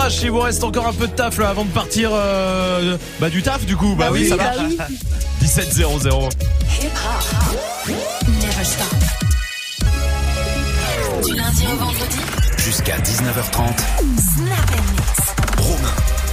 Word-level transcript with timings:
courage 0.00 0.22
il 0.22 0.30
vous 0.30 0.40
reste 0.40 0.64
encore 0.64 0.86
un 0.86 0.92
peu 0.92 1.06
de 1.06 1.12
taf 1.12 1.38
là 1.38 1.50
avant 1.50 1.64
de 1.64 1.70
partir 1.70 2.10
euh, 2.12 2.96
bah 3.20 3.28
du 3.28 3.42
taf 3.42 3.66
du 3.66 3.76
coup. 3.76 3.94
Bah, 3.96 4.08
oui, 4.10 4.28
ça 4.28 4.36
bah 4.36 4.44
marche. 4.44 4.58
oui. 4.68 4.78
17 5.40 5.72
0 5.72 5.98
0. 6.00 6.28
Never 7.88 8.64
stop. 8.64 8.86
Du 11.24 11.34
lundi 11.34 11.64
au 11.72 11.76
vendredi, 11.76 12.18
Jusqu'à 12.58 12.96
19h30. 12.98 13.76
Snap. 14.36 14.99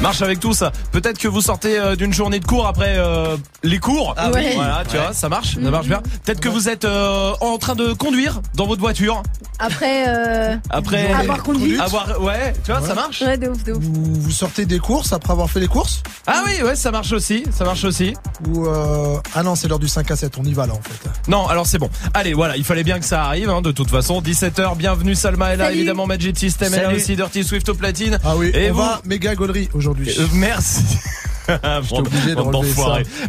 Marche 0.01 0.21
avec 0.21 0.39
tout 0.39 0.53
ça. 0.53 0.71
Peut-être 0.91 1.17
que 1.17 1.27
vous 1.27 1.41
sortez 1.41 1.79
euh, 1.79 1.95
d'une 1.95 2.13
journée 2.13 2.39
de 2.39 2.45
cours 2.45 2.67
après 2.67 2.95
euh, 2.97 3.35
les 3.63 3.79
cours. 3.79 4.13
Ah 4.15 4.29
oui. 4.33 4.45
Voilà, 4.53 4.83
tu 4.87 4.95
vois, 4.95 5.11
ça 5.11 5.27
marche, 5.27 5.55
ça 5.55 5.71
marche 5.71 5.87
bien. 5.87 6.01
Peut-être 6.23 6.39
que 6.39 6.49
vous 6.49 6.69
êtes 6.69 6.85
euh, 6.85 7.33
en 7.41 7.57
train 7.57 7.73
de 7.73 7.93
conduire 7.93 8.39
dans 8.53 8.67
votre 8.67 8.79
voiture. 8.79 9.23
Après, 9.57 10.05
euh, 10.07 10.55
Après 10.69 11.11
avoir 11.11 11.41
conduit. 11.41 11.79
avoir 11.79 12.21
ouais, 12.21 12.53
tu 12.63 12.71
vois, 12.71 12.81
ça 12.81 12.93
marche. 12.93 13.21
Ouais, 13.23 13.37
de 13.39 13.49
ouf, 13.49 13.63
de 13.63 13.73
ouf. 13.73 13.79
Vous, 13.81 14.21
vous 14.21 14.29
sortez 14.31 14.67
des 14.67 14.77
courses 14.77 15.13
après 15.13 15.33
avoir 15.33 15.49
fait 15.49 15.59
les 15.59 15.67
courses? 15.67 16.03
Ah 16.27 16.43
oui, 16.45 16.61
ouais, 16.63 16.75
ça 16.75 16.91
marche 16.91 17.11
aussi, 17.11 17.43
ça 17.51 17.65
marche 17.65 17.83
aussi. 17.83 18.13
Ou 18.47 18.67
euh... 18.67 19.17
Ah 19.33 19.41
non, 19.41 19.55
c'est 19.55 19.67
l'heure 19.67 19.79
du 19.79 19.87
5 19.87 20.11
à 20.11 20.15
7, 20.15 20.37
on 20.37 20.43
y 20.43 20.53
va 20.53 20.67
là 20.67 20.73
en 20.73 20.81
fait. 20.81 21.09
Non, 21.27 21.47
alors 21.47 21.65
c'est 21.65 21.79
bon. 21.79 21.89
Allez, 22.13 22.35
voilà, 22.35 22.55
il 22.55 22.63
fallait 22.63 22.83
bien 22.83 22.99
que 22.99 23.05
ça 23.05 23.23
arrive, 23.23 23.49
hein, 23.49 23.63
de 23.63 23.71
toute 23.71 23.89
façon. 23.89 24.21
17h, 24.21 24.77
bienvenue 24.77 25.15
Salma 25.15 25.53
est 25.53 25.57
là, 25.57 25.71
évidemment 25.71 26.05
Magic 26.05 26.37
System 26.37 26.71
est 26.75 26.77
là 26.77 26.83
Salut. 26.83 26.97
aussi, 26.97 27.15
Dirty 27.15 27.43
Swift 27.43 27.67
au 27.69 27.73
platine. 27.73 28.19
Ah 28.23 28.35
oui, 28.35 28.51
Et 28.53 28.69
on 28.69 28.73
vous 28.75 28.79
va 28.81 29.01
méga 29.05 29.33
gaulerie 29.33 29.69
aujourd'hui. 29.73 29.86
Euh, 30.19 30.27
Merci. 30.33 30.83
Obligé 31.91 32.35
de. 32.35 32.41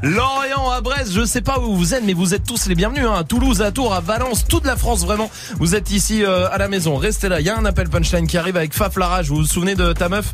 Lorient 0.03 0.71
à 0.71 0.81
Brest, 0.81 1.13
je 1.13 1.25
sais 1.25 1.41
pas 1.41 1.61
où 1.61 1.77
vous 1.77 1.95
êtes, 1.95 2.03
mais 2.05 2.15
vous 2.15 2.35
êtes 2.35 2.45
tous 2.45 2.67
les 2.67 2.75
bienvenus. 2.75 3.05
Hein. 3.07 3.15
À 3.17 3.25
Toulouse, 3.25 3.63
à 3.63 3.71
Tours, 3.71 3.95
à 3.95 4.01
Valence, 4.01 4.45
toute 4.47 4.67
la 4.67 4.77
France 4.77 5.05
vraiment. 5.05 5.31
Vous 5.59 5.75
êtes 5.77 5.93
ici 5.93 6.25
euh, 6.25 6.51
à 6.51 6.59
la 6.59 6.69
maison. 6.69 6.97
Restez 6.97 7.29
là. 7.29 7.41
Il 7.41 7.47
y 7.47 7.51
a 7.51 7.57
un 7.57 7.65
appel 7.65 7.89
punchline 7.89 8.27
qui 8.27 8.37
arrive 8.37 8.57
avec 8.57 8.75
Faf 8.75 8.97
Larage. 8.97 9.29
Vous 9.29 9.37
vous 9.37 9.45
souvenez 9.45 9.77
de 9.77 9.93
ta 9.93 10.09
meuf? 10.09 10.33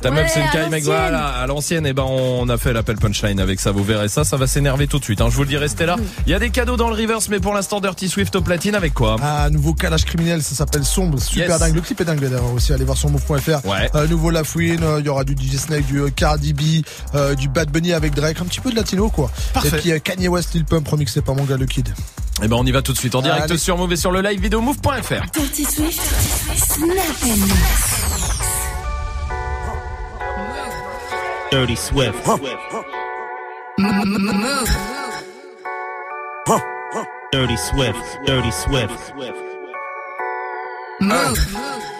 Ta 0.00 0.10
Ouais, 0.10 0.16
meuf 0.22 0.30
c'est 0.32 0.40
une 0.40 0.46
à 0.46 0.50
caille 0.52 0.70
mec 0.70 0.84
voilà 0.84 1.28
à 1.28 1.46
l'ancienne 1.46 1.86
et 1.86 1.92
ben 1.92 2.04
on 2.04 2.48
a 2.48 2.56
fait 2.58 2.72
l'appel 2.72 2.96
punchline 2.96 3.38
avec 3.40 3.60
ça 3.60 3.70
vous 3.70 3.84
verrez 3.84 4.08
ça 4.08 4.24
ça 4.24 4.36
va 4.36 4.46
s'énerver 4.46 4.86
tout 4.86 4.98
de 4.98 5.04
suite 5.04 5.20
hein. 5.20 5.28
je 5.30 5.36
vous 5.36 5.42
le 5.42 5.48
dis 5.48 5.56
restez 5.56 5.86
là 5.86 5.96
il 6.26 6.30
y 6.32 6.34
a 6.34 6.38
des 6.38 6.50
cadeaux 6.50 6.76
dans 6.76 6.88
le 6.88 6.94
reverse 6.96 7.28
mais 7.28 7.38
pour 7.40 7.52
l'instant 7.54 7.80
Dirty 7.80 8.08
Swift 8.08 8.34
au 8.36 8.40
platine 8.40 8.74
avec 8.74 8.94
quoi? 8.94 9.16
Un 9.22 9.50
nouveau 9.50 9.74
calage 9.74 10.04
criminel, 10.04 10.42
ça 10.42 10.54
s'appelle 10.54 10.84
Sombre, 10.84 11.20
super 11.20 11.48
Yes. 11.50 11.58
dingue. 11.60 11.74
Le 11.74 11.80
clip 11.80 12.00
est 12.00 12.04
dingue 12.04 12.20
d'ailleurs 12.20 12.52
aussi, 12.52 12.72
allez 12.72 12.84
voir 12.84 12.96
sur 12.96 13.08
move.fr. 13.10 13.64
Ouais. 13.66 13.90
Euh, 13.94 14.06
nouveau 14.08 14.30
Lafouine, 14.30 14.82
euh, 14.82 15.00
il 15.00 15.06
y 15.06 15.08
aura 15.08 15.24
du 15.24 15.34
DJ 15.34 15.56
Snake, 15.56 15.86
du 15.86 16.00
euh, 16.00 16.08
Cardi 16.14 16.52
B, 16.52 16.84
euh, 17.14 17.34
du 17.34 17.48
Bad 17.48 17.70
Bunny 17.70 17.92
avec 17.92 18.14
Drake, 18.14 18.40
un 18.40 18.44
petit 18.44 18.60
peu 18.60 18.70
de 18.70 18.76
latino 18.76 19.08
quoi. 19.10 19.30
Parfait. 19.52 19.68
Et 19.68 19.80
puis 19.80 19.92
euh, 19.92 19.98
Kanye 19.98 20.28
West, 20.28 20.54
Lil 20.54 20.64
Pump 20.64 20.86
remixé 20.88 21.20
par 21.22 21.34
mon 21.34 21.44
gars 21.44 21.56
le 21.56 21.66
Kid. 21.66 21.88
et 22.42 22.48
ben 22.48 22.56
on 22.56 22.64
y 22.66 22.72
va 22.72 22.82
tout 22.82 22.92
de 22.92 22.98
suite 22.98 23.14
en 23.14 23.22
direct 23.22 23.42
Allez. 23.44 23.58
sur 23.58 23.76
Move 23.76 23.92
et 23.92 23.96
sur 23.96 24.10
le 24.12 24.20
live 24.22 24.40
vidéo 24.40 24.60
move.fr 24.60 25.30
Dirty 25.32 25.64
Swift, 25.64 26.00
Snap 26.56 28.49
Dirty 31.50 31.74
Swift. 31.74 32.26
Move. 32.26 32.40
Dirty 37.32 37.56
Swift. 37.56 38.18
Dirty 38.24 38.50
Swift. 38.52 39.14
Move. 41.00 41.99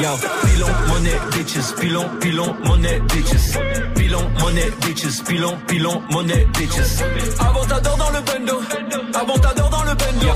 Yo, 0.00 0.08
pilon, 0.42 0.72
money, 0.88 1.14
bitches, 1.32 1.72
pilon, 1.78 2.08
pilon, 2.20 2.56
money, 2.64 2.98
bitches. 3.08 3.56
Pilon, 3.94 4.22
money, 4.40 4.70
bitches, 4.80 5.22
pilon, 5.22 5.56
pilon, 5.66 6.02
money, 6.10 6.46
bitches. 6.54 7.02
Avantador 7.38 7.96
dans 7.96 8.10
le 8.10 8.20
bendo, 8.22 8.60
avantador 8.60 8.90
dans 8.90 8.90
le 8.90 9.00
bendo. 9.02 9.18
Avantador 9.18 9.70
dans 9.70 9.71
le. 9.92 10.32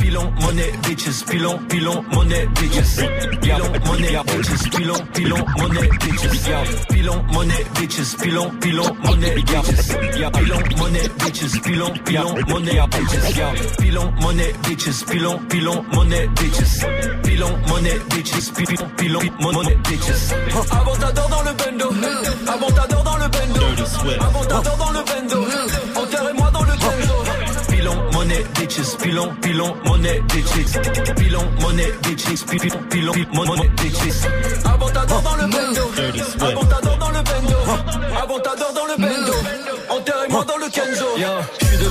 Pilon, 0.00 0.30
money, 0.40 0.70
bitches, 0.82 1.24
pilon, 1.24 1.58
pilon, 1.68 2.04
money, 2.12 2.46
bitches. 2.54 2.96
Pilon, 3.40 3.72
money, 3.86 4.16
bitches, 4.26 4.68
pilon, 4.70 4.98
pilon, 5.14 5.44
money, 5.58 5.88
bitches. 6.00 6.86
Pilon, 6.88 7.22
money, 7.32 7.64
bitches, 7.74 8.14
pilon, 8.20 8.50
pilon, 8.60 8.94
money, 9.04 9.30
bitches. 9.42 9.96
Pilon, 10.12 10.62
money, 10.78 11.08
bitches, 11.18 11.60
pilon, 11.62 11.92
pilon, 12.04 12.34
money, 12.48 12.78
bitches. 12.90 13.42
Pilon, 13.78 14.12
money, 14.20 14.52
bitches, 14.64 15.04
pilon, 15.06 15.38
pilon, 15.48 15.84
money, 15.94 16.28
bitches. 16.36 16.84
Pilon, 17.22 17.56
money, 17.68 17.98
bitches, 18.10 18.50
pilon, 18.54 18.88
pilon, 18.96 19.22
money, 19.40 19.74
bitches. 19.84 20.32
Avantador 20.70 21.28
dans 21.28 21.42
le 21.42 21.52
bendo, 21.54 21.88
avantador 22.48 23.02
dans 23.04 23.16
le 23.16 23.28
bendo, 23.28 23.60
Dirty 23.60 23.86
Swift. 23.90 24.22
avantador 24.22 24.76
dans 24.76 24.90
le 24.90 25.02
bendo. 25.04 25.51
Pilon, 28.42 28.52
bitches, 28.54 28.96
pilon, 28.96 29.34
pilon, 29.40 29.74
money, 29.84 30.20
bitches. 30.28 31.14
Pilon, 31.14 31.44
money, 31.60 31.92
bitches, 32.02 32.44
pilon, 32.44 32.78
pilon, 32.90 33.14
money, 33.32 33.68
bitches. 33.76 34.26
Avantador 34.64 35.22
dans 35.22 35.36
le 35.36 35.46
bendo, 35.48 35.92
Swift. 35.94 36.42
avantador 36.42 36.98
dans 36.98 37.10
le 37.10 37.22
bendo, 37.22 37.56
avantador 38.20 38.72
dans 38.74 38.86
le 38.86 38.96
bendo. 38.96 39.32
Enterrez-moi 39.90 40.44
dans 40.44 40.56
le 40.56 40.68
Kenzo. 40.70 41.06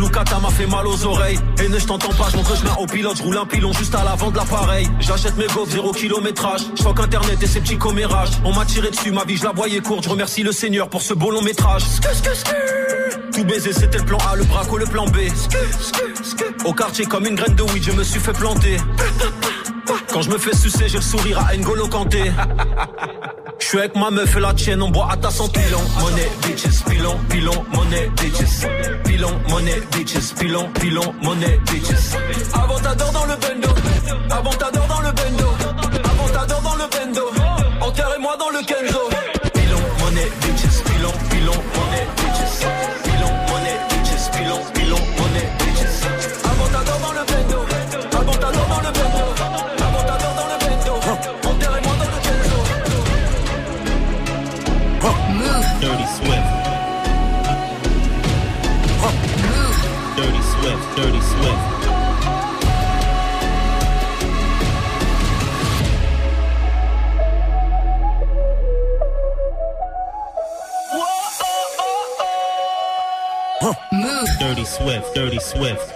zougloukata 0.00 0.38
m'a 0.38 0.50
fait 0.50 0.66
mal 0.66 0.86
aux 0.86 1.04
oreilles. 1.06 1.38
Et 1.62 1.68
ne 1.68 1.78
je 1.78 1.86
t'entends 1.86 2.12
pas, 2.14 2.28
je 2.30 2.36
montre 2.36 2.52
mets 2.64 2.70
au 2.78 2.86
pilote, 2.86 3.16
je 3.16 3.22
roule 3.22 3.36
un 3.36 3.46
pilon 3.46 3.72
juste 3.72 3.94
à 3.94 4.04
l'avant 4.04 4.30
de 4.30 4.36
l'appareil. 4.36 4.88
J'achète 5.00 5.36
mes 5.36 5.46
gaufres, 5.46 5.70
zéro 5.70 5.92
kilométrage. 5.92 6.62
Je 6.74 6.80
crois 6.80 6.94
qu'internet 6.94 7.42
et 7.42 7.46
ses 7.46 7.60
petits 7.60 7.78
commérages. 7.78 8.30
On 8.44 8.54
m'a 8.54 8.64
tiré 8.64 8.90
dessus, 8.90 9.12
ma 9.12 9.24
vie, 9.24 9.36
je 9.36 9.44
la 9.44 9.52
voyais 9.52 9.80
courte. 9.80 10.04
Je 10.04 10.08
remercie 10.08 10.42
le 10.42 10.52
Seigneur 10.52 10.88
pour 10.88 11.02
ce 11.02 11.14
beau 11.14 11.30
long 11.30 11.42
métrage. 11.42 11.82
Tout 13.32 13.44
baiser, 13.44 13.72
c'était 13.72 13.98
le 13.98 14.04
plan 14.04 14.18
A, 14.30 14.36
le 14.36 14.44
braco, 14.44 14.78
le 14.78 14.86
plan 14.86 15.06
B. 15.06 15.18
Au 16.64 16.72
quartier, 16.72 17.04
comme 17.06 17.26
une 17.26 17.34
graine 17.34 17.54
de 17.54 17.62
weed, 17.62 17.84
je 17.84 17.92
me 17.92 18.02
suis 18.02 18.20
fait 18.20 18.32
planter. 18.32 18.76
Quand 20.12 20.22
je 20.22 20.30
me 20.30 20.38
fais 20.38 20.54
sucer, 20.54 20.88
j'ai 20.88 21.00
sourire 21.00 21.38
à 21.38 21.56
N'Golo 21.56 21.88
Kanté. 21.88 22.32
Je 23.58 23.66
suis 23.66 23.78
avec 23.78 23.94
ma 23.94 24.10
meuf 24.10 24.36
et 24.36 24.40
la 24.40 24.54
tienne, 24.54 24.82
on 24.82 24.90
boit 24.90 25.08
à 25.12 25.16
ta 25.16 25.30
santé. 25.30 25.60
Pilon, 25.60 25.80
money, 26.00 26.28
bitches, 26.42 26.82
pilon, 26.88 27.16
pilon, 27.28 27.64
money, 27.72 28.10
bitches. 28.16 28.66
Pilon, 29.04 29.40
money, 29.48 29.80
bitches, 29.92 30.34
pilon, 30.38 30.68
pilon, 30.80 31.14
money, 31.22 31.60
bitches. 31.66 32.16
Avantador 32.54 33.12
dans 33.12 33.26
le 33.26 33.36
bendo, 33.36 33.68
avantador 34.30 34.86
dans 34.86 35.00
le 35.00 35.12
bendo, 35.12 35.48
avantador 36.04 36.62
dans 36.62 36.74
le 36.74 36.84
bendo. 36.90 37.30
Enterrez-moi 37.80 38.36
Swift, 74.80 75.14
Dirty 75.14 75.38
Swift. 75.40 75.92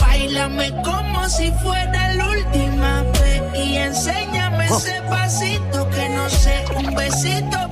Bailame 0.00 0.70
como 0.84 1.28
si 1.28 1.50
fuera 1.62 2.14
la 2.14 2.28
última 2.28 3.02
vez 3.02 3.42
y 3.58 3.76
enséñame 3.76 4.66
ese 4.66 5.02
pasito 5.10 5.88
que 5.90 6.08
no 6.10 6.30
sé, 6.30 6.64
un 6.76 6.94
besito 6.94 7.68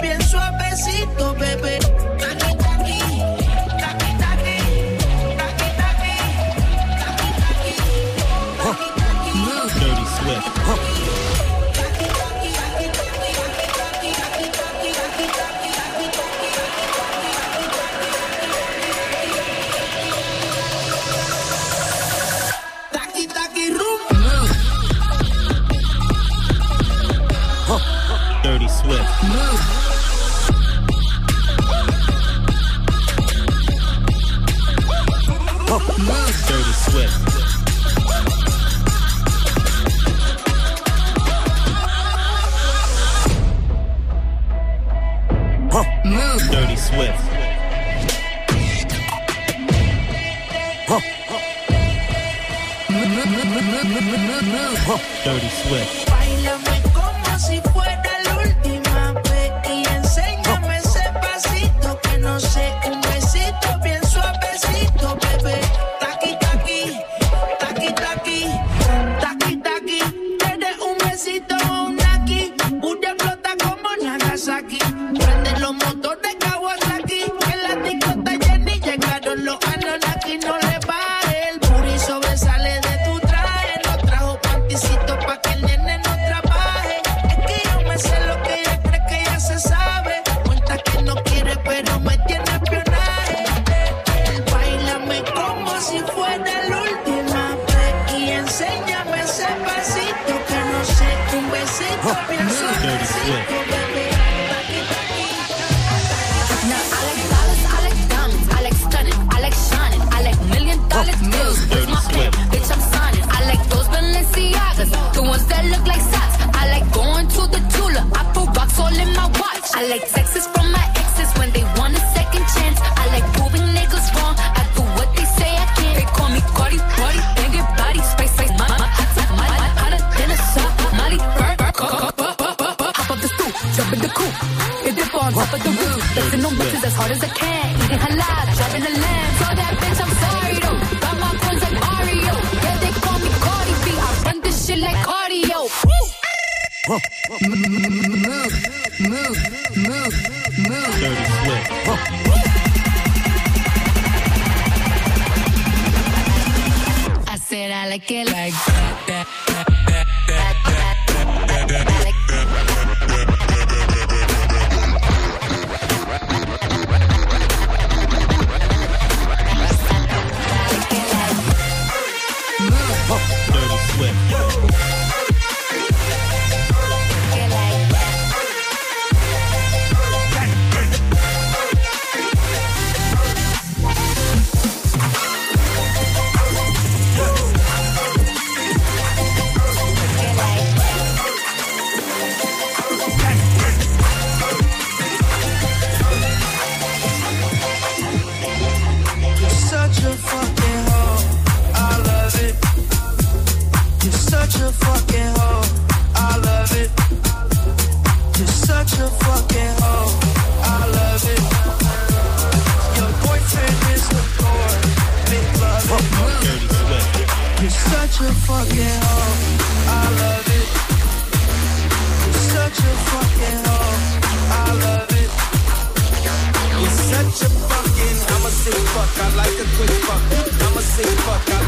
Not 227.23 227.39
your 227.39 227.51
fucking. 227.69 228.19
I'm 228.33 228.47
a 228.47 228.51
sick 228.51 228.73
fuck. 228.73 229.13
I 229.21 229.29
like 229.37 229.59
a 229.61 229.67
quick 229.77 229.91
fuck. 230.09 230.23
I'm 230.65 230.79
a 230.79 230.81
sick 230.81 231.07
fuck. 231.27 231.51
I 231.53 231.60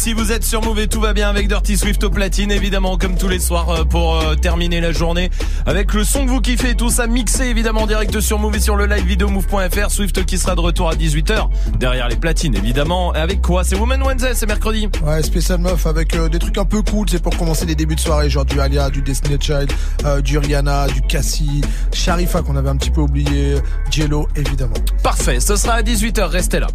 ici. 0.00 0.12
Vous 0.14 0.32
êtes 0.32 0.44
sur 0.44 0.64
Move 0.64 0.78
et 0.78 0.88
tout 0.88 1.00
va 1.00 1.12
bien 1.12 1.28
avec 1.28 1.46
Dirty 1.46 1.76
Swift 1.76 2.02
au 2.04 2.10
platine, 2.10 2.50
évidemment, 2.50 2.96
comme 2.96 3.18
tous 3.18 3.28
les 3.28 3.38
soirs 3.38 3.68
euh, 3.68 3.84
pour 3.84 4.16
euh, 4.16 4.34
terminer 4.34 4.80
la 4.80 4.92
journée 4.92 5.30
avec 5.66 5.92
le 5.92 6.04
son 6.04 6.24
que 6.24 6.30
vous 6.30 6.40
kiffez, 6.40 6.74
tout 6.74 6.88
ça 6.88 7.06
mixé 7.06 7.44
évidemment 7.46 7.82
en 7.82 7.86
direct 7.86 8.18
sur 8.20 8.38
Move 8.38 8.56
et 8.56 8.60
sur 8.60 8.76
le 8.76 8.86
live 8.86 9.04
vidéo 9.04 9.28
move.fr. 9.28 9.90
Swift 9.90 10.24
qui 10.24 10.38
sera 10.38 10.54
de 10.54 10.60
retour 10.60 10.88
à 10.88 10.94
18h 10.94 11.48
derrière 11.78 12.08
les 12.08 12.16
platines, 12.16 12.54
évidemment. 12.54 13.12
Avec 13.12 13.42
quoi? 13.42 13.62
C'est 13.62 13.76
Woman 13.76 14.02
Wednesday, 14.02 14.32
c'est 14.34 14.46
mercredi. 14.46 14.88
Ouais, 15.04 15.22
spécial 15.22 15.58
meuf 15.58 15.86
avec 15.86 16.16
euh, 16.16 16.28
des 16.28 16.38
trucs 16.38 16.56
un 16.56 16.64
peu 16.64 16.80
cool, 16.80 17.06
c'est 17.10 17.22
pour 17.22 17.36
commencer 17.36 17.66
les 17.66 17.74
débuts 17.74 17.96
de 17.96 18.00
soirée, 18.00 18.30
genre 18.30 18.46
du 18.46 18.58
Alia, 18.58 18.88
du 18.88 19.02
Destiny 19.02 19.36
Child, 19.38 19.70
euh, 20.06 20.22
du 20.22 20.38
Rihanna, 20.38 20.86
du 20.88 21.02
Cassie, 21.02 21.60
Sharifa 21.92 22.40
qu'on 22.40 22.56
avait 22.56 22.70
un 22.70 22.76
petit 22.76 22.90
peu 22.90 23.02
oublié, 23.02 23.56
Jello 23.90 24.28
évidemment. 24.34 24.74
Parfait, 25.02 25.40
ce 25.40 25.56
sera 25.56 25.74
à 25.74 25.82
18h, 25.82 26.24
restez 26.24 26.58
là. 26.58 26.68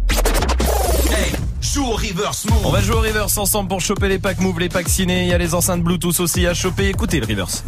Joue 1.76 1.84
au 1.84 1.90
reverse 1.96 2.46
move. 2.46 2.64
On 2.64 2.70
va 2.70 2.80
jouer 2.80 2.94
au 2.96 3.00
reverse 3.00 3.36
ensemble 3.36 3.68
pour 3.68 3.82
choper 3.82 4.08
les 4.08 4.18
packs 4.18 4.40
Move, 4.40 4.60
les 4.60 4.70
packs 4.70 4.88
ciné. 4.88 5.24
Il 5.24 5.28
y 5.28 5.34
a 5.34 5.36
les 5.36 5.52
enceintes 5.54 5.82
Bluetooth 5.82 6.20
aussi 6.20 6.46
à 6.46 6.54
choper. 6.54 6.88
Écoutez 6.88 7.20
le 7.20 7.26
reverse. 7.26 7.64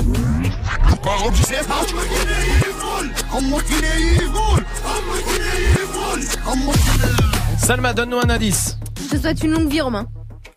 Salma, 7.58 7.92
donne-nous 7.92 8.18
un 8.18 8.30
indice. 8.30 8.78
Je 9.00 9.16
te 9.16 9.20
souhaite 9.20 9.42
une 9.42 9.52
longue 9.52 9.70
vie, 9.70 9.80
Romain. 9.80 10.06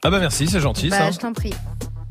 Ah 0.04 0.10
bah 0.10 0.20
merci, 0.20 0.48
c'est 0.48 0.60
gentil 0.60 0.90
Bah, 0.90 0.98
ça. 0.98 1.12
je 1.12 1.18
t'en 1.18 1.34
prie. 1.34 1.54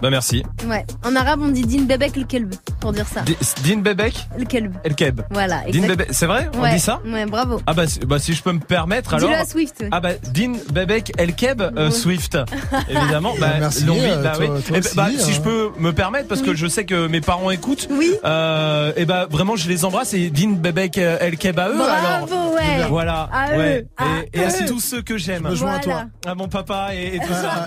Bah 0.00 0.10
merci. 0.10 0.42
Ouais. 0.68 0.84
En 1.04 1.16
arabe, 1.16 1.40
on 1.42 1.48
dit 1.48 1.66
din 1.66 1.82
bebek 1.84 2.16
le 2.16 2.24
kelb, 2.24 2.54
pour 2.80 2.92
dire 2.92 3.06
ça. 3.06 3.20
Di- 3.22 3.36
Din 3.62 3.78
Bebek 3.80 4.14
Le 4.38 4.44
kelb. 4.44 4.74
El 4.84 4.94
Keb. 4.94 5.20
Voilà, 5.30 5.60
Din 5.60 5.66
exact. 5.82 5.88
Bebek, 5.88 6.08
c'est 6.10 6.26
vrai 6.26 6.48
On 6.56 6.60
Ouais, 6.62 6.72
dit 6.74 6.80
ça 6.80 7.00
Ouais, 7.06 7.26
bravo. 7.26 7.60
Ah 7.66 7.74
bah, 7.74 7.86
si- 7.86 8.00
bah 8.00 8.18
si 8.18 8.34
je 8.34 8.42
peux 8.42 8.52
me 8.52 8.60
permettre 8.60 9.14
alors. 9.14 9.28
Dis-le 9.28 9.40
à 9.40 9.44
Swift. 9.44 9.84
Ah 9.90 10.00
bah 10.00 10.10
Din 10.32 10.54
Bebek 10.72 11.12
El 11.18 11.34
Keb 11.34 11.60
euh, 11.62 11.86
Ouais. 11.86 11.90
Swift 11.90 12.36
évidemment 12.88 13.34
bah, 13.38 13.48
Merci, 13.60 13.84
longue 13.84 13.98
vie, 13.98 14.04
euh, 14.06 14.22
bah, 14.22 14.32
toi- 14.36 14.46
oui. 14.54 14.62
toi 14.62 14.62
Eh 14.68 14.72
ben, 14.72 14.78
aussi, 14.80 14.96
bah, 14.96 15.08
si 15.16 15.30
hein. 15.30 15.34
je 15.34 15.40
peux 15.40 15.70
me 15.78 15.92
permettre 15.92 16.28
parce 16.28 16.42
que 16.42 16.54
je 16.54 16.66
sais 16.66 16.84
que 16.84 17.06
mes 17.06 17.20
parents 17.20 17.50
écoutent 17.50 17.88
Oui. 17.90 18.12
euh, 18.24 18.92
et 18.96 19.04
bah 19.04 19.26
vraiment 19.30 19.56
je 19.56 19.68
les 19.68 19.84
embrasse 19.84 20.14
et 20.14 20.30
Din 20.30 20.52
Bebek 20.52 20.98
euh, 20.98 21.18
El 21.20 21.36
Keb 21.36 21.58
à 21.58 21.68
eux 21.68 21.80
alors 21.80 22.26
Bravo, 22.26 22.54
ouais. 22.56 22.86
voilà 22.88 23.28
À 23.32 23.56
ouais 23.56 23.82
eux, 23.82 23.88
à 23.98 24.04
et, 24.32 24.44
à 24.44 24.52
tous 24.66 24.80
ceux 24.80 25.02
que 25.02 25.16
j'aime 25.18 25.42
Je 25.44 25.50
me 25.50 25.54
joins 25.54 25.74
à 25.74 25.80
Voilà. 25.80 26.06
toi. 26.22 26.30
à 26.30 26.34
mon 26.34 26.48
papa 26.48 26.88
et, 26.94 27.16
et 27.16 27.18
tout 27.18 27.32
ça 27.32 27.66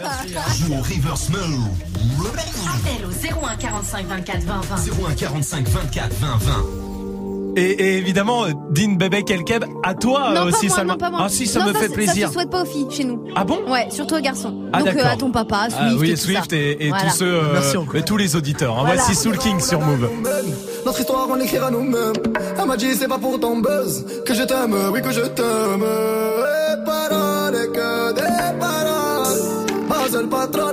Joue 0.57 0.73
au 0.73 0.77
reverse. 0.81 1.29
Appel 2.85 3.05
au 3.05 3.09
01 3.45 3.55
45 3.55 4.05
24 4.07 4.41
20 4.43 4.61
20. 4.61 4.75
01 5.09 5.13
45 5.15 5.67
24 5.67 6.13
20 6.13 6.27
20. 6.37 6.53
et, 7.55 7.61
et 7.61 7.97
évidemment 7.97 8.45
euh, 8.45 8.49
Din 8.71 8.93
Bebek 8.95 9.29
El 9.31 9.43
Keb 9.43 9.63
à 9.83 9.93
toi 9.93 10.31
Non, 10.33 10.41
euh, 10.41 10.45
aussi 10.49 10.67
pas 10.67 10.73
moi, 10.73 10.75
Salma 10.77 10.93
non, 10.93 10.97
pas 10.99 11.09
moi. 11.11 11.19
ah 11.23 11.29
si 11.29 11.47
ça 11.47 11.59
Non, 11.59 11.67
me 11.67 11.73
fait 11.73 11.87
c'est- 11.87 11.93
plaisir 11.93 12.27
Ça 12.27 12.27
se 12.27 12.33
souhaite 12.33 12.49
pas 12.49 12.63
aux 12.63 12.65
filles 12.65 12.87
chez 12.89 13.03
nous. 13.05 13.23
ah 13.35 13.43
bon? 13.43 13.59
Ouais, 13.69 13.87
surtout 13.89 14.15
aux 14.15 14.21
garçons. 14.21 14.53
Ah, 14.73 14.79
Donc 14.83 14.95
euh, 14.95 15.05
à 15.05 15.15
ton 15.15 15.31
papa, 15.31 15.67
Swift. 15.69 15.77
Ah 15.79 15.93
oui, 15.97 16.09
et 16.09 16.13
tout 16.15 16.19
Swift 16.19 16.49
ça. 16.49 16.55
et, 16.57 16.85
et 16.85 16.89
Voilà. 16.89 17.03
tous 17.05 17.17
ceux, 17.17 17.33
euh, 17.33 17.53
Merci 17.53 17.77
encore. 17.77 17.95
et 17.95 18.03
tous 18.03 18.17
les 18.17 18.35
auditeurs. 18.35 18.73
hein. 18.79 18.83
Voilà. 18.85 19.01
Voici 19.01 19.15
Soul 19.15 19.37
King 19.37 19.59
sur 19.59 19.79
Move. 19.79 20.09
Notre 20.85 20.99
histoire 20.99 21.27
on 21.29 21.35
l'écrira 21.35 21.71
nous-mêmes 21.71 22.13
Elle 22.59 22.65
m'a 22.67 22.75
dit 22.75 22.93
c'est 22.95 23.07
pas 23.07 23.17
pour 23.17 23.39
ton 23.39 23.59
buzz 23.59 24.05
Que 24.25 24.33
je 24.33 24.43
t'aime, 24.43 24.75
oui 24.91 25.01
que 25.01 25.11
je 25.11 25.21
t'aime 25.21 25.85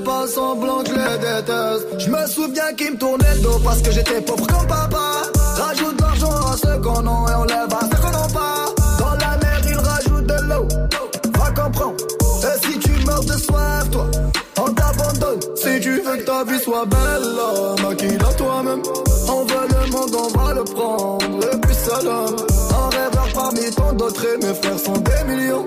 pas 0.00 0.26
semblant 0.26 0.82
que 0.82 0.90
je 0.90 0.94
les 0.94 1.18
déteste 1.18 1.86
Je 1.98 2.10
me 2.10 2.26
souviens 2.26 2.72
qu'ils 2.76 2.92
me 2.92 2.98
tournaient 2.98 3.34
le 3.34 3.40
dos 3.40 3.58
Parce 3.62 3.82
que 3.82 3.90
j'étais 3.90 4.20
pauvre 4.20 4.46
comme 4.46 4.66
papa 4.66 5.22
Rajoute 5.60 5.96
de 5.96 6.02
l'argent 6.02 6.30
à 6.30 6.56
ceux 6.56 6.78
qu'on 6.80 7.06
a 7.06 7.30
et 7.30 7.34
on 7.36 7.44
lève 7.44 7.68
à 7.70 7.80
ceux 7.80 8.02
qu'on 8.02 8.10
n'a 8.10 8.26
pas. 8.32 8.64
Dans 8.98 9.14
la 9.14 9.36
mer, 9.36 9.60
ils 9.68 9.76
rajoutent 9.76 10.26
de 10.26 10.48
l'eau. 10.48 10.68
Va 11.38 11.62
comprendre. 11.62 11.96
Et 12.42 12.66
si 12.66 12.78
tu 12.78 12.92
meurs 13.04 13.24
de 13.24 13.32
soif, 13.32 13.90
toi, 13.90 14.06
on 14.58 14.72
t'abandonne. 14.72 15.40
Si 15.56 15.80
tu 15.80 16.00
veux 16.00 16.16
que 16.16 16.24
ta 16.24 16.44
vie 16.44 16.58
soit 16.58 16.86
belle, 16.86 17.82
maquille-la 17.82 18.32
toi-même. 18.34 18.82
On 19.28 19.44
veut 19.44 19.68
le 19.68 19.90
monde, 19.90 20.16
on 20.16 20.38
va 20.38 20.54
le 20.54 20.64
prendre. 20.64 21.52
Et 21.52 21.56
puis 21.58 21.74
salam. 21.74 22.34
Un 22.70 22.96
rêveur 22.96 23.28
parmi 23.34 23.70
tant 23.70 23.92
d'autres 23.92 24.24
et 24.24 24.38
mes 24.38 24.54
frères 24.54 24.78
sont 24.78 24.98
des 24.98 25.24
millions. 25.32 25.66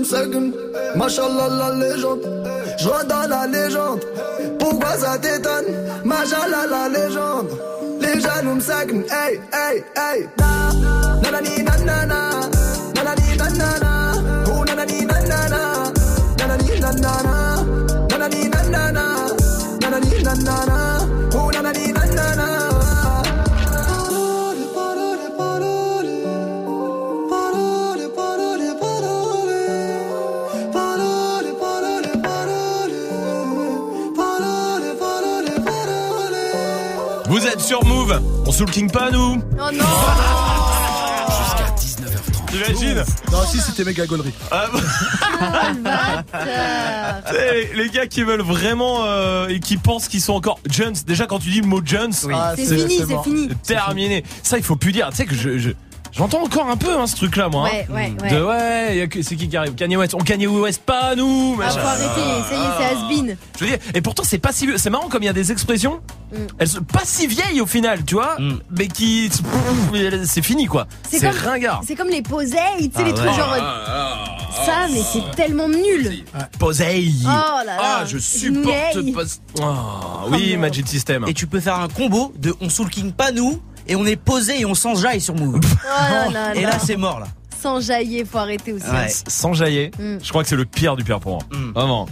Les 0.00 0.06
jaloux 0.06 0.40
me 0.40 0.50
seguent, 0.50 0.52
machallah 0.96 1.48
la 1.58 1.74
légende. 1.74 2.20
Je 2.78 2.88
la 3.28 3.46
légende, 3.46 4.00
pourquoi 4.58 4.96
ça 4.96 5.18
t'étonne? 5.18 5.66
Machallah 6.04 6.66
la 6.70 6.88
légende. 6.88 7.50
Les 8.00 8.18
jaloux 8.18 8.54
me 8.54 8.60
seguent, 8.60 9.04
hey, 9.10 9.40
hey, 9.52 9.84
hey. 9.96 10.28
Na, 10.38 10.72
nanani 11.22 11.62
nanana. 11.62 12.40
Nanani 12.94 13.36
nanana, 13.36 14.14
oh 14.46 14.64
nanani 14.64 15.04
nanana, 15.04 15.92
nanani 16.38 16.80
nanana, 16.80 17.39
Le 38.60 38.66
king 38.66 38.90
pas 38.90 39.10
nous. 39.10 39.42
Oh 39.54 39.70
non 39.72 39.84
T'imagines 42.48 43.04
Non, 43.32 43.38
si 43.50 43.58
c'était 43.60 43.84
méga 43.84 44.04
gaulerie. 44.06 44.34
Ah, 44.50 44.66
Ah, 45.40 45.72
le 45.72 45.80
bâtard. 45.82 46.24
Tu 47.28 47.34
sais, 47.34 47.54
les, 47.74 47.82
les 47.84 47.88
gars 47.90 48.06
qui 48.06 48.22
veulent 48.22 48.42
vraiment 48.42 49.04
euh, 49.06 49.48
et 49.48 49.60
qui 49.60 49.76
pensent 49.78 50.08
qu'ils 50.08 50.20
sont 50.20 50.34
encore 50.34 50.58
jeunes. 50.68 50.94
Déjà 51.06 51.26
quand 51.26 51.38
tu 51.38 51.48
dis 51.50 51.60
le 51.62 51.68
mot 51.68 51.80
jeunes, 51.84 52.12
Ah, 52.34 52.52
C'est 52.56 52.66
fini, 52.76 52.98
c'est 53.08 53.22
fini. 53.22 53.48
terminé. 53.66 54.24
Ça 54.42 54.58
il 54.58 54.64
faut 54.64 54.76
plus 54.76 54.92
dire. 54.92 55.08
Tu 55.10 55.16
sais 55.16 55.26
que 55.26 55.34
je, 55.34 55.56
je- 55.58 55.70
j'entends 56.12 56.42
encore 56.44 56.66
un 56.68 56.76
peu 56.76 56.98
hein, 56.98 57.06
ce 57.06 57.16
truc 57.16 57.36
là 57.36 57.48
moi. 57.48 57.68
hein. 57.68 57.92
Ouais, 57.92 57.94
ouais, 57.94 58.14
ouais. 58.22 58.30
De 58.30 58.42
ouais, 58.44 58.96
y 58.98 59.00
a 59.00 59.06
que- 59.06 59.22
c'est 59.22 59.36
qui 59.36 59.48
qui 59.48 59.56
arrive? 59.56 59.74
Kanye 59.74 59.96
West. 59.96 60.14
On 60.14 60.18
Kanye 60.18 60.46
West 60.46 60.82
pas 60.84 61.14
nous. 61.16 61.58
Ah, 61.62 61.70
faut 61.70 61.78
arrêter, 61.78 62.08
ça 62.48 62.54
y 62.56 62.58
est, 62.58 62.70
c'est 62.78 62.84
has-been. 62.84 63.36
Je 63.58 63.64
veux 63.64 63.70
dire, 63.70 63.78
et 63.94 64.00
pourtant 64.00 64.22
c'est 64.24 64.38
pas 64.38 64.52
si 64.52 64.66
vieux. 64.66 64.78
C'est 64.78 64.90
marrant 64.90 65.08
comme 65.08 65.22
il 65.22 65.26
y 65.26 65.30
a 65.30 65.32
des 65.34 65.52
expressions, 65.52 66.00
Mm. 66.32 66.36
elles 66.58 66.68
sont 66.68 66.82
pas 66.82 67.02
si 67.04 67.26
vieilles 67.26 67.60
au 67.60 67.66
final, 67.66 68.04
tu 68.04 68.14
vois, 68.14 68.36
mais 68.70 68.86
qui 68.88 69.30
c'est 70.24 70.42
fini 70.42 70.66
quoi. 70.66 70.86
C'est 71.08 71.18
C'est 71.18 71.28
comme- 71.30 71.38
ringard. 71.50 71.82
C'est 71.86 71.94
comme 71.96 72.08
les 72.08 72.22
poseilles, 72.22 72.90
tu 72.90 72.98
sais, 72.98 73.04
les 73.04 73.10
Ah 73.10 73.14
trucs 73.14 73.30
ouais. 73.30 73.36
genre. 73.36 73.56
Ça, 74.66 74.86
mais 74.92 75.00
c'est 75.12 75.30
tellement 75.36 75.68
nul. 75.68 76.24
Poseille. 76.58 77.14
Oh 77.24 77.28
là 77.28 77.64
là. 77.64 77.78
Ah, 77.80 78.04
je 78.06 78.18
supporte 78.18 79.12
pas. 79.14 79.22
Ah, 79.62 80.24
oui. 80.28 80.56
Magic 80.56 80.86
System. 80.86 81.24
Et 81.28 81.34
tu 81.34 81.46
peux 81.46 81.60
faire 81.60 81.78
un 81.78 81.88
combo 81.88 82.32
de 82.38 82.54
on 82.60 82.68
soul 82.68 82.88
king 82.90 83.12
pas 83.12 83.30
nous 83.32 83.60
et 83.86 83.96
on 83.96 84.04
est 84.06 84.16
posé 84.16 84.60
et 84.60 84.64
on 84.66 84.74
s'enjaille 84.74 85.20
sur 85.20 85.34
Move. 85.34 85.60
Oh 85.84 86.32
là 86.32 86.54
Et 86.54 86.62
là. 86.62 86.70
là 86.70 86.78
c'est 86.78 86.96
mort 86.96 87.20
là. 87.20 87.26
Sans 87.60 87.80
jaillir, 87.80 88.24
faut 88.30 88.38
arrêter 88.38 88.72
aussi. 88.72 88.86
Ouais. 88.86 89.08
Sans 89.28 89.52
jaillir. 89.52 89.90
Mm. 89.98 90.16
Je 90.22 90.28
crois 90.30 90.42
que 90.42 90.48
c'est 90.48 90.56
le 90.56 90.64
pire 90.64 90.96
du 90.96 91.04
pire 91.04 91.20
pour 91.20 91.32
moi. 91.32 91.42
Mm. 91.58 91.72
Vraiment. 91.72 92.08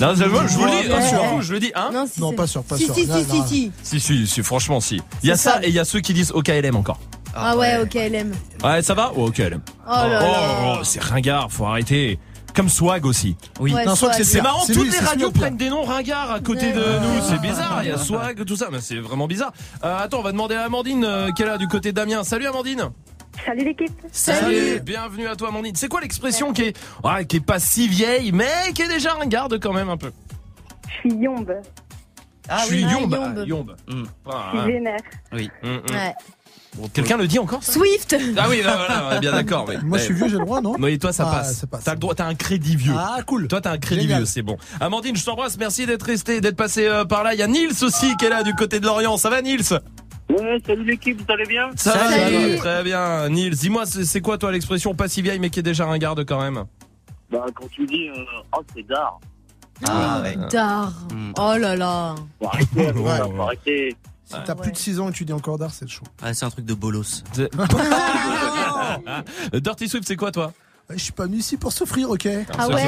Non, 0.00 0.14
je, 0.14 0.24
vous 0.24 0.38
le 0.40 0.46
dis, 0.82 0.88
Ouais. 0.88 0.94
hein, 0.94 1.08
sur 1.08 1.22
vous, 1.24 1.42
je 1.42 1.52
le 1.54 1.60
dis, 1.60 1.72
hein. 1.74 1.90
Non, 1.92 2.06
si, 2.12 2.20
Non, 2.20 2.30
c'est- 2.30 2.36
pas 2.36 2.46
sûr, 2.46 2.62
pas 2.64 2.76
si, 2.76 2.84
sûr. 2.86 2.94
Si, 2.94 3.06
Non, 3.06 3.16
si, 3.16 3.24
si, 3.24 3.36
non. 3.38 3.46
si. 3.46 3.72
Si, 3.82 4.00
si, 4.00 4.26
si, 4.26 4.42
franchement, 4.42 4.80
si. 4.80 5.00
Il 5.22 5.28
y 5.28 5.32
a 5.32 5.36
ça 5.36 5.52
ça. 5.54 5.60
et 5.62 5.68
il 5.68 5.74
y 5.74 5.78
a 5.78 5.84
ceux 5.84 6.00
qui 6.00 6.12
disent 6.12 6.32
OKLM 6.32 6.76
encore. 6.76 6.98
Ah 7.34 7.56
ouais, 7.56 7.78
ok, 7.80 7.94
LM. 7.94 8.32
Ouais, 8.64 8.82
ça 8.82 8.94
va? 8.94 9.12
Oh, 9.16 9.28
OKLM. 9.28 9.60
Oh 9.86 9.90
là 9.90 10.08
là. 10.08 10.58
oh, 10.64 10.78
c'est 10.82 11.02
ringard, 11.02 11.50
faut 11.52 11.64
arrêter. 11.66 12.18
Comme 12.56 12.68
Swag 12.70 13.04
aussi. 13.04 13.36
Oui. 13.60 13.74
Ouais, 13.74 13.84
Non, 13.84 13.94
soit, 13.94 14.14
Swag, 14.14 14.24
c'est 14.24 14.40
marrant, 14.40 14.62
C'est 14.66 14.72
toutes 14.72 14.84
lui, 14.84 14.90
les 14.90 14.98
radios 14.98 15.30
prennent 15.30 15.58
des 15.58 15.68
noms 15.68 15.82
ringards 15.82 16.32
à 16.32 16.40
côté 16.40 16.72
de 16.72 16.78
nous. 16.80 17.22
C'est 17.28 17.38
bizarre, 17.40 17.80
il 17.82 17.90
y 17.90 17.92
a 17.92 17.98
Swag, 17.98 18.44
tout 18.46 18.56
ça, 18.56 18.68
mais 18.72 18.80
c'est 18.80 18.96
vraiment 18.96 19.26
bizarre. 19.26 19.52
Euh, 19.84 19.98
attends, 19.98 20.20
on 20.20 20.22
va 20.22 20.32
demander 20.32 20.54
à 20.54 20.64
Amandine 20.64 21.04
euh, 21.04 21.30
qui 21.32 21.42
est 21.42 21.46
là 21.46 21.58
du 21.58 21.68
côté 21.68 21.92
d'Amiens. 21.92 22.24
Salut 22.24 22.46
Amandine 22.46 22.90
Salut 23.44 23.64
l'équipe. 23.66 23.92
Salut 24.10 24.80
Bienvenue 24.80 25.26
à 25.26 25.36
toi 25.36 25.48
Amandine. 25.48 25.76
C'est 25.76 25.88
quoi 25.88 26.00
l'expression 26.00 26.54
qui 26.54 26.62
est, 26.62 26.78
ouais, 27.04 27.26
qui 27.26 27.36
est 27.36 27.44
pas 27.44 27.58
si 27.58 27.88
vieille, 27.88 28.32
mais 28.32 28.72
qui 28.74 28.80
est 28.80 28.88
déjà 28.88 29.12
ringarde 29.12 29.60
quand 29.60 29.74
même 29.74 29.90
un 29.90 29.98
peu? 29.98 30.10
Je 30.88 31.10
suis 31.10 31.12
Yombe. 31.18 31.52
Ah 32.48 32.60
Je 32.62 32.66
suis 32.74 32.84
oui. 32.86 32.90
Yombe. 32.90 33.14
Ah, 33.20 33.34
Ah, 33.36 33.44
Yombe. 33.44 33.46
Yombe. 33.46 33.76
Ah, 34.26 34.50
Je 34.54 34.58
hein. 34.58 34.62
suis 34.64 34.72
vénère. 34.72 34.96
Oui. 35.32 35.50
Mm, 35.62 35.68
mm. 35.68 35.94
Ouais. 35.94 36.14
Quelqu'un 36.92 37.16
le 37.16 37.26
dit 37.26 37.38
encore 37.38 37.62
ça 37.64 37.72
Swift. 37.72 38.14
Ah 38.36 38.46
oui, 38.50 38.60
bah 38.62 38.74
voilà, 38.76 39.08
on 39.08 39.16
est 39.16 39.20
bien 39.20 39.32
d'accord. 39.32 39.64
mais- 39.66 39.78
Moi, 39.82 39.96
je 39.96 40.04
suis 40.04 40.14
vieux, 40.14 40.28
j'ai 40.28 40.36
le 40.36 40.44
droit, 40.44 40.60
non 40.60 40.74
Oui, 40.78 40.98
toi 40.98 41.10
ça 41.12 41.26
Ah, 41.26 41.36
passe. 41.36 41.56
ça 41.60 41.66
passe. 41.66 41.84
T'as 41.84 41.94
le 41.94 41.98
droit, 42.00 42.14
t'as 42.14 42.26
un 42.26 42.34
crédit 42.34 42.76
vieux. 42.76 42.92
Ah, 42.94 43.18
cool. 43.26 43.48
Toi, 43.48 43.62
t'as 43.62 43.72
un 43.72 43.78
crédit 43.78 44.02
Génial. 44.02 44.18
vieux, 44.18 44.26
c'est 44.26 44.42
bon. 44.42 44.58
Amandine, 44.80 45.16
je 45.16 45.24
t'embrasse. 45.24 45.56
Merci 45.58 45.86
d'être 45.86 46.02
resté, 46.02 46.42
d'être 46.42 46.56
passé 46.56 46.86
euh, 46.86 47.04
par 47.06 47.24
là. 47.24 47.32
Il 47.32 47.40
y 47.40 47.42
a 47.42 47.46
Nils 47.46 47.82
aussi 47.82 48.14
qui 48.18 48.26
est 48.26 48.28
là 48.28 48.42
du 48.42 48.54
côté 48.54 48.78
de 48.78 48.84
l'Orient. 48.84 49.16
Ça 49.16 49.30
va, 49.30 49.40
Nils? 49.40 49.62
Ouais, 50.28 50.60
salut 50.66 50.84
l'équipe, 50.84 51.18
vous 51.18 51.32
allez 51.32 51.46
bien? 51.46 51.70
Ça 51.76 51.92
va, 51.92 52.10
Salut. 52.10 52.34
ça 52.34 52.48
va, 52.48 52.56
très 52.58 52.82
bien. 52.84 53.28
Nils, 53.30 53.54
dis-moi, 53.54 53.86
c'est 53.86 54.04
c'est 54.04 54.20
quoi 54.20 54.36
toi 54.36 54.52
l'expression 54.52 54.94
pas 54.94 55.08
si 55.08 55.22
vieille 55.22 55.38
mais 55.38 55.48
qui 55.50 55.60
est 55.60 55.62
déjà 55.62 55.86
ringarde 55.86 56.24
quand 56.26 56.40
même? 56.42 56.64
Bah, 57.30 57.44
quand 57.54 57.68
tu 57.70 57.86
dis, 57.86 58.08
euh, 58.10 58.22
oh, 58.56 58.60
c'est 58.74 58.86
d'art. 58.86 59.18
Ah 59.88 60.20
ouais. 60.22 60.36
Tard. 60.48 60.92
Mm. 61.14 61.32
Oh 61.38 61.54
là 61.58 61.76
là. 61.76 62.14
Faut 62.40 62.48
arrêter, 62.48 62.86
avec 62.88 62.96
Ouais, 62.96 63.16
ça, 63.16 63.26
ouais. 63.28 63.34
faut 63.36 63.42
arrêter. 63.42 63.96
Si 64.26 64.34
t'as 64.44 64.54
plus 64.56 64.72
de 64.72 64.76
6 64.76 65.00
ans 65.00 65.08
et 65.08 65.12
tu 65.12 65.24
dis 65.24 65.32
encore 65.32 65.56
d'art, 65.56 65.72
c'est 65.72 65.88
chaud. 65.88 66.04
Ah, 66.20 66.34
c'est 66.34 66.44
un 66.44 66.50
truc 66.50 66.64
de 66.64 66.74
bolos. 66.74 67.22
Dirty 69.52 69.88
Swift, 69.88 70.06
c'est 70.06 70.16
quoi 70.16 70.32
toi? 70.32 70.52
Je 70.88 70.98
suis 71.02 71.10
pas 71.12 71.24
venu 71.24 71.38
ici 71.38 71.56
pour 71.56 71.72
souffrir, 71.72 72.08
ok 72.10 72.28
Ah 72.56 72.68
ouais. 72.68 72.84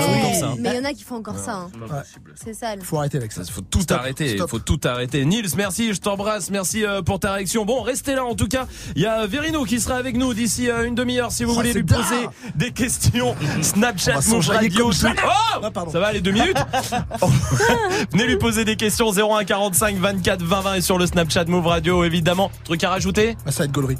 Mais 0.60 0.70
il 0.70 0.76
y 0.76 0.78
en 0.78 0.84
a 0.84 0.92
qui 0.92 1.02
font 1.02 1.16
encore 1.16 1.36
ça. 1.36 1.66
hein. 1.66 2.02
C'est 2.36 2.54
sale. 2.54 2.78
Faut 2.82 2.96
arrêter 2.98 3.18
avec 3.18 3.32
ça. 3.32 3.42
Il 3.44 3.50
faut 3.50 3.60
tout 3.60 3.80
Stop, 3.80 3.98
arrêter, 3.98 4.36
stop. 4.36 4.48
faut 4.50 4.60
tout 4.60 4.78
arrêter. 4.84 5.24
Nils, 5.24 5.48
merci, 5.56 5.92
je 5.92 5.98
t'embrasse, 6.00 6.50
merci 6.50 6.84
euh, 6.84 7.02
pour 7.02 7.18
ta 7.18 7.32
réaction. 7.32 7.64
Bon, 7.64 7.82
restez 7.82 8.14
là 8.14 8.24
en 8.24 8.36
tout 8.36 8.46
cas. 8.46 8.68
Il 8.94 9.02
y 9.02 9.06
a 9.06 9.26
Verino 9.26 9.64
qui 9.64 9.80
sera 9.80 9.96
avec 9.96 10.16
nous 10.16 10.32
d'ici 10.32 10.70
euh, 10.70 10.86
une 10.86 10.94
demi-heure 10.94 11.32
si 11.32 11.42
vous 11.42 11.50
Oh, 11.50 11.54
voulez 11.54 11.72
c'est 11.72 11.78
lui 11.80 11.84
poser 11.86 12.28
des 12.54 12.70
questions. 12.70 13.34
Snapchat, 13.62 14.12
va 14.12 14.16
Move 14.18 14.24
s'enjailler 14.24 14.68
Radio, 14.68 14.84
comme 14.84 14.92
Twitter. 14.94 15.08
jamais. 15.08 15.20
Oh 15.56 15.60
Ah, 15.64 15.70
pardon. 15.72 15.90
Ça 15.90 15.98
va 15.98 16.12
les 16.12 16.20
deux 16.20 16.30
minutes 16.30 16.56
Venez 18.12 18.26
lui 18.28 18.36
poser 18.36 18.64
des 18.64 18.76
questions 18.76 19.10
01 19.10 19.44
45 19.44 19.96
24 19.96 20.42
20 20.42 20.60
20 20.60 20.74
et 20.74 20.80
sur 20.82 20.98
le 20.98 21.06
Snapchat 21.06 21.46
Move 21.46 21.66
Radio 21.66 22.04
évidemment. 22.04 22.52
Truc 22.62 22.84
à 22.84 22.90
rajouter 22.90 23.36
Ah, 23.44 23.50
ça 23.50 23.60
va 23.60 23.64
être 23.64 23.72
gaulerie. 23.72 23.98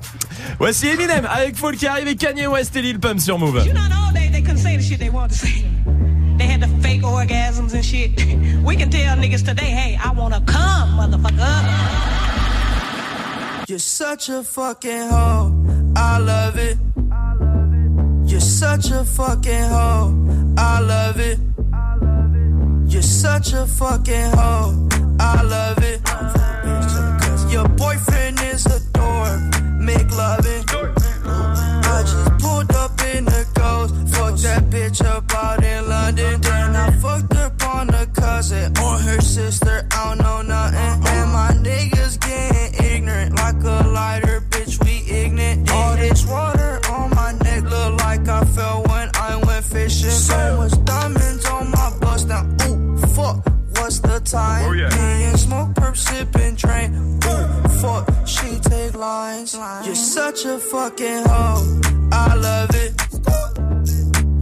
Voici 0.60 0.86
Eminem 0.86 1.26
avec 1.28 1.56
Fall 1.56 1.76
qui 1.76 1.88
arrive 1.88 2.06
et 2.06 2.14
Kanye 2.16 2.46
West 2.46 2.76
et 2.76 2.82
Lil 2.82 3.00
Pump 3.00 3.18
sur 3.20 3.38
Move. 3.38 3.64
All 3.92 4.12
day 4.12 4.28
they 4.28 4.40
couldn't 4.40 4.58
say 4.58 4.76
the 4.76 4.82
shit 4.82 4.98
they 4.98 5.10
wanted 5.10 5.32
to 5.32 5.38
say. 5.46 5.64
They 6.38 6.46
had 6.46 6.60
the 6.60 6.68
fake 6.82 7.02
orgasms 7.02 7.74
and 7.74 7.84
shit. 7.84 8.10
We 8.68 8.76
can 8.76 8.90
tell 8.90 9.16
niggas 9.16 9.44
today, 9.44 9.70
hey, 9.80 9.98
I 10.02 10.12
wanna 10.12 10.42
come, 10.42 10.98
motherfucker. 10.98 12.08
You're 13.68 13.78
such 13.78 14.28
a 14.28 14.42
fucking 14.42 15.08
hoe. 15.08 15.52
I 15.96 16.18
love 16.18 16.58
it. 16.58 16.78
You're 18.30 18.40
such 18.40 18.90
a 18.90 19.04
fucking 19.04 19.68
hoe. 19.74 20.54
I 20.58 20.80
love 20.80 21.18
it. 21.20 21.38
You're 22.92 23.02
such 23.02 23.52
a 23.52 23.66
fucking 23.66 24.30
hoe. 24.32 24.88
I 25.20 25.42
love 25.42 25.78
it. 25.82 26.00
Your 27.52 27.68
boyfriend 27.68 28.40
is 28.40 28.66
a 28.66 28.80
dork. 28.92 29.40
Make 29.80 30.10
loving. 30.16 30.64
I 31.90 32.02
just 32.02 32.38
pulled 32.38 32.72
close. 33.88 34.16
Fucked 34.16 34.42
that 34.42 34.62
bitch 34.70 35.04
up 35.04 35.34
out 35.34 35.64
in 35.64 35.88
London. 35.88 36.40
Then 36.40 36.76
I 36.76 36.90
fucked 36.92 37.34
up 37.34 37.62
on 37.64 37.90
a 37.90 38.06
cousin, 38.06 38.76
or 38.78 38.98
her 38.98 39.20
sister. 39.20 39.86
I 39.90 40.14
don't 40.14 40.18
know 40.18 40.42
nothing. 40.42 41.06
And 41.14 41.32
my 41.32 41.50
niggas 41.68 42.20
getting 42.20 42.84
ignorant 42.84 43.36
like 43.36 43.62
a 43.64 43.88
lighter, 43.88 44.40
bitch. 44.50 44.82
We 44.84 45.10
ignorant. 45.10 45.70
All 45.70 45.96
this 45.96 46.26
water 46.26 46.80
on 46.90 47.10
my 47.14 47.32
neck 47.32 47.64
look 47.64 48.00
like 48.00 48.26
I 48.28 48.44
fell 48.44 48.82
when 48.84 49.10
I 49.14 49.36
went 49.46 49.64
fishing. 49.64 50.10
So 50.10 50.56
much 50.56 50.84
diamonds 50.84 51.44
on 51.46 51.70
my 51.70 51.92
bust 52.00 52.28
now. 52.28 52.44
Ooh, 52.66 52.96
fuck. 53.14 53.44
What's 53.78 54.00
the 54.00 54.20
time? 54.20 54.64
Oh, 54.68 54.72
yeah. 54.72 54.88
Me 54.90 55.24
and 55.24 55.38
smoke, 55.38 55.70
perp, 55.74 55.96
sipping, 55.96 56.56
drain. 56.56 57.20
Ooh, 57.24 57.68
fuck, 57.80 58.26
she 58.26 58.58
take 58.58 58.94
lines. 58.94 59.54
You're 59.86 59.94
such 59.94 60.44
a 60.44 60.58
fucking 60.58 61.24
hoe. 61.24 61.80
I 62.12 62.34
love 62.34 62.70
it. 62.74 62.92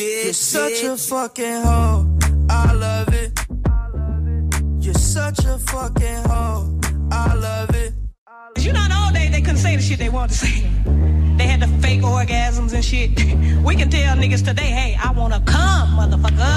You're 0.00 0.32
such 0.32 0.82
a 0.82 0.96
fucking 0.96 1.62
hoe. 1.62 2.06
I 2.48 2.72
love 2.72 3.12
it. 3.12 3.38
You're 4.80 4.94
such 4.94 5.44
a 5.44 5.58
fucking 5.58 6.24
hoe. 6.26 6.80
I 7.12 7.34
love 7.34 7.74
it. 7.74 7.92
You 8.58 8.72
know, 8.72 8.86
old 9.04 9.12
days, 9.12 9.30
they 9.30 9.42
couldn't 9.42 9.58
say 9.58 9.76
the 9.76 9.82
shit 9.82 9.98
they 9.98 10.08
wanted 10.08 10.30
to 10.30 10.38
say. 10.46 10.66
They 11.36 11.46
had 11.46 11.60
the 11.60 11.68
fake 11.82 12.00
orgasms 12.00 12.72
and 12.72 12.82
shit. 12.82 13.10
We 13.62 13.76
can 13.76 13.90
tell 13.90 14.16
niggas 14.16 14.42
today, 14.42 14.70
hey, 14.70 14.96
I 14.96 15.12
wanna 15.12 15.42
come, 15.44 15.90
motherfucker. 15.98 16.56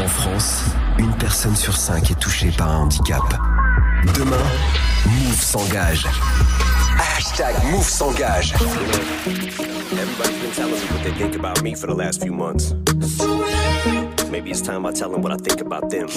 En 0.00 0.08
France, 0.08 0.62
une 0.96 1.12
personne 1.14 1.56
sur 1.56 1.76
cinq 1.76 2.12
est 2.12 2.20
touchée 2.20 2.52
par 2.52 2.70
un 2.70 2.82
handicap. 2.82 3.24
Demain, 4.14 4.46
Move 5.06 5.42
s'engage. 5.42 6.06
Hashtag 6.98 7.70
Move 7.70 7.88
s'engage. 7.88 8.54
Everybody's 9.98 10.40
been 10.40 10.52
telling 10.52 10.74
me 10.74 10.86
what 10.86 11.02
they 11.04 11.12
think 11.12 11.36
about 11.36 11.62
me 11.62 11.74
for 11.74 11.86
the 11.86 11.94
last 11.94 12.20
few 12.22 12.32
months. 12.32 12.74
Maybe 14.30 14.50
it's 14.50 14.60
time 14.60 14.86
I 14.86 14.92
tell 14.92 15.10
them 15.10 15.22
what 15.22 15.32
I 15.32 15.36
think 15.36 15.60
about 15.60 15.90
them. 15.90 16.08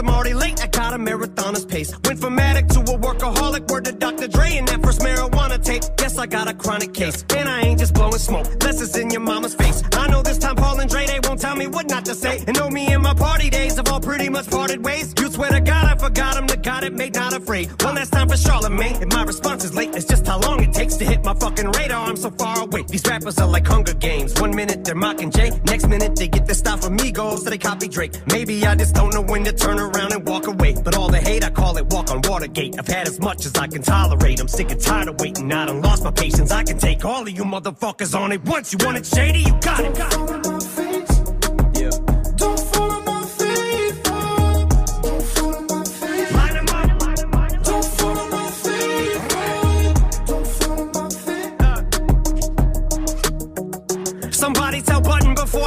I'm 0.00 0.08
already 0.08 0.32
late. 0.32 0.62
I 0.62 0.66
got 0.66 0.94
a 0.94 0.98
marathoner's 0.98 1.66
pace. 1.66 1.92
Went 2.06 2.20
from 2.20 2.38
addict 2.38 2.70
to 2.70 2.80
a 2.80 2.96
workaholic, 2.98 3.70
word 3.70 3.84
to 3.84 3.92
Dr. 3.92 4.28
Dre 4.28 4.56
and 4.56 4.66
that 4.68 4.82
first 4.82 5.00
marijuana 5.00 5.62
tape. 5.62 5.82
Guess 5.98 6.16
I 6.16 6.26
got 6.26 6.48
a 6.48 6.54
chronic 6.54 6.94
case. 6.94 7.22
And 7.36 7.46
I 7.46 7.60
ain't 7.60 7.78
just 7.78 7.92
blowing 7.92 8.16
smoke, 8.16 8.46
less 8.64 8.80
is 8.80 8.96
in 8.96 9.10
your 9.10 9.20
mama's 9.20 9.54
face. 9.54 9.82
I 9.92 10.08
know 10.08 10.22
this 10.22 10.38
time 10.38 10.56
Paul 10.56 10.80
and 10.80 10.88
Dre, 10.88 11.04
they 11.06 11.20
won't 11.22 11.38
tell 11.38 11.54
me 11.54 11.66
what 11.66 11.90
not 11.90 12.06
to 12.06 12.14
say. 12.14 12.42
And 12.46 12.56
know 12.56 12.70
me 12.70 12.86
and 12.86 13.02
my 13.02 13.12
party 13.12 13.50
days 13.50 13.76
have 13.76 13.88
all 13.88 14.00
pretty 14.00 14.30
much 14.30 14.48
parted 14.50 14.82
ways. 14.82 15.12
You 15.20 15.30
swear 15.30 15.50
to 15.50 15.60
God 15.60 15.84
I 15.84 15.94
forgot 15.96 16.34
him, 16.34 16.46
the 16.46 16.56
God 16.56 16.82
it 16.84 16.94
made 16.94 17.14
not 17.14 17.34
afraid. 17.34 17.68
One 17.82 17.96
last 17.96 18.12
time 18.12 18.30
for 18.30 18.38
Charlemagne, 18.38 19.02
and 19.02 19.12
my 19.12 19.24
response 19.24 19.64
is 19.64 19.74
late. 19.74 19.94
It's 19.94 20.06
just 20.06 20.26
how 20.26 20.40
long 20.40 20.62
it 20.62 20.72
takes 20.72 20.96
to 20.96 21.04
hit 21.04 21.22
my 21.26 21.34
fucking 21.34 21.70
radar. 21.72 21.89
So 22.20 22.30
far 22.32 22.64
away. 22.64 22.82
These 22.82 23.06
rappers 23.08 23.38
are 23.38 23.48
like 23.48 23.66
Hunger 23.66 23.94
Games. 23.94 24.38
One 24.38 24.54
minute 24.54 24.84
they're 24.84 24.94
mocking 24.94 25.30
Jay, 25.30 25.58
next 25.64 25.88
minute 25.88 26.14
they 26.16 26.28
get 26.28 26.44
their 26.44 26.54
style 26.54 26.76
from 26.76 26.98
Migos, 26.98 27.38
so 27.38 27.48
they 27.48 27.56
copy 27.56 27.88
Drake. 27.88 28.12
Maybe 28.26 28.66
I 28.66 28.74
just 28.74 28.94
don't 28.94 29.14
know 29.14 29.22
when 29.22 29.42
to 29.44 29.54
turn 29.54 29.78
around 29.78 30.12
and 30.12 30.28
walk 30.28 30.46
away. 30.46 30.74
But 30.84 30.98
all 30.98 31.08
the 31.08 31.16
hate, 31.16 31.44
I 31.44 31.48
call 31.48 31.78
it 31.78 31.86
walk 31.86 32.10
on 32.10 32.20
Watergate. 32.28 32.78
I've 32.78 32.86
had 32.86 33.08
as 33.08 33.18
much 33.20 33.46
as 33.46 33.54
I 33.54 33.68
can 33.68 33.80
tolerate. 33.80 34.38
I'm 34.38 34.48
sick 34.48 34.70
and 34.70 34.78
tired 34.78 35.08
of 35.08 35.18
waiting. 35.18 35.50
I 35.50 35.64
done 35.64 35.80
lost 35.80 36.04
my 36.04 36.10
patience. 36.10 36.50
I 36.52 36.62
can 36.62 36.76
take 36.76 37.06
all 37.06 37.22
of 37.22 37.30
you 37.30 37.44
motherfuckers 37.44 38.14
on 38.14 38.32
it 38.32 38.44
once. 38.44 38.70
You 38.70 38.84
want 38.84 38.98
it 38.98 39.06
shady? 39.06 39.40
You 39.40 39.58
got 39.62 39.80
it. 39.80 39.94
Got 39.96 40.46
it. 40.46 40.49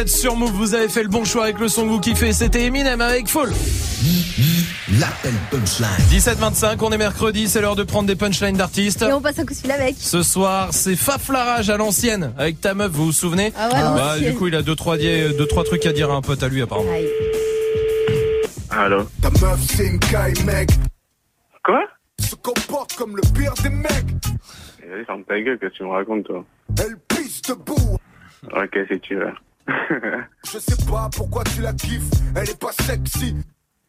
Êtes 0.00 0.08
sur 0.08 0.34
Move, 0.34 0.50
vous 0.52 0.74
avez 0.74 0.88
fait 0.88 1.02
le 1.02 1.08
bon 1.08 1.24
choix 1.24 1.44
avec 1.44 1.58
le 1.58 1.68
son 1.68 1.82
que 1.84 1.88
vous 1.88 2.00
kiffez. 2.00 2.32
C'était 2.32 2.64
Eminem 2.64 3.00
avec 3.00 3.28
Fall. 3.28 3.50
L'appel 4.98 5.32
punchline. 5.50 5.88
17-25, 6.10 6.76
on 6.80 6.90
est 6.90 6.98
mercredi, 6.98 7.48
c'est 7.48 7.60
l'heure 7.60 7.76
de 7.76 7.82
prendre 7.82 8.06
des 8.08 8.16
punchlines 8.16 8.56
d'artistes. 8.56 9.02
Et 9.02 9.12
on 9.12 9.20
passe 9.20 9.38
un 9.38 9.44
coup 9.44 9.52
de 9.52 9.58
fil 9.58 9.70
avec. 9.70 9.96
Ce 9.98 10.22
soir, 10.22 10.68
c'est 10.72 10.96
Faflarage 10.96 11.68
à 11.70 11.76
l'ancienne 11.76 12.32
avec 12.38 12.60
ta 12.60 12.72
meuf, 12.74 12.90
vous 12.90 13.06
vous 13.06 13.12
souvenez 13.12 13.52
Ah 13.56 13.68
ouais, 13.68 13.74
à 13.78 13.82
Bah 13.94 14.14
l'ancienne. 14.14 14.32
du 14.32 14.38
coup, 14.38 14.46
il 14.48 14.54
a 14.56 14.62
deux 14.62 14.74
trois, 14.74 14.96
deux, 14.96 15.46
trois 15.46 15.64
trucs 15.64 15.84
à 15.86 15.92
dire 15.92 16.10
à 16.10 16.14
un 16.14 16.22
pote 16.22 16.42
à 16.42 16.48
lui 16.48 16.62
apparemment. 16.62 16.90
Allô 18.70 19.04
Ta 19.20 19.30
meuf, 19.30 19.60
c'est 19.76 19.86
une 19.86 19.98
caille, 19.98 20.34
mec. 20.46 20.70
Quoi 21.62 21.82
Se 22.18 22.34
comporte 22.36 22.94
comme 22.96 23.16
le 23.16 23.22
pire 23.38 23.52
des 23.62 23.68
mecs. 23.70 23.90
Eh, 24.82 24.88
Vas-y, 24.88 25.04
ferme 25.04 25.24
ta 25.24 25.38
gueule, 25.40 25.58
qu'est-ce 25.60 25.72
que 25.72 25.76
tu 25.76 25.82
me 25.84 25.90
racontes, 25.90 26.24
toi 26.24 26.44
Elle 26.78 26.96
pisse 27.08 27.42
debout. 27.42 27.98
Ok, 28.44 28.78
si 28.90 28.98
tu 29.00 29.16
veux. 29.16 29.32
Je 30.44 30.58
sais 30.58 30.86
pas 30.86 31.08
pourquoi 31.16 31.42
tu 31.44 31.60
la 31.62 31.72
kiffes. 31.72 32.10
Elle 32.36 32.50
est 32.50 32.60
pas 32.60 32.72
sexy. 32.72 33.36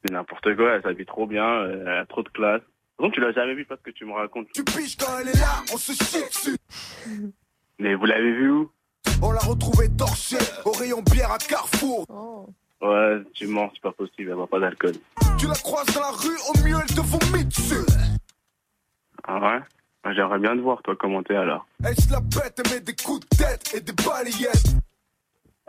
C'est 0.03 0.11
n'importe 0.11 0.55
quoi, 0.55 0.75
elle 0.75 0.81
s'habille 0.81 1.05
trop 1.05 1.27
bien, 1.27 1.45
euh, 1.45 1.83
elle 1.85 1.97
a 1.99 2.05
trop 2.05 2.23
de 2.23 2.29
classe. 2.29 2.61
Par 2.97 3.05
contre, 3.05 3.15
tu 3.15 3.21
l'as 3.21 3.33
jamais 3.33 3.53
vu 3.53 3.65
parce 3.65 3.81
que 3.81 3.91
tu 3.91 4.05
me 4.05 4.13
racontes. 4.13 4.47
Tu 4.53 4.63
piges 4.63 4.97
quand 4.97 5.19
elle 5.19 5.29
est 5.29 5.39
là, 5.39 5.61
on 5.71 5.77
se 5.77 5.91
chie 5.91 6.23
dessus. 6.23 6.57
Mais 7.79 7.93
vous 7.95 8.05
l'avez 8.05 8.31
vu 8.31 8.49
où? 8.51 8.71
On 9.21 9.31
l'a 9.31 9.39
retrouvée 9.39 9.89
torchée 9.89 10.37
au 10.65 10.71
rayon 10.71 11.01
bière 11.01 11.31
à 11.31 11.37
Carrefour. 11.37 12.05
Ouais, 12.81 13.21
tu 13.33 13.45
mens, 13.47 13.69
c'est 13.73 13.81
pas 13.81 13.91
possible, 13.91 14.29
elle 14.29 14.35
boit 14.35 14.47
pas 14.47 14.59
d'alcool. 14.59 14.93
Tu 15.37 15.47
la 15.47 15.53
croises 15.53 15.93
dans 15.93 16.01
la 16.01 16.11
rue, 16.11 16.37
au 16.49 16.67
mieux 16.67 16.77
elle 16.81 16.95
te 16.95 17.01
vomit 17.01 17.45
dessus. 17.45 17.85
Ah 19.23 19.35
ouais? 19.35 19.59
Moi, 20.03 20.13
J'aimerais 20.15 20.39
bien 20.39 20.55
te 20.55 20.61
voir, 20.61 20.81
toi, 20.81 20.95
commenter 20.95 21.35
alors? 21.35 21.67
Elle 21.83 21.95
se 21.95 22.11
la 22.11 22.21
pète, 22.21 22.59
elle 22.65 22.73
met 22.73 22.79
des 22.79 22.95
coups 22.95 23.19
de 23.19 23.37
tête 23.37 23.71
et 23.75 23.81
des 23.81 23.93
balayettes. 23.93 24.75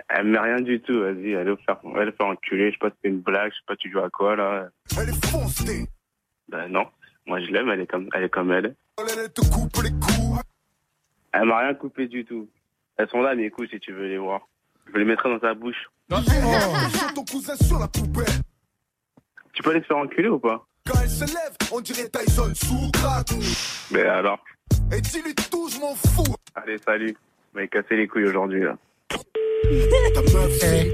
Elle 0.08 0.26
met 0.26 0.38
rien 0.38 0.60
du 0.60 0.80
tout, 0.80 1.00
vas-y, 1.00 1.34
allez 1.34 1.54
faire, 1.64 1.78
elle 1.96 2.12
fait 2.12 2.24
enculer, 2.24 2.68
je 2.68 2.72
sais 2.72 2.78
pas 2.78 2.90
si 2.90 2.96
c'est 3.02 3.08
une 3.08 3.20
blague, 3.20 3.50
je 3.50 3.56
sais 3.56 3.64
pas 3.66 3.76
tu 3.76 3.90
joues 3.90 4.00
à 4.00 4.10
quoi 4.10 4.36
là. 4.36 4.68
Elle 4.98 5.08
est 5.08 5.26
foncée. 5.26 5.88
Ben 6.48 6.68
non, 6.68 6.86
moi 7.26 7.40
je 7.40 7.46
l'aime, 7.50 7.70
elle 7.70 7.80
est 7.80 7.86
comme 7.86 8.08
elle. 8.12 8.24
Est 8.24 8.28
comme 8.28 8.52
elle. 8.52 8.74
Elle, 8.98 9.18
elle 9.18 9.32
te 9.32 9.40
coupe 9.40 9.82
les 9.82 9.90
coups. 9.90 10.42
Elle 11.32 11.46
m'a 11.46 11.58
rien 11.60 11.74
coupé 11.74 12.08
du 12.08 12.24
tout. 12.24 12.48
Elles 12.98 13.08
sont 13.08 13.22
là 13.22 13.34
mes 13.34 13.50
couilles 13.50 13.68
si 13.68 13.80
tu 13.80 13.92
veux 13.92 14.06
les 14.06 14.18
voir. 14.18 14.46
Je 14.92 14.98
les 14.98 15.04
mettrai 15.04 15.30
dans 15.30 15.38
ta 15.38 15.54
bouche. 15.54 15.88
Jette 16.10 17.14
ton 17.14 17.24
cousin 17.24 17.56
sur 17.56 17.78
la 17.78 17.88
poubelle. 17.88 18.26
Tu 19.54 19.62
peux 19.62 19.70
aller 19.70 19.80
te 19.80 19.86
faire 19.86 19.96
enculer 19.96 20.28
ou 20.28 20.38
pas? 20.38 20.66
Quand 20.86 21.00
elle 21.00 21.08
se 21.08 21.24
lève, 21.24 21.56
on 21.72 21.80
dirait 21.80 22.08
Tyson 22.10 22.52
sous 22.54 22.90
crack. 22.92 23.28
Ben 23.90 24.06
alors? 24.06 24.44
Et 24.94 25.00
dis-lui 25.00 25.34
tout, 25.34 25.68
je 25.70 25.80
m'en 25.80 25.94
fous. 25.94 26.34
Allez, 26.54 26.76
salut. 26.78 27.16
On 27.54 27.60
va 27.60 27.66
casser 27.66 27.96
les 27.96 28.08
couilles 28.08 28.26
aujourd'hui 28.26 28.62
là. 28.62 28.76
Met 30.62 30.90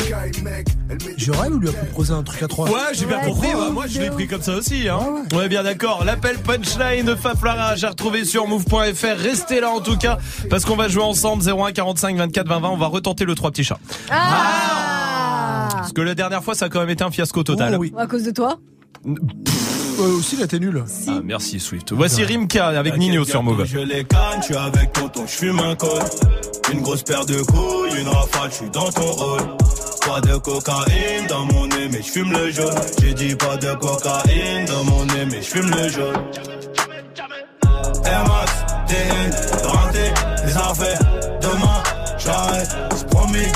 Jorel 1.17 1.53
ou 1.55 1.59
lui 1.59 1.69
a 1.69 1.73
proposé 1.73 2.13
un 2.13 2.23
truc 2.23 2.43
à 2.43 2.49
trois 2.49 2.69
Ouais, 2.71 2.79
j'ai 2.93 3.07
bien 3.07 3.19
compris. 3.21 3.49
ouais, 3.49 3.71
moi, 3.73 3.87
je 3.87 4.01
l'ai 4.01 4.11
pris 4.11 4.27
comme 4.27 4.43
ça 4.43 4.55
aussi. 4.55 4.89
Hein. 4.89 5.25
Ouais, 5.35 5.49
bien 5.49 5.63
d'accord. 5.63 6.05
L'appel 6.05 6.39
punchline 6.39 7.05
de 7.05 7.15
Faflarage 7.15 7.85
à 7.85 7.91
retrouver 7.91 8.25
sur 8.25 8.47
move.fr. 8.47 9.17
Restez 9.19 9.61
là 9.61 9.71
en 9.71 9.81
tout 9.81 9.97
cas 9.99 10.19
parce 10.49 10.65
qu'on 10.65 10.77
va 10.77 10.89
jouer 10.89 11.03
ensemble 11.03 11.43
01 11.49 11.73
45 11.73 12.17
24 12.17 12.49
20 12.49 12.61
20. 12.61 12.69
On 12.69 12.77
va 12.77 12.87
retenter 12.87 13.25
le 13.25 13.35
trois 13.35 13.51
petits 13.51 13.65
chats. 13.65 13.79
Ah 14.11 15.69
Parce 15.73 15.93
que 15.93 16.01
la 16.01 16.15
dernière 16.15 16.43
fois, 16.45 16.55
ça 16.55 16.67
a 16.67 16.69
quand 16.69 16.81
même 16.81 16.91
été 16.91 17.05
un 17.05 17.11
fiasco 17.11 17.43
total. 17.43 17.75
Oh 17.75 17.81
oui. 17.81 17.93
À 17.97 18.07
cause 18.07 18.23
de 18.23 18.31
toi? 18.31 18.59
Aussi, 20.05 20.37
là, 20.37 20.47
t'es 20.47 20.59
nul. 20.59 20.85
Ah, 21.09 21.21
merci 21.25 21.61
Swift. 21.61 21.93
Voici 21.93 22.25
Rimka 22.25 22.69
avec 22.69 22.97
Nino 22.97 23.25
sur 23.25 23.43
Move. 23.43 23.65
Je 23.65 23.79
les 23.79 24.05
canne, 24.05 24.41
je 24.41 24.45
suis 24.47 24.57
avec 24.57 24.93
tonton, 24.93 25.25
je 25.27 25.33
fume 25.33 25.61
un 25.61 25.75
col. 25.75 26.03
Une 26.73 26.83
grosse 26.83 27.03
paire 27.03 27.25
de 27.27 27.41
couilles, 27.43 28.01
une 28.01 28.09
rafale, 28.09 28.51
je 28.51 28.57
suis 28.57 28.71
dans 28.71 28.91
ton 28.91 29.11
rôle. 29.13 29.41
Pas 30.07 30.21
de 30.21 30.37
cocaïne 30.37 31.27
dans 31.29 31.45
mon 31.47 31.67
nez, 31.67 31.89
mais 31.91 32.03
je 32.03 32.11
fume 32.11 32.33
le 32.33 32.51
jaune. 32.51 32.75
J'ai 33.01 33.15
dit 33.15 33.35
pas 33.35 33.57
de 33.57 33.73
cocaïne 33.75 34.65
dans 34.67 34.85
mon 34.85 35.05
nez, 35.07 35.27
mais 35.31 35.43
je 35.43 35.49
fume 35.49 35.71
le 35.71 35.89
jaune. 35.89 36.17
Air 38.05 38.25
Max, 38.27 38.53
TN, 38.87 39.67
rentré, 39.67 40.13
les 40.47 40.57
affaires. 40.57 40.99
Demain, 41.43 41.83
j'arrête, 42.19 42.71
c'est 42.95 43.07
promis. 43.09 43.49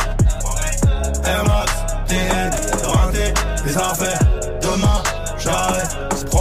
Air 1.24 1.44
Max, 1.44 1.72
TN, 2.06 2.50
rentré, 2.84 3.34
les 3.64 3.76
affaires. 3.76 4.20
Demain, 4.60 5.02
j'arrête, 5.38 5.96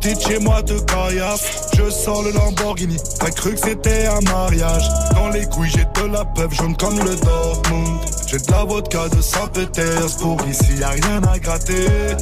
Petites 0.00 0.26
chez 0.26 0.38
moi 0.38 0.62
de 0.62 0.78
caillasse. 0.78 1.68
Je 1.76 1.90
sors 1.90 2.22
le 2.22 2.30
Lamborghini. 2.32 2.96
T'as 3.18 3.30
cru 3.30 3.52
que 3.52 3.60
c'était 3.60 4.06
un 4.06 4.20
mariage. 4.32 4.84
Dans 5.14 5.28
les 5.28 5.44
couilles, 5.44 5.68
j'ai 5.68 5.84
de 5.84 6.06
la 6.10 6.24
peuple 6.24 6.54
jaune 6.54 6.74
comme 6.74 6.98
le 6.98 7.16
Dortmund. 7.16 8.00
J'ai 8.26 8.38
de 8.38 8.50
la 8.50 8.64
vodka 8.64 9.08
de 9.10 9.20
Saint-Pétersbourg. 9.20 10.38
Ici, 10.48 10.76
y 10.78 10.82
a 10.82 10.88
rien 10.88 11.22
à 11.22 11.38
gratter. 11.38 12.16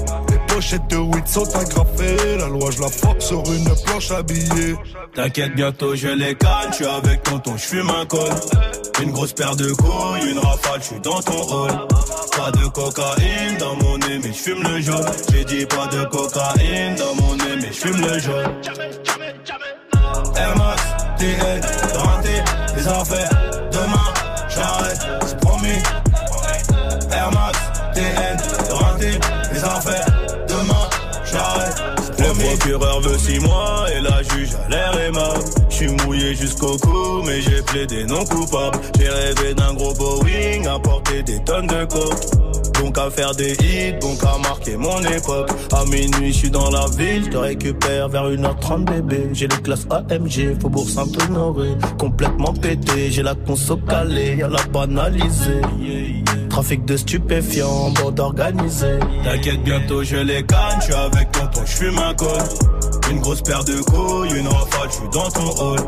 Les 0.59 0.65
pochettes 0.65 0.89
de 0.89 0.97
weed 0.97 1.29
sont 1.29 1.57
agrafées. 1.57 2.37
La 2.37 2.49
loi, 2.49 2.69
je 2.73 2.81
la 2.81 2.89
force 2.89 3.27
sur 3.27 3.45
une 3.53 3.65
planche 3.85 4.11
habillée. 4.11 4.75
T'inquiète, 5.15 5.55
bientôt 5.55 5.95
je 5.95 6.09
les 6.09 6.35
canne, 6.35 6.71
je 6.71 6.75
suis 6.75 6.85
avec 6.85 7.23
tonton, 7.23 7.57
je 7.57 7.63
fume 7.63 7.89
un 7.89 8.05
col. 8.07 8.29
Une 9.01 9.13
grosse 9.13 9.33
paire 9.35 9.55
de 9.55 9.71
couilles, 9.75 10.29
une 10.29 10.39
rafale, 10.41 10.81
je 10.81 10.87
suis 10.87 11.01
dans 11.01 11.23
ton 11.23 11.41
rôle. 11.43 11.71
Pas 12.37 12.51
de 12.51 12.67
cocaïne 12.71 13.57
dans 13.61 13.77
mon 13.77 13.99
nez, 13.99 14.19
mais 14.21 14.33
je 14.33 14.39
fume 14.39 14.63
le 14.65 14.81
jaune. 14.81 15.07
J'ai 15.31 15.45
dit 15.45 15.65
pas 15.65 15.87
de 15.87 16.03
cocaïne 16.07 16.97
dans 16.97 17.15
mon 17.23 17.37
nez, 17.37 17.57
mais 17.61 17.69
je 17.69 17.79
fume 17.79 18.01
le 18.01 18.19
jaune. 18.19 18.53
Air 20.35 20.57
Max, 20.57 20.83
TN, 21.19 21.61
renté, 21.95 22.43
les 22.77 22.89
affaires. 22.89 23.31
Demain, 23.71 24.13
j'arrête, 24.49 25.07
c'est 25.25 25.39
promis. 25.39 25.79
Air 27.13 27.31
Max, 27.31 27.58
procureur 32.69 33.01
veut 33.01 33.19
six 33.19 33.41
mois 33.41 33.87
et 33.97 34.01
la 34.03 34.23
juge 34.23 34.55
a 34.55 34.69
l'air 34.69 34.99
aimable. 34.99 35.58
Suis 35.79 35.87
mouillé 36.05 36.35
jusqu'au 36.35 36.77
cou, 36.79 37.23
mais 37.25 37.41
j'ai 37.41 37.63
plaidé 37.63 38.05
non 38.05 38.25
coupable. 38.25 38.81
J'ai 38.99 39.09
rêvé 39.09 39.55
d'un 39.55 39.75
gros 39.75 39.95
Boeing, 39.95 40.67
à 40.67 40.77
porter 40.77 41.23
des 41.23 41.39
tonnes 41.45 41.69
de 41.69 41.85
coke. 41.85 42.83
Donc 42.83 42.99
à 42.99 43.09
faire 43.09 43.33
des 43.37 43.53
hits, 43.53 43.93
donc 44.01 44.19
à 44.25 44.39
marquer 44.39 44.77
mon 44.77 44.99
époque. 45.03 45.49
À 45.73 45.85
minuit, 45.85 46.33
je 46.33 46.37
suis 46.39 46.51
dans 46.51 46.69
la 46.71 46.85
ville, 46.99 47.27
je 47.27 47.31
te 47.31 47.37
récupère 47.37 48.09
vers 48.09 48.29
1h30 48.29 48.87
bébé. 48.87 49.29
J'ai 49.33 49.47
les 49.47 49.57
classes 49.59 49.87
AMG, 49.89 50.61
Faubourg 50.61 50.91
Saint-Honoré. 50.91 51.69
Complètement 51.97 52.53
pété, 52.55 53.13
j'ai 53.13 53.23
la 53.23 53.37
conso 53.37 53.77
calée, 53.77 54.35
y'a 54.37 54.49
la 54.49 54.65
banalisée. 54.73 55.61
Trafic 56.51 56.85
de 56.87 56.97
stupéfiants, 56.97 57.93
bande 57.93 58.19
organisée. 58.19 58.99
T'inquiète, 59.23 59.63
bientôt 59.63 60.03
je 60.03 60.17
les 60.17 60.43
canne, 60.43 60.81
je 60.81 60.87
suis 60.87 60.95
avec 60.95 61.31
tonton, 61.31 61.61
je 61.65 61.71
fume 61.71 61.99
un 61.99 62.15
col. 62.15 62.43
Une 63.11 63.21
grosse 63.21 63.43
paire 63.43 63.65
de 63.65 63.81
couilles, 63.83 64.39
une 64.39 64.49
rafale, 64.49 64.89
je 64.91 64.95
suis 64.95 65.09
dans 65.13 65.31
ton 65.31 65.51
hall. 65.63 65.81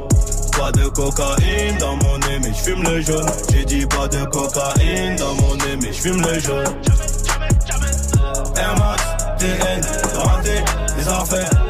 Pas 0.58 0.72
de 0.72 0.88
cocaïne 0.88 1.78
dans 1.78 1.96
mon 1.96 2.18
nez, 2.18 2.38
mais 2.42 2.48
je 2.48 2.70
fume 2.70 2.82
le 2.82 3.00
jaune. 3.00 3.30
J'ai 3.52 3.64
dit 3.64 3.86
pas 3.86 4.08
de 4.08 4.24
cocaïne 4.24 5.16
dans 5.16 5.34
mon 5.34 5.54
nez, 5.56 5.76
mais 5.80 5.92
je 5.92 6.00
fume 6.00 6.22
le 6.22 6.38
jaune. 6.38 6.64
Air 8.56 8.76
Max, 8.78 9.02
TN, 9.38 9.80
renté, 10.18 10.64
les 10.96 11.08
affaires. 11.08 11.69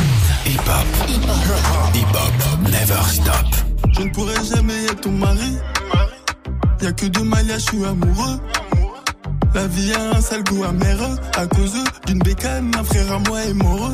Hop, 0.67 1.95
hip 1.95 2.05
hop, 2.13 2.69
never 2.69 3.01
stop. 3.07 3.45
Je 3.93 4.01
ne 4.01 4.09
pourrai 4.09 4.35
jamais 4.43 4.85
être 4.85 5.01
ton 5.01 5.11
mari. 5.11 5.57
Y 6.81 6.87
a 6.87 6.91
que 6.91 7.05
deux 7.07 7.23
malias, 7.23 7.59
je 7.59 7.65
suis 7.65 7.85
amoureux. 7.85 8.39
La 9.53 9.67
vie 9.67 9.93
a 9.93 10.17
un 10.17 10.21
sale 10.21 10.43
goût 10.43 10.63
amer 10.63 10.97
à 11.35 11.45
cause 11.45 11.83
Une 12.09 12.19
bécane, 12.19 12.71
un 12.77 12.83
frère 12.83 13.11
à 13.11 13.19
moi 13.19 13.43
est 13.43 13.53
mort. 13.53 13.91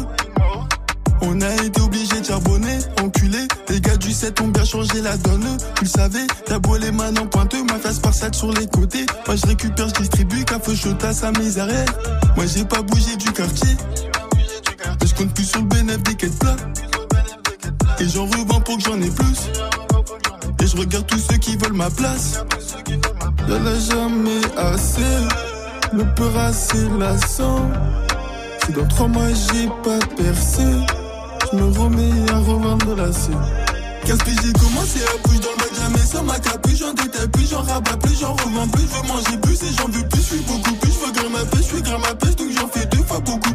On 1.21 1.41
a 1.41 1.51
été 1.63 1.81
obligé 1.81 2.21
de 2.21 2.25
charbonner, 2.25 2.77
enculé. 3.01 3.47
Les 3.69 3.81
gars 3.81 3.97
du 3.97 4.11
7 4.11 4.39
ont 4.41 4.49
bien 4.49 4.63
changé 4.63 5.01
la 5.01 5.17
donne. 5.17 5.57
Tu 5.75 5.85
le 5.85 5.89
savais, 5.89 6.27
t'as 6.45 6.59
beau 6.59 6.77
les 6.77 6.91
mains 6.91 7.15
en 7.17 7.25
pointeux, 7.25 7.63
ma 7.63 7.79
face 7.79 7.99
par 7.99 8.13
sur 8.13 8.51
les 8.53 8.67
côtés. 8.67 9.05
Moi 9.25 9.35
je 9.35 9.47
récupère, 9.47 9.87
je 9.89 9.93
distribue, 9.95 10.45
café 10.45 10.75
chaud 10.75 10.95
à 11.01 11.13
sa 11.13 11.31
misère. 11.31 11.67
Moi 12.35 12.45
j'ai 12.45 12.63
pas 12.63 12.81
bougé 12.83 13.15
du 13.17 13.31
quartier. 13.31 13.75
Mais 14.85 15.07
je 15.07 15.15
compte 15.15 15.33
plus 15.33 15.45
sur 15.45 15.59
le 15.61 15.67
bénéfice 15.67 16.17
des 16.17 16.29
plats. 16.29 16.55
Et 17.99 18.07
j'en 18.07 18.25
revends 18.25 18.61
pour 18.61 18.77
que 18.77 18.83
j'en 18.83 19.01
ai 19.01 19.09
plus. 19.09 19.49
Et 20.61 20.67
je 20.67 20.77
regarde 20.77 21.05
tous 21.07 21.19
ceux 21.19 21.37
qui 21.37 21.55
veulent 21.57 21.73
ma 21.73 21.89
place. 21.89 22.43
Y'en 23.47 23.65
a 23.65 23.79
jamais 23.79 24.41
assez. 24.57 25.01
Le 25.93 26.03
peur 26.15 26.37
assez 26.37 26.89
lassant. 26.99 27.71
Si 28.65 28.73
dans 28.73 28.87
trois 28.87 29.07
mois 29.07 29.29
j'ai 29.29 29.67
pas 29.83 30.05
percé, 30.17 30.63
je 31.51 31.57
me 31.57 31.79
remets 31.79 32.31
à 32.31 32.37
revendre 32.39 32.95
la 32.95 33.11
scène. 33.13 33.39
Qu'est-ce 34.03 34.23
que 34.23 34.31
j'ai 34.31 34.53
commencé 34.53 34.99
à 35.03 35.27
bouger 35.27 35.39
dans 35.39 35.63
le 35.63 35.67
jamais 35.75 36.05
sans 36.05 36.23
ma 36.23 36.39
capuche, 36.39 36.79
j'en 36.79 36.93
détaille 36.93 37.27
plus, 37.29 37.49
j'en 37.49 37.61
rabats 37.61 37.97
plus, 37.97 38.19
j'en 38.19 38.33
revends 38.33 38.67
plus, 38.67 38.83
je 38.83 39.01
veux 39.01 39.07
manger 39.07 39.37
plus 39.41 39.63
et 39.63 39.73
j'en 39.77 39.87
veux 39.87 40.07
plus, 40.07 40.21
je 40.21 40.27
suis 40.27 40.39
beaucoup 40.39 40.73
plus, 40.75 40.91
je 40.91 41.05
veux 41.05 41.11
grimper 41.11 41.57
je 41.57 41.61
suis 41.61 41.81
grimper 41.81 42.27
donc 42.37 42.51
j'en 42.51 42.67
fais 42.67 42.85
deux 42.85 43.03
fois 43.03 43.19
beaucoup 43.19 43.46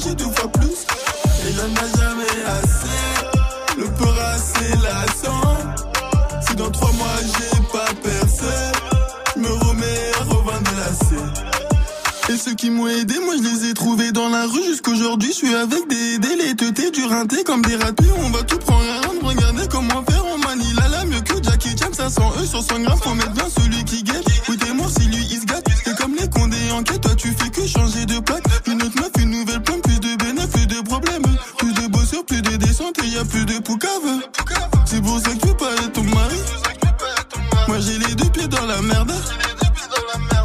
manger 0.00 0.14
deux 0.14 0.24
fois 0.24 0.50
plus. 0.52 0.86
Et 1.46 1.52
j'en 1.52 1.66
ai 1.66 1.98
jamais 1.98 2.44
assez, 2.58 3.78
le 3.78 3.84
peur 3.86 4.14
assez 4.34 4.70
lassant. 4.76 5.56
Si 6.46 6.54
dans 6.56 6.70
trois 6.70 6.92
mois 6.92 7.06
j'ai 7.20 7.62
pas 7.72 7.92
percé, 8.02 8.44
je 9.34 9.40
me 9.40 9.48
remets 9.48 10.12
à 10.18 10.24
revendre 10.24 10.70
scène. 11.08 11.32
Et 12.28 12.36
ceux 12.36 12.54
qui 12.54 12.70
m'ont 12.70 12.86
aidé, 12.86 13.14
moi 13.24 13.34
je 13.36 13.42
les 13.42 13.70
ai 13.70 13.74
trouvés 13.74 14.12
dans 14.12 14.28
la 14.28 14.46
rue 14.46 14.64
jusqu'aujourd'hui. 14.64 15.30
Je 15.30 15.36
suis 15.36 15.54
avec 15.54 15.88
des 15.88 16.18
délais, 16.18 16.54
teutés, 16.54 16.90
du 16.90 17.04
rinté 17.04 17.42
comme 17.44 17.62
des 17.62 17.76
ratés. 17.76 18.04
On 18.24 18.30
va 18.30 18.42
tout 18.42 18.58
prendre 18.58 18.84
à 18.88 19.06
rendre, 19.06 19.26
regardez 19.26 19.66
comment 19.68 20.04
faire. 20.04 20.24
On 20.32 20.38
manie 20.38 20.72
la 20.74 21.04
mieux 21.06 21.20
que 21.20 21.42
Jackie 21.42 21.76
Chan. 21.76 21.92
500 21.92 22.32
E 22.40 22.46
sur 22.46 22.62
100 22.62 22.80
grammes, 22.80 22.98
faut 23.02 23.14
mettre 23.14 23.32
bien 23.32 23.48
celui 23.48 23.84
qui 23.84 24.02
guette. 24.02 24.24
Oui, 24.48 24.56
t'es 24.56 24.72
mort 24.72 24.88
si 24.88 25.06
lui 25.08 25.26
il 25.30 25.40
se 25.40 25.46
gâte. 25.46 25.66
C'est 25.84 25.96
comme 25.96 26.14
les 26.14 26.28
condés 26.28 26.70
en 26.72 26.82
quête, 26.82 27.00
toi 27.00 27.14
tu 27.16 27.28
fais 27.28 27.50
que 27.50 27.66
changer 27.66 28.06
de 28.06 28.18
plaque. 28.20 28.49
Et 33.02 33.06
y 33.06 33.18
a 33.18 33.24
plus 33.24 33.44
de 33.44 33.58
poucave. 33.60 33.90
C'est 34.84 35.00
pour 35.02 35.18
ça 35.18 35.30
que 35.30 35.38
tu 35.38 35.48
veux 35.48 35.54
pas 35.54 35.72
être 35.74 35.92
ton 35.92 36.02
mari. 36.02 36.40
Moi 37.68 37.78
j'ai 37.80 37.98
les 37.98 38.14
deux 38.14 38.28
pieds 38.30 38.48
dans 38.48 38.66
la 38.66 38.80
merde. 38.82 39.12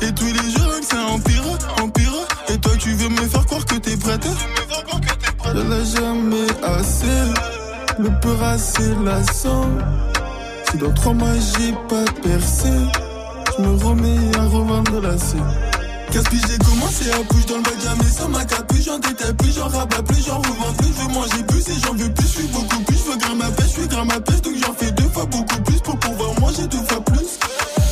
Et 0.02 0.12
tous 0.14 0.26
les 0.26 0.52
jours 0.52 0.80
que 0.80 0.86
ça 0.86 0.98
empire, 1.08 1.44
empire. 1.82 2.14
Et 2.50 2.58
toi 2.58 2.72
tu 2.78 2.94
veux 2.94 3.10
me 3.10 3.28
faire 3.28 3.46
croire 3.46 3.66
que 3.66 3.76
t'es 3.76 3.98
prête 3.98 4.28
Je 5.46 5.60
l'ai 5.60 5.86
jamais 5.86 6.48
assez, 6.64 7.22
le 8.00 8.10
peur 8.20 8.44
assez 8.44 8.94
lassant. 9.04 9.70
Si 10.70 10.78
dans 10.78 10.94
trois 10.94 11.14
mois 11.14 11.34
j'ai 11.58 11.74
pas 11.90 12.06
percé, 12.22 12.70
je 13.58 13.64
me 13.64 13.84
remets 13.84 14.38
à 14.38 14.44
revendre 14.44 15.02
la 15.02 15.18
scène. 15.18 15.75
Qu'est-ce 16.16 16.30
que 16.30 16.48
j'ai 16.48 16.58
commencé 16.60 17.12
à 17.12 17.22
bouger 17.24 17.46
dans 17.46 17.58
le 17.58 17.64
bac, 17.64 17.74
jamais 17.84 18.10
sans 18.10 18.30
ma 18.30 18.46
capuche, 18.46 18.86
j'en 18.86 19.00
détaille 19.00 19.34
plus, 19.34 19.54
j'en 19.54 19.68
rabats 19.68 20.02
plus, 20.02 20.26
j'en 20.26 20.38
revends 20.38 20.74
plus, 20.78 20.88
je 20.88 21.02
veux 21.02 21.14
manger 21.14 21.44
plus 21.46 21.68
et 21.68 21.80
j'en 21.84 21.94
veux 21.94 22.14
plus, 22.14 22.24
je 22.26 22.40
suis 22.40 22.48
beaucoup 22.48 22.84
plus, 22.84 22.96
je 22.96 23.12
veux 23.12 23.18
grimper 23.18 23.36
ma 23.36 23.52
pêche, 23.52 23.66
je 23.66 23.80
suis 23.82 23.88
grimper 23.90 24.14
ma 24.14 24.22
pêche, 24.22 24.42
donc 24.42 24.54
j'en 24.66 24.74
fais 24.76 24.92
deux 24.92 25.10
fois 25.10 25.26
beaucoup 25.26 25.62
plus 25.64 25.82
pour 25.82 26.00
pouvoir 26.00 26.40
manger 26.40 26.68
deux 26.68 26.84
fois 26.88 27.04
plus. 27.04 27.38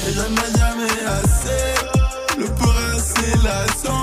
Et 0.08 0.14
j'en 0.14 0.24
ai 0.24 0.58
jamais 0.58 1.04
assez, 1.06 2.40
le 2.40 2.46
peur 2.46 2.76
assez 2.96 3.38
lassant. 3.44 4.03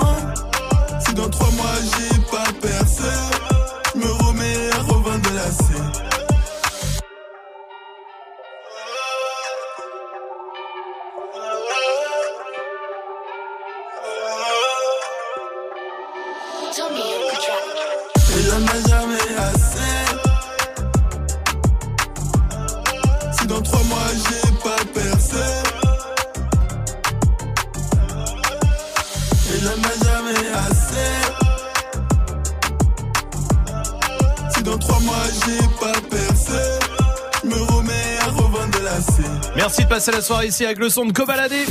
passer 40.01 40.17
la 40.17 40.21
soirée 40.23 40.47
ici 40.47 40.65
avec 40.65 40.79
le 40.79 40.89
son 40.89 41.05
de 41.05 41.13
Cobaladé. 41.13 41.63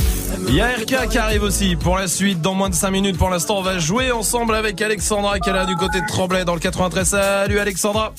Il 0.47 0.55
y 0.55 0.61
a 0.61 0.67
RK 0.69 1.09
qui 1.09 1.17
arrive 1.17 1.43
aussi 1.43 1.75
pour 1.75 1.97
la 1.97 2.07
suite 2.07 2.39
dans 2.39 2.53
moins 2.53 2.69
de 2.69 2.73
5 2.73 2.89
minutes. 2.89 3.17
Pour 3.17 3.29
l'instant, 3.29 3.57
on 3.57 3.61
va 3.61 3.77
jouer 3.77 4.13
ensemble 4.13 4.55
avec 4.55 4.81
Alexandra 4.81 5.37
qui 5.39 5.49
est 5.49 5.53
là 5.53 5.65
du 5.65 5.75
côté 5.75 5.99
de 5.99 6.07
Tremblay 6.07 6.45
dans 6.45 6.53
le 6.53 6.61
93. 6.61 7.05
Salut 7.09 7.59
Alexandra. 7.59 8.13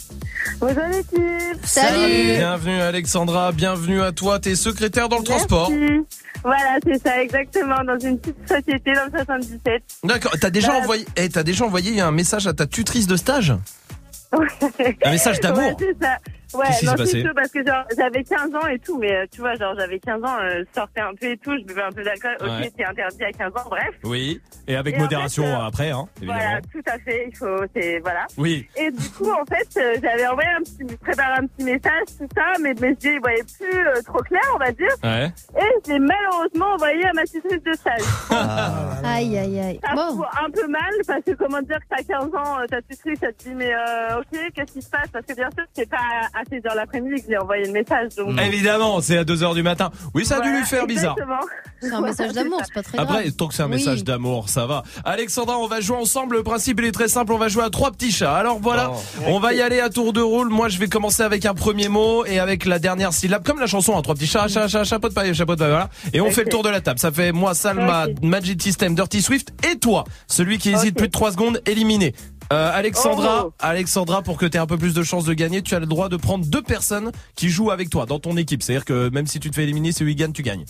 Bonjour 0.60 0.82
l'équipe. 0.90 2.36
Bienvenue 2.36 2.78
Alexandra, 2.78 3.52
bienvenue 3.52 4.02
à 4.02 4.12
toi. 4.12 4.38
T'es 4.38 4.54
secrétaire 4.54 5.08
dans 5.08 5.16
le 5.16 5.24
transport. 5.24 5.70
Merci. 5.70 6.04
Voilà, 6.44 6.76
c'est 6.84 7.02
ça, 7.02 7.22
exactement, 7.22 7.82
dans 7.82 7.98
une 7.98 8.18
petite 8.18 8.46
société 8.46 8.92
dans 8.92 9.06
le 9.06 9.18
77. 9.18 9.82
D'accord. 10.04 10.32
T'as 10.38 10.50
déjà 10.50 10.72
Bah, 10.72 10.78
envoyé, 10.82 11.06
eh, 11.16 11.30
t'as 11.30 11.42
déjà 11.42 11.64
envoyé 11.64 12.02
un 12.02 12.10
message 12.10 12.46
à 12.46 12.52
ta 12.52 12.66
tutrice 12.66 13.06
de 13.06 13.16
stage? 13.16 13.54
Un 15.04 15.10
message 15.10 15.40
d'amour. 15.40 15.62
Ouais, 15.62 15.76
c'est 15.78 16.04
ça. 16.04 16.18
Ouais, 16.54 16.66
Qu'est-ce 16.66 16.80
qui 16.80 16.86
non, 16.86 16.92
c'est 16.98 17.20
sûr, 17.20 17.32
parce 17.34 17.50
que 17.50 17.66
genre, 17.66 17.84
j'avais 17.96 18.22
15 18.24 18.54
ans 18.54 18.66
et 18.66 18.78
tout, 18.78 18.98
mais 18.98 19.12
euh, 19.12 19.26
tu 19.30 19.40
vois, 19.40 19.54
genre, 19.54 19.74
j'avais 19.78 19.98
15 19.98 20.22
ans, 20.24 20.36
euh, 20.40 20.62
je 20.66 20.80
sortais 20.80 21.00
un 21.00 21.14
peu 21.18 21.26
et 21.26 21.36
tout, 21.38 21.52
je 21.58 21.64
buvais 21.64 21.82
un 21.82 21.90
peu 21.92 22.02
d'alcool. 22.02 22.36
Ouais. 22.40 22.66
Ok, 22.66 22.72
c'est 22.76 22.84
interdit 22.84 23.24
à 23.24 23.32
15 23.32 23.48
ans, 23.56 23.68
bref. 23.70 23.94
Oui, 24.04 24.40
et 24.66 24.76
avec 24.76 24.94
Et 24.94 24.98
en 24.98 25.02
modération 25.02 25.42
fait, 25.44 25.50
euh, 25.50 25.66
après, 25.66 25.90
hein, 25.90 26.04
évidemment. 26.18 26.38
Voilà, 26.40 26.60
tout 26.72 26.82
à 26.86 26.98
fait, 26.98 27.28
il 27.30 27.36
faut, 27.36 27.64
c'est, 27.74 27.98
voilà. 28.00 28.26
Oui. 28.38 28.66
Et 28.76 28.90
du 28.90 29.08
coup, 29.10 29.30
en 29.30 29.44
fait, 29.44 29.68
euh, 29.80 29.94
j'avais 30.02 30.26
envoyé 30.26 30.50
un 30.50 30.60
petit, 30.62 30.96
préparé 30.96 31.32
un 31.38 31.46
petit 31.46 31.64
message, 31.64 32.02
tout 32.18 32.28
ça, 32.36 32.52
mais 32.60 32.74
mes 32.74 32.88
yeux, 32.88 33.14
ils 33.14 33.20
voyaient 33.20 33.44
plus 33.58 33.86
euh, 33.88 34.02
trop 34.04 34.20
clair, 34.22 34.42
on 34.54 34.58
va 34.58 34.72
dire. 34.72 34.92
Ouais. 35.02 35.30
Et 35.60 35.70
j'ai 35.86 35.98
malheureusement 35.98 36.74
envoyé 36.74 37.04
à 37.06 37.12
ma 37.12 37.24
tutrice 37.24 37.62
de 37.62 37.72
stage. 37.74 38.02
Aïe, 39.04 39.36
aïe, 39.36 39.58
aïe. 39.60 39.80
Ça 39.84 39.94
Bon. 39.94 40.16
fout 40.16 40.26
un 40.44 40.50
peu 40.50 40.66
mal 40.68 40.90
parce 41.06 41.22
que 41.22 41.32
comment 41.32 41.60
dire 41.62 41.78
que 41.78 41.84
t'as 41.96 42.02
15 42.02 42.34
ans, 42.34 42.60
euh, 42.60 42.66
ta 42.66 42.80
tutrice, 42.82 43.18
elle 43.22 43.34
te 43.34 43.44
dit 43.48 43.54
mais 43.54 43.72
euh, 43.74 44.20
ok, 44.20 44.38
qu'est-ce 44.54 44.72
qui 44.72 44.82
se 44.82 44.88
passe? 44.90 45.08
Parce 45.12 45.26
que 45.26 45.34
bien 45.34 45.48
sûr, 45.50 45.64
c'est 45.74 45.88
pas 45.88 45.98
à 46.34 46.41
16h 46.42 46.74
l'après-midi 46.74 47.22
que 47.22 47.28
j'ai 47.30 47.38
envoyé 47.38 47.64
le 47.66 47.72
message. 47.72 48.14
Donc, 48.16 48.38
Évidemment, 48.40 49.00
c'est 49.00 49.18
à 49.18 49.24
2h 49.24 49.54
du 49.54 49.62
matin. 49.62 49.90
Oui, 50.14 50.24
ça 50.24 50.36
a 50.38 50.40
dû 50.40 50.50
lui 50.50 50.64
faire 50.64 50.86
bizarre. 50.86 51.16
C'est 51.80 51.92
un 51.92 52.00
message 52.00 52.32
d'amour, 52.32 52.60
c'est 52.64 52.74
pas 52.74 52.82
très 52.82 52.98
grave. 52.98 53.08
Après, 53.10 53.30
tant 53.32 53.48
que 53.48 53.54
c'est 53.54 53.62
un 53.62 53.66
Oui. 53.66 53.72
message 53.76 54.04
d'amour, 54.04 54.48
ça 54.48 54.66
va. 54.66 54.84
Alexandra, 55.04 55.58
on 55.58 55.66
va 55.66 55.80
jouer 55.80 55.96
ensemble. 55.96 56.36
Le 56.36 56.42
principe, 56.42 56.78
il 56.80 56.86
est 56.86 56.92
très 56.92 57.08
simple. 57.08 57.32
On 57.32 57.38
va 57.38 57.48
jouer 57.48 57.64
à 57.64 57.70
trois 57.70 57.90
petits 57.90 58.12
chats. 58.12 58.34
Alors 58.36 58.58
voilà, 58.60 58.92
on 59.26 59.38
va 59.40 59.52
y 59.52 59.60
aller 59.62 59.80
à 59.80 59.88
tour 59.90 60.12
de 60.12 60.20
rôle. 60.20 60.48
Moi, 60.48 60.68
je 60.68 60.78
vais 60.78 60.88
commencer 60.88 61.22
avec 61.22 61.44
un 61.46 61.54
premier 61.54 61.88
mot 61.88 62.24
et 62.24 62.38
avec 62.38 62.64
la 62.66 62.78
dernière 62.78 63.12
syllabe, 63.12 63.42
comme 63.44 63.58
la 63.58 63.66
chanson, 63.66 63.96
hein, 63.96 64.02
trois 64.02 64.14
petits 64.14 64.26
chats, 64.26 64.48
chat, 64.48 64.68
chat, 64.68 64.84
chapeau 64.84 65.08
de 65.08 65.14
paille, 65.14 65.34
chapeau 65.34 65.54
de 65.54 65.60
paille, 65.60 65.70
voilà. 65.70 65.88
Et 66.12 66.20
on 66.20 66.30
fait 66.30 66.44
le 66.44 66.50
tour 66.50 66.62
de 66.62 66.68
la 66.68 66.80
table. 66.80 66.98
Ça 66.98 67.10
fait 67.10 67.32
moi, 67.32 67.54
Salma, 67.54 68.06
Magic 68.22 68.62
System, 68.62 68.94
Dirty 68.94 69.20
Swift 69.22 69.52
et 69.70 69.78
toi. 69.78 70.04
Celui 70.28 70.58
qui 70.58 70.70
hésite 70.70 70.96
plus 70.96 71.08
de 71.08 71.12
3 71.12 71.32
secondes, 71.32 71.60
éliminé. 71.66 72.14
Euh, 72.52 72.70
Alexandra, 72.72 73.46
Oh. 73.46 73.52
Alexandra, 73.60 74.22
pour 74.22 74.36
que 74.36 74.44
tu 74.46 74.56
aies 74.56 74.60
un 74.60 74.66
peu 74.66 74.76
plus 74.76 74.92
de 74.94 75.02
chances 75.02 75.24
de 75.24 75.32
gagner, 75.32 75.62
tu 75.62 75.74
as 75.74 75.80
le 75.80 75.86
droit 75.86 76.08
de 76.08 76.16
prendre 76.16 76.44
deux 76.44 76.62
personnes 76.62 77.10
qui 77.34 77.48
jouent 77.48 77.70
avec 77.70 77.88
toi 77.88 78.04
dans 78.06 78.18
ton 78.18 78.36
équipe. 78.36 78.62
C'est-à-dire 78.62 78.84
que 78.84 79.08
même 79.10 79.26
si 79.26 79.40
tu 79.40 79.50
te 79.50 79.54
fais 79.54 79.62
éliminer, 79.62 79.92
si 79.92 80.04
lui 80.04 80.14
gagne, 80.14 80.32
tu 80.32 80.42
gagnes. 80.42 80.64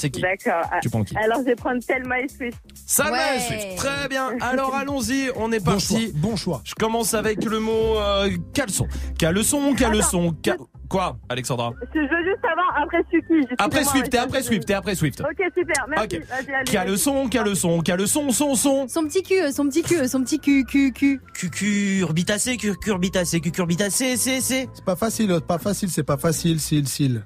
C'est 0.00 0.08
qui 0.08 0.22
D'accord. 0.22 0.64
Tu 0.80 0.88
prends 0.88 1.04
qui 1.04 1.14
Alors, 1.18 1.40
je 1.40 1.44
vais 1.44 1.54
prendre 1.54 1.78
Thelma 1.86 2.20
et 2.20 2.28
Swift. 2.28 2.58
Salma 2.86 3.12
Ouais. 3.18 3.36
et 3.36 3.40
Swift. 3.40 3.76
Très 3.76 4.08
bien. 4.08 4.30
Alors 4.40 4.74
allons-y, 4.74 5.30
on 5.36 5.52
est 5.52 5.62
parti. 5.62 6.10
Bon 6.14 6.36
choix. 6.36 6.62
Je 6.64 6.74
commence 6.74 7.12
avec 7.12 7.44
le 7.44 7.60
mot 7.60 7.98
euh, 7.98 8.30
caleçon. 8.54 8.86
Caleçon, 9.18 9.74
caleçon. 9.74 10.34
Ca... 10.42 10.56
Quoi, 10.88 11.18
Alexandra? 11.28 11.72
Je 11.94 12.00
veux 12.00 12.24
juste 12.24 12.40
savoir 12.42 12.82
après 12.82 13.02
Suki. 13.10 13.54
Après 13.58 13.84
Swift, 13.84 14.10
t'es 14.10 14.18
après 14.18 14.42
Swift, 14.42 14.66
t'es 14.66 14.72
après 14.74 14.94
Swift. 14.94 15.20
Ok, 15.20 15.46
super, 15.56 15.86
merci. 15.88 16.16
Ok. 16.16 16.22
Vas-y, 16.28 16.54
allez. 16.54 16.64
Caleçon, 16.64 17.28
caleçon, 17.28 17.80
caleçon, 17.80 18.30
son, 18.30 18.54
son? 18.54 18.88
Son? 18.88 19.04
Petit 19.04 19.22
cul, 19.22 19.40
euh, 19.40 19.52
son 19.52 19.66
petit 19.68 19.82
cul, 19.82 19.98
euh, 19.98 20.08
son 20.08 20.22
petit 20.24 20.40
cul, 20.40 20.64
cul, 20.64 20.92
cul. 20.92 21.20
Cucurbitacé, 21.34 22.56
cucurbitacé, 22.56 23.40
cucurbitacé, 23.40 24.16
c'est, 24.16 24.40
c'est. 24.40 24.68
C'est 24.72 24.84
pas 24.84 24.96
facile, 24.96 25.38
pas 25.46 25.58
facile, 25.58 25.90
c'est 25.90 26.02
pas 26.02 26.16
facile, 26.16 26.58
s'il, 26.58 26.88
s'il. 26.88 27.22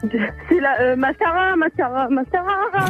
C'est 0.00 0.60
la 0.60 0.80
euh, 0.80 0.96
mascara, 0.96 1.56
mascara, 1.56 2.08
mascara. 2.08 2.70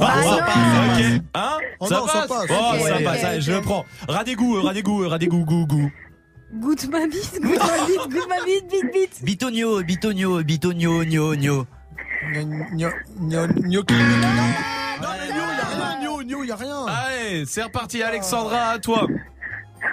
Ah, 0.00 0.22
ça 0.22 0.38
passe, 0.42 0.98
ok. 0.98 1.22
Hein 1.34 1.58
Oh 1.80 1.86
ça, 1.86 1.94
non, 1.96 2.06
ça 2.06 2.18
passe. 2.20 2.28
passe. 2.28 2.46
Oh, 2.50 2.74
Ok, 2.74 2.80
ça 2.88 2.96
ok, 2.96 3.04
passe, 3.04 3.24
allez, 3.24 3.40
je 3.40 3.52
le 3.52 3.60
prends. 3.60 3.84
Radégout, 4.08 4.56
euh, 4.56 4.60
radégout, 4.62 5.02
euh, 5.04 5.08
radégout, 5.08 5.44
goût, 5.44 5.66
goût. 5.66 5.90
Goûte 6.54 6.88
ma 6.90 7.06
bite, 7.06 7.40
goûte 7.40 7.58
ma 7.58 7.86
bite, 7.86 8.08
goûte 8.10 8.28
ma 8.28 8.44
bite, 8.44 8.70
bite, 8.70 8.92
bite. 8.92 9.24
Bitonio, 9.24 9.82
bitonio, 9.82 10.42
bitonio, 10.42 11.04
nio, 11.04 11.34
nio. 11.34 11.66
Gno- 12.32 12.66
gno- 12.72 13.46
gno- 13.60 13.82
Gno, 16.00 16.22
Nino, 16.22 16.44
y 16.44 16.50
a 16.52 16.56
rien. 16.56 16.86
Allez, 16.86 17.44
c'est 17.46 17.62
reparti. 17.62 18.02
Alexandra, 18.02 18.70
à 18.74 18.78
toi. 18.78 19.06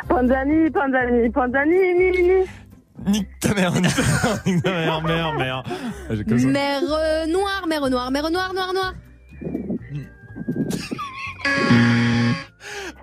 Panzani, 0.08 0.70
Panzani, 0.70 1.30
Panzani, 1.30 1.76
ni, 1.98 2.12
ni, 2.12 2.22
ni. 2.24 2.46
Nique 3.06 3.28
ta 3.40 3.54
mère, 3.54 3.72
nique 3.74 3.96
ta 3.96 4.02
mère, 4.02 4.42
nique 4.46 4.64
ta 4.64 4.72
mère, 4.72 5.02
mère, 5.02 5.34
mère. 5.34 5.64
Ah, 5.66 6.12
euh, 6.12 7.26
noire, 7.28 7.66
mer 7.68 7.90
noire, 7.90 8.12
mer 8.12 8.30
noire, 8.30 8.54
noire, 8.54 8.74
noire. 8.74 8.94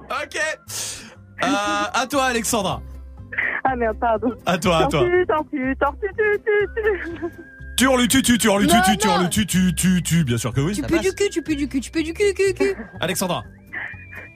Ok. 0.09 0.39
Euh, 1.43 1.47
à 1.47 2.07
toi, 2.09 2.27
Alexandra. 2.27 2.81
Ah 3.65 3.75
merde, 3.75 3.99
pardon. 3.99 4.33
À 4.47 4.57
toi, 4.57 4.79
à 4.79 4.87
toi. 4.87 5.01
Tortue, 5.01 5.27
tortue, 5.27 5.77
tortue, 5.79 6.07
tu, 6.17 6.41
tu, 6.45 7.21
tu. 7.21 7.43
Tu 7.77 7.85
hurles, 7.85 8.09
tu, 8.09 8.23
tu, 8.23 8.39
tu 8.39 8.47
hurles, 8.47 8.67
tu, 8.67 8.77
tu, 8.83 8.97
tu 8.97 9.09
hurles, 9.09 9.29
tu, 9.29 9.47
tu, 9.47 9.75
tu, 9.75 10.03
tu, 10.03 10.25
bien 10.25 10.39
sûr 10.39 10.53
que 10.55 10.61
oui. 10.61 10.73
Tu 10.73 10.83
pues 10.83 11.01
du 11.01 11.13
cul, 11.13 11.29
tu 11.29 11.43
pues 11.43 11.57
du 11.57 11.69
cul, 11.69 11.81
tu 11.81 11.91
pues 11.91 12.03
du 12.03 12.15
cul, 12.15 12.33
cul, 12.35 12.55
cul. 12.55 12.75
Alexandra. 13.01 13.45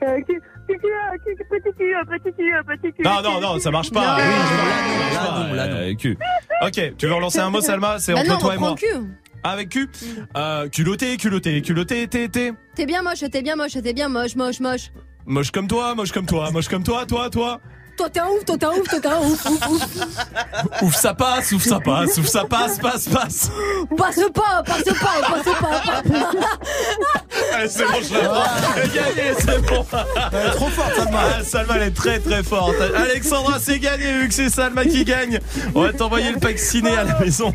Euh, 0.03 0.21
cul, 0.21 0.41
cul, 0.77 0.87
euh, 0.87 1.17
cul, 1.25 1.35
petit 1.49 1.77
cul, 1.77 1.93
petit 2.09 2.35
cul, 2.35 2.53
petit 2.67 2.93
cul. 2.93 3.03
Non, 3.03 3.21
non, 3.23 3.41
non, 3.41 3.59
ça 3.59 3.71
marche 3.71 3.91
pas. 3.91 4.17
Non. 4.17 4.23
Oui, 4.23 4.99
marche 4.99 5.57
pas. 5.57 5.65
Euh, 5.67 5.95
cul. 5.95 6.17
Ok, 6.61 6.93
tu 6.97 7.07
veux 7.07 7.13
relancer 7.13 7.39
un 7.39 7.49
mot, 7.49 7.61
Salma? 7.61 7.99
C'est 7.99 8.13
Bah 8.13 8.19
entre 8.21 8.29
non, 8.29 8.37
toi 8.37 8.55
et 8.55 8.57
moi. 8.57 8.75
Avec 9.43 9.69
cul? 9.69 9.89
Euh, 10.37 10.69
Culotté, 10.69 11.17
culotté, 11.17 11.61
culotté, 11.61 12.07
té, 12.07 12.29
té. 12.29 12.53
T'es 12.75 12.85
bien 12.85 13.01
moche, 13.01 13.23
t'es 13.31 13.41
bien 13.41 13.55
moche, 13.55 13.71
t'es 13.73 13.93
bien 13.93 14.07
moche, 14.09 14.35
moche, 14.35 14.59
moche. 14.59 14.91
Moche 15.25 15.51
comme 15.51 15.67
toi, 15.67 15.95
moche 15.95 16.11
comme 16.11 16.25
toi, 16.25 16.51
moche 16.51 16.67
comme 16.67 16.83
toi, 16.83 17.05
toi, 17.05 17.29
toi. 17.29 17.59
Toi 17.97 18.09
t'es 18.09 18.19
un 18.19 18.27
ouf, 18.27 18.45
toi 18.45 18.57
t'es 18.57 18.65
un 18.65 18.71
ouf, 18.71 18.87
toi 18.87 18.99
t'es 18.99 19.07
un 19.07 19.19
ouf, 19.19 19.45
ouf, 19.45 19.67
ouf. 19.69 20.81
Ouf, 20.81 20.95
ça 20.95 21.13
passe, 21.13 21.51
ouf, 21.51 21.63
ça 21.63 21.79
passe, 21.79 22.17
ouf, 22.17 22.27
ça 22.27 22.45
passe, 22.45 22.79
passe, 22.79 23.07
passe. 23.09 23.51
Passe 23.97 24.19
pas, 24.33 24.63
passe 24.63 24.83
pas, 24.83 25.21
passe 25.29 25.55
pas. 25.59 26.01
Allez, 27.53 27.69
c'est 27.69 27.85
bon, 27.85 27.99
je 28.01 28.13
la 28.13 28.29
prends. 28.29 28.43
Elle 28.77 28.83
est 28.85 28.95
gagnée, 28.95 29.33
c'est 29.37 29.61
bon. 29.65 29.85
Elle 30.31 30.47
est 30.47 30.51
trop 30.51 30.69
forte, 30.69 30.95
Salma. 30.95 31.19
Ah, 31.39 31.43
Salma, 31.43 31.73
elle 31.75 31.83
est 31.83 31.95
très 31.95 32.19
très 32.19 32.43
forte. 32.43 32.75
Alexandra, 32.95 33.59
c'est 33.59 33.79
gagné, 33.79 34.11
vu 34.13 34.27
que 34.29 34.33
c'est 34.33 34.49
Salma 34.49 34.85
qui 34.85 35.03
gagne. 35.03 35.39
On 35.75 35.81
va 35.83 35.93
t'envoyer 35.93 36.31
le 36.31 36.39
pack 36.39 36.57
ciné 36.59 36.95
à 36.97 37.03
la 37.03 37.19
maison. 37.19 37.53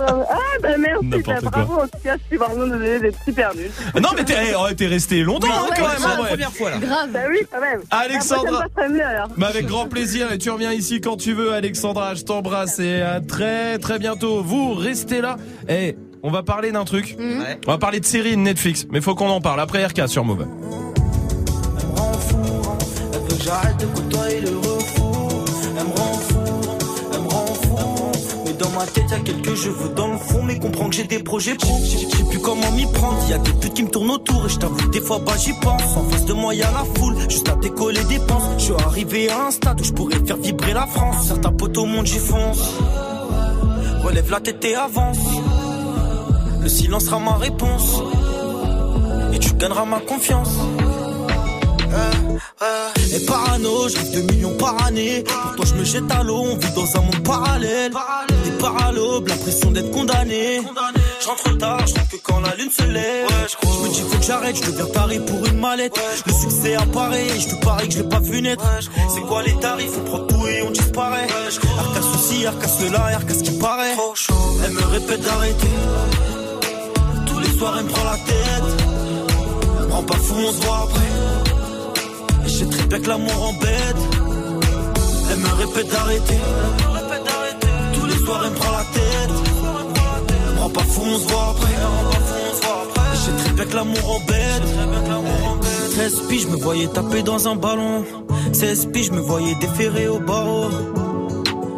Ah, 0.00 0.38
bah 0.62 0.68
merci, 0.78 1.22
bah, 1.24 1.34
bravo. 1.42 1.74
En 1.74 1.86
tout 1.86 1.98
cas, 2.02 2.16
je 2.16 2.22
suis 2.28 2.36
vraiment 2.36 2.64
désolée 2.64 3.00
d'être 3.00 3.18
super 3.24 3.54
nulle. 3.54 3.70
Non, 4.00 4.10
mais 4.16 4.24
t'es 4.24 4.34
oh, 4.56 4.88
resté 4.88 5.22
longtemps, 5.22 5.48
hein, 5.50 5.68
quand 5.76 5.88
même. 5.88 6.18
en 6.18 6.22
vrai. 6.22 6.42
fois 6.52 6.70
là. 6.70 6.78
Grave. 6.78 7.10
Bah 7.12 7.20
oui, 7.28 7.38
quand 7.50 7.60
même. 7.60 7.80
Alexandra. 7.90 8.66
La. 8.76 9.26
Mais 9.36 9.46
avec 9.46 9.66
grand 9.66 9.86
plaisir 9.86 10.32
et 10.32 10.38
tu 10.38 10.50
reviens 10.50 10.72
ici 10.72 11.00
quand 11.00 11.16
tu 11.16 11.32
veux 11.32 11.52
Alexandra, 11.52 12.14
je 12.14 12.22
t'embrasse 12.22 12.78
et 12.78 13.02
à 13.02 13.20
très 13.20 13.78
très 13.78 13.98
bientôt. 13.98 14.42
Vous 14.42 14.74
restez 14.74 15.20
là. 15.20 15.36
Eh, 15.68 15.96
on 16.22 16.30
va 16.30 16.42
parler 16.42 16.72
d'un 16.72 16.84
truc. 16.84 17.16
Ouais. 17.18 17.58
On 17.66 17.72
va 17.72 17.78
parler 17.78 18.00
de 18.00 18.04
série 18.04 18.32
de 18.32 18.40
Netflix, 18.40 18.86
mais 18.90 19.00
faut 19.00 19.14
qu'on 19.14 19.28
en 19.28 19.40
parle 19.40 19.60
après 19.60 19.84
RK 19.84 20.08
sur 20.08 20.24
Move. 20.24 20.46
Elle 20.46 21.86
me 21.86 21.98
rend 21.98 22.12
fou, 22.14 22.36
elle 23.12 23.20
veut 23.20 23.36
que 23.36 23.42
j'arrête 23.42 23.76
de 23.76 23.86
côtoyer 23.86 24.40
le 24.40 24.73
ma 28.74 28.86
tête, 28.86 29.10
y'a 29.10 29.18
quelques 29.20 29.54
cheveux 29.54 29.88
dans 29.94 30.08
le 30.08 30.18
fond. 30.18 30.42
Mais 30.42 30.58
comprends 30.58 30.88
que 30.88 30.96
j'ai 30.96 31.04
des 31.04 31.20
projets 31.20 31.54
pro. 31.54 31.78
Sais 31.78 32.24
plus 32.24 32.38
comment 32.40 32.70
m'y 32.72 32.86
prendre. 32.86 33.18
Y'a 33.28 33.38
des 33.38 33.52
putes 33.52 33.74
qui 33.74 33.82
me 33.82 33.88
tournent 33.88 34.10
autour. 34.10 34.46
Et 34.46 34.48
je 34.48 34.58
t'avoue, 34.58 34.88
des 34.90 35.00
fois, 35.00 35.20
bah 35.24 35.32
j'y 35.38 35.52
pense. 35.54 35.96
En 35.96 36.04
face 36.04 36.24
de 36.24 36.32
moi, 36.32 36.54
y'a 36.54 36.70
la 36.70 36.84
foule. 36.94 37.16
Juste 37.28 37.48
à 37.48 37.56
décoller 37.56 38.04
des 38.04 38.18
penses. 38.18 38.42
Je 38.58 38.64
suis 38.64 38.74
arrivé 38.74 39.30
à 39.30 39.46
un 39.46 39.50
stade 39.50 39.80
où 39.80 39.84
je 39.84 39.92
pourrais 39.92 40.18
faire 40.24 40.36
vibrer 40.36 40.74
la 40.74 40.86
France. 40.86 41.28
Certains 41.28 41.52
potes 41.52 41.78
au 41.78 41.86
monde, 41.86 42.06
j'y 42.06 42.18
fonce. 42.18 42.74
Relève 44.02 44.30
la 44.30 44.40
tête 44.40 44.64
et 44.64 44.74
avance. 44.74 45.18
Le 46.60 46.68
silence 46.68 47.04
sera 47.04 47.18
ma 47.18 47.36
réponse. 47.36 48.02
Et 49.32 49.38
tu 49.38 49.52
gagneras 49.54 49.84
ma 49.84 50.00
confiance. 50.00 50.58
Et 53.12 53.20
parano, 53.26 53.88
je 53.88 53.96
rêve 53.96 54.10
de 54.12 54.32
millions 54.32 54.56
par 54.56 54.84
année. 54.86 55.24
Pourtant, 55.24 55.64
je 55.64 55.74
me 55.74 55.84
jette 55.84 56.10
à 56.10 56.22
l'eau, 56.22 56.42
on 56.42 56.56
vit 56.56 56.72
dans 56.74 56.96
un 56.96 57.00
monde 57.00 57.22
parallèle. 57.24 57.92
Des 58.44 58.50
paralobes, 58.52 59.28
l'impression 59.28 59.70
d'être 59.70 59.90
condamné. 59.90 60.60
Je 61.20 61.26
rentre 61.28 61.58
tard, 61.58 61.86
je 61.86 61.94
rentre 61.94 62.08
que 62.08 62.16
quand 62.16 62.40
la 62.40 62.54
lune 62.56 62.70
se 62.70 62.82
lève. 62.82 63.28
je 63.28 63.68
me 63.68 63.92
dis, 63.92 64.00
faut 64.00 64.18
que 64.18 64.24
j'arrête, 64.24 64.56
je 64.56 64.70
deviens 64.70 64.86
taré 64.86 65.20
pour 65.20 65.46
une 65.46 65.58
mallette. 65.58 65.98
Le 66.26 66.32
succès 66.32 66.74
apparaît, 66.74 67.26
et 67.26 67.40
je 67.40 67.48
te 67.48 67.64
parie 67.64 67.88
que 67.88 67.94
je 67.94 67.98
l'ai 68.02 68.08
pas 68.08 68.20
vu 68.20 68.42
naître. 68.42 68.64
C'est 69.14 69.20
quoi 69.22 69.42
les 69.42 69.54
tarifs, 69.58 69.92
on 69.98 70.04
prend 70.04 70.26
tout 70.26 70.46
et 70.46 70.62
on 70.62 70.70
disparaît. 70.70 71.26
Arca 71.78 72.02
souci, 72.02 72.46
arca 72.46 72.68
cela, 72.68 73.06
arca 73.14 73.34
ce 73.34 73.42
qui 73.42 73.58
paraît. 73.58 73.94
Elle 74.64 74.72
me 74.72 74.84
répète 74.86 75.20
d'arrêter. 75.20 75.68
Tous 77.26 77.38
les 77.38 77.58
soirs, 77.58 77.76
elle 77.78 77.84
me 77.84 77.90
prend 77.90 78.04
la 78.04 78.16
tête. 78.16 79.88
Prends 79.88 80.02
pas 80.02 80.16
fou, 80.16 80.34
on 80.38 80.52
se 80.52 80.66
voit 80.66 80.88
après. 80.88 81.43
Et 82.44 82.48
Je 82.48 82.54
sais 82.58 82.66
très 82.66 82.86
bien 82.86 83.00
que 83.00 83.08
l'amour 83.08 83.42
embête. 83.42 83.96
Elle 85.30 85.38
me 85.38 85.66
répète 85.66 85.90
d'arrêter. 85.90 86.38
Tous 87.94 88.06
les 88.06 88.16
soirs, 88.24 88.42
elle 88.44 88.50
me 88.50 88.56
prend 88.56 88.72
la 88.72 88.84
tête. 88.94 89.30
Prends 90.56 90.70
pas 90.70 90.82
fou, 90.82 91.02
on 91.04 91.18
se 91.18 91.28
voit 91.28 91.50
après. 91.50 91.72
Et 91.72 93.16
Je 93.16 93.20
sais 93.20 93.44
très 93.44 93.52
bien 93.52 93.64
que 93.64 93.74
l'amour 93.76 94.16
embête. 94.16 94.62
13 95.92 96.20
piges, 96.28 96.42
je 96.42 96.48
me 96.48 96.56
voyais 96.56 96.88
taper 96.88 97.22
dans 97.22 97.48
un 97.48 97.56
ballon. 97.56 98.04
16 98.52 98.86
piges, 98.92 99.06
je 99.06 99.12
me 99.12 99.20
voyais 99.20 99.54
déférer 99.56 100.08
au 100.08 100.18
barreau. 100.18 100.68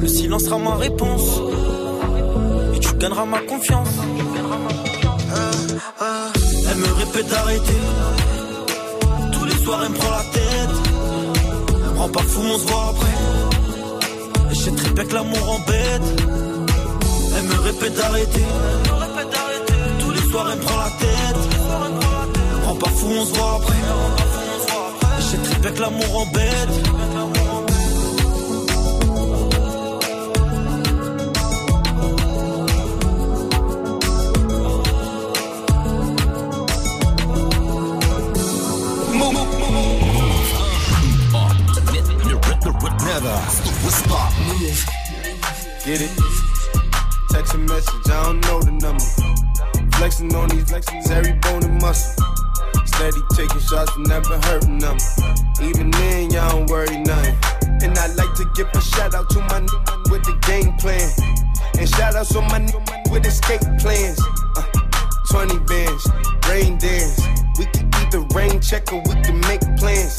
Le 0.00 0.08
silence 0.08 0.44
sera 0.44 0.58
ma 0.58 0.76
réponse. 0.76 1.40
Et 2.74 2.78
tu 2.78 2.92
gagneras 2.94 3.26
ma 3.26 3.40
confiance. 3.40 3.88
Elle 6.70 6.78
me 6.78 6.92
répète 6.94 7.28
d'arrêter. 7.28 7.80
Tous 9.32 9.44
les 9.44 9.56
soirs, 9.64 9.80
elle 9.84 9.92
me 9.92 9.96
prend 9.96 10.10
la 10.10 10.24
tête. 10.32 10.76
Prends 11.96 12.08
pas 12.08 12.22
fou, 12.22 12.40
on 12.42 12.58
se 12.58 12.66
voit 12.66 12.88
après. 12.90 13.16
Et 14.50 14.54
je 14.54 14.60
sais 14.60 14.72
très 14.72 14.90
bien 14.90 15.04
que 15.04 15.14
l'amour 15.14 15.50
embête. 15.50 16.22
Elle 17.36 17.44
me 17.44 17.60
répète 17.60 17.94
d'arrêter. 17.94 18.46
Tous 19.98 20.10
les 20.10 20.30
soirs, 20.30 20.48
elle 20.52 20.58
me 20.58 20.62
prend 20.64 20.78
la 20.78 20.90
tête. 21.04 21.40
Prends 22.62 22.76
pas 22.76 22.90
fou, 22.90 23.06
on 23.20 23.24
se 23.26 23.34
voit 23.34 23.56
après. 23.56 23.74
Je 25.18 25.24
sais 25.24 25.36
très 25.36 25.58
bien 25.60 25.70
que 25.72 25.80
l'amour 25.80 26.20
embête. 26.22 26.89
Never 43.22 43.90
stop. 43.90 44.32
Get 45.84 46.00
it? 46.00 46.10
Text 47.30 47.52
a 47.52 47.58
message, 47.58 48.08
I 48.08 48.24
don't 48.24 48.40
know 48.46 48.62
the 48.62 48.72
number. 48.72 49.04
Flexing 49.96 50.34
on 50.34 50.48
these 50.48 50.64
flexing 50.64 51.02
every 51.12 51.34
bone 51.44 51.62
and 51.64 51.82
muscle. 51.82 52.24
Steady 52.86 53.20
taking 53.34 53.60
shots, 53.60 53.92
never 53.98 54.38
hurting 54.48 54.78
them. 54.78 54.96
Even 55.60 55.90
then, 55.90 56.30
y'all 56.30 56.48
don't 56.50 56.70
worry 56.70 56.96
nothing. 56.96 57.36
And 57.82 57.98
I 57.98 58.06
like 58.16 58.32
to 58.36 58.48
give 58.56 58.68
a 58.72 58.80
shout 58.80 59.14
out 59.14 59.28
to 59.30 59.40
my 59.52 59.56
n- 59.56 59.68
with 60.08 60.24
the 60.24 60.38
game 60.48 60.72
plan. 60.80 61.04
And 61.78 61.86
shout 61.90 62.16
outs 62.16 62.34
on 62.34 62.44
my 62.48 62.56
n- 62.56 62.72
with 63.12 63.26
escape 63.26 63.60
plans. 63.80 64.18
Uh, 64.56 64.64
20 65.28 65.58
bands, 65.68 66.08
rain 66.48 66.78
dance. 66.78 67.20
We 67.58 67.66
can 67.66 67.90
keep 67.90 68.10
the 68.12 68.24
rain 68.34 68.62
check 68.62 68.90
or 68.94 69.02
we 69.04 69.20
can 69.20 69.40
make 69.40 69.60
plans. 69.76 70.18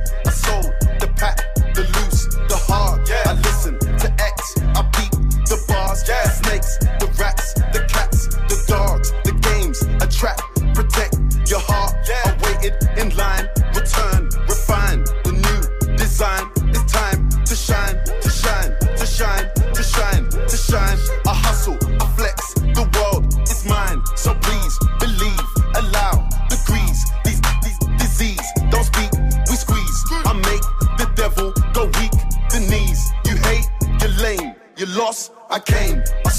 I 35.51 35.59
came, 35.59 36.01
I 36.25 36.29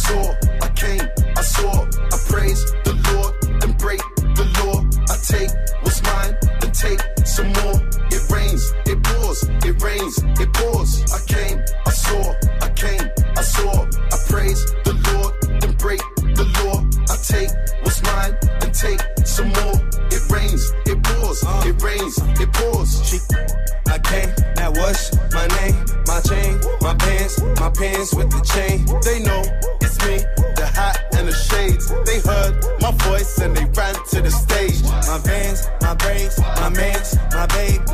my 37.42 37.48
baby. 37.48 37.91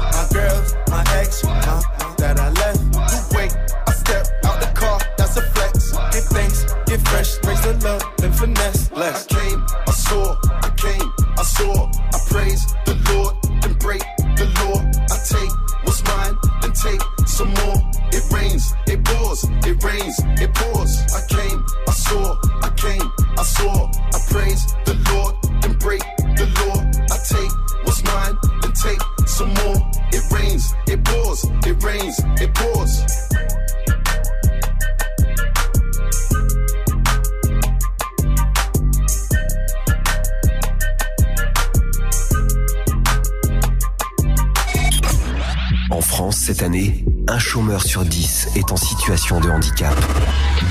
chômeur 47.58 47.82
sur 47.82 48.04
10 48.04 48.50
est 48.54 48.70
en 48.70 48.76
situation 48.76 49.40
de 49.40 49.50
handicap. 49.50 49.92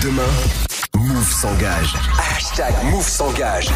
Demain, 0.02 0.22
Move 0.96 1.34
s'engage. 1.34 1.94
Hashtag 2.18 2.74
Move 2.86 3.06
s'engage. 3.06 3.68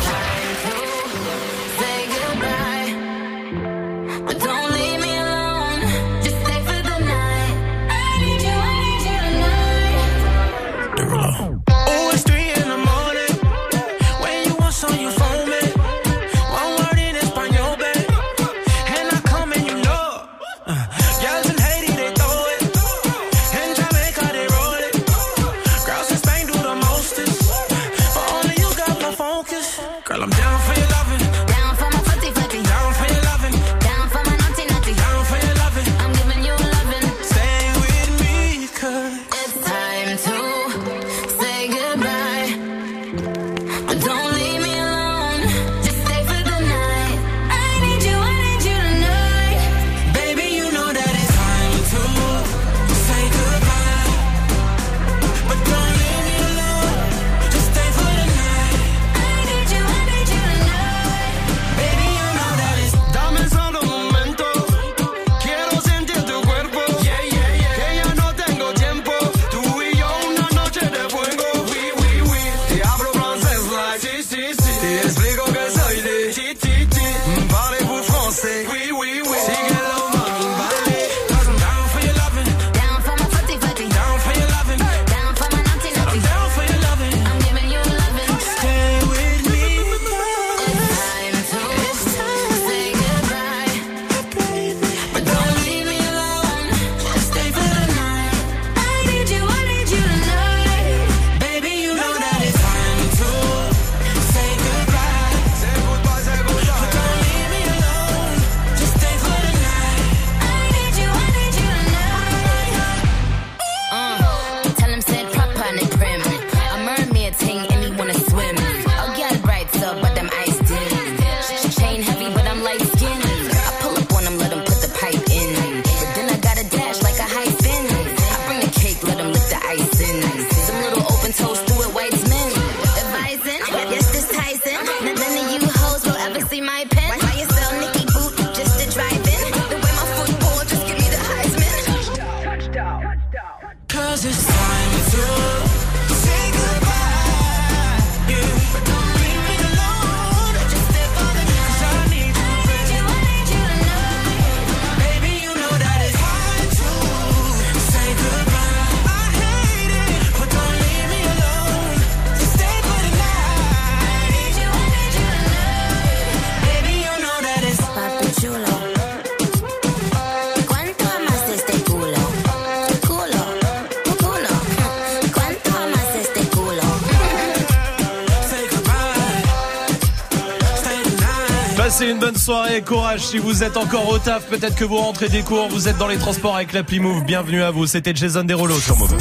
soirée, 182.41 182.81
courage 182.81 183.21
si 183.21 183.37
vous 183.37 183.63
êtes 183.63 183.77
encore 183.77 184.09
au 184.09 184.17
taf, 184.17 184.47
peut-être 184.47 184.75
que 184.75 184.83
vous 184.83 184.97
rentrez 184.97 185.29
des 185.29 185.43
cours, 185.43 185.67
vous 185.69 185.87
êtes 185.87 185.97
dans 185.99 186.07
les 186.07 186.17
transports 186.17 186.55
avec 186.55 186.73
l'appli 186.73 186.99
Move. 186.99 187.23
Bienvenue 187.23 187.61
à 187.61 187.69
vous, 187.69 187.85
c'était 187.85 188.15
Jason 188.15 188.43
Derulo 188.43 188.79
sur 188.79 188.97
Move. 188.97 189.15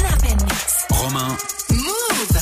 Romain 0.89 1.37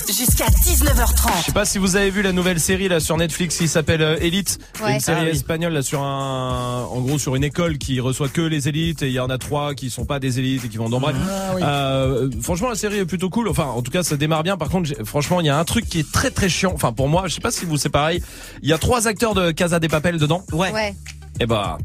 jusqu'à 0.08 0.46
19h30. 0.46 1.40
Je 1.40 1.46
sais 1.46 1.52
pas 1.52 1.66
si 1.66 1.78
vous 1.78 1.96
avez 1.96 2.10
vu 2.10 2.22
la 2.22 2.32
nouvelle 2.32 2.60
série 2.60 2.88
là 2.88 3.00
sur 3.00 3.16
Netflix 3.18 3.58
qui 3.58 3.68
s'appelle 3.68 4.02
euh, 4.02 4.18
Elite, 4.20 4.60
une 4.86 5.00
série 5.00 5.26
ah 5.26 5.30
espagnole 5.30 5.74
là 5.74 5.82
sur 5.82 6.02
un 6.02 6.69
en 7.00 7.02
gros 7.02 7.18
sur 7.18 7.36
une 7.36 7.44
école 7.46 7.78
qui 7.78 8.00
reçoit 8.00 8.28
que 8.28 8.42
les 8.42 8.68
élites 8.68 9.02
et 9.04 9.08
il 9.08 9.14
y 9.14 9.20
en 9.20 9.30
a 9.30 9.38
trois 9.38 9.74
qui 9.74 9.90
sont 9.90 10.06
pas 10.06 10.20
des 10.20 10.38
élites 10.38 10.66
et 10.66 10.70
qui 10.70 10.78
vont 10.78 10.90
dans 10.90 11.00
bref. 11.00 11.16
Ah 11.22 11.54
euh, 11.62 12.30
franchement, 12.42 12.68
la 12.68 12.76
série 12.76 12.98
est 12.98 13.06
plutôt 13.06 13.30
cool. 13.30 13.48
Enfin, 13.48 13.66
en 13.66 13.82
tout 13.82 13.92
cas, 13.92 14.04
ça 14.04 14.18
démarre 14.18 14.44
bien. 14.44 14.58
Par 14.58 14.70
contre, 14.70 14.90
franchement, 15.06 15.40
il 15.40 15.48
y 15.48 15.50
a 15.50 15.58
un 15.58 15.64
truc 15.64 15.88
qui 15.88 16.00
est 16.00 16.12
très 16.12 16.30
très 16.30 16.50
chiant. 16.50 16.74
Enfin, 16.76 16.92
pour 16.92 17.08
moi, 17.08 17.24
je 17.28 17.36
sais 17.36 17.42
pas 17.42 17.52
si 17.52 17.66
vous 17.66 17.78
c'est 17.78 17.90
pareil. 17.90 18.22
Il 18.62 18.70
y 18.70 18.74
a 18.74 18.78
trois 18.78 19.08
acteurs 19.08 19.34
de 19.34 19.52
Casa 19.52 19.80
des 19.80 19.88
Papel 19.88 20.18
dedans. 20.18 20.44
Ouais. 20.52 20.72
ouais. 20.72 20.96
Et 21.40 21.46
bah. 21.46 21.78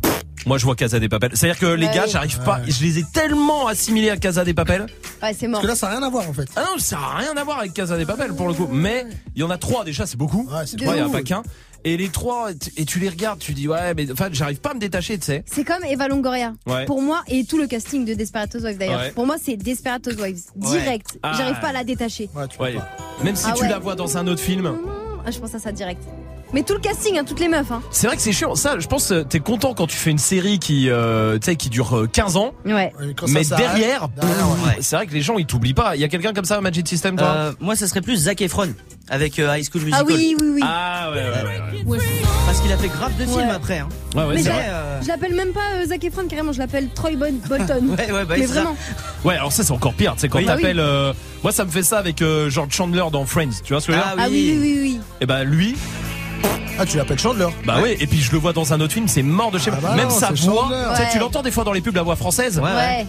Moi, 0.47 0.59
je 0.59 0.65
vois 0.65 0.75
Casa 0.75 1.01
des 1.01 1.09
Papel. 1.09 1.31
C'est-à-dire 1.33 1.59
que 1.59 1.67
les 1.67 1.87
bah 1.87 1.95
gars, 1.95 2.07
j'arrive 2.07 2.39
ouais. 2.41 2.45
pas. 2.45 2.61
Je 2.67 2.83
les 2.83 2.99
ai 2.99 3.05
tellement 3.15 3.67
assimilés 3.67 4.11
à 4.11 4.19
Casa 4.19 4.45
des 4.45 4.53
Papel. 4.53 4.85
Ouais, 5.23 5.33
c'est 5.33 5.47
mort. 5.47 5.63
Parce 5.63 5.63
que 5.63 5.69
là, 5.69 5.75
ça 5.75 5.87
n'a 5.87 5.93
rien 5.97 6.03
à 6.07 6.11
voir, 6.11 6.29
en 6.29 6.35
fait. 6.35 6.49
Ah 6.55 6.65
non, 6.71 6.79
ça 6.79 6.97
n'a 6.97 7.15
rien 7.17 7.35
à 7.35 7.45
voir 7.45 7.61
avec 7.61 7.73
Casa 7.73 7.97
des 7.97 8.05
Papel, 8.05 8.35
pour 8.35 8.49
le 8.49 8.53
coup. 8.53 8.69
Mais 8.71 9.07
il 9.35 9.41
y 9.41 9.43
en 9.43 9.49
a 9.49 9.57
trois 9.57 9.85
déjà, 9.85 10.05
c'est 10.05 10.19
beaucoup. 10.19 10.47
Ouais, 10.53 10.67
c'est 10.67 10.79
Il 10.79 10.87
n'y 10.87 11.01
en 11.01 11.09
a 11.09 11.11
pas 11.13 11.23
qu'un. 11.23 11.43
Et 11.87 11.97
les 11.99 12.09
trois, 12.09 12.51
et 12.51 12.57
tu- 12.57 12.73
et 12.79 12.85
tu 12.87 12.99
les 12.99 13.09
regardes, 13.11 13.39
tu 13.39 13.53
dis 13.53 13.69
ouais, 13.69 13.93
mais 13.95 14.11
enfin, 14.11 14.29
j'arrive 14.33 14.59
pas 14.61 14.71
à 14.71 14.75
me 14.75 14.81
détacher, 14.81 15.19
tu 15.19 15.27
sais. 15.27 15.45
C'est 15.47 15.65
comme 15.65 15.85
Eva 15.85 16.09
Longoria. 16.09 16.55
Ouais. 16.67 16.87
Pour 16.87 17.03
moi, 17.03 17.23
et 17.29 17.45
tout 17.45 17.59
le 17.59 17.67
casting 17.67 18.05
de 18.07 18.15
Desperados 18.15 18.61
Wives 18.65 18.79
d'ailleurs. 18.79 19.01
Ouais. 19.01 19.11
Pour 19.13 19.27
moi, 19.27 19.37
c'est 19.43 19.57
Desperados 19.57 20.13
Wives. 20.19 20.45
Direct. 20.57 21.19
Ah. 21.23 21.35
J'arrive 21.37 21.61
pas 21.61 21.69
à 21.69 21.73
la 21.73 21.85
détacher. 21.85 22.31
Ouais. 22.59 22.77
Même 23.23 23.37
si 23.37 23.45
Ah 23.49 23.53
tu 23.55 23.63
ouais. 23.65 23.69
la 23.69 23.79
vois 23.79 23.95
dans 23.97 24.17
un 24.17 24.27
autre 24.27 24.41
film. 24.41 24.75
Ah, 25.27 25.31
je 25.31 25.39
pense 25.39 25.55
à 25.55 25.59
ça 25.59 25.73
direct. 25.73 26.03
Mais 26.55 26.63
tout 26.63 26.75
le 26.75 26.79
casting, 26.81 27.19
hein, 27.19 27.25
toutes 27.27 27.41
les 27.41 27.49
meufs. 27.49 27.71
Hein. 27.73 27.83
C'est 27.91 28.07
vrai 28.07 28.15
que 28.17 28.23
c'est 28.23 28.31
chiant. 28.33 28.55
Ça, 28.55 28.79
je 28.79 28.87
pense, 28.87 29.11
euh, 29.11 29.25
t'es 29.25 29.41
content 29.41 29.75
quand 29.75 29.89
tu 29.89 29.97
fais 29.97 30.11
une 30.13 30.19
série 30.19 30.61
qui, 30.61 30.89
euh, 30.89 31.37
tu 31.39 31.47
sais, 31.47 31.57
qui 31.57 31.69
dure 31.69 31.97
euh, 31.97 32.07
15 32.07 32.37
ans. 32.37 32.55
Ouais. 32.65 32.93
ça 33.19 33.27
Mais 33.29 33.43
derrière, 33.45 34.09
c'est 34.81 34.95
vrai 34.97 35.07
que 35.09 35.13
les 35.13 35.21
gens 35.21 35.37
ils 35.37 35.47
t'oublient 35.47 35.75
pas. 35.75 35.97
Il 35.97 36.01
y 36.01 36.05
a 36.05 36.09
quelqu'un 36.09 36.33
comme 36.33 36.45
ça, 36.45 36.61
Magic 36.61 36.87
System, 36.87 37.17
toi? 37.17 37.27
Euh, 37.27 37.53
moi, 37.61 37.75
ça 37.75 37.89
serait 37.89 38.01
plus 38.03 38.17
Zac 38.17 38.41
Efron 38.41 38.73
avec 39.11 39.39
euh, 39.39 39.55
High 39.55 39.65
School 39.69 39.83
Musical. 39.83 40.07
Ah 40.09 40.13
oui, 40.15 40.37
oui, 40.41 40.49
oui. 40.55 40.61
Ah 40.65 41.11
ouais, 41.11 41.17
ouais, 41.17 41.85
ouais. 41.99 41.99
Parce 42.47 42.61
qu'il 42.61 42.73
a 42.73 42.77
fait 42.77 42.89
grave 42.89 43.13
de 43.19 43.25
films 43.25 43.35
Ouais. 43.37 43.51
après. 43.51 43.79
Hein. 43.81 43.89
Ouais, 44.15 44.23
ouais, 44.25 44.35
Mais 44.37 44.43
c'est 44.45 44.53
je, 45.03 45.09
l'appelle 45.09 45.35
même 45.35 45.53
pas 45.53 45.61
euh, 45.75 45.87
Zac 45.87 46.05
Efron 46.05 46.27
carrément, 46.29 46.53
je 46.53 46.59
l'appelle 46.61 46.89
Troy 46.95 47.17
Bol- 47.17 47.33
Bolton. 47.49 47.89
Ouais, 47.99 48.13
ouais, 48.13 48.25
bah, 48.25 48.35
Mais 48.39 48.47
c'est 48.47 48.55
ça. 48.55 48.61
vraiment. 48.63 48.77
Ouais, 49.25 49.35
alors 49.35 49.53
ça 49.53 49.65
c'est 49.65 49.73
encore 49.73 49.95
pire. 49.95 50.15
Sais 50.19 50.29
quand 50.29 50.39
Oui. 50.39 50.45
Ah 50.49 50.55
t'appelles, 50.55 50.79
euh, 50.79 51.13
moi 51.43 51.51
ça 51.51 51.65
me 51.65 51.71
fait 51.71 51.83
ça 51.83 51.99
avec 51.99 52.23
euh, 52.23 52.49
genre 52.49 52.67
Chandler 52.71 53.03
dans 53.13 53.27
Friends. 53.27 53.51
Tu 53.65 53.73
vois 53.73 53.81
ce 53.81 53.89
que 53.89 53.93
je 53.93 53.99
veux 53.99 54.05
dire? 54.05 54.15
Ah 54.17 54.27
oui, 54.31 54.57
oui, 54.57 54.59
oui, 54.63 54.79
oui. 54.83 55.01
Et 55.21 55.27
bah 55.27 55.43
lui. 55.43 55.75
Ah, 56.79 56.85
tu 56.85 56.97
l'appelles 56.97 57.19
Chandler 57.19 57.47
Bah 57.65 57.81
ouais, 57.81 57.97
et 58.01 58.07
puis 58.07 58.21
je 58.21 58.33
le 58.33 58.39
vois 58.39 58.53
dans 58.53 58.73
un 58.73 58.81
autre 58.81 58.93
film, 58.93 59.07
c'est 59.07 59.23
mort 59.23 59.51
de 59.53 59.59
chez 59.59 59.71
moi. 59.71 59.81
bah 59.81 59.95
Même 59.95 60.09
non, 60.09 60.11
sa 60.11 60.33
voix, 60.33 60.69
tu 60.97 60.97
sais, 61.03 61.09
tu 61.13 61.19
l'entends 61.19 61.43
des 61.43 61.51
fois 61.53 61.63
dans 61.65 61.73
les 61.73 61.81
pubs, 61.81 61.95
la 61.95 62.03
voix 62.03 62.17
française. 62.17 62.59
Ouais. 62.59 63.07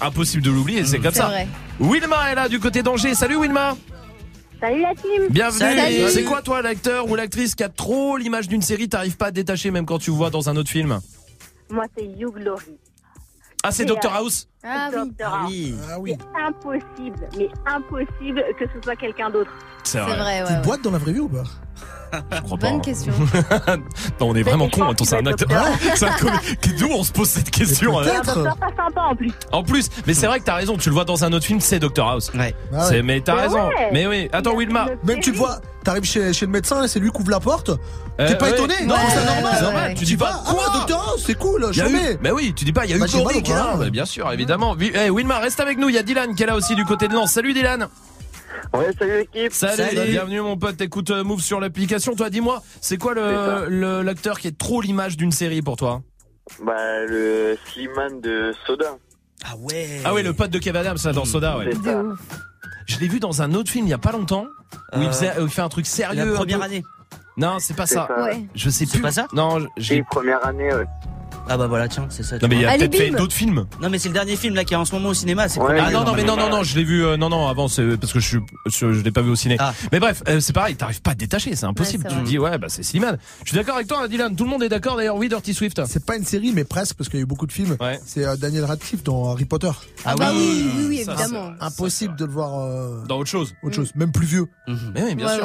Impossible 0.00 0.42
de 0.42 0.50
l'oublier, 0.50 0.84
c'est 0.84 0.98
comme 0.98 1.12
C'est 1.12 1.20
ça. 1.20 1.26
vrai. 1.28 1.46
Wilma 1.80 2.32
est 2.32 2.34
là 2.34 2.48
du 2.48 2.58
côté 2.58 2.82
d'Angers. 2.82 3.14
Salut 3.14 3.36
Wilma. 3.36 3.76
Salut 4.60 4.80
la 4.82 4.94
team 4.94 5.28
Bienvenue. 5.30 6.08
C'est 6.10 6.24
quoi 6.24 6.42
toi 6.42 6.62
l'acteur 6.62 7.08
ou 7.08 7.14
l'actrice 7.14 7.54
qui 7.54 7.62
a 7.62 7.68
trop 7.68 8.16
l'image 8.16 8.48
d'une 8.48 8.62
série, 8.62 8.88
t'arrives 8.88 9.16
pas 9.16 9.26
à 9.26 9.30
te 9.30 9.34
détacher 9.36 9.70
même 9.70 9.86
quand 9.86 9.98
tu 9.98 10.10
vois 10.10 10.30
dans 10.30 10.48
un 10.48 10.56
autre 10.56 10.70
film? 10.70 10.98
Moi, 11.70 11.84
c'est 11.96 12.04
You 12.04 12.32
Glory. 12.32 12.76
Ah 13.62 13.70
c'est 13.72 13.84
Dr 13.84 13.98
euh, 14.06 14.18
House? 14.18 14.48
Ah 14.64 14.88
oui. 14.92 15.14
Dr. 15.18 15.26
House. 15.26 15.52
Ah 15.90 15.98
oui. 16.00 16.14
C'est 16.18 16.42
impossible, 16.42 17.28
mais 17.36 17.48
impossible 17.66 18.44
que 18.58 18.64
ce 18.66 18.80
soit 18.82 18.96
quelqu'un 18.96 19.30
d'autre. 19.30 19.50
C'est 19.84 19.98
C'est 19.98 20.04
vrai, 20.04 20.42
ouais. 20.42 20.46
Tu 20.48 20.52
ouais. 20.54 20.60
boites 20.62 20.82
dans 20.82 20.90
la 20.90 20.98
vraie 20.98 21.12
vie 21.12 21.20
ou 21.20 21.28
pas? 21.28 21.42
Je 22.12 22.40
crois 22.42 22.58
pas. 22.58 22.66
Bonne 22.68 22.76
hein. 22.76 22.80
question. 22.80 23.12
non, 24.20 24.28
on 24.28 24.34
est 24.34 24.42
vraiment 24.42 24.68
con. 24.68 24.88
Attends, 24.88 25.04
c'est 25.06 25.16
un 25.18 25.26
acteur. 25.26 25.48
D'où 26.78 26.88
on 26.92 27.02
se 27.04 27.12
pose 27.12 27.28
cette 27.28 27.50
question 27.50 27.98
hein. 28.00 28.04
Pas 28.24 28.32
sympa 28.34 29.00
en 29.10 29.14
plus. 29.16 29.32
En 29.52 29.62
plus, 29.62 29.88
mais 30.06 30.14
c'est 30.14 30.26
vrai 30.26 30.40
que 30.40 30.44
t'as 30.44 30.54
raison. 30.54 30.76
Tu 30.76 30.88
le 30.88 30.94
vois 30.94 31.04
dans 31.04 31.24
un 31.24 31.32
autre 31.32 31.44
film, 31.44 31.60
c'est 31.60 31.78
Dr 31.78 32.06
House. 32.06 32.30
Ouais. 32.34 32.54
Ah 32.72 32.88
ouais. 32.88 33.02
Mais 33.02 33.20
t'as 33.20 33.34
Mais 33.34 33.42
raison. 33.42 33.68
ouais. 33.68 33.90
Mais 33.92 34.06
oui. 34.06 34.28
Attends, 34.32 34.54
Wilma. 34.56 34.86
Même 35.04 35.20
tu 35.20 35.32
le 35.32 35.38
vois, 35.38 35.60
t'arrives 35.84 36.04
chez, 36.04 36.32
chez 36.32 36.46
le 36.46 36.52
médecin 36.52 36.82
et 36.84 36.88
c'est 36.88 37.00
lui 37.00 37.10
qui 37.10 37.20
ouvre 37.20 37.30
la 37.30 37.40
porte. 37.40 37.70
Euh, 38.18 38.28
T'es 38.28 38.36
pas 38.38 38.46
ouais. 38.46 38.52
étonné 38.52 38.74
Non, 38.86 38.94
c'est 39.10 39.24
normal. 39.24 39.62
normal. 39.62 39.88
ouais. 39.88 39.94
Tu 39.94 40.04
dis 40.04 40.16
pas 40.16 40.42
Ah 40.46 40.50
quoi 40.50 40.64
Docteur 40.72 41.00
House, 41.12 41.22
c'est 41.26 41.34
cool, 41.34 41.68
jamais. 41.72 42.16
mais 42.22 42.30
oui, 42.30 42.54
tu 42.56 42.64
dis 42.64 42.72
pas, 42.72 42.84
il 42.86 42.90
y 42.90 42.94
a 42.94 42.96
eu 42.96 43.00
Bah. 43.00 43.06
Bah, 43.78 43.90
bien 43.90 44.06
sûr, 44.06 44.32
évidemment. 44.32 44.74
Vi- 44.74 44.92
Eh, 44.94 45.10
Wilma, 45.10 45.38
reste 45.38 45.60
avec 45.60 45.76
nous. 45.78 45.88
Il 45.90 45.94
y 45.94 45.98
a 45.98 46.02
Dylan 46.02 46.34
qui 46.34 46.42
est 46.42 46.46
là 46.46 46.56
aussi 46.56 46.74
du 46.74 46.84
côté 46.84 47.08
de 47.08 47.14
Lens. 47.14 47.32
Salut 47.32 47.52
Dylan. 47.52 47.88
Ouais, 48.74 48.90
salut 48.98 49.18
l'équipe. 49.18 49.52
Salut, 49.52 49.76
Salut. 49.96 50.10
bienvenue 50.10 50.40
mon 50.40 50.56
pote. 50.56 50.80
Écoute 50.80 51.10
euh, 51.10 51.24
Move 51.24 51.40
sur 51.40 51.60
l'application. 51.60 52.14
Toi, 52.14 52.30
dis-moi, 52.30 52.62
c'est 52.80 52.98
quoi 52.98 53.14
C'est 53.14 53.20
ça. 53.20 53.64
le 53.68 54.02
l'acteur 54.02 54.38
qui 54.38 54.48
est 54.48 54.58
trop 54.58 54.80
l'image 54.80 55.16
d'une 55.16 55.32
série 55.32 55.62
pour 55.62 55.76
toi? 55.76 56.02
Bah, 56.64 57.04
le 57.06 57.56
Slimane 57.66 58.20
de 58.20 58.52
Soda. 58.66 58.96
Ah 59.44 59.54
ouais. 59.58 60.00
Ah 60.04 60.14
oui, 60.14 60.22
le 60.22 60.32
pote 60.32 60.50
de 60.50 60.58
Kev 60.58 60.76
Adams 60.78 60.96
là, 61.04 61.12
dans 61.12 61.24
Soda. 61.24 61.58
Ouais. 61.58 61.70
C'est 61.72 61.90
ça. 61.90 62.02
Je 62.86 62.98
l'ai 63.00 63.08
vu 63.08 63.18
dans 63.20 63.42
un 63.42 63.52
autre 63.54 63.70
film 63.70 63.86
il 63.86 63.90
y 63.90 63.94
a 63.94 63.98
pas 63.98 64.12
longtemps 64.12 64.46
où 64.94 65.00
il, 65.00 65.04
Euh, 65.08 65.10
faisait, 65.12 65.38
où 65.40 65.44
il 65.44 65.50
fait 65.50 65.62
un 65.62 65.68
truc 65.68 65.86
sérieux. 65.86 66.24
La 66.24 66.32
première 66.32 66.62
année. 66.62 66.82
Non, 67.36 67.58
c'est 67.58 67.74
pas 67.74 67.86
C'est 67.86 67.96
ça. 67.96 68.06
ça. 68.08 68.22
Ouais. 68.22 68.46
Je 68.54 68.70
sais 68.70 68.86
plus. 68.86 69.00
pas 69.00 69.10
ça? 69.12 69.26
Non, 69.32 69.58
j'ai. 69.76 70.02
première 70.04 70.44
année, 70.46 70.72
ouais. 70.72 70.84
Ah 71.48 71.56
bah 71.56 71.66
voilà, 71.66 71.88
tiens, 71.88 72.06
c'est 72.10 72.22
ça. 72.22 72.38
Non 72.38 72.48
mais 72.48 72.56
il 72.56 72.62
vois. 72.62 72.72
a 72.72 72.76
peut-être 72.78 72.96
fait 72.96 73.10
d'autres 73.10 73.32
films. 73.34 73.66
Non 73.80 73.88
mais 73.90 73.98
c'est 73.98 74.08
le 74.08 74.14
dernier 74.14 74.36
film 74.36 74.54
là 74.54 74.64
qui 74.64 74.74
est 74.74 74.76
en 74.76 74.84
ce 74.84 74.94
moment 74.94 75.10
au 75.10 75.14
cinéma. 75.14 75.48
C'est 75.48 75.60
Ouais, 75.60 75.78
Ah 75.80 75.90
non 75.90 76.04
non 76.04 76.14
mais 76.14 76.24
non 76.24 76.36
non 76.36 76.48
non, 76.50 76.62
je 76.62 76.76
l'ai 76.76 76.84
vu 76.84 77.04
euh, 77.04 77.16
non 77.16 77.28
non 77.28 77.46
avant 77.48 77.68
c'est 77.68 77.96
parce 77.96 78.12
que 78.12 78.20
je 78.20 78.26
suis 78.26 78.38
je, 78.66 78.92
je 78.92 79.00
l'ai 79.00 79.12
pas 79.12 79.22
vu 79.22 79.30
au 79.30 79.36
ciné. 79.36 79.56
Ah. 79.58 79.72
Mais 79.92 80.00
bref, 80.00 80.22
euh, 80.28 80.40
c'est 80.40 80.52
pareil, 80.52 80.76
t'arrives 80.76 81.02
pas 81.02 81.12
à 81.12 81.14
te 81.14 81.20
détacher, 81.20 81.54
c'est 81.54 81.66
impossible. 81.66 82.04
Ouais, 82.04 82.10
tu 82.10 82.16
te 82.16 82.24
dis 82.26 82.38
ouais 82.38 82.58
bah 82.58 82.66
c'est 82.68 82.82
Slimane. 82.82 83.18
Je 83.44 83.50
suis 83.50 83.56
d'accord 83.56 83.76
avec 83.76 83.86
toi 83.88 84.06
Dylan, 84.08 84.34
tout 84.34 84.44
le 84.44 84.50
monde 84.50 84.62
est 84.62 84.68
d'accord 84.68 84.96
d'ailleurs 84.96 85.16
oui 85.16 85.28
Dirty 85.28 85.54
Swift. 85.54 85.80
C'est 85.86 86.04
pas 86.04 86.16
une 86.16 86.24
série, 86.24 86.52
mais 86.52 86.64
presque, 86.64 86.96
parce 86.96 87.08
qu'il 87.08 87.18
y 87.18 87.22
a 87.22 87.24
eu 87.24 87.26
beaucoup 87.26 87.46
de 87.46 87.52
films. 87.52 87.76
Ouais. 87.80 87.98
C'est 88.04 88.24
euh, 88.24 88.36
Daniel 88.36 88.64
Radcliffe 88.64 89.02
dans 89.04 89.30
Harry 89.32 89.44
Potter. 89.44 89.70
Ah, 90.04 90.14
bah 90.16 90.30
oui, 90.34 90.70
oui, 90.76 90.86
oui, 90.88 90.96
évidemment. 91.06 91.52
Impossible 91.60 92.16
de 92.16 92.24
le 92.24 92.32
voir 92.32 92.60
euh, 92.60 93.04
Dans 93.08 93.18
autre 93.18 93.30
chose. 93.30 93.54
autre 93.62 93.74
chose, 93.76 93.92
même 93.94 94.12
plus 94.12 94.26
vieux. 94.26 94.46
Mhm. 94.68 94.92
Mais 94.94 95.02
oui, 95.04 95.14
bien 95.14 95.28
sûr. 95.28 95.44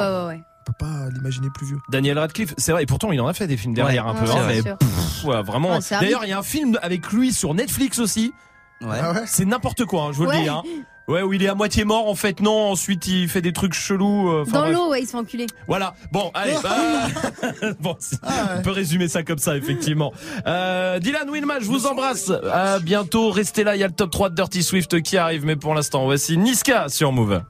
On 0.64 0.72
peut 0.72 0.76
pas 0.78 1.08
l'imaginer 1.12 1.48
plus 1.52 1.66
vieux. 1.66 1.78
Daniel 1.90 2.18
Radcliffe, 2.18 2.54
c'est 2.56 2.70
vrai 2.72 2.84
et 2.84 2.86
pourtant 2.86 3.10
il 3.10 3.20
en 3.20 3.26
a 3.26 3.34
fait 3.34 3.46
des 3.48 3.56
films 3.56 3.74
derrière 3.74 4.04
Ouais, 4.06 4.12
un 4.12 4.14
peu 4.14 4.30
ouais, 4.30 4.36
hein, 4.38 4.44
c'est 4.48 4.54
mais 4.54 4.62
sûr. 4.62 4.78
pff, 4.78 5.24
ouais, 5.24 5.42
vraiment. 5.42 5.72
Ouais. 5.72 5.78
D'ailleurs, 6.00 6.24
il 6.24 6.30
y 6.30 6.32
a 6.32 6.38
un 6.38 6.42
film 6.44 6.78
avec 6.82 7.10
lui 7.12 7.32
sur 7.32 7.52
Netflix 7.54 7.98
aussi. 7.98 8.32
Ouais. 8.80 8.96
Ah 9.02 9.12
ouais 9.12 9.22
C'est 9.26 9.44
n'importe 9.44 9.84
quoi, 9.86 10.02
hein, 10.04 10.08
je 10.12 10.18
vous 10.18 10.26
Ouais. 10.26 10.36
le 10.38 10.42
dis 10.44 10.48
hein. 10.48 10.62
Ouais, 11.08 11.20
où 11.20 11.32
il 11.32 11.42
est 11.42 11.48
à 11.48 11.56
moitié 11.56 11.84
mort 11.84 12.08
en 12.08 12.14
fait, 12.14 12.38
non, 12.40 12.70
ensuite 12.70 13.08
il 13.08 13.28
fait 13.28 13.42
des 13.42 13.52
trucs 13.52 13.74
chelous 13.74 14.30
euh, 14.30 14.44
Dans 14.44 14.66
l'eau, 14.68 14.90
ouais, 14.90 15.02
il 15.02 15.06
se 15.06 15.10
fait 15.10 15.16
enculer. 15.16 15.46
Voilà. 15.66 15.94
Bon, 16.12 16.30
allez. 16.32 16.54
bah, 16.62 17.72
bon, 17.80 17.96
c'est- 17.98 18.18
on 18.56 18.62
peut 18.62 18.70
résumer 18.70 19.08
ça 19.08 19.24
comme 19.24 19.38
ça, 19.38 19.56
effectivement. 19.56 20.12
Euh, 20.46 21.00
Dylan 21.00 21.28
Wilma, 21.28 21.58
je 21.58 21.66
vous 21.66 21.86
embrasse. 21.86 22.30
À 22.52 22.78
bientôt. 22.78 23.30
Restez 23.32 23.64
là. 23.64 23.74
Il 23.74 23.80
y 23.80 23.84
a 23.84 23.88
le 23.88 23.92
top 23.92 24.12
3 24.12 24.30
de 24.30 24.36
Dirty 24.36 24.62
Swift 24.62 25.02
qui 25.02 25.16
arrive. 25.18 25.44
Mais 25.44 25.56
pour 25.56 25.74
l'instant, 25.74 26.04
voici 26.04 26.38
Niska 26.38 26.88
sur 26.88 27.10
Move. 27.10 27.42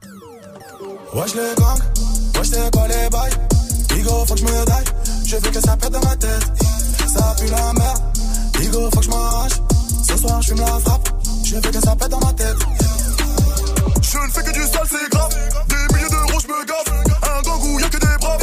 Wesh 1.13 1.35
les 1.35 1.41
gangs, 1.55 1.77
wesh 2.37 2.47
c'est 2.49 2.71
quoi 2.71 2.87
les 2.87 3.09
bails 3.09 3.31
Digo 3.89 4.25
faut 4.25 4.33
que 4.33 4.39
je 4.39 4.45
me 4.45 4.65
daille, 4.65 4.85
je 5.25 5.35
veux 5.35 5.51
que 5.51 5.61
ça 5.61 5.77
pète 5.77 5.91
dans 5.91 5.99
ma 5.99 6.15
tête. 6.15 6.43
Ça 7.07 7.35
pue 7.39 7.47
la 7.47 7.73
merde, 7.73 8.01
Digo 8.59 8.89
faut 8.91 8.99
que 8.99 9.05
je 9.05 9.09
m'arrache. 9.09 9.61
Ce 10.07 10.17
soir 10.17 10.41
je 10.41 10.47
fume 10.49 10.59
la 10.59 10.79
frappe, 10.79 11.09
je 11.43 11.55
veux 11.55 11.61
que 11.61 11.81
ça 11.81 11.95
pète 11.95 12.09
dans 12.09 12.19
ma 12.19 12.33
tête. 12.33 12.57
Je 14.01 14.17
ne 14.17 14.31
fais 14.31 14.43
que 14.43 14.51
du 14.51 14.61
sale 14.61 14.87
c'est 14.89 15.09
grave, 15.11 15.29
des 15.69 15.93
milliers 15.93 16.09
d'euros 16.09 16.39
je 16.41 16.47
me 16.47 16.65
gaffe. 16.65 16.91
Un 17.23 17.41
gang 17.41 17.63
où 17.63 17.79
y'a 17.79 17.89
que 17.89 17.97
des 17.97 18.17
braves, 18.19 18.41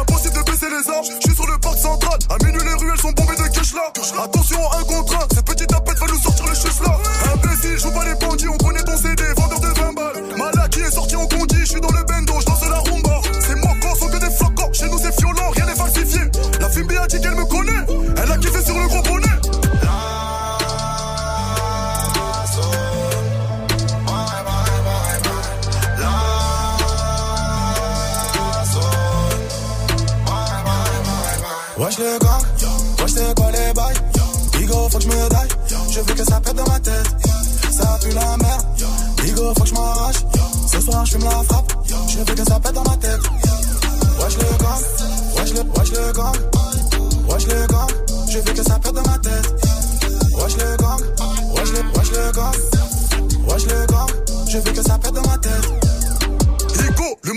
impossible 0.00 0.34
de 0.34 0.50
baisser 0.50 0.66
les 0.70 0.90
armes. 0.90 1.04
Je 1.04 1.28
suis 1.28 1.34
sur 1.36 1.46
le 1.46 1.58
parc 1.58 1.78
central, 1.78 2.18
à 2.30 2.44
minuit 2.44 2.62
les 2.64 2.74
ruelles 2.74 3.00
sont 3.00 3.12
bombées 3.12 3.36
de 3.36 3.48
cash 3.48 3.74
là 3.74 3.92
Attention 4.24 4.58
un 4.78 4.84
contre 4.84 5.16
un, 5.16 5.26
cette 5.34 5.44
petite 5.44 5.68
tapette 5.68 5.98
va 5.98 6.06
nous 6.06 6.20
sortir 6.20 6.46
les 6.46 6.54
chiffres 6.54 6.84
là 6.84 7.01
Wesh 31.92 31.98
les 31.98 32.18
gars, 32.20 32.38
wesh 33.02 33.12
c'est 33.12 33.34
quoi 33.34 33.50
les 33.50 33.72
bails. 33.74 33.94
Digo 34.56 34.88
faut 34.88 34.96
que 34.96 35.04
je 35.04 35.08
me 35.08 35.28
daille, 35.28 35.48
je 35.90 36.00
veux 36.00 36.14
que 36.14 36.24
ça 36.24 36.40
pète 36.40 36.56
dans 36.56 36.64
ma 36.64 36.80
tête. 36.80 37.06
Ça 37.70 37.98
pue 38.00 38.14
la 38.14 38.36
merde, 38.38 38.66
Digo 39.22 39.52
faut 39.54 39.62
que 39.62 39.68
je 39.68 39.74
m'arrache. 39.74 40.16
Ce 40.72 40.80
soir 40.80 41.04
je 41.04 41.18
la 41.18 41.30
frappe, 41.42 41.72
je 42.08 42.18
veux 42.18 42.24
que 42.24 42.44
ça 42.48 42.58
pète 42.60 42.72
dans 42.72 42.84
ma 42.84 42.96
tête. 42.96 43.20
Wesh 44.18 44.38
les 44.38 44.56
gars, 44.58 44.78
wesh 45.36 45.52
les, 45.52 45.60
wesh 45.60 45.90
les 45.90 46.12
gars 46.14 46.32
Wesh 47.28 47.46
les 47.48 47.66
gars, 47.66 47.86
je 48.30 48.38
veux 48.38 48.54
que 48.54 48.62
ça 48.62 48.78
pète 48.78 48.94
dans 48.94 49.02
ma 49.02 49.18
tête. 49.18 49.54
Wesh 50.38 50.56
les 50.56 50.76
gars, 50.78 50.96
wesh 51.54 51.72
les, 51.72 51.98
wesh 51.98 52.10
les 52.10 52.32
gars 52.32 52.52
Wesh 53.48 53.66
les 53.66 53.86
gars, 53.92 54.06
je 54.48 54.58
veux 54.58 54.72
que 54.72 54.82
ça 54.82 54.96
pète 54.96 55.12
dans 55.12 55.20
ma 55.20 55.20
tête 55.20 55.21
le 55.21 55.21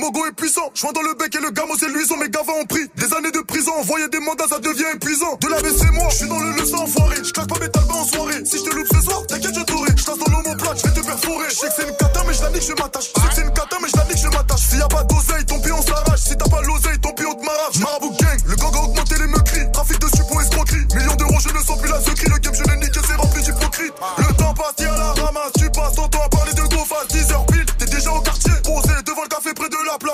mogo 0.06 0.26
est 0.28 0.34
puissant. 0.34 0.70
Joint 0.76 0.94
dans 0.94 1.02
le 1.02 1.16
bec 1.16 1.34
et 1.34 1.42
le 1.42 1.50
gamo 1.50 1.74
c'est 1.80 1.90
luisant. 1.90 2.18
Mes 2.18 2.30
gavas 2.30 2.54
ont 2.62 2.66
pris 2.66 2.86
des 2.96 3.10
années 3.18 3.32
de 3.32 3.42
prison. 3.42 3.72
Envoyer 3.80 4.08
des 4.10 4.20
mandats, 4.20 4.46
ça 4.48 4.60
devient 4.60 4.86
épuisant. 4.94 5.38
De 5.42 5.48
la 5.50 5.58
c'est 5.58 5.92
moi, 5.92 6.08
je 6.12 6.16
suis 6.16 6.28
dans 6.30 6.40
le 6.40 6.52
leçon 6.52 6.78
enfoiré. 6.78 7.18
Je 7.24 7.32
claque 7.34 7.50
pas 7.50 7.60
mes 7.60 7.70
talbans 7.70 8.02
en 8.02 8.06
soirée. 8.06 8.46
Si 8.46 8.58
je 8.60 8.64
te 8.70 8.76
loupe 8.76 8.88
ce 8.94 9.02
soir, 9.02 9.26
t'inquiète, 9.28 9.56
je 9.56 9.64
t'aurai. 9.64 9.90
Je 9.98 10.06
dans 10.06 10.32
l'homoplate, 10.32 10.78
je 10.78 10.88
vais 10.88 11.02
te 11.02 11.06
perforer. 11.06 11.50
Je 11.50 11.56
sais 11.56 11.68
que 11.68 11.74
c'est 11.78 11.90
une 11.90 11.98
cata, 11.98 12.22
mais 12.28 12.34
je 12.34 12.42
la 12.44 12.50
nique, 12.52 12.68
je 12.68 12.74
m'attache. 12.74 13.10
Je 13.16 13.22
sais 13.22 13.28
que 13.28 13.36
c'est 13.36 13.42
une 13.42 13.54
cata, 13.54 13.78
mais 13.82 13.90
je 13.90 13.98
la 13.98 14.06
nique, 14.06 14.22
je 14.22 14.30
m'attache. 14.30 14.62
S'il 14.70 14.80
y 14.80 14.82
a 14.82 14.88
pas 14.88 15.04
d'oseille, 15.04 15.46
ton 15.46 15.60
pied 15.60 15.72
on 15.72 15.82
s'arrache. 15.82 16.22
Si 16.22 16.38
t'as 16.38 16.50
pas 16.50 16.62
l'oseille, 16.62 17.00
ton 17.02 17.14
pied 17.14 17.26
on 17.26 17.34
te 17.34 17.46
marave. 17.46 17.74
Marabout 17.82 18.14
gang, 18.22 18.40
le 18.46 18.56
gang 18.56 18.76
a 18.76 18.82
augmenté 18.86 19.16
les 19.18 19.28
meurtris. 19.28 19.72
Trafic 19.74 19.98
de 20.00 20.08
suppos, 20.08 20.42
escroquerie. 20.42 20.86
Millions 20.94 21.16
d'euros, 21.16 21.40
je 21.42 21.50
ne 21.50 21.64
sens 21.66 21.82
plus 21.82 21.90
la 21.90 22.02
secrie. 22.02 22.30
Le 22.30 22.38
game, 22.38 22.54
je 22.54 22.64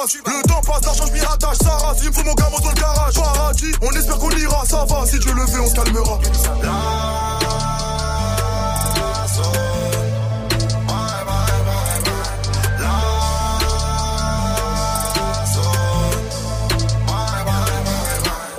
Le 0.01 0.47
temps 0.47 0.61
passe, 0.61 0.83
l'argent, 0.83 1.05
je 1.05 1.13
m'y 1.13 1.19
rattache. 1.19 1.57
Ça 1.57 1.77
rase, 1.77 1.97
il 2.01 2.09
me 2.09 2.13
faut 2.13 2.23
mon 2.23 2.33
gamin 2.33 2.57
dans 2.59 2.69
le 2.69 2.73
garage. 2.73 3.13
Paradis, 3.13 3.71
on 3.83 3.91
espère 3.91 4.17
qu'on 4.17 4.31
ira. 4.31 4.65
Ça 4.65 4.83
va, 4.85 5.05
si 5.05 5.19
Dieu 5.19 5.31
le 5.31 5.45
veut, 5.45 5.61
on 5.61 5.67
se 5.67 5.75
calmera. 5.75 6.19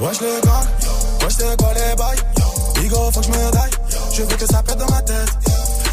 Wesh 0.01 0.21
Wesh 0.21 0.21
le 0.21 0.41
gang, 0.47 0.67
wesh 1.23 1.33
c'est 1.39 1.57
quoi 1.57 1.73
les 1.75 1.97
bails? 1.97 2.19
Bigo 2.75 3.11
faut 3.13 3.21
que 3.21 3.27
je 3.27 3.31
me 3.31 3.51
daille, 3.51 3.71
je 4.13 4.23
veux 4.23 4.37
que 4.37 4.47
ça 4.47 4.63
pète 4.63 4.79
dans 4.79 4.91
ma 4.91 5.03
tête 5.03 5.31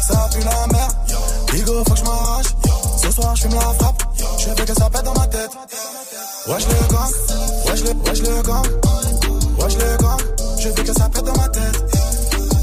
Ça 0.00 0.28
pue 0.32 0.40
la 0.40 0.66
merde, 0.72 0.92
Bigo 1.52 1.84
faut 1.84 1.94
que 1.94 1.98
je 1.98 2.04
m'arrache 2.04 2.46
Ce 3.00 3.10
soir 3.12 3.36
je 3.36 3.42
fume 3.42 3.54
la 3.54 3.60
frappe, 3.60 4.02
je 4.38 4.48
veux 4.48 4.64
que 4.64 4.74
ça 4.74 4.90
pète 4.90 5.04
dans 5.04 5.14
ma 5.14 5.20
tête 5.20 5.29
Wesh 5.50 6.64
le 6.68 6.86
gang, 6.92 7.10
wesh 7.66 7.82
le, 7.82 7.90
wesh 8.06 8.20
le 8.20 8.42
gang 8.42 8.66
Wesh 9.58 9.74
le 9.78 9.96
gang, 9.96 10.20
je 10.60 10.68
veux 10.68 10.84
que 10.84 10.92
ça 10.92 11.08
pète 11.08 11.24
dans 11.24 11.36
ma 11.36 11.48
tête 11.48 11.82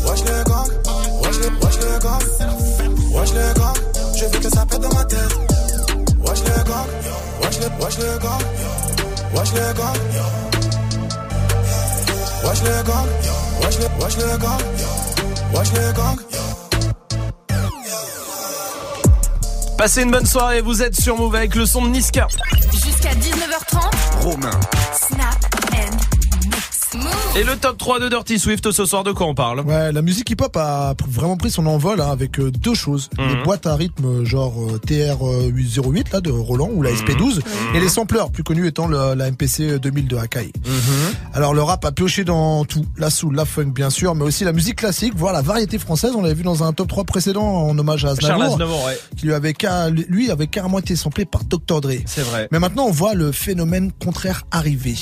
Wesh 0.06 0.22
le 0.22 0.44
gang, 0.46 0.70
wesh 1.22 1.38
le, 1.40 1.48
wesh 1.66 1.78
le 1.82 2.00
gang 2.00 2.22
le 3.34 3.54
gang, 3.60 3.76
je 4.16 4.26
veux 4.26 4.40
que 4.40 4.50
ça 4.50 4.66
pète 4.66 4.80
dans 4.80 4.94
ma 4.94 5.04
tête 5.04 5.20
Wesh 6.26 6.40
le 6.40 6.64
gang, 6.64 6.88
wesh 7.44 7.60
le, 7.60 7.68
wesh 7.84 7.98
le 7.98 8.20
gang 8.20 8.42
le 9.54 9.74
gang 9.74 9.98
Wesh 12.46 12.62
le 12.64 12.84
gang, 12.84 13.08
wesh 13.64 13.78
le, 13.80 13.88
wesh 14.02 14.16
le 15.74 15.82
le 15.82 15.92
gang 15.94 16.18
Passez 19.78 20.04
une 20.04 20.12
bonne 20.12 20.26
soirée, 20.26 20.62
vous 20.62 20.82
êtes 20.82 21.00
sur 21.00 21.18
Move 21.18 21.36
avec 21.36 21.54
le 21.54 21.66
son 21.66 21.84
de 21.84 21.90
Niska. 21.90 22.28
Jusqu'à 23.08 23.20
19h30. 23.20 24.22
Romain. 24.22 24.60
Snap 24.94 25.56
and. 25.74 25.98
Et 27.38 27.44
le 27.44 27.56
top 27.56 27.78
3 27.78 28.00
de 28.00 28.10
Dirty 28.10 28.40
Swift 28.40 28.72
ce 28.72 28.86
soir, 28.86 29.04
de 29.04 29.12
quoi 29.12 29.28
on 29.28 29.36
parle? 29.36 29.60
Ouais, 29.62 29.92
la 29.92 30.02
musique 30.02 30.30
hip-hop 30.32 30.56
a 30.58 30.96
vraiment 31.08 31.38
pris 31.38 31.52
son 31.52 31.68
envol 31.68 32.02
hein, 32.02 32.10
avec 32.12 32.40
euh, 32.40 32.50
deux 32.50 32.74
choses. 32.74 33.10
Mhm. 33.20 33.28
Les 33.28 33.44
boîtes 33.44 33.68
à 33.68 33.76
rythme 33.76 34.24
genre 34.26 34.54
euh, 34.60 34.80
TR-808 34.88 36.14
là 36.14 36.22
de 36.22 36.32
Roland 36.32 36.70
ou 36.74 36.82
la 36.82 36.92
SP12 36.92 37.40
et 37.76 37.80
les 37.80 37.90
sampleurs, 37.90 38.32
plus 38.32 38.44
connus 38.44 38.66
étant 38.68 38.88
le- 38.88 39.14
la 39.14 39.30
MPC 39.30 39.78
2000 39.80 40.08
de 40.08 40.18
Akai. 40.18 40.52
Alors 41.38 41.54
le 41.54 41.62
rap 41.62 41.86
a 41.86 41.92
pioché 41.92 42.24
dans 42.24 42.66
tout, 42.66 42.84
la 42.98 43.12
soul, 43.12 43.36
la 43.36 43.46
funk 43.46 43.66
bien 43.68 43.92
sûr, 43.92 44.16
mais 44.16 44.24
aussi 44.24 44.44
la 44.44 44.54
musique 44.54 44.78
classique, 44.78 45.14
voire 45.16 45.34
la 45.34 45.44
variété 45.44 45.78
française. 45.78 46.14
On 46.18 46.24
l'avait 46.24 46.34
vu 46.34 46.42
dans 46.42 46.64
un 46.64 46.74
top 46.74 46.88
3 46.88 47.04
précédent 47.04 47.44
en 47.46 47.78
hommage 47.78 48.06
à 48.06 48.16
Charles 48.16 48.42
Aznavour, 48.42 48.54
Aznavour, 48.56 48.86
ouais. 48.86 49.00
qui 49.16 49.28
lui 49.28 49.34
avait, 49.36 49.54
lui 50.10 50.32
avait 50.32 50.48
carrément 50.48 50.80
été 50.80 50.96
samplé 50.96 51.26
par 51.26 51.44
Dr 51.44 51.80
Dre. 51.80 51.92
C'est 52.08 52.22
vrai. 52.24 52.48
Mais 52.52 52.58
maintenant, 52.58 52.86
on 52.88 52.92
voit 52.92 53.14
le 53.14 53.32
phénomène 53.32 53.92
contraire 53.92 54.46
arriver. 54.50 54.96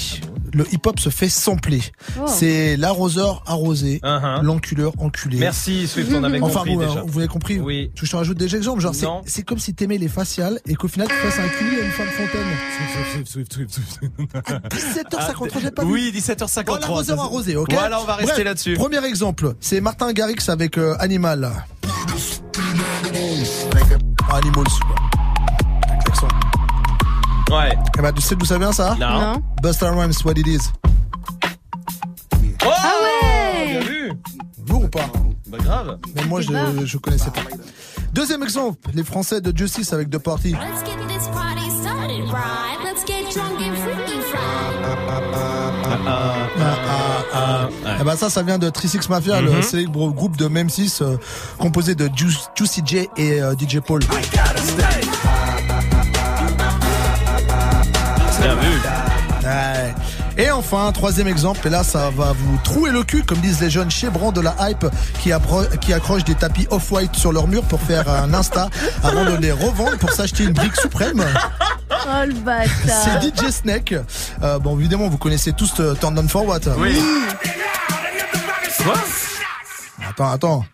Le 0.53 0.65
hip-hop 0.73 0.99
se 0.99 1.09
fait 1.09 1.29
sampler. 1.29 1.81
Oh. 2.19 2.25
C'est 2.27 2.75
l'arroseur 2.77 3.41
arrosé, 3.45 3.99
Uh-huh. 4.03 4.41
l'enculeur 4.41 4.91
enculé. 4.99 5.37
Merci, 5.37 5.87
Swift, 5.87 6.11
on 6.13 6.23
avait 6.23 6.39
enfin, 6.41 6.59
compris 6.59 6.75
vous, 6.75 6.81
déjà. 6.85 7.03
vous 7.05 7.19
avez 7.19 7.27
compris 7.29 7.59
Oui. 7.59 7.91
Tu 7.95 8.01
veux 8.01 8.01
que 8.01 8.05
je 8.07 8.11
te 8.11 8.15
rajoute 8.17 8.37
des 8.37 8.55
exemples 8.57 8.81
Genre, 8.81 8.93
c'est- 9.25 9.43
comme 9.43 9.59
si 9.59 9.73
t'aimais 9.73 9.97
les 9.97 10.07
faciales 10.09 10.59
et 10.67 10.75
qu'au 10.75 10.87
final, 10.89 11.07
tu 11.07 11.13
fasses 11.15 11.39
un 11.39 11.47
cul 11.47 11.79
à 11.81 11.85
une 11.85 11.91
femme 11.91 12.07
fontaine. 12.07 13.25
Swift, 13.25 13.51
Swift, 13.53 13.53
Swift. 13.53 13.99
17h53, 14.71 15.61
j'ai 15.61 15.71
pas 15.71 15.83
vu. 15.83 15.91
Oui, 15.91 16.11
17h53. 16.33 16.65
Bon, 16.65 16.75
l'arroseur 16.77 17.19
arrosé, 17.21 17.55
ok 17.55 17.71
Voilà, 17.73 18.01
on 18.01 18.05
va 18.05 18.15
rester 18.15 18.33
Bref, 18.33 18.45
là-dessus. 18.45 18.73
Premier 18.75 19.03
exemple, 19.05 19.53
c'est 19.59 19.79
Martin 19.81 20.11
Garrix 20.13 20.37
avec 20.49 20.77
euh, 20.77 20.95
Animal. 20.99 21.51
Ah, 24.29 24.37
Animals, 24.37 24.65
quoi. 24.85 24.95
Avec 25.87 26.07
l'accent. 26.07 26.27
Ouais. 27.51 27.77
Eh 27.97 28.01
ben, 28.01 28.11
tu 28.11 28.21
sais 28.21 28.35
d'où 28.35 28.45
ça 28.45 28.57
vient 28.57 28.71
ça? 28.71 28.95
Non. 28.99 29.19
Non. 29.21 29.41
Busta 29.61 29.91
Rhymes, 29.91 30.13
what 30.25 30.33
it 30.35 30.47
is. 30.47 30.59
Oh 32.65 32.69
Ah 32.71 32.93
ouais 33.03 33.67
Bien 33.71 33.79
vu 33.81 34.11
Vous 34.65 34.77
ou 34.77 34.87
pas? 34.87 35.05
Bah 35.47 35.57
grave. 35.63 35.97
Mais 36.15 36.23
moi, 36.25 36.41
je, 36.41 36.49
je 36.85 36.97
connaissais 36.97 37.29
pas. 37.29 37.41
Deuxième 38.13 38.41
exemple, 38.43 38.79
les 38.93 39.03
Français 39.03 39.41
de 39.41 39.55
Justice 39.55 39.93
avec 39.93 40.09
The 40.09 40.17
Party. 40.17 40.51
Let's 40.53 40.83
get 40.83 40.97
this 41.07 41.27
party 41.27 41.69
started 41.69 42.23
right. 42.31 42.79
Let's 42.83 43.05
get 43.05 43.31
drunk 43.33 43.61
and 43.61 43.75
freaky 43.77 44.19
Ah, 44.35 44.95
Eh 47.99 48.03
ben 48.03 48.15
ça, 48.15 48.29
ça 48.29 48.41
vient 48.43 48.57
de 48.57 48.69
36 48.69 49.09
Mafia, 49.09 49.41
Mhm. 49.41 49.55
le 49.55 49.61
célèbre 49.61 50.09
groupe 50.09 50.37
de 50.37 50.47
Memphis 50.47 50.97
euh, 51.01 51.17
composé 51.57 51.95
de 51.95 52.09
Ju- 52.15 52.37
Juicy 52.55 52.81
J 52.85 53.09
et 53.17 53.41
euh, 53.41 53.53
DJ 53.57 53.79
Paul. 53.79 54.01
Et 60.37 60.51
enfin, 60.51 60.91
troisième 60.91 61.27
exemple, 61.27 61.65
et 61.65 61.69
là 61.69 61.83
ça 61.83 62.09
va 62.09 62.33
vous 62.33 62.57
trouer 62.63 62.91
le 62.91 63.03
cul, 63.03 63.23
comme 63.23 63.39
disent 63.39 63.61
les 63.61 63.69
jeunes 63.69 63.89
chebrans 63.89 64.33
de 64.33 64.41
la 64.41 64.55
hype 64.59 64.85
qui, 65.21 65.31
accrochent 65.31 66.25
des 66.25 66.35
tapis 66.35 66.67
off-white 66.69 67.15
sur 67.15 67.31
leur 67.31 67.47
mur 67.47 67.63
pour 67.63 67.81
faire 67.81 68.09
un 68.09 68.33
Insta 68.33 68.69
avant 69.03 69.23
de 69.23 69.35
les 69.37 69.51
revendre 69.51 69.97
pour 69.97 70.11
s'acheter 70.11 70.43
une 70.43 70.53
brique 70.53 70.75
suprême. 70.75 71.23
Oh 71.91 72.25
le 72.25 72.33
bâtard. 72.33 72.69
C'est 72.85 73.21
DJ 73.21 73.51
Snake. 73.51 73.95
Euh, 74.43 74.59
bon, 74.59 74.77
évidemment, 74.77 75.07
vous 75.07 75.17
connaissez 75.17 75.53
tous 75.53 75.79
euh, 75.79 75.93
Turn 75.93 76.13
Down 76.13 76.27
For 76.27 76.45
What. 76.45 76.59
Oui. 76.77 76.99
Attends, 80.09 80.31
attends. 80.31 80.65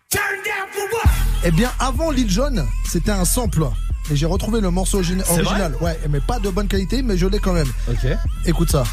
Eh 1.44 1.52
bien, 1.52 1.72
avant 1.80 2.12
Lil 2.12 2.30
Jon, 2.30 2.66
c'était 2.88 3.12
un 3.12 3.26
sample. 3.26 3.66
Et 4.12 4.16
j'ai 4.16 4.26
retrouvé 4.26 4.60
le 4.62 4.70
morceau 4.72 4.98
original. 4.98 5.74
Ouais, 5.80 5.98
mais 6.10 6.20
pas 6.20 6.40
de 6.40 6.50
bonne 6.50 6.68
qualité, 6.68 7.02
mais 7.02 7.18
je 7.18 7.28
l'ai 7.28 7.40
quand 7.40 7.54
même. 7.54 7.72
Ok. 7.90 8.06
Écoute 8.46 8.70
ça. 8.72 8.84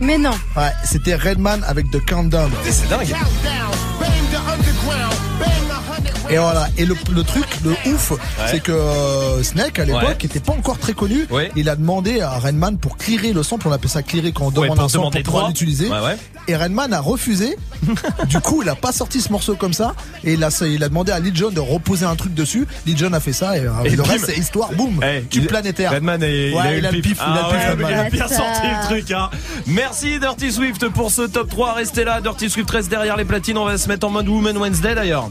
Mais 0.00 0.16
non. 0.16 0.30
Ouais, 0.56 0.70
c'était 0.84 1.16
Redman 1.16 1.62
avec 1.66 1.90
The 1.90 1.98
Countdown. 2.06 2.50
C'est 2.70 2.88
dingue. 2.88 3.12
Et 6.30 6.36
voilà. 6.36 6.68
Et 6.76 6.84
le, 6.84 6.94
le 7.14 7.24
truc, 7.24 7.46
le 7.64 7.70
ouf, 7.92 8.12
c'est 8.46 8.60
que 8.62 8.70
euh, 8.70 9.42
Snake 9.42 9.78
à 9.78 9.84
l'époque 9.86 10.02
Ouais. 10.04 10.16
était 10.24 10.40
pas 10.40 10.52
encore 10.52 10.78
très 10.78 10.92
connu. 10.92 11.26
Ouais. 11.30 11.50
Il 11.56 11.68
a 11.68 11.74
demandé 11.74 12.20
à 12.20 12.38
Redman 12.38 12.76
pour 12.78 12.96
clearer 12.98 13.32
le 13.32 13.42
sample. 13.42 13.66
On 13.68 13.72
appelle 13.72 13.90
ça 13.90 14.02
clearer 14.02 14.30
quand 14.32 14.44
on 14.46 14.50
demande 14.50 14.78
un 14.78 14.88
sample 14.88 15.14
pour 15.14 15.22
pouvoir 15.22 15.42
droit. 15.44 15.48
l'utiliser. 15.48 15.88
Et 16.48 16.56
Redman 16.56 16.92
a 16.94 17.00
refusé. 17.00 17.56
du 18.26 18.40
coup, 18.40 18.62
il 18.62 18.68
a 18.70 18.74
pas 18.74 18.90
sorti 18.90 19.20
ce 19.20 19.30
morceau 19.30 19.54
comme 19.54 19.74
ça. 19.74 19.94
Et 20.24 20.32
il 20.32 20.42
a, 20.42 20.48
il 20.66 20.82
a 20.82 20.88
demandé 20.88 21.12
à 21.12 21.20
Lil 21.20 21.36
Jon 21.36 21.50
de 21.50 21.60
reposer 21.60 22.06
un 22.06 22.16
truc 22.16 22.32
dessus. 22.34 22.66
Lil 22.86 22.96
Jon 22.96 23.12
a 23.12 23.20
fait 23.20 23.34
ça. 23.34 23.56
Et, 23.58 23.60
euh, 23.66 23.70
Et 23.84 23.90
le 23.90 24.02
reste, 24.02 24.26
c'est 24.26 24.38
histoire. 24.38 24.72
Boum. 24.72 25.00
Eh, 25.04 25.22
tube 25.24 25.42
il- 25.42 25.46
planétaire. 25.46 25.92
Redman, 25.92 26.22
est- 26.22 26.48
il, 26.48 26.54
Ouais, 26.54 26.60
a 26.62 26.74
eu 26.74 26.78
il 26.78 26.86
a 26.86 26.90
le 26.90 27.00
pif. 27.02 27.18
Il 27.18 27.22
a 27.22 27.26
Ah 27.26 27.48
le 27.52 27.56
pif, 27.76 27.84
ouais, 27.86 27.92
il 27.92 27.98
a 27.98 28.10
bien 28.10 28.20
Bâtard. 28.26 28.38
sorti 28.38 28.66
le 28.66 28.84
truc. 28.86 29.10
Hein. 29.12 29.30
Merci 29.66 30.18
Dirty 30.18 30.50
Swift 30.50 30.88
pour 30.88 31.10
ce 31.10 31.22
top 31.22 31.48
3. 31.50 31.74
Restez 31.74 32.04
là. 32.04 32.20
Dirty 32.22 32.48
Swift 32.48 32.70
reste 32.70 32.88
derrière 32.88 33.16
les 33.16 33.24
platines. 33.26 33.58
On 33.58 33.66
va 33.66 33.76
se 33.76 33.86
mettre 33.88 34.06
en 34.06 34.10
mode 34.10 34.26
Woman 34.28 34.56
Wednesday 34.56 34.94
d'ailleurs. 34.94 35.30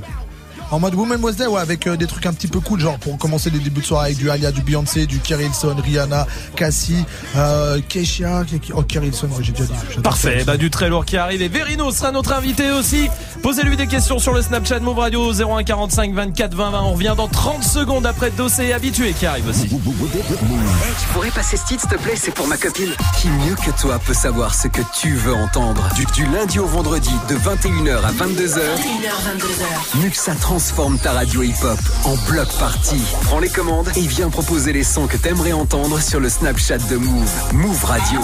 En 0.70 0.80
mode 0.80 0.96
Woman 0.96 1.24
Wednesday, 1.24 1.48
ouais, 1.48 1.62
avec 1.62 1.88
euh, 1.88 1.96
des 1.96 2.08
trucs 2.08 2.26
un 2.26 2.34
petit 2.34 2.48
peu 2.48 2.60
cool, 2.60 2.82
genre 2.82 2.98
pour 3.00 3.18
commencer 3.18 3.50
les 3.50 3.60
débuts 3.60 3.82
de 3.82 3.86
soirée 3.86 4.08
avec 4.08 4.18
du 4.18 4.30
Alia, 4.30 4.52
du 4.52 4.62
Beyoncé, 4.62 5.06
du 5.06 5.20
Kerry 5.20 5.46
Hilson, 5.46 5.76
Rihanna, 5.82 6.28
Cassie, 6.56 7.06
euh, 7.38 7.80
Keisha, 7.88 8.44
oh 8.74 8.84
Kerry 8.84 9.08
Hilson, 9.08 9.28
ouais, 9.28 9.44
j'ai 9.44 9.54
déjà 9.54 9.64
dit. 9.64 10.02
Parfait, 10.04 10.44
bah 10.46 10.58
du 10.58 10.70
très 10.70 10.90
lourd 10.90 11.06
qui 11.06 11.16
arrive 11.16 11.42
et 11.42 11.48
Verino 11.48 11.90
sera 11.92 12.12
notre 12.12 12.34
invité 12.34 12.72
aussi. 12.72 13.10
Posez-lui 13.42 13.78
des 13.78 13.88
questions 13.88 14.20
sur 14.20 14.34
le 14.34 14.42
Snapchat 14.42 14.80
Move 14.80 15.00
Radio 15.00 15.32
0145 15.34 16.14
24 16.14 16.54
20 16.54 16.72
20. 16.72 16.82
On 16.82 16.94
revient 16.94 17.14
dans 17.16 17.28
30 17.30 17.64
secondes 17.64 18.06
après 18.06 18.32
Dossé 18.32 18.74
habitué 18.74 19.14
qui 19.14 19.26
arrive 19.26 19.48
aussi. 19.48 19.68
Hey, 19.68 20.94
tu 21.00 21.08
pourrais 21.14 21.32
passer 21.32 21.56
ce 21.56 21.66
titre, 21.66 21.82
s'il 21.82 21.98
te 21.98 22.04
plaît, 22.04 22.16
c'est 22.16 22.34
pour 22.34 22.48
ma 22.48 22.58
copine. 22.58 22.92
Qui 23.22 23.30
mieux 23.30 23.56
que 23.56 23.72
toi 23.80 24.00
peut 24.00 24.14
savoir 24.14 24.54
ce 24.54 24.68
que 24.68 24.82
tu 25.00 25.14
veux 25.14 25.34
entendre? 25.34 25.88
Du, 25.96 26.06
du 26.14 26.26
lundi 26.26 26.60
au 26.60 26.66
vendredi, 26.66 27.12
de 27.30 27.36
21h 27.36 28.04
à 28.04 28.12
22h, 28.12 28.58
21h, 28.58 29.38
22h. 29.38 30.02
Muxa 30.02 30.34
transforme 30.58 30.98
ta 30.98 31.12
radio 31.12 31.44
hip-hop 31.44 31.78
en 32.04 32.16
bloc 32.32 32.48
party. 32.58 33.00
Prends 33.26 33.38
les 33.38 33.50
commandes 33.50 33.92
et 33.96 34.02
viens 34.02 34.32
proposer 34.32 34.74
les 34.74 34.84
sons 34.84 35.06
que 35.06 35.16
t'aimerais 35.16 35.54
entendre 35.54 36.02
sur 36.02 36.20
le 36.20 36.30
Snapchat 36.30 36.80
de 36.90 36.96
Move. 36.98 37.30
Move 37.54 37.86
Radio. 37.86 38.20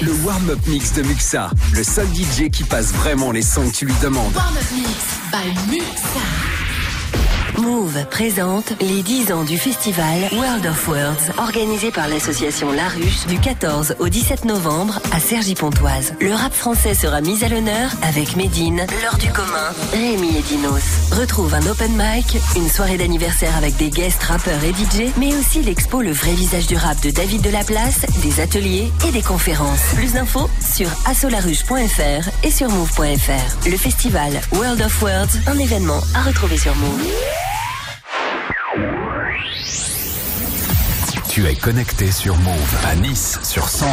Le 0.00 0.12
warm-up 0.24 0.66
mix 0.68 0.94
de 0.94 1.02
Muxa. 1.02 1.50
Le 1.74 1.84
seul 1.84 2.06
DJ 2.14 2.48
qui 2.50 2.64
passe 2.64 2.94
vraiment 2.94 3.30
les 3.30 3.42
sons 3.42 3.68
que 3.68 3.74
tu 3.74 3.84
lui 3.84 3.94
demandes. 4.00 4.34
Warm-up 4.34 4.64
mix 4.72 4.88
by 5.32 5.70
Muxa. 5.70 6.57
Move 7.58 8.06
présente 8.08 8.72
les 8.80 9.02
10 9.02 9.32
ans 9.32 9.42
du 9.42 9.58
festival 9.58 10.28
World 10.32 10.64
of 10.66 10.88
Words, 10.88 11.38
organisé 11.38 11.90
par 11.90 12.06
l'association 12.06 12.70
La 12.70 12.88
Ruche 12.88 13.26
du 13.26 13.38
14 13.38 13.96
au 13.98 14.08
17 14.08 14.44
novembre 14.44 15.00
à 15.12 15.18
Cergy-Pontoise. 15.18 16.14
Le 16.20 16.32
rap 16.32 16.52
français 16.52 16.94
sera 16.94 17.20
mis 17.20 17.42
à 17.44 17.48
l'honneur 17.48 17.90
avec 18.02 18.36
Médine, 18.36 18.86
L'heure 19.02 19.18
du 19.18 19.30
commun, 19.32 19.72
Rémi 19.92 20.36
et 20.36 20.42
Dinos. 20.42 21.10
Retrouve 21.10 21.52
un 21.54 21.66
open 21.66 21.92
mic, 21.96 22.38
une 22.54 22.68
soirée 22.68 22.96
d'anniversaire 22.96 23.56
avec 23.56 23.76
des 23.76 23.90
guests 23.90 24.22
rappeurs 24.22 24.62
et 24.62 24.72
DJ, 24.72 25.12
mais 25.18 25.34
aussi 25.34 25.62
l'expo 25.62 26.00
Le 26.00 26.12
vrai 26.12 26.34
visage 26.34 26.68
du 26.68 26.76
rap 26.76 27.00
de 27.02 27.10
David 27.10 27.42
Delaplace, 27.42 28.06
des 28.22 28.40
ateliers 28.40 28.92
et 29.06 29.10
des 29.10 29.22
conférences. 29.22 29.94
Plus 29.94 30.12
d'infos 30.12 30.48
sur 30.60 30.88
assolaruche.fr 31.06 32.28
et 32.44 32.50
sur 32.50 32.68
move.fr. 32.68 33.68
Le 33.68 33.76
festival 33.76 34.40
World 34.52 34.80
of 34.80 35.02
Words, 35.02 35.38
un 35.48 35.58
événement 35.58 36.00
à 36.14 36.22
retrouver 36.22 36.56
sur 36.56 36.74
Move. 36.76 37.02
Tu 41.38 41.46
es 41.46 41.54
connecté 41.54 42.10
sur 42.10 42.36
Move 42.38 42.76
à 42.84 42.96
Nice 42.96 43.38
sur 43.44 43.68
101. 43.68 43.88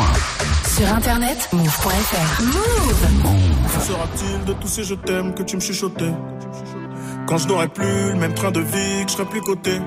Sur 0.67 0.91
internet, 0.91 1.47
move.fr. 1.53 2.41
Move. 2.41 3.71
Que 3.71 3.85
sera-t-il 3.85 4.45
de 4.45 4.53
tous 4.53 4.67
ces 4.67 4.83
je 4.83 4.95
t'aime 4.95 5.35
que 5.35 5.43
tu 5.43 5.55
me 5.55 5.61
chuchotais 5.61 6.11
Quand 7.27 7.37
je 7.37 7.47
n'aurai 7.47 7.67
plus 7.67 8.13
le 8.13 8.15
même 8.15 8.33
train 8.33 8.49
de 8.49 8.61
vie, 8.61 9.05
que 9.05 9.11
je 9.11 9.17
serai 9.17 9.25
plus 9.25 9.41
coté 9.41 9.79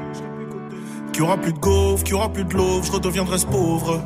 Qu'il 1.12 1.24
y 1.24 1.26
aura 1.26 1.36
plus 1.36 1.52
de 1.52 1.58
gaufres, 1.58 2.04
qu'il 2.04 2.12
y 2.12 2.14
aura 2.14 2.32
plus 2.32 2.44
de 2.44 2.54
love, 2.54 2.86
je 2.86 2.92
redeviendrai 2.92 3.38
ce 3.38 3.46
pauvre. 3.46 4.04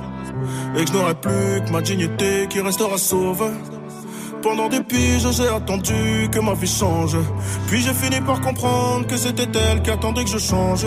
Et 0.75 0.87
que 0.87 0.91
je 0.91 0.97
n'aurai 0.97 1.15
plus 1.15 1.63
que 1.67 1.71
ma 1.71 1.83
dignité 1.83 2.47
qui 2.49 2.59
restera 2.63 2.97
sauve. 2.97 3.51
Pendant 4.41 4.71
des 4.71 4.81
piges, 4.81 5.31
j'ai 5.31 5.49
attendu 5.49 6.27
que 6.33 6.39
ma 6.41 6.55
vie 6.55 6.67
change. 6.67 7.19
Puis 7.67 7.83
j'ai 7.83 7.93
fini 7.93 8.19
par 8.23 8.41
comprendre 8.41 9.07
que 9.07 9.19
c'était 9.19 9.49
elle 9.59 9.83
qui 9.83 9.91
attendait 9.91 10.25
que 10.25 10.31
je 10.31 10.39
change. 10.39 10.87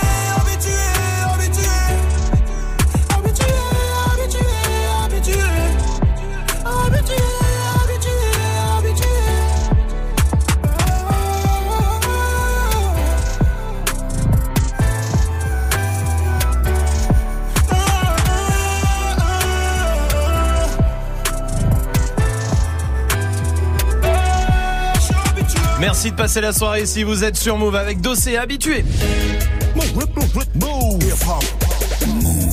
Merci 26.01 26.13
de 26.13 26.17
passer 26.17 26.41
la 26.41 26.51
soirée 26.51 26.87
si 26.87 27.03
vous 27.03 27.23
êtes 27.23 27.37
sur 27.37 27.59
Move 27.59 27.75
avec 27.75 28.01
Dossé 28.01 28.35
habitué. 28.35 28.83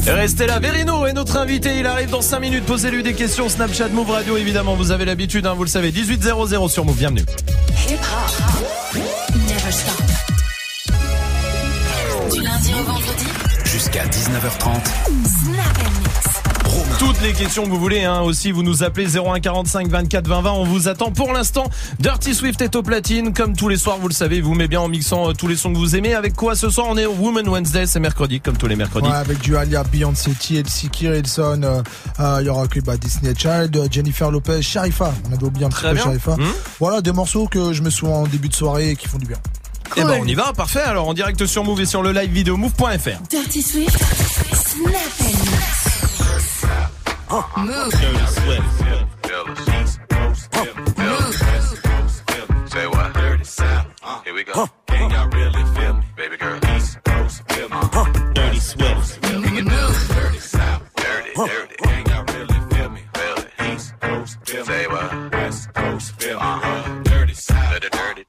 Restez 0.07 0.47
là, 0.47 0.59
Verino 0.59 1.07
est 1.07 1.15
notre 1.15 1.39
invité, 1.39 1.79
il 1.79 1.87
arrive 1.87 2.11
dans 2.11 2.21
5 2.21 2.41
minutes, 2.41 2.67
posez-lui 2.67 3.03
des 3.03 3.15
questions, 3.15 3.49
Snapchat 3.49 3.89
Move 3.89 4.11
Radio 4.11 4.37
évidemment, 4.37 4.75
vous 4.75 4.91
avez 4.91 5.07
l'habitude, 5.07 5.47
hein, 5.47 5.55
vous 5.55 5.65
le 5.65 5.71
savez, 5.71 5.91
1800 5.93 6.69
sur 6.69 6.85
Move, 6.85 6.99
bienvenue. 6.99 7.25
Du 12.31 12.43
lundi 12.43 12.73
au 12.75 12.83
vendredi. 12.83 13.27
Jusqu'à 13.65 14.05
19h30. 14.05 14.85
Snap. 15.25 16.08
Toutes 16.99 17.21
les 17.23 17.33
questions 17.33 17.65
que 17.65 17.71
vous 17.71 17.79
voulez, 17.79 18.05
hein, 18.05 18.21
aussi, 18.21 18.51
vous 18.51 18.63
nous 18.63 18.83
appelez 18.83 19.07
0145 19.07 19.89
24 19.89 20.27
20 20.27 20.41
20. 20.41 20.51
On 20.53 20.65
vous 20.65 20.89
attend 20.89 21.11
pour 21.11 21.33
l'instant. 21.33 21.65
Dirty 22.01 22.35
Swift 22.35 22.61
est 22.63 22.75
au 22.77 22.83
platine, 22.83 23.33
comme 23.33 23.55
tous 23.55 23.69
les 23.69 23.77
soirs, 23.77 23.99
vous 23.99 24.09
le 24.09 24.15
savez, 24.15 24.41
vous 24.41 24.55
met 24.55 24.69
bien 24.69 24.81
en 24.81 24.89
mixant 24.89 25.29
euh, 25.31 25.33
tous 25.33 25.47
les 25.47 25.57
sons 25.57 25.73
que 25.73 25.79
vous 25.79 25.97
aimez. 25.97 26.15
Avec 26.15 26.35
quoi 26.35 26.57
ce 26.57 26.71
soir? 26.71 26.87
On 26.89 26.97
est 26.97 27.07
au 27.07 27.15
Woman 27.15 27.49
Wednesday, 27.49 27.87
c'est 27.87 28.01
mercredi, 28.01 28.41
comme 28.41 28.57
tous 28.57 28.67
les 28.67 28.77
mercredis. 28.77 29.09
Ouais, 29.09 29.15
avec 29.15 29.39
du 29.41 29.57
Alia, 29.57 29.85
Beyoncé, 29.85 30.33
TLC, 30.33 30.89
Kirilson, 30.91 31.63
euh, 31.63 31.83
euh, 32.21 32.39
il 32.41 32.47
y 32.47 32.49
aura 32.51 32.67
que 32.67 32.81
bah, 32.81 32.97
Disney 32.97 33.35
Child, 33.37 33.77
euh, 33.77 33.89
Jennifer 33.91 34.31
Lopez, 34.31 34.63
Sharifa. 34.63 35.13
On 35.29 35.33
avait 35.35 35.45
oublié 35.45 35.67
un 35.67 35.69
petit 35.69 35.79
Très 35.79 35.89
peu 35.91 35.95
bien. 35.97 36.05
Sharifa. 36.05 36.37
Hmm. 36.37 36.53
Voilà, 36.81 37.01
des 37.01 37.13
morceaux 37.13 37.47
que 37.47 37.73
je 37.73 37.83
me 37.83 37.91
souviens 37.91 38.17
en 38.17 38.27
début 38.27 38.49
de 38.49 38.55
soirée 38.55 38.91
et 38.91 38.97
qui 38.97 39.09
font 39.09 39.19
du 39.19 39.27
bien. 39.27 39.39
Eh 39.97 40.05
ben 40.05 40.19
on 40.21 40.27
y 40.27 40.35
va, 40.35 40.53
parfait. 40.53 40.83
Alors 40.83 41.09
en 41.09 41.15
direct 41.15 41.45
sur 41.47 41.65
Move 41.65 41.81
et 41.81 41.87
sur 41.87 42.03
le 42.03 42.13
live 42.13 42.31
vidéo 42.31 42.57
move.fr. 42.57 43.23
Dirty 43.31 43.63
Swift. 43.63 43.99
Snap 44.55 45.78
mix. 47.29 47.49
Move. 50.99 51.35
Say 52.71 52.87
what? 52.87 53.15
Dirty 53.15 53.45
South. 53.45 53.87
Here 54.25 54.35
we 54.35 54.45
go. 54.45 54.67
Can 54.87 55.11
y'all 55.11 55.29
really 55.29 55.65
feel 55.75 55.95
me? 55.95 56.05
Baby 56.17 56.37
girl. 56.37 56.61
East 56.77 57.03
Coast. 57.05 57.43
Feel 57.53 57.69
me. 57.69 57.77
Dirty 58.35 58.59
Swift. 58.59 59.23
Dirty 59.23 60.39
South. 60.39 60.83
Dirty, 60.97 61.31
dirty. 61.35 61.75
Can 61.77 62.07
y'all 62.07 62.25
really 62.25 62.61
feel 62.71 62.89
me? 62.91 63.01
Feel 63.15 63.37
it. 63.37 63.75
East 63.75 64.01
Coast. 64.01 64.39
Feel 64.47 64.61
me. 64.61 64.67
Say 64.67 64.87
what? 64.87 65.33
West 65.33 65.75
Coast. 65.75 66.21
Feel 66.21 66.35
me. 66.35 66.41
Uh-huh. 66.43 67.03
Dirty 67.05 67.35
South. 67.35 67.73
Dirty, 67.73 67.89
dirty, 67.91 68.25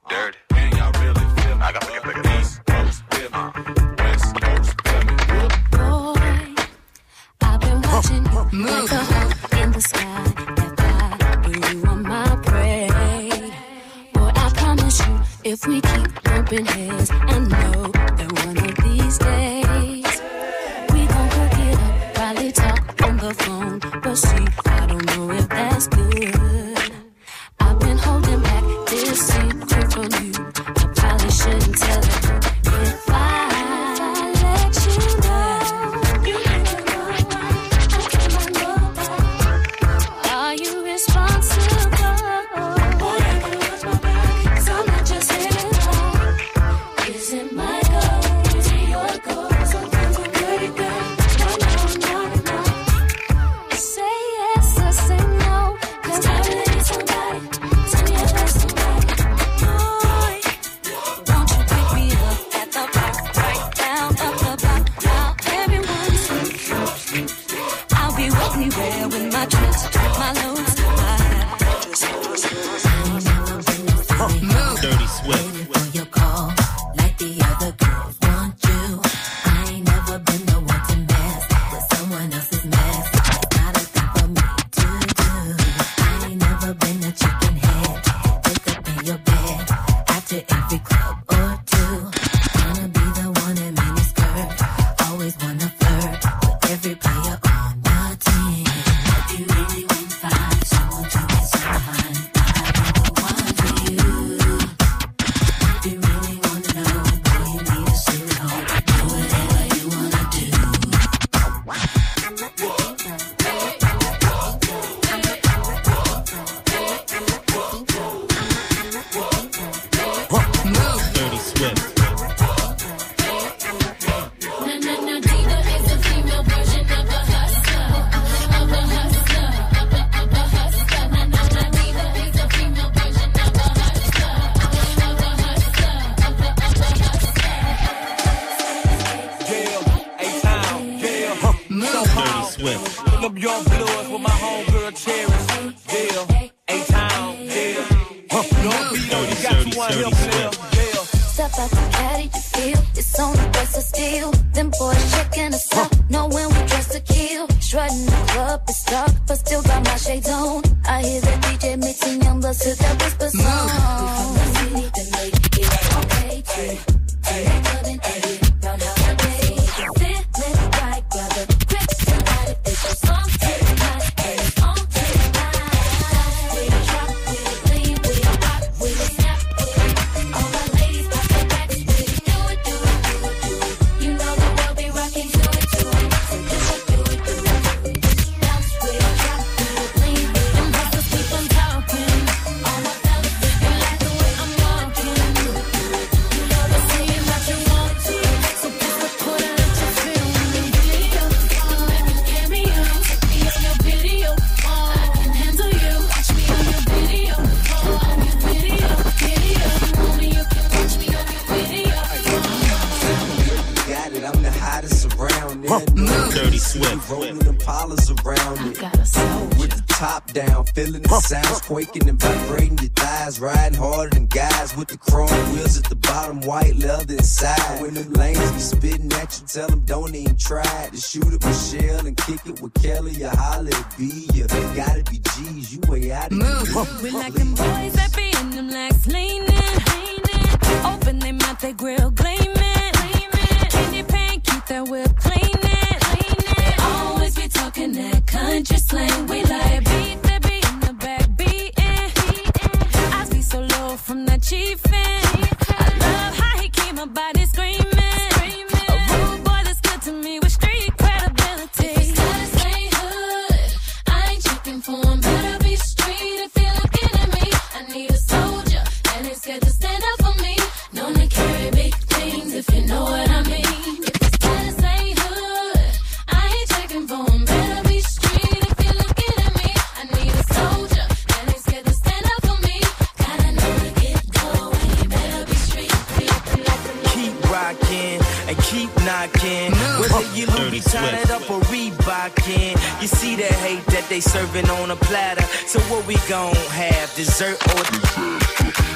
Dirty 290.79 290.89
Swift. 290.89 291.09
Turn 291.09 291.15
it 291.15 291.31
up 291.31 291.41
a 291.49 291.59
Reebok 291.65 292.47
in. 292.47 292.77
You 293.01 293.07
see 293.07 293.35
the 293.35 293.43
hate 293.43 293.85
that 293.87 294.07
they 294.09 294.19
serving 294.19 294.69
on 294.69 294.91
a 294.91 294.95
platter. 294.95 295.43
So 295.67 295.79
what 295.91 296.05
we 296.07 296.15
gon' 296.27 296.55
have? 296.71 297.13
Dessert 297.15 297.61
or 297.67 297.83
dessert? 297.83 298.43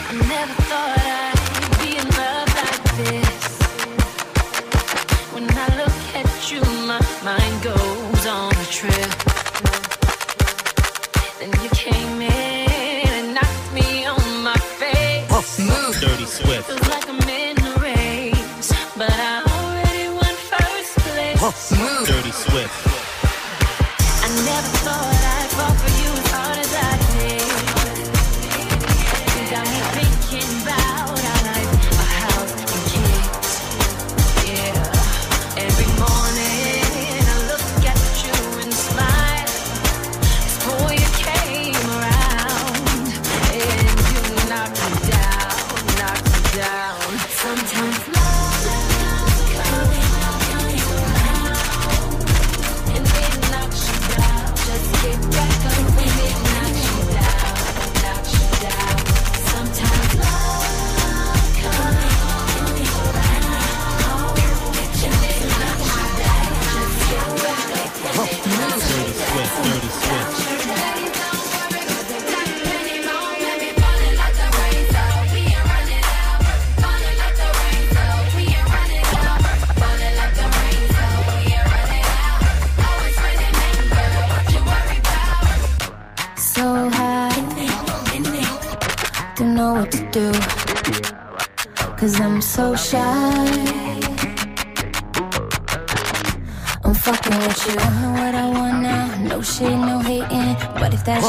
I 0.10 0.14
never 0.28 0.54
thought 0.64 1.00
I'd 1.00 1.78
be 1.82 1.98
in 1.98 2.08
love 2.20 2.50
like 2.64 2.84
this. 3.04 3.44
When 5.34 5.50
I 5.50 5.68
look 5.78 6.00
at 6.16 6.52
you, 6.52 6.62
my 6.88 7.00
mind 7.24 7.64
goes 7.64 8.26
on 8.28 8.54
a 8.54 8.66
trip. 8.66 9.12
Then 11.40 11.52
you 11.64 11.70
can't. 11.70 11.93
Dirty 21.44 22.32
Swift. 22.32 22.88
I 24.24 24.30
never 24.46 24.68
thought. 24.78 25.13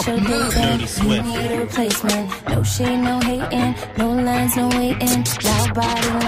your 0.07 0.19
dating. 0.21 1.25
Need 1.25 1.51
a 1.51 1.61
replacement. 1.61 2.49
No 2.49 2.63
shade, 2.63 2.99
no 2.99 3.21
hating. 3.21 3.75
No 3.99 4.13
lines, 4.13 4.57
no 4.57 4.69
waiting. 4.69 5.25
Loud 5.43 5.75
body 5.75 6.24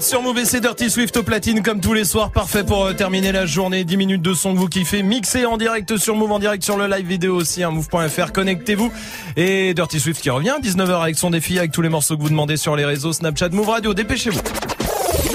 êtes 0.00 0.06
sur 0.06 0.22
Move 0.22 0.38
et 0.38 0.44
c'est 0.44 0.60
Dirty 0.60 0.88
Swift 0.88 1.16
au 1.16 1.22
platine 1.22 1.62
comme 1.62 1.80
tous 1.80 1.92
les 1.92 2.04
soirs. 2.04 2.30
Parfait 2.30 2.64
pour 2.64 2.84
euh, 2.84 2.92
terminer 2.94 3.32
la 3.32 3.44
journée. 3.44 3.84
10 3.84 3.96
minutes 3.96 4.22
de 4.22 4.34
son 4.34 4.54
que 4.54 4.58
vous 4.58 4.68
kiffez. 4.68 5.02
Mixé 5.02 5.44
en 5.44 5.58
direct 5.58 5.96
sur 5.98 6.16
Move, 6.16 6.32
en 6.32 6.38
direct 6.38 6.62
sur 6.64 6.76
le 6.76 6.86
live 6.86 7.06
vidéo 7.06 7.36
aussi. 7.36 7.62
Hein, 7.62 7.70
Move.fr, 7.70 8.32
connectez-vous. 8.32 8.90
Et 9.36 9.74
Dirty 9.74 10.00
Swift 10.00 10.22
qui 10.22 10.30
revient 10.30 10.54
19h 10.62 11.02
avec 11.02 11.18
son 11.18 11.30
défi, 11.30 11.58
avec 11.58 11.72
tous 11.72 11.82
les 11.82 11.88
morceaux 11.88 12.16
que 12.16 12.22
vous 12.22 12.30
demandez 12.30 12.56
sur 12.56 12.76
les 12.76 12.84
réseaux 12.84 13.12
Snapchat, 13.12 13.50
Move 13.50 13.68
Radio. 13.68 13.92
Dépêchez-vous. 13.92 14.40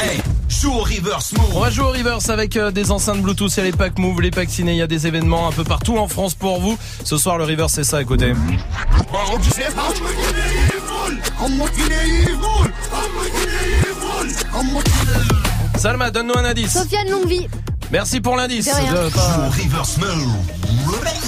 Hey, 0.02 0.20
joue 0.50 0.72
au 0.72 0.80
reverse 0.80 1.34
move. 1.34 1.56
On 1.56 1.60
va 1.60 1.70
jouer 1.70 1.86
au 1.86 1.92
reverse 1.92 2.30
avec 2.30 2.58
euh, 2.58 2.72
des 2.72 2.92
enceintes 2.92 3.22
Bluetooth. 3.22 3.52
Il 3.56 3.58
y 3.58 3.62
a 3.62 3.66
les 3.66 3.72
packs 3.72 4.00
Move, 4.00 4.22
les 4.22 4.32
packs 4.32 4.50
ciné. 4.50 4.72
Il 4.72 4.78
y 4.78 4.82
a 4.82 4.88
des 4.88 5.06
événements 5.06 5.48
un 5.48 5.52
peu 5.52 5.64
partout 5.64 5.98
en 5.98 6.08
France 6.08 6.34
pour 6.34 6.60
vous. 6.60 6.78
Ce 7.04 7.18
soir, 7.18 7.38
le 7.38 7.44
reverse, 7.44 7.74
c'est 7.74 7.84
ça. 7.84 8.02
Écoutez. 8.02 8.34
Salma, 15.86 16.10
donne-nous 16.10 16.36
un 16.36 16.46
indice. 16.46 16.74
Sofiane 16.74 17.08
Longuevie. 17.12 17.48
Merci 17.92 18.20
pour 18.20 18.36
l'indice. 18.36 18.68
Euh, 18.68 19.08
reverse 19.50 20.00
move. 20.00 20.34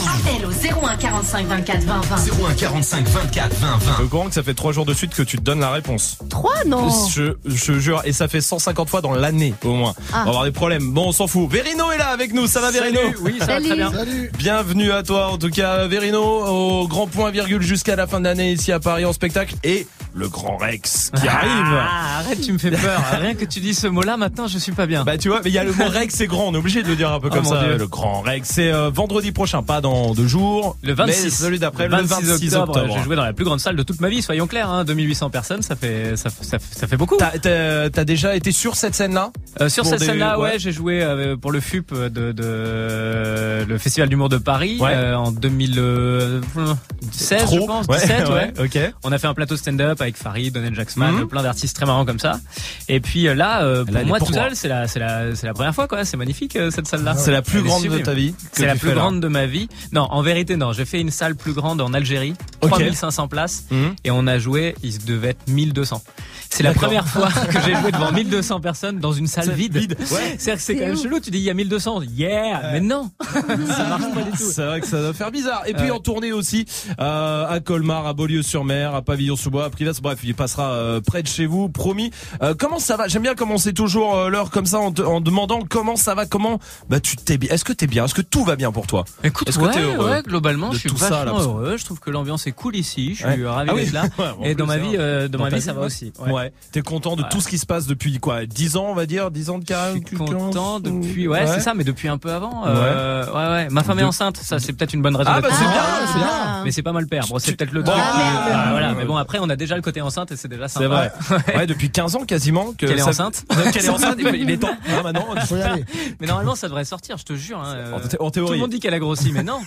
Appel 0.07 0.47
au 0.47 0.85
01 0.87 0.95
45 0.95 1.45
24 1.45 1.83
20 1.83 2.01
20. 2.01 2.15
01 2.49 2.53
45 2.55 3.07
24 3.07 3.53
20 3.53 3.77
20. 3.77 4.03
Au 4.03 4.07
courant 4.07 4.27
que 4.29 4.33
ça 4.33 4.41
fait 4.41 4.55
trois 4.55 4.71
jours 4.71 4.87
de 4.87 4.95
suite 4.95 5.13
que 5.13 5.21
tu 5.21 5.37
te 5.37 5.43
donnes 5.43 5.59
la 5.59 5.69
réponse. 5.69 6.17
3 6.31 6.63
non. 6.65 6.89
Je, 7.07 7.35
je 7.45 7.73
jure, 7.77 8.01
et 8.05 8.13
ça 8.13 8.27
fait 8.27 8.41
150 8.41 8.89
fois 8.89 9.01
dans 9.01 9.13
l'année 9.13 9.53
au 9.63 9.73
moins. 9.73 9.93
Ah. 10.11 10.21
On 10.21 10.23
va 10.23 10.29
avoir 10.29 10.43
des 10.45 10.51
problèmes. 10.51 10.91
Bon, 10.91 11.09
on 11.09 11.11
s'en 11.11 11.27
fout. 11.27 11.47
Verino 11.51 11.91
est 11.91 11.99
là 11.99 12.07
avec 12.07 12.33
nous. 12.33 12.47
Ça 12.47 12.59
va, 12.59 12.71
Verino 12.71 12.99
Oui, 13.21 13.35
ça 13.37 13.45
va 13.45 13.53
Salut. 13.53 13.67
très 13.67 13.75
bien. 13.75 13.91
Salut. 13.91 14.31
Bienvenue 14.39 14.91
à 14.91 15.03
toi. 15.03 15.27
En 15.27 15.37
tout 15.37 15.51
cas, 15.51 15.85
Verino, 15.85 16.23
au 16.23 16.87
grand 16.87 17.05
point 17.05 17.29
virgule 17.29 17.61
jusqu'à 17.61 17.95
la 17.95 18.07
fin 18.07 18.19
de 18.19 18.25
l'année 18.25 18.53
ici 18.53 18.71
à 18.71 18.79
Paris 18.79 19.05
en 19.05 19.13
spectacle 19.13 19.53
et 19.63 19.85
le 20.17 20.27
grand 20.29 20.57
Rex 20.57 21.11
qui 21.15 21.27
arrive. 21.27 21.77
Ah, 21.79 22.19
arrête, 22.19 22.41
tu 22.41 22.51
me 22.51 22.57
fais 22.57 22.71
peur. 22.71 23.01
Rien 23.21 23.35
que 23.35 23.45
tu 23.45 23.59
dis 23.59 23.73
ce 23.73 23.87
mot-là, 23.87 24.17
maintenant, 24.17 24.47
je 24.47 24.57
suis 24.57 24.71
pas 24.71 24.85
bien. 24.87 25.03
Bah 25.03 25.17
tu 25.17 25.29
vois, 25.29 25.41
mais 25.43 25.49
il 25.49 25.53
y 25.53 25.57
a 25.59 25.63
le 25.63 25.71
mot 25.73 25.85
Rex 25.87 26.15
c'est 26.15 26.27
grand, 26.27 26.47
on 26.47 26.53
est 26.53 26.57
obligé 26.57 26.83
de 26.83 26.87
le 26.87 26.95
dire 26.95 27.11
un 27.11 27.19
peu 27.19 27.29
Oh, 27.31 27.35
comme 27.35 27.45
ça. 27.45 27.63
Dieu. 27.63 27.77
Le 27.77 27.87
grand 27.87 28.21
Rex, 28.21 28.49
c'est 28.49 28.71
euh, 28.71 28.89
vendredi 28.89 29.31
prochain, 29.31 29.63
pas 29.63 29.81
dans 29.81 30.13
deux 30.13 30.27
jours. 30.27 30.77
Le 30.83 30.93
26, 30.93 31.23
mais 31.23 31.29
celui 31.29 31.59
d'après, 31.59 31.87
le 31.87 31.97
le 31.97 32.03
26 32.03 32.55
octobre. 32.55 32.93
J'ai 32.95 33.03
joué 33.03 33.15
dans 33.15 33.23
la 33.23 33.33
plus 33.33 33.45
grande 33.45 33.59
salle 33.59 33.75
de 33.75 33.83
toute 33.83 34.01
ma 34.01 34.09
vie, 34.09 34.21
soyons 34.21 34.47
clairs. 34.47 34.69
Hein, 34.69 34.85
2800 34.85 35.29
personnes, 35.29 35.61
ça 35.61 35.75
fait, 35.75 36.15
ça, 36.17 36.29
ça, 36.29 36.59
fait- 36.59 36.79
ça 36.79 36.87
fait 36.87 36.97
beaucoup. 36.97 37.17
T'as- 37.17 38.03
déjà 38.05 38.35
été 38.35 38.51
sur 38.51 38.75
cette 38.75 38.95
scène-là? 38.95 39.31
Euh, 39.61 39.69
sur 39.69 39.85
cette 39.85 39.99
des- 39.99 40.05
scène-là, 40.05 40.39
ouais, 40.39 40.51
ouais. 40.51 40.59
j'ai 40.59 40.71
joué 40.71 41.01
euh, 41.03 41.35
pour 41.35 41.51
le 41.51 41.59
FUP 41.59 41.93
de, 41.93 42.31
de 42.31 43.65
le 43.67 43.77
Festival 43.77 44.09
d'humour 44.09 44.29
de 44.29 44.37
Paris 44.37 44.77
Ouais. 44.79 44.91
euh, 44.93 45.15
en 45.17 45.31
2016, 45.31 47.43
Trop. 47.45 47.59
je 47.61 47.65
pense, 47.65 47.85
Ouais, 47.87 47.99
17, 47.99 48.29
ouais. 48.33 48.53
ok. 48.59 48.93
On 49.03 49.11
a 49.11 49.17
fait 49.17 49.27
un 49.27 49.33
plateau 49.33 49.57
stand-up 49.57 50.01
avec 50.07 50.17
Farid, 50.17 50.53
Donald 50.53 50.75
Jacksman, 50.75 51.13
Mhm. 51.15 51.27
plein 51.27 51.43
d'artistes 51.43 51.75
très 51.75 51.85
marrants 51.85 52.05
comme 52.05 52.19
ça. 52.19 52.39
Et 52.87 52.99
puis 52.99 53.27
euh, 53.27 53.35
là, 53.35 53.63
euh, 53.63 53.85
pour 53.85 53.93
Là, 53.93 54.03
moi 54.05 54.19
tout 54.19 54.31
seul, 54.33 54.55
c'est 54.55 54.67
la, 54.67 54.87
c'est 54.87 54.99
la, 54.99 55.35
c'est 55.35 55.45
la 55.47 55.53
première 55.53 55.75
fois, 55.75 55.87
quoi. 55.87 56.05
C'est 56.05 56.17
magnifique 56.17 56.55
euh, 56.55 56.71
cette 56.71 56.87
salle-là. 56.87 57.15
C'est 57.15 57.31
la 57.31 57.41
plus 57.41 57.61
grande 57.61 57.83
de 57.83 57.97
ta 57.99 58.13
vie. 58.13 58.33
C'est 58.53 58.65
la 58.65 58.75
plus 58.75 58.89
là. 58.89 58.95
grande 58.95 59.21
de 59.21 59.27
ma 59.27 59.45
vie. 59.45 59.67
Non, 59.91 60.03
en 60.09 60.21
vérité, 60.21 60.55
non. 60.55 60.71
J'ai 60.73 60.85
fait 60.85 60.99
une 61.01 61.11
salle 61.11 61.35
plus 61.35 61.53
grande 61.53 61.81
en 61.81 61.93
Algérie, 61.93 62.33
Ok. 62.61 62.71
3500 62.71 63.27
places, 63.27 63.65
Mhm. 63.71 63.95
et 64.03 64.11
on 64.11 64.25
a 64.27 64.39
joué. 64.39 64.75
Il 64.83 65.03
devait 65.05 65.29
être 65.29 65.47
1200. 65.47 66.01
C'est 66.49 66.63
la 66.63 66.73
première 66.73 67.07
fois 67.07 67.29
que 67.29 67.59
j'ai 67.65 67.75
joué 67.75 67.91
devant 67.91 68.11
1200 68.13 68.59
personnes 68.61 68.99
dans 68.99 69.11
une 69.13 69.27
salle 69.27 69.51
vide. 69.51 69.77
vide. 69.77 69.95
Ouais. 69.99 70.05
C'est-à-dire 70.37 70.53
que 70.55 70.59
c'est 70.59 70.59
C'est 70.59 70.75
quand 70.75 70.85
même 70.87 70.97
chelou. 70.97 71.19
Tu 71.19 71.31
dis 71.31 71.37
il 71.39 71.43
y 71.43 71.49
a 71.49 71.53
1200, 71.53 72.01
yeah, 72.15 72.71
mais 72.73 72.79
non, 72.81 73.09
ça 73.33 73.83
marche 73.87 74.13
pas 74.13 74.21
du 74.21 74.31
tout. 74.31 74.37
C'est 74.37 74.65
vrai 74.65 74.81
que 74.81 74.87
ça 74.87 74.99
doit 75.01 75.13
faire 75.13 75.31
bizarre. 75.31 75.63
Et 75.67 75.73
puis 75.73 75.83
Ouais. 75.85 75.91
en 75.91 75.99
tournée 75.99 76.31
aussi 76.33 76.65
euh, 76.99 77.45
à 77.47 77.59
Colmar, 77.59 78.05
à 78.07 78.13
Beaulieu-sur-Mer, 78.13 78.93
à 78.95 79.01
Pavillon-sous-Bois, 79.01 79.65
à 79.65 79.69
Privas. 79.69 79.99
Bref, 80.01 80.19
il 80.23 80.35
passera 80.35 80.71
euh, 80.71 81.01
près 81.01 81.23
de 81.23 81.27
chez 81.27 81.45
vous, 81.45 81.69
promis. 81.69 82.11
Euh, 82.41 82.53
comment 82.57 82.79
ça 82.79 82.97
va? 82.97 83.07
J'aime 83.07 83.21
bien 83.23 83.35
commencer 83.35 83.73
toujours 83.73 84.15
euh, 84.17 84.29
l'heure 84.29 84.49
comme 84.51 84.65
ça 84.65 84.79
en, 84.79 84.91
te- 84.91 85.01
en 85.01 85.21
demandant 85.21 85.59
comment 85.67 85.95
ça 85.95 86.13
va, 86.15 86.25
comment 86.25 86.59
bah 86.89 86.99
tu 86.99 87.15
t'es 87.15 87.37
bien. 87.37 87.51
Est-ce 87.51 87.63
que 87.65 87.73
t'es 87.73 87.87
bien? 87.87 88.05
Est-ce 88.05 88.13
que 88.15 88.21
tout 88.21 88.43
va 88.43 88.55
bien 88.55 88.71
pour 88.71 88.87
toi? 88.87 89.05
Écoute, 89.23 89.47
Est-ce 89.49 89.57
que 89.59 89.63
ouais, 89.65 89.71
t'es 89.71 89.81
heureux 89.81 90.09
ouais, 90.09 90.21
globalement, 90.23 90.71
je 90.71 90.79
suis 90.79 90.89
ça, 90.97 91.09
vachement 91.23 91.37
là, 91.37 91.43
heureux. 91.43 91.77
Je 91.77 91.85
trouve 91.85 91.99
que 91.99 92.09
l'ambiance 92.09 92.47
est 92.47 92.51
cool 92.51 92.75
ici. 92.75 93.09
Je 93.15 93.27
suis 93.27 93.43
Ouais. 93.43 93.47
ravi 93.47 93.69
Ah 93.71 93.75
oui. 93.75 93.83
d'être 93.85 93.93
là. 93.93 94.03
Ouais, 94.39 94.51
Et 94.51 94.55
dans 94.55 94.65
ma 94.65 94.77
vie, 94.77 94.95
euh, 94.97 95.27
dans 95.27 95.37
Dans 95.39 95.43
ma 95.45 95.49
vie, 95.51 95.61
ça 95.61 95.73
va 95.73 95.81
ouais. 95.81 95.85
aussi. 95.87 96.11
Ouais. 96.37 96.51
T'es 96.71 96.81
content 96.81 97.15
de 97.15 97.23
Ouais. 97.23 97.29
tout 97.31 97.41
ce 97.41 97.47
qui 97.47 97.57
se 97.57 97.65
passe 97.65 97.87
depuis 97.87 98.17
quoi 98.19 98.45
10 98.45 98.77
ans, 98.77 98.85
on 98.89 98.93
va 98.93 99.05
dire 99.05 99.31
10 99.31 99.49
ans 99.49 99.59
de 99.59 99.65
carrière 99.65 99.95
Je 100.01 100.07
suis 100.07 100.17
content 100.17 100.79
depuis, 100.79 101.27
ouais, 101.27 101.47
c'est 101.47 101.59
ça, 101.59 101.73
mais 101.73 101.83
depuis 101.83 102.07
un 102.07 102.17
peu 102.17 102.31
avant. 102.31 102.63
euh, 102.67 103.25
ouais, 103.25 103.63
ouais. 103.63 103.69
Ma 103.69 103.83
femme 103.83 103.99
est 103.99 104.03
enceinte, 104.03 104.37
ça 104.37 104.59
c'est 104.59 104.73
peut-être 104.73 104.93
une 104.93 105.01
bonne 105.01 105.15
raison. 105.15 105.31
Ah, 105.33 105.41
bah, 105.41 105.49
c'est 105.51 105.63
bien, 105.63 105.71
Ah, 105.77 105.99
c'est 106.11 106.19
bien. 106.19 106.27
ah. 106.29 106.61
Mais 106.65 106.71
c'est 106.71 106.81
pas 106.83 106.91
mal 106.91 107.07
perdre. 107.07 107.29
Bon, 107.29 107.39
c'est 107.39 107.55
peut-être 107.55 107.71
le 107.71 107.81
Bon, 107.83 107.91
truc. 107.91 108.03
ah, 108.05 108.43
ah, 108.53 108.67
voilà. 108.71 108.93
Mais 108.93 109.05
bon, 109.05 109.15
après, 109.17 109.39
on 109.41 109.49
a 109.49 109.55
déjà 109.55 109.75
le 109.75 109.81
côté 109.81 110.01
enceinte 110.01 110.31
et 110.31 110.35
c'est 110.35 110.47
déjà 110.47 110.67
sympa. 110.67 111.11
C'est 111.27 111.33
vrai. 111.33 111.37
Ouais, 111.57 111.67
depuis 111.67 111.89
15 111.89 112.15
ans 112.15 112.25
quasiment 112.25 112.73
que 112.73 112.85
Qu'elle 112.85 112.99
est 112.99 113.01
enceinte 113.03 113.45
Qu'elle 113.73 113.85
est 113.85 113.89
enceinte. 113.89 114.17
Il 114.19 114.49
est 114.49 114.57
temps. 114.57 114.67
hein, 114.89 115.01
maintenant. 115.03 115.25
Faut 115.47 115.55
y 115.57 115.61
aller. 115.61 115.85
Mais 116.19 116.27
normalement, 116.27 116.55
ça 116.55 116.67
devrait 116.67 116.85
sortir, 116.85 117.17
je 117.17 117.23
te 117.23 117.33
jure. 117.33 117.59
hein, 117.59 117.73
euh, 117.75 117.93
En 117.93 117.99
thé- 117.99 118.17
en 118.19 118.25
Tout 118.25 118.31
théorie. 118.31 118.53
le 118.55 118.61
monde 118.61 118.71
dit 118.71 118.79
qu'elle 118.79 118.93
a 118.93 118.99
grossi, 118.99 119.31
mais 119.31 119.43
non. 119.43 119.59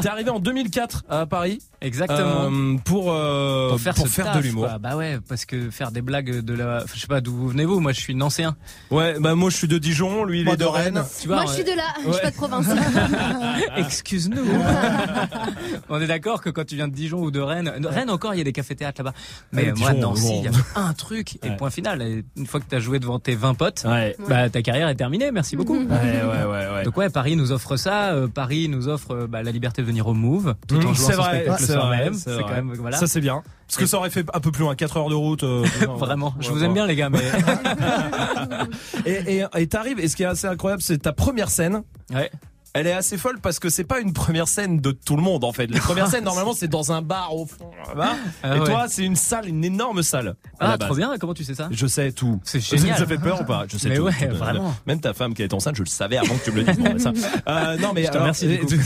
T'es 0.00 0.08
arrivé 0.08 0.30
en 0.30 0.38
2004 0.38 1.04
à 1.08 1.26
Paris. 1.26 1.60
Exactement. 1.80 2.50
euh, 2.50 2.76
pour 2.84 3.10
euh, 3.12 3.70
pour 3.70 3.80
faire, 3.80 3.94
pour 3.94 4.06
ce 4.06 4.12
faire 4.12 4.26
taf, 4.26 4.36
de 4.36 4.42
l'humour. 4.42 4.66
quoi. 4.68 4.78
Bah 4.78 4.96
ouais, 4.96 5.18
parce 5.30 5.46
que 5.46 5.70
faire 5.70 5.92
des 5.92 6.02
blagues 6.02 6.40
de 6.40 6.52
la, 6.54 6.84
je 6.92 7.00
sais 7.00 7.06
pas 7.06 7.22
d'où 7.22 7.48
venez-vous. 7.48 7.80
Moi, 7.80 7.92
je 7.92 8.00
suis 8.00 8.14
nancéen. 8.14 8.54
Ouais, 8.90 9.14
bah 9.18 9.34
moi 9.34 9.48
je 9.48 9.56
suis 9.56 9.68
de 9.68 9.78
Dijon, 9.78 10.24
lui 10.24 10.40
il 10.40 10.44
Moi, 10.44 10.54
est 10.54 10.56
de 10.58 10.64
de 10.64 10.68
Rennes. 10.68 10.98
Rennes. 10.98 11.06
Tu 11.22 11.26
vois. 11.28 11.36
Moi, 11.36 11.46
je 11.46 11.52
suis 11.54 11.64
de 11.64 11.70
là. 11.74 11.84
Je 12.02 12.06
Ouais. 12.08 12.12
suis 12.12 12.22
pas 12.22 12.30
de 12.30 12.36
province. 12.36 12.66
Excuse-nous. 13.76 14.44
On 15.88 16.00
est 16.00 16.06
d'accord 16.06 16.42
que 16.42 16.50
quand 16.50 16.64
tu 16.66 16.76
viens 16.76 16.88
de 16.88 16.92
Dijon 16.94 17.20
ou 17.20 17.30
de 17.30 17.40
Rennes, 17.40 17.72
Rennes 17.84 18.10
encore, 18.10 18.34
il 18.34 18.38
y 18.38 18.40
a 18.40 18.44
des 18.44 18.52
cafés-théâtres 18.52 19.02
là-bas. 19.02 19.16
Mais 19.52 19.66
Ouais, 19.66 19.72
moi, 19.78 19.90
Dijon, 19.92 20.00
Nancy, 20.10 20.32
il 20.38 20.44
y 20.44 20.48
a 20.48 20.80
un 20.80 20.92
truc 20.92 21.36
et 21.44 21.50
Ouais. 21.50 21.56
point 21.56 21.70
final. 21.70 22.02
Et 22.02 22.24
une 22.36 22.46
fois 22.46 22.60
que 22.60 22.66
tu 22.68 22.74
as 22.74 22.80
joué 22.80 22.98
devant 22.98 23.18
tes 23.18 23.34
20 23.34 23.54
potes, 23.54 23.84
Ouais. 23.86 24.16
bah 24.28 24.48
ta 24.50 24.62
carrière 24.62 24.88
est 24.88 24.94
terminée. 24.96 25.30
Merci 25.32 25.56
beaucoup. 25.56 25.76
Ouais, 25.78 25.86
ouais, 25.86 26.44
ouais, 26.44 26.74
ouais. 26.74 26.82
Donc 26.84 26.96
ouais, 26.96 27.08
Paris 27.10 27.36
nous 27.36 27.52
offre 27.52 27.76
ça. 27.76 28.10
euh, 28.12 28.26
Paris 28.28 28.68
nous 28.68 28.88
offre 28.88 29.12
euh, 29.12 29.26
bah, 29.26 29.42
la 29.42 29.50
liberté 29.52 29.82
de 29.82 29.86
venir 29.86 30.06
au 30.06 30.14
Move 30.14 30.54
tout 30.66 30.76
en 30.76 30.78
Mmh, 30.78 30.82
jouant 30.82 30.94
c'est 30.94 31.12
son 31.12 31.22
vrai, 31.22 31.30
spectacle 31.36 31.60
le 31.62 31.66
c'est 31.66 31.72
soir 31.72 31.86
vrai, 31.86 31.98
même. 31.98 32.14
c'est 32.14 32.20
C'est 32.20 32.30
vrai. 32.34 32.42
quand 32.42 32.54
même 32.54 32.72
voilà. 32.74 32.96
Ça 32.96 33.06
c'est 33.06 33.20
bien. 33.20 33.42
Parce 33.70 33.78
que 33.78 33.86
ça 33.86 33.98
aurait 33.98 34.10
fait 34.10 34.26
un 34.34 34.40
peu 34.40 34.50
plus 34.50 34.62
loin, 34.64 34.74
4 34.74 34.96
heures 34.96 35.08
de 35.08 35.14
route. 35.14 35.44
euh, 35.44 35.64
Vraiment, 35.96 36.34
je 36.40 36.48
Ouais, 36.48 36.54
vous 36.56 36.64
aime 36.64 36.74
bien 36.74 36.86
les 36.86 36.96
gars, 36.96 37.08
mais 37.08 37.20
Et 39.06 39.38
et- 39.38 39.44
et 39.56 39.66
t'arrives, 39.68 40.00
et 40.00 40.08
ce 40.08 40.16
qui 40.16 40.22
est 40.22 40.26
assez 40.26 40.46
incroyable, 40.46 40.82
c'est 40.82 40.98
ta 40.98 41.12
première 41.12 41.50
scène. 41.50 41.82
ouais. 42.12 42.30
Elle 42.72 42.86
est 42.86 42.92
assez 42.92 43.18
folle 43.18 43.40
parce 43.40 43.58
que 43.58 43.68
c'est 43.68 43.84
pas 43.84 44.00
une 44.00 44.12
première 44.12 44.46
scène 44.46 44.80
de 44.80 44.92
tout 44.92 45.16
le 45.16 45.22
monde 45.22 45.42
en 45.44 45.52
fait. 45.52 45.66
Les 45.66 45.80
premières 45.80 46.06
scènes 46.08 46.24
normalement 46.24 46.52
c'est 46.52 46.68
dans 46.68 46.92
un 46.92 47.02
bar 47.02 47.34
au 47.34 47.44
fond. 47.46 47.70
là-bas. 47.88 48.12
Ah 48.42 48.56
et 48.56 48.60
ouais. 48.60 48.66
toi 48.66 48.86
c'est 48.88 49.04
une 49.04 49.16
salle, 49.16 49.48
une 49.48 49.64
énorme 49.64 50.02
salle. 50.02 50.36
la 50.60 50.70
Ah, 50.72 50.78
trop 50.78 50.94
bien. 50.94 51.12
Comment 51.18 51.34
tu 51.34 51.42
sais 51.44 51.54
ça 51.54 51.68
Je 51.72 51.86
sais 51.86 52.12
tout. 52.12 52.40
C'est 52.44 52.60
génial. 52.60 52.96
Ça 52.98 53.06
fait 53.06 53.18
peur 53.18 53.40
ou 53.40 53.44
pas 53.44 53.64
Je 53.68 53.76
sais 53.76 53.88
Mais 53.88 53.96
tout. 53.96 54.02
ouais, 54.02 54.28
Tout. 54.28 54.36
vraiment. 54.36 54.74
Même 54.86 55.00
ta 55.00 55.14
femme 55.14 55.34
qui 55.34 55.42
est 55.42 55.52
enceinte, 55.52 55.74
je 55.76 55.82
le 55.82 55.88
savais 55.88 56.16
avant 56.18 56.36
que 56.36 56.44
tu 56.44 56.52
me 56.52 56.56
le 56.58 56.64
dises. 56.64 56.78
Bon, 56.78 56.98
ça. 56.98 57.12
Euh, 57.48 57.76
non 57.78 57.92
mais 57.94 58.02
Je 58.02 58.06
te 58.06 58.12
alors, 58.12 58.22
remercie, 58.22 58.46
du 58.46 58.58
coup. 58.58 58.82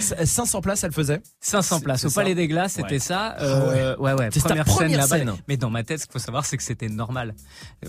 500 0.00 0.60
places, 0.62 0.84
elle 0.84 0.92
faisait. 0.92 1.20
500 1.40 1.80
places 1.80 2.04
au 2.04 2.08
ça 2.08 2.20
Palais 2.22 2.34
des 2.34 2.48
Glaces, 2.48 2.72
c'était 2.74 2.94
Ouais. 2.94 2.98
ça. 2.98 3.36
Euh, 3.40 3.96
ouais, 3.98 4.12
ouais. 4.14 4.30
Ta 4.30 4.64
première 4.64 4.98
là-bas. 5.00 5.18
scène. 5.18 5.32
Mais 5.48 5.56
dans 5.56 5.70
ma 5.70 5.82
tête, 5.82 6.00
ce 6.00 6.04
qu'il 6.06 6.12
faut 6.12 6.18
savoir, 6.18 6.46
c'est 6.46 6.56
que 6.56 6.62
c'était 6.62 6.88
normal. 6.88 7.34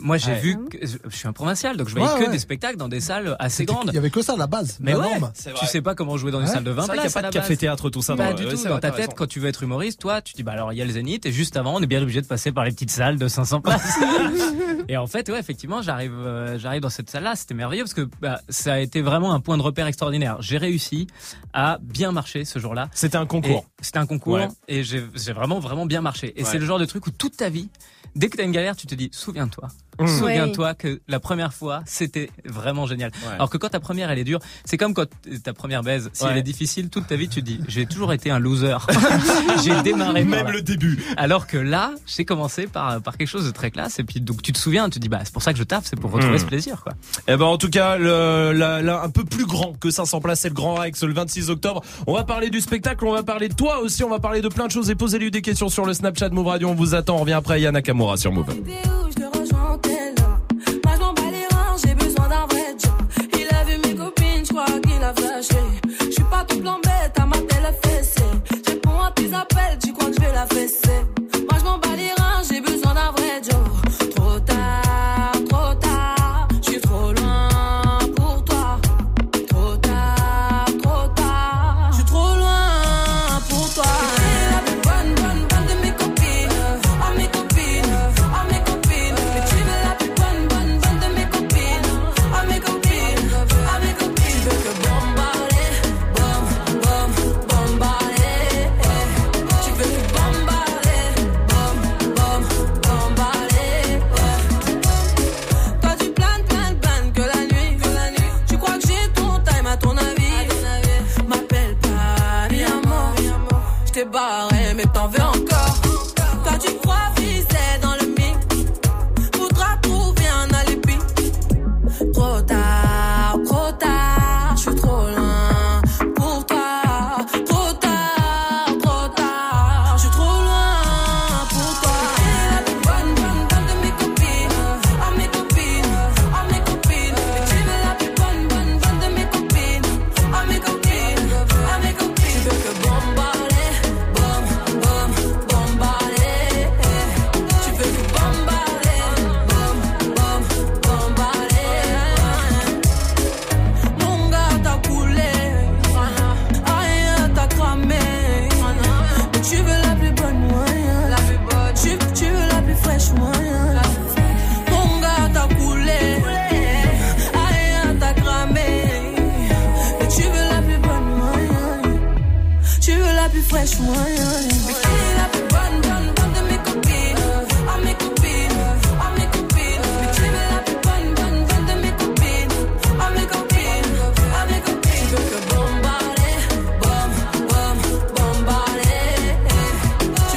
Moi, 0.02 0.18
j'ai 0.18 0.32
Ouais. 0.32 0.40
vu, 0.40 0.58
que, 0.70 0.78
je 0.86 1.16
suis 1.16 1.28
un 1.28 1.34
provincial, 1.34 1.78
donc 1.78 1.88
je 1.90 1.96
voyais 1.96 2.26
que 2.26 2.30
des 2.32 2.40
spectacles 2.40 2.78
dans 2.78 2.88
des 2.90 3.00
salles 3.00 3.36
assez 3.40 3.66
grandes. 3.66 3.86
Il 3.88 3.94
y 3.96 3.98
avait 3.98 4.10
que 4.10 4.22
ça, 4.22 4.36
la 4.38 4.48
base. 4.48 4.78
Mais 4.94 5.00
la 5.00 5.00
ouais, 5.08 5.20
norme. 5.20 5.32
tu 5.60 5.66
sais 5.66 5.82
pas 5.82 5.96
comment 5.96 6.18
jouer 6.18 6.32
dans 6.32 6.40
une 6.40 6.46
Ouais. 6.48 6.52
salle 6.54 6.64
de 6.64 6.72
20 6.72 6.82
C'est 6.84 6.88
vrai 6.88 6.96
qu'il 6.98 7.02
places. 7.02 7.14
n'y 7.16 7.20
a 7.20 7.22
pas 7.24 7.28
de 7.30 7.34
café 7.34 7.58
théâtre 7.58 7.90
tout 7.90 8.02
ça. 8.02 8.16
Pas 8.16 8.30
dans- 8.30 8.34
du 8.36 8.46
ouais, 8.46 8.54
tout. 8.56 8.64
Dans 8.68 8.80
ta 8.80 8.90
tête, 8.92 8.96
raison. 9.00 9.12
quand 9.16 9.28
tu 9.28 9.40
veux 9.40 9.48
être 9.50 9.64
humoriste, 9.64 10.00
toi, 10.00 10.22
tu 10.22 10.34
dis 10.34 10.44
bah 10.44 10.52
alors 10.54 10.74
il 10.74 10.78
y 10.78 10.82
a 10.82 10.86
le 10.86 10.92
Zénith 10.92 11.26
et 11.26 11.32
juste 11.32 11.58
avant, 11.58 11.76
on 11.76 11.82
est 11.82 11.88
bien 11.88 12.02
obligé 12.02 12.22
de 12.22 12.28
passer 12.28 12.52
par 12.52 12.64
les 12.66 12.72
petites 12.72 12.92
salles 12.92 13.18
de 13.18 13.28
500 13.28 13.62
places. 13.62 13.82
et 14.88 14.98
en 14.98 15.08
fait, 15.08 15.30
ouais, 15.30 15.40
effectivement, 15.40 15.82
j'arrive, 15.82 16.14
euh, 16.14 16.58
j'arrive 16.60 16.82
dans 16.82 16.90
cette 16.90 17.10
salle-là, 17.10 17.36
c'était 17.36 17.54
merveilleux 17.54 17.84
parce 17.84 17.94
que 17.94 18.08
bah, 18.22 18.42
ça 18.50 18.74
a 18.74 18.80
été 18.80 19.02
vraiment 19.02 19.34
un 19.34 19.40
point 19.40 19.58
de 19.58 19.62
repère 19.62 19.88
extraordinaire. 19.88 20.38
J'ai 20.42 20.58
réussi 20.58 21.08
à 21.54 21.78
bien 21.82 22.12
marcher 22.12 22.46
ce 22.46 22.60
jour-là. 22.60 22.90
C'était 22.94 23.18
un 23.18 23.26
concours. 23.26 23.66
C'était 23.82 24.00
un 24.00 24.06
concours 24.06 24.34
Ouais. 24.36 24.48
et 24.68 24.84
j'ai 24.84 25.04
j'ai 25.16 25.34
vraiment 25.34 25.60
vraiment 25.60 25.86
bien 25.86 26.02
marché. 26.02 26.34
Et 26.36 26.44
Ouais. 26.44 26.50
c'est 26.50 26.60
le 26.60 26.66
genre 26.66 26.80
de 26.80 26.86
truc 26.86 27.06
où 27.08 27.12
toute 27.12 27.38
ta 27.38 27.50
vie, 27.50 27.70
dès 28.16 28.30
que 28.30 28.38
t'as 28.38 28.44
une 28.44 28.52
galère, 28.52 28.76
tu 28.76 28.88
te 28.88 28.96
dis 28.96 29.10
souviens-toi, 29.12 29.68
Mmh. 30.02 30.08
souviens-toi 30.08 30.76
que 30.76 31.02
la 31.10 31.20
première 31.20 31.54
fois 31.54 31.82
c'était 31.86 32.30
vraiment 32.46 32.86
génial. 32.86 33.12
Ouais. 33.28 33.34
Alors 33.34 33.50
que 33.50 33.58
quand 33.58 33.68
ta 33.68 33.82
première 33.82 34.10
elle 34.10 34.20
est 34.20 34.24
dure, 34.24 34.40
c'est 34.64 34.78
comme 34.78 34.94
quand 34.94 35.08
ta 35.44 35.52
première 35.54 35.84
baise, 35.84 36.10
si 36.14 36.24
Ouais. 36.24 36.30
elle 36.32 36.38
est 36.38 36.42
difficile 36.44 36.90
toute 36.90 37.08
ta 37.08 37.18
vie, 37.18 37.28
tu 37.28 37.42
te 37.42 37.46
dis 37.46 37.60
j'ai 37.68 37.86
toujours 37.86 38.14
été 38.14 38.32
un 38.32 38.40
loser. 38.40 38.78
j'ai 39.64 39.82
démarré 39.82 40.22
par 40.22 40.30
Même 40.32 40.46
là. 40.46 40.52
le 40.54 40.62
début. 40.62 41.04
Alors 41.18 41.48
que 41.48 41.58
là, 41.58 41.92
j'ai 42.08 42.24
commencé 42.24 42.66
par 42.68 43.02
par 43.02 43.18
quelque 43.18 43.28
chose 43.28 43.46
de 43.46 43.52
très 43.52 43.72
classe 43.72 44.00
et 44.00 44.06
puis 44.06 44.22
donc 44.22 44.42
tu 44.42 44.54
te 44.54 44.58
souviens, 44.58 44.79
tu 44.86 44.92
te 44.92 45.00
dis 45.00 45.10
bah 45.10 45.20
c'est 45.24 45.34
pour 45.34 45.42
ça 45.42 45.52
que 45.52 45.60
je 45.60 45.64
taffe, 45.64 45.86
c'est 45.90 46.00
pour 46.00 46.12
retrouver 46.12 46.36
Mmh. 46.36 46.40
ce 46.40 46.46
plaisir 46.46 46.82
quoi. 46.84 46.94
Eh 47.28 47.36
ben 47.36 47.46
en 47.46 47.58
tout 47.58 47.70
cas, 47.70 47.98
le, 47.98 48.54
la- 48.54 48.82
la- 48.82 49.02
un 49.02 49.10
peu 49.10 49.26
plus 49.26 49.46
grand 49.46 49.74
que 49.80 49.90
500 49.92 50.22
places, 50.22 50.40
c'est 50.42 50.50
le 50.50 50.54
Grand 50.54 50.76
Rex 50.76 51.04
le 51.04 51.14
26 51.14 51.50
octobre. 51.50 51.82
On 52.08 52.14
va 52.14 52.24
parler 52.24 52.50
du 52.50 52.62
spectacle, 52.62 53.04
on 53.06 53.14
va 53.14 53.24
parler 53.24 53.50
de 53.50 53.56
toi 53.56 53.80
aussi, 53.80 54.04
on 54.04 54.10
va 54.10 54.20
parler 54.20 54.42
de 54.42 54.48
plein 54.48 54.68
de 54.68 54.72
choses 54.72 54.90
et 54.90 54.96
posez-lui 54.96 55.32
des 55.32 55.42
questions 55.42 55.68
sur 55.70 55.86
le 55.86 55.94
Snapchat 55.94 56.30
Move 56.30 56.48
Radio. 56.48 56.70
On 56.70 56.76
vous 56.76 56.96
attend. 56.96 57.16
On 57.18 57.22
revient 57.22 57.34
après 57.34 57.60
Yana 57.60 57.80
Nakamura 57.80 58.16
sur 58.18 58.32
Move. 58.32 58.46
T'es 58.46 58.54
où, 58.88 59.10
je 59.10 59.16
te 59.16 59.38
rejoins, 59.38 59.78
t'es 59.82 60.14
là. 60.18 60.40
Moi, 60.86 60.94
je 60.96 61.00
m'en 61.02 61.14
bats 61.14 61.22
les 61.32 61.56
reins, 61.56 61.76
j'ai 61.86 61.96
besoin 61.96 62.28
d'un 62.30 62.46
vrai 62.46 62.76
job. 62.82 63.28
Il 63.34 63.56
a 63.56 63.64
vu 63.66 63.78
mes 63.84 63.96
copines, 63.96 64.46
je 64.46 64.50
crois 64.50 64.66
qu'il 64.66 65.04
a 65.04 65.14
flashé. 65.14 65.62
Je 66.06 66.12
suis 66.12 66.24
pas 66.24 66.46
tout 66.48 66.60
plan 66.60 66.78
bête, 66.84 67.18
à 67.20 67.26
ma 67.26 67.38
télé 67.38 67.72
fessée. 67.84 68.22
Je 68.66 68.72
réponds 68.72 69.02
à 69.02 69.12
tes 69.12 69.34
appels, 69.34 69.78
tu 69.84 69.92
crois 69.94 70.10
que 70.10 70.16
je 70.16 70.22
vais 70.22 70.34
la 70.34 70.46
fesser. 70.48 71.00
Moi, 71.50 71.58
je 71.60 71.64
m'en 71.64 71.78
bats 71.80 71.96
les 71.98 72.12
reins, 72.22 72.42
j'ai 72.50 72.62
besoin 72.62 72.94
d'un 72.94 73.12
vrai 73.12 73.42
job. 73.44 73.89
Barré, 114.10 114.74
mais 114.76 114.86
t'en 114.86 115.08
veux 115.08 115.19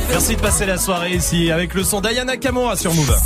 Merci 0.09 0.36
de 0.36 0.40
passer 0.40 0.66
la 0.66 0.78
soirée 0.78 1.14
ici 1.16 1.51
avec 1.51 1.74
le 1.74 1.84
son 1.84 2.01
d'Ayana 2.01 2.36
Kamora 2.36 2.76
sur 2.76 2.94
Move. 2.94 3.16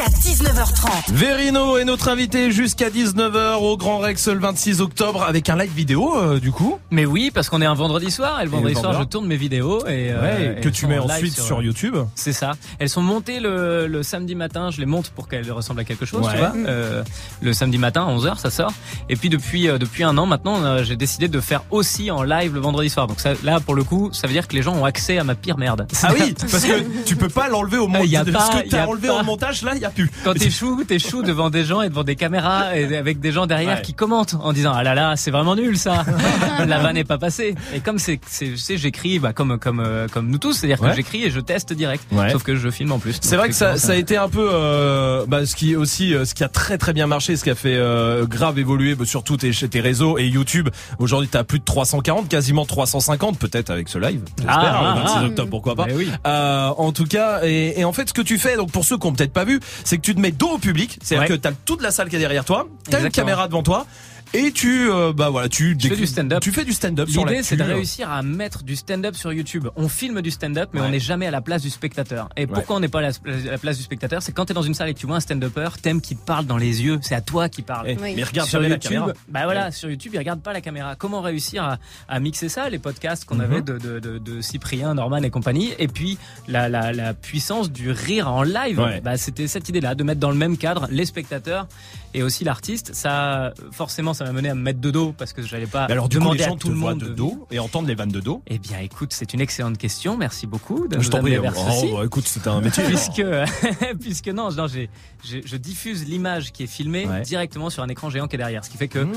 Jusqu'à 0.00 0.44
19h30. 0.54 1.12
Verino 1.12 1.76
est 1.76 1.84
notre 1.84 2.08
invité 2.08 2.50
jusqu'à 2.52 2.88
19h 2.88 3.56
au 3.56 3.76
Grand 3.76 3.98
Rex 3.98 4.28
le 4.28 4.38
26 4.38 4.80
octobre 4.80 5.22
avec 5.24 5.50
un 5.50 5.56
live 5.58 5.72
vidéo 5.74 6.16
euh, 6.16 6.40
du 6.40 6.52
coup. 6.52 6.78
Mais 6.90 7.04
oui, 7.04 7.30
parce 7.34 7.50
qu'on 7.50 7.60
est 7.60 7.66
un 7.66 7.74
vendredi 7.74 8.10
soir 8.10 8.40
et 8.40 8.44
le 8.44 8.50
vendredi 8.50 8.72
le 8.74 8.80
soir, 8.80 8.98
je 8.98 9.04
tourne 9.04 9.26
mes 9.26 9.36
vidéos 9.36 9.80
et 9.86 10.10
euh, 10.10 10.54
Ouais, 10.54 10.60
que 10.62 10.70
tu 10.70 10.86
mets 10.86 10.98
en 10.98 11.04
ensuite 11.04 11.38
sur 11.38 11.60
YouTube. 11.62 11.96
C'est 12.14 12.32
ça. 12.32 12.52
Elles 12.78 12.88
sont 12.88 13.02
montées 13.02 13.40
le, 13.40 13.86
le 13.88 14.02
samedi 14.02 14.34
matin. 14.34 14.70
Je 14.70 14.80
les 14.80 14.86
monte 14.86 15.10
pour 15.10 15.28
qu'elles 15.28 15.50
ressemblent 15.52 15.80
à 15.80 15.84
quelque 15.84 16.06
chose, 16.06 16.24
Ouais. 16.24 16.32
tu 16.32 16.38
vois. 16.38 16.52
Euh, 16.56 17.02
le 17.42 17.52
samedi 17.52 17.76
matin 17.76 18.06
à 18.06 18.10
11h, 18.10 18.38
ça 18.38 18.48
sort. 18.50 18.72
Et 19.10 19.16
puis 19.16 19.28
depuis 19.28 19.68
euh, 19.68 19.76
depuis 19.76 20.02
un 20.04 20.16
an 20.16 20.24
maintenant, 20.24 20.62
euh, 20.64 20.82
j'ai 20.82 20.96
décidé 20.96 21.28
de 21.28 21.40
faire 21.40 21.62
aussi 21.70 22.10
en 22.10 22.22
live 22.22 22.54
le 22.54 22.60
vendredi 22.60 22.88
soir. 22.88 23.06
Donc 23.06 23.20
ça, 23.20 23.32
là, 23.44 23.60
pour 23.60 23.74
le 23.74 23.84
coup, 23.84 24.08
ça 24.12 24.26
veut 24.26 24.32
dire 24.32 24.48
que 24.48 24.56
les 24.56 24.62
gens 24.62 24.74
ont 24.74 24.86
accès 24.86 25.18
à 25.18 25.24
ma 25.24 25.34
pire 25.34 25.58
merde. 25.58 25.86
Ah 26.02 26.12
oui, 26.18 26.34
parce 26.50 26.64
que 26.64 27.02
tu 27.04 27.16
peux 27.16 27.28
pas 27.28 27.48
l'enlever 27.48 27.76
au 27.78 27.86
montage. 27.88 28.06
Il 28.06 28.12
y 28.12 28.16
a 28.16 28.24
Ce 28.24 28.30
que 28.30 28.68
t'as 28.68 28.86
enlevé 28.86 29.08
pas. 29.08 29.20
au 29.20 29.24
montage, 29.24 29.62
là, 29.62 29.72
il 29.74 29.82
y 29.82 29.84
a 29.84 29.89
plus. 29.90 30.10
Quand 30.24 30.34
t'es 30.34 30.50
chou, 30.50 30.82
t'es 30.86 30.98
chou 30.98 31.22
devant 31.22 31.50
des 31.50 31.64
gens 31.64 31.82
et 31.82 31.88
devant 31.88 32.04
des 32.04 32.16
caméras 32.16 32.76
et 32.76 32.96
avec 32.96 33.20
des 33.20 33.32
gens 33.32 33.46
derrière 33.46 33.76
Ouais. 33.76 33.82
qui 33.82 33.94
commentent 33.94 34.34
en 34.42 34.52
disant 34.52 34.72
ah 34.74 34.82
là 34.82 34.94
là 34.94 35.14
c'est 35.16 35.30
vraiment 35.30 35.54
nul 35.56 35.76
ça, 35.78 36.04
la 36.66 36.78
vanne 36.78 36.94
n'est 36.94 37.04
pas 37.04 37.18
passée. 37.18 37.54
Et 37.74 37.80
comme 37.80 37.98
c'est, 37.98 38.20
c'est, 38.26 38.46
tu 38.46 38.56
sais, 38.56 38.76
j'écris 38.76 39.18
bah 39.18 39.32
comme 39.32 39.58
comme 39.58 39.80
euh, 39.80 40.06
comme 40.08 40.28
nous 40.28 40.38
tous, 40.38 40.52
c'est-à-dire 40.54 40.80
Ouais. 40.82 40.90
que 40.90 40.96
j'écris 40.96 41.24
et 41.24 41.30
je 41.30 41.40
teste 41.40 41.72
direct. 41.72 42.04
Ouais. 42.12 42.30
Sauf 42.30 42.42
que 42.42 42.56
je 42.56 42.70
filme 42.70 42.92
en 42.92 42.98
plus. 42.98 43.18
C'est 43.20 43.36
vrai 43.36 43.48
que 43.48 43.54
ça, 43.54 43.76
ça 43.76 43.92
a 43.92 43.96
été 43.96 44.16
un 44.16 44.28
peu 44.28 44.48
euh, 44.52 45.24
bah, 45.26 45.46
ce 45.46 45.54
qui 45.56 45.76
aussi 45.76 46.14
euh, 46.14 46.24
ce 46.24 46.34
qui 46.34 46.42
a 46.44 46.48
très 46.48 46.78
très 46.78 46.92
bien 46.92 47.06
marché, 47.06 47.36
ce 47.36 47.44
qui 47.44 47.50
a 47.50 47.54
fait 47.54 47.76
euh, 47.76 48.26
grave 48.26 48.58
évoluer 48.58 48.94
bah, 48.94 49.04
sur 49.04 49.22
tous 49.24 49.36
tes, 49.38 49.50
tes 49.50 49.80
réseaux 49.80 50.18
et 50.18 50.26
YouTube. 50.26 50.68
Aujourd'hui, 50.98 51.28
t'as 51.28 51.44
plus 51.44 51.58
de 51.58 51.64
340, 51.64 52.28
quasiment 52.28 52.64
350 52.66 53.38
peut-être 53.38 53.70
avec 53.70 53.88
ce 53.88 53.98
live. 53.98 54.20
J'espère, 54.38 54.56
Ah, 54.58 54.94
le 54.96 55.00
26 55.02 55.14
ah, 55.16 55.24
octobre, 55.26 55.50
pourquoi 55.50 55.74
pas. 55.74 55.86
Oui. 55.94 56.08
Euh, 56.26 56.68
en 56.68 56.92
tout 56.92 57.04
cas, 57.04 57.40
et, 57.44 57.80
et 57.80 57.84
en 57.84 57.92
fait, 57.92 58.08
ce 58.08 58.14
que 58.14 58.22
tu 58.22 58.38
fais, 58.38 58.56
donc 58.56 58.70
pour 58.70 58.84
ceux 58.84 58.98
qui 58.98 59.06
ont 59.06 59.12
peut-être 59.12 59.32
pas 59.32 59.44
vu, 59.44 59.60
c'est 59.84 59.96
que 59.96 60.02
tu 60.02 60.14
te 60.14 60.20
mets 60.20 60.30
dos 60.32 60.50
au 60.50 60.58
public, 60.58 60.98
c'est-à-dire 61.02 61.30
Ouais. 61.30 61.36
que 61.36 61.40
t'as 61.40 61.52
toute 61.52 61.82
la 61.82 61.90
salle 61.90 62.08
qui 62.08 62.16
est 62.16 62.20
derrière 62.20 62.44
toi, 62.44 62.66
t'as 62.88 63.00
une 63.00 63.10
caméra 63.10 63.46
devant 63.48 63.62
toi. 63.62 63.86
Et 64.32 64.52
tu, 64.52 64.88
euh, 64.88 65.12
bah 65.12 65.28
voilà, 65.28 65.48
tu 65.48 65.76
fais 65.80 65.96
du 65.96 66.06
stand-up. 66.06 66.40
Tu 66.40 66.52
fais 66.52 66.64
du 66.64 66.72
stand-up 66.72 67.08
sur 67.08 67.26
L'idée, 67.26 67.42
c'est 67.42 67.56
de 67.56 67.64
réussir 67.64 68.10
à 68.12 68.22
mettre 68.22 68.62
du 68.62 68.76
stand-up 68.76 69.16
sur 69.16 69.32
YouTube. 69.32 69.66
On 69.74 69.88
filme 69.88 70.22
du 70.22 70.30
stand-up, 70.30 70.70
mais 70.72 70.80
Ouais. 70.80 70.86
on 70.86 70.90
n'est 70.90 71.00
jamais 71.00 71.26
à 71.26 71.32
la 71.32 71.40
place 71.40 71.62
du 71.62 71.70
spectateur. 71.70 72.28
Et 72.36 72.46
pourquoi 72.46 72.76
on 72.76 72.80
n'est 72.80 72.86
pas 72.88 73.00
à 73.00 73.10
la, 73.10 73.58
place 73.58 73.76
du 73.78 73.82
spectateur? 73.82 74.22
C'est 74.22 74.30
quand 74.30 74.44
t'es 74.44 74.54
dans 74.54 74.62
une 74.62 74.74
salle 74.74 74.88
et 74.88 74.94
que 74.94 75.00
tu 75.00 75.06
vois 75.06 75.16
un 75.16 75.20
stand-upper, 75.20 75.70
t'aimes 75.82 76.00
qu'il 76.00 76.16
te 76.16 76.24
parle 76.24 76.46
dans 76.46 76.58
les 76.58 76.82
yeux. 76.84 77.00
C'est 77.02 77.16
à 77.16 77.20
toi 77.20 77.48
qui 77.48 77.62
parle. 77.62 77.86
Eh, 77.88 77.96
Oui. 78.00 78.14
mais 78.14 78.22
regarde 78.22 78.48
sur 78.48 78.58
jamais 78.60 78.68
la 78.68 78.76
YouTube, 78.76 78.92
caméra. 78.92 79.12
bah 79.28 79.40
voilà, 79.44 79.72
sur 79.72 79.90
YouTube, 79.90 80.12
il 80.14 80.18
regarde 80.18 80.40
pas 80.42 80.52
la 80.52 80.60
caméra. 80.60 80.94
Comment 80.94 81.22
réussir 81.22 81.64
à, 81.64 81.78
à 82.08 82.20
mixer 82.20 82.48
ça, 82.48 82.68
les 82.70 82.78
podcasts 82.78 83.24
qu'on 83.24 83.34
Mhm. 83.36 83.40
avait 83.40 83.62
de, 83.62 83.78
de, 83.78 83.98
de, 83.98 84.18
de 84.18 84.40
Cyprien, 84.40 84.94
Norman 84.94 85.18
et 85.24 85.30
compagnie, 85.30 85.72
et 85.80 85.88
puis 85.88 86.18
la, 86.46 86.68
la, 86.68 86.92
la 86.92 87.14
puissance 87.14 87.72
du 87.72 87.90
rire 87.90 88.28
en 88.30 88.44
live. 88.44 88.78
Ouais. 88.78 89.00
Bah, 89.00 89.16
c'était 89.16 89.48
cette 89.48 89.68
idée-là, 89.68 89.96
de 89.96 90.04
mettre 90.04 90.20
dans 90.20 90.30
le 90.30 90.36
même 90.36 90.56
cadre 90.56 90.86
les 90.90 91.04
spectateurs 91.04 91.66
et 92.14 92.22
aussi 92.22 92.44
l'artiste. 92.44 92.94
Ça, 92.94 93.52
forcément, 93.72 94.14
ça 94.20 94.26
m'a 94.26 94.32
mené 94.32 94.50
à 94.50 94.54
me 94.54 94.60
mettre 94.60 94.80
de 94.80 94.90
dos 94.90 95.14
parce 95.16 95.32
que 95.32 95.40
j'allais 95.42 95.66
pas 95.66 95.86
Mais 95.86 95.92
alors 95.94 96.08
du 96.10 96.16
coup, 96.18 96.20
demander 96.24 96.38
les 96.40 96.44
gens 96.44 96.54
à 96.54 96.58
tout 96.58 96.68
le 96.68 96.74
monde 96.74 96.98
de 97.00 97.08
dos 97.08 97.46
et 97.50 97.58
entendent 97.58 97.88
les 97.88 97.94
vannes 97.94 98.10
de 98.10 98.20
dos. 98.20 98.42
eh 98.48 98.58
bien, 98.58 98.78
écoute, 98.80 99.12
c'est 99.14 99.32
une 99.32 99.40
excellente 99.40 99.78
question. 99.78 100.16
Merci 100.18 100.46
beaucoup. 100.46 100.86
De 100.88 101.00
Je 101.00 101.08
t'en 101.08 101.20
prie. 101.20 101.36
vers 101.38 101.54
Oh, 101.56 101.96
bah, 101.96 102.04
écoute, 102.04 102.24
c'est 102.26 102.46
un 102.46 102.60
métier. 102.60 102.84
Puisque, 102.84 103.22
puisque 104.00 104.28
non, 104.28 104.50
je 104.50 105.56
diffuse 105.56 106.04
l'image 106.06 106.52
qui 106.52 106.64
est 106.64 106.66
filmée 106.66 107.06
Ouais. 107.06 107.22
directement 107.22 107.70
sur 107.70 107.82
un 107.82 107.88
écran 107.88 108.10
géant 108.10 108.28
qui 108.28 108.36
est 108.36 108.38
derrière. 108.38 108.64
Ce 108.64 108.70
qui 108.70 108.76
fait 108.76 108.88
que 108.88 108.98
Mmh. 109.00 109.14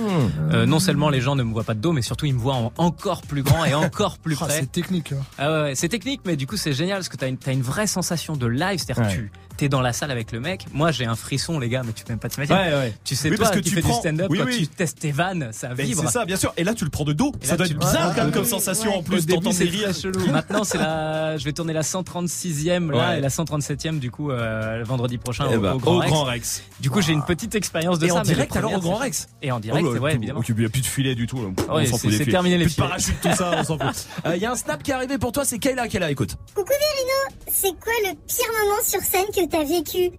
euh, 0.54 0.66
non 0.66 0.80
seulement 0.80 1.10
les 1.10 1.20
gens 1.22 1.36
ne 1.36 1.44
me 1.44 1.52
voient 1.52 1.64
pas 1.66 1.74
de 1.74 1.80
dos, 1.82 1.92
mais 1.92 2.02
surtout 2.02 2.26
ils 2.26 2.34
me 2.34 2.40
voient 2.40 2.56
en 2.56 2.72
encore 2.78 3.22
plus 3.24 3.44
grand 3.44 3.66
et 3.66 3.74
encore 3.74 4.18
plus 4.20 4.38
Ah, 4.42 4.46
près. 4.46 4.60
c'est 4.62 4.72
technique. 4.72 5.12
hein. 5.12 5.18
Ah 5.38 5.64
ouais, 5.64 5.76
c'est 5.76 5.90
technique, 5.90 6.22
mais 6.26 6.36
du 6.38 6.48
coup 6.48 6.56
c'est 6.58 6.74
génial 6.74 6.98
parce 7.00 7.10
que 7.10 7.18
t'as 7.18 7.28
une, 7.28 7.38
t'as 7.38 7.52
une 7.54 7.62
vraie 7.62 7.88
sensation 7.88 8.36
de 8.38 8.48
live, 8.48 8.80
c'est-à-dire 8.80 9.04
Ouais. 9.04 9.10
que 9.10 9.16
tu 9.22 9.32
t'es 9.58 9.70
dans 9.70 9.82
la 9.82 9.94
salle 9.94 10.12
avec 10.12 10.32
le 10.32 10.40
mec. 10.40 10.66
Moi 10.74 10.92
j'ai 10.92 11.06
un 11.06 11.16
frisson 11.16 11.60
les 11.60 11.70
gars, 11.70 11.84
mais 11.86 11.94
tu 11.94 12.04
peux 12.04 12.12
même 12.14 12.20
pas 12.20 12.30
t'imaginer. 12.30 12.58
Ouais, 12.58 12.74
ouais. 12.74 12.94
Tu 13.04 13.16
sais 13.16 13.30
Oui, 13.30 13.36
toi 13.38 13.46
parce 13.46 13.56
que 13.58 13.62
qui 13.62 13.70
tu 13.70 13.76
fais 13.76 13.82
prends- 13.82 13.94
du 13.94 14.00
stand-up 14.00 14.28
oui, 14.30 14.40
quand 14.40 14.46
oui. 14.46 14.58
tu 14.60 14.68
testes 14.68 15.00
tes 15.00 15.12
vannes, 15.12 15.50
ça 15.52 15.70
Mais 15.78 15.84
vibre. 15.84 16.02
c'est 16.06 16.12
ça, 16.12 16.26
bien 16.26 16.36
sûr. 16.38 16.54
Et 16.58 16.64
là, 16.64 16.74
tu 16.74 16.84
le 16.84 16.90
prends 16.90 17.04
de 17.06 17.14
dos. 17.14 17.32
Et 17.42 17.46
ça 17.46 17.52
là, 17.54 17.58
doit 17.58 17.68
tu 17.68 17.74
être 17.74 17.80
le 17.82 17.86
bizarre 17.86 18.16
quand 18.16 18.24
même 18.24 18.32
comme 18.32 18.46
sensation 18.46 18.92
Ouais. 18.92 18.98
en 18.98 19.04
plus 19.04 19.26
d'entendre 19.26 19.50
des 19.50 19.54
c'est 19.56 19.64
rires. 19.66 19.92
Maintenant, 20.32 20.64
c'est 20.64 20.78
la, 20.78 21.38
je 21.38 21.46
vais 21.46 21.54
tourner 21.54 21.74
la 21.74 21.84
136e 21.84 22.92
là 22.92 23.10
Ouais. 23.12 23.18
et 23.18 23.22
la 23.22 23.30
137e 23.30 24.00
du 24.00 24.12
coup 24.12 24.32
euh, 24.32 24.78
le 24.78 24.84
vendredi 24.84 25.18
prochain 25.18 25.46
Eh 25.52 25.56
au, 25.58 25.62
ben, 25.62 25.74
au 25.74 25.78
Grand 25.80 25.96
au 25.96 26.00
Rex. 26.00 26.12
Grand 26.12 26.24
Rex. 26.24 26.64
Du 26.80 26.90
coup, 26.90 27.02
j'ai 27.02 27.14
une 27.14 27.24
petite 27.24 27.56
expérience 27.56 28.00
de 28.00 28.06
Et 28.06 28.10
ça. 28.10 28.16
en 28.16 28.18
mais 28.20 28.30
les 28.30 28.34
direct 28.36 28.56
alors 28.56 28.74
au 28.74 28.80
Grand 28.80 28.98
c'est- 28.98 29.04
Rex 29.04 29.28
Et 29.42 29.52
en 29.52 29.60
direct, 29.60 29.86
Oh, 29.88 29.94
bah, 29.94 30.00
ouais, 30.00 30.16
évidemment. 30.16 30.42
Il 30.48 30.56
n'y 30.56 30.66
a 30.66 30.70
plus 30.70 30.82
de 30.82 30.86
filet 30.86 31.16
du 31.16 31.28
tout. 31.28 31.38
là. 31.38 31.50
C'est- 31.86 32.12
c'est 32.12 32.26
terminé 32.26 32.58
les 32.58 32.66
Plus 32.66 32.76
de 32.76 32.82
parachute, 32.82 33.16
tout 33.22 33.34
ça, 33.36 33.52
on 33.58 33.64
s'en 33.64 33.78
fout. 33.78 34.08
Il 34.36 34.38
y 34.42 34.46
a 34.46 34.52
un 34.52 34.56
snap 34.56 34.82
qui 34.84 34.92
est 34.92 34.94
arrivé 34.94 35.18
pour 35.18 35.32
toi, 35.32 35.46
c'est 35.46 35.60
Kayla 35.60 35.88
qui 35.88 35.98
est 35.98 36.00
là, 36.00 36.12
écoute. 36.12 36.36
Coucou 36.56 36.70
Verino, 36.70 37.38
c'est 37.52 37.70
quoi 37.80 37.94
le 38.04 38.16
pire 38.28 38.46
moment 38.64 38.82
sur 38.86 39.00
scène 39.02 39.26
que 39.36 39.43
t'as 39.50 39.64
vécu 39.64 40.12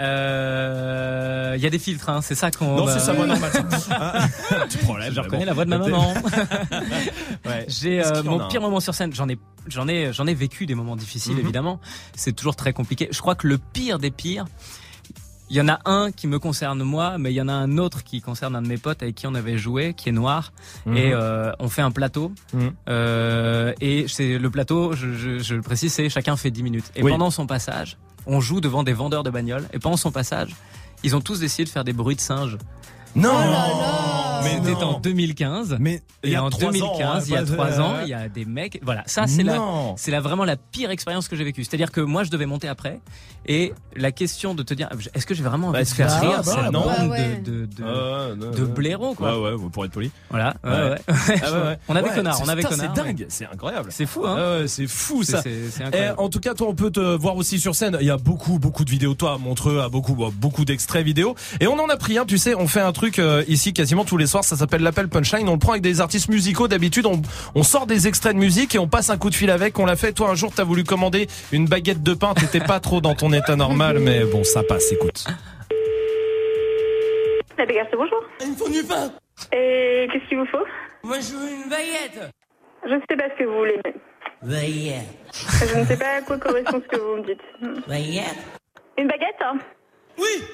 Euh, 0.00 1.54
Il 1.56 1.62
y 1.62 1.66
a 1.66 1.70
des 1.70 1.78
filtres, 1.78 2.08
hein, 2.08 2.20
c'est 2.22 2.34
ça 2.34 2.50
qu'on. 2.50 2.76
Non, 2.76 2.86
c'est 2.86 3.00
sa 3.00 3.12
voix 3.12 3.26
normale. 3.26 3.50
ça. 3.52 4.28
Tu 4.70 4.78
problème. 4.78 5.12
Je 5.14 5.20
reconnais 5.20 5.44
la 5.44 5.52
voix 5.54 5.64
de 5.64 5.70
ma 5.70 5.78
maman. 5.78 6.14
Ouais. 7.46 7.64
J'ai 7.68 8.04
euh, 8.04 8.22
mon 8.22 8.46
pire 8.48 8.60
moment 8.60 8.80
sur 8.80 8.94
scène. 8.94 9.12
J'en 9.14 9.28
ai, 9.28 9.38
j'en 9.68 9.88
ai, 9.88 10.12
j'en 10.12 10.26
ai 10.26 10.34
vécu 10.34 10.66
des 10.66 10.74
moments 10.74 10.96
difficiles 10.96 11.34
Mhm. 11.34 11.40
évidemment. 11.40 11.80
C'est 12.14 12.32
toujours 12.32 12.56
très 12.56 12.72
compliqué. 12.72 13.08
Je 13.10 13.20
crois 13.20 13.34
que 13.34 13.46
le 13.46 13.58
pire 13.58 13.98
des 13.98 14.10
pires. 14.10 14.44
Il 15.50 15.56
y 15.56 15.62
en 15.62 15.68
a 15.68 15.78
un 15.86 16.12
qui 16.12 16.26
me 16.26 16.38
concerne 16.38 16.82
moi, 16.82 17.16
mais 17.16 17.32
il 17.32 17.34
y 17.34 17.40
en 17.40 17.48
a 17.48 17.54
un 17.54 17.78
autre 17.78 18.04
qui 18.04 18.20
concerne 18.20 18.54
un 18.54 18.60
de 18.60 18.68
mes 18.68 18.76
potes 18.76 19.02
avec 19.02 19.14
qui 19.14 19.26
on 19.26 19.34
avait 19.34 19.56
joué, 19.56 19.94
qui 19.94 20.10
est 20.10 20.12
noir. 20.12 20.52
Mhm. 20.84 20.96
Et 20.98 21.12
euh, 21.14 21.52
on 21.58 21.70
fait 21.70 21.80
un 21.80 21.90
plateau. 21.90 22.32
Mhm. 22.52 22.72
Euh, 22.90 23.72
et 23.80 24.06
c'est 24.08 24.36
le 24.38 24.50
plateau, 24.50 24.92
je, 24.92 25.14
je, 25.14 25.38
je 25.38 25.54
le 25.54 25.62
précise, 25.62 25.90
c'est 25.94 26.10
chacun 26.10 26.36
fait 26.36 26.50
10 26.50 26.62
minutes. 26.62 26.92
Et 26.96 27.02
Oui. 27.02 27.10
pendant 27.12 27.30
son 27.30 27.46
passage, 27.46 27.96
on 28.28 28.40
joue 28.40 28.60
devant 28.60 28.84
des 28.84 28.92
vendeurs 28.92 29.24
de 29.24 29.30
bagnoles. 29.30 29.66
Et 29.72 29.80
pendant 29.80 29.96
son 29.96 30.12
passage, 30.12 30.54
ils 31.02 31.16
ont 31.16 31.20
tous 31.20 31.40
décidé 31.40 31.64
de 31.64 31.70
faire 31.70 31.84
des 31.84 31.92
bruits 31.92 32.16
de 32.16 32.20
singes. 32.20 32.58
Non 33.16 33.32
Mais 34.42 34.60
c'était 34.64 34.82
en 34.84 35.00
2015. 35.00 35.76
Mais 35.80 36.02
il 36.24 36.30
y 36.30 36.32
Et 36.32 36.36
a 36.36 36.44
en 36.44 36.50
trois 36.50 36.68
ans, 36.68 36.72
2015, 36.72 37.00
hein, 37.02 37.20
il 37.26 37.32
y 37.32 37.36
a 37.36 37.44
trois 37.44 37.80
ans, 37.80 37.94
il 38.02 38.08
y 38.08 38.14
a 38.14 38.28
des 38.28 38.44
mecs. 38.44 38.80
Voilà, 38.82 39.02
ça 39.06 39.26
c'est 39.26 39.42
la, 39.42 39.58
c'est 39.96 40.10
la 40.10 40.20
vraiment 40.20 40.44
la 40.44 40.56
pire 40.56 40.90
expérience 40.90 41.28
que 41.28 41.36
j'ai 41.36 41.44
vécue. 41.44 41.64
C'est-à-dire 41.64 41.90
que 41.92 42.00
moi 42.00 42.24
je 42.24 42.30
devais 42.30 42.46
monter 42.46 42.68
après, 42.68 43.00
et 43.46 43.72
la 43.96 44.12
question 44.12 44.54
de 44.54 44.62
te 44.62 44.74
dire, 44.74 44.88
est-ce 45.14 45.26
que 45.26 45.34
j'ai 45.34 45.42
vraiment 45.42 45.68
envie 45.68 45.78
Bah, 45.78 45.84
de 45.84 45.88
faire 45.88 46.20
rire 46.20 46.30
Ah, 46.38 46.42
bah, 46.44 46.52
cette 46.62 46.72
bande 46.72 47.10
ouais. 47.10 47.36
de, 47.44 47.50
de, 47.52 47.66
de, 47.66 47.84
Ah, 47.84 48.34
non, 48.36 48.50
de 48.50 48.60
non. 48.66 48.72
blaireaux 48.72 49.14
quoi. 49.14 49.38
Ouais, 49.40 49.54
ouais, 49.54 49.68
pour 49.72 49.84
être 49.84 49.92
poli. 49.92 50.10
Voilà, 50.30 50.54
ouais, 50.64 50.70
Ouais. 50.70 50.90
ouais. 50.90 51.40
Ah. 51.42 51.76
On 51.88 51.96
avait 51.96 52.10
connard, 52.10 52.40
on 52.44 52.48
avait 52.48 52.62
connard. 52.62 52.92
C'est 52.94 53.02
dingue, 53.02 53.26
c'est 53.28 53.46
incroyable. 53.46 53.88
C'est 53.90 54.06
fou, 54.06 54.24
hein. 54.26 54.36
Ah 54.38 54.58
ouais, 54.60 54.68
c'est 54.68 54.86
fou 54.86 55.22
ça. 55.22 55.42
Eh, 55.46 56.10
en 56.18 56.28
tout 56.28 56.40
cas, 56.40 56.54
toi, 56.54 56.68
on 56.68 56.74
peut 56.74 56.90
te 56.90 57.00
voir 57.16 57.36
aussi 57.36 57.58
sur 57.58 57.74
scène. 57.74 57.96
Il 58.00 58.06
y 58.06 58.10
a 58.10 58.16
beaucoup, 58.16 58.58
beaucoup 58.58 58.84
de 58.84 58.90
vidéos. 58.90 59.14
Toi, 59.14 59.38
Montreux, 59.38 59.80
à 59.80 59.88
beaucoup, 59.88 60.14
beaucoup 60.32 60.64
d'extraits 60.64 61.04
vidéo. 61.04 61.34
Et 61.60 61.66
on 61.66 61.78
en 61.78 61.88
a 61.88 61.96
pris 61.96 62.18
un. 62.18 62.24
Tu 62.24 62.38
sais, 62.38 62.54
on 62.54 62.68
fait 62.68 62.80
un 62.80 62.92
truc 62.92 63.18
euh, 63.18 63.42
ici 63.48 63.72
quasiment 63.72 64.04
tous 64.04 64.16
les 64.16 64.26
soirs. 64.28 64.44
Ça 64.44 64.56
s'appelle 64.56 64.82
l'appel 64.82 65.08
punchline. 65.08 65.48
On 65.48 65.54
le 65.54 65.58
prend 65.58 65.72
avec 65.72 65.82
des 65.82 66.00
artistes 66.00 66.28
musicaux. 66.28 66.68
D'habitude, 66.68 67.06
on, 67.06 67.20
on 67.54 67.62
sort 67.64 67.86
des 67.86 68.06
extraits 68.06 68.34
de 68.34 68.38
musique 68.38 68.74
et 68.74 68.78
on 68.78 68.86
passe 68.86 69.10
un 69.10 69.18
coup 69.18 69.30
de 69.30 69.34
fil 69.34 69.50
avec. 69.50 69.78
On 69.78 69.86
l'a 69.86 69.96
fait. 69.96 70.12
Toi, 70.12 70.30
un 70.30 70.34
jour, 70.34 70.52
t'as 70.54 70.64
voulu 70.64 70.84
commander 70.84 71.26
une 71.50 71.66
baguette 71.66 72.02
de 72.02 72.14
pain. 72.14 72.34
T'étais 72.34 72.60
pas 72.60 72.78
trop 72.78 73.00
dans 73.00 73.14
ton 73.14 73.32
état 73.32 73.56
normal, 73.56 73.98
mais 74.00 74.24
bon, 74.24 74.44
ça 74.44 74.62
passe. 74.62 74.92
Écoute. 74.92 75.24
La 77.58 77.66
bonjour. 77.96 78.22
Il 78.40 78.50
me 78.52 78.54
faut 78.54 78.68
du 78.68 78.84
pain. 78.84 79.10
Et 79.52 80.06
qu'est-ce 80.12 80.28
qu'il 80.28 80.38
vous 80.38 80.46
faut? 80.46 80.64
Moi, 81.02 81.18
je 81.20 81.34
veux 81.34 81.50
une 81.50 81.68
baguette. 81.68 82.32
Je 82.84 82.94
ne 82.94 83.00
sais 83.10 83.16
pas 83.16 83.28
ce 83.30 83.38
que 83.38 83.44
vous 83.44 83.58
voulez. 83.58 83.80
Baguette. 84.42 85.72
Je 85.72 85.78
ne 85.78 85.84
sais 85.84 85.96
pas 85.96 86.18
à 86.18 86.22
quoi 86.22 86.38
correspond 86.38 86.80
ce 86.80 86.96
que 86.96 87.00
vous 87.00 87.16
me 87.16 87.26
dites. 87.26 87.88
Baguette. 87.88 88.38
Une 88.96 89.08
baguette 89.08 89.40
hein? 89.40 89.58
Oui. 90.18 90.44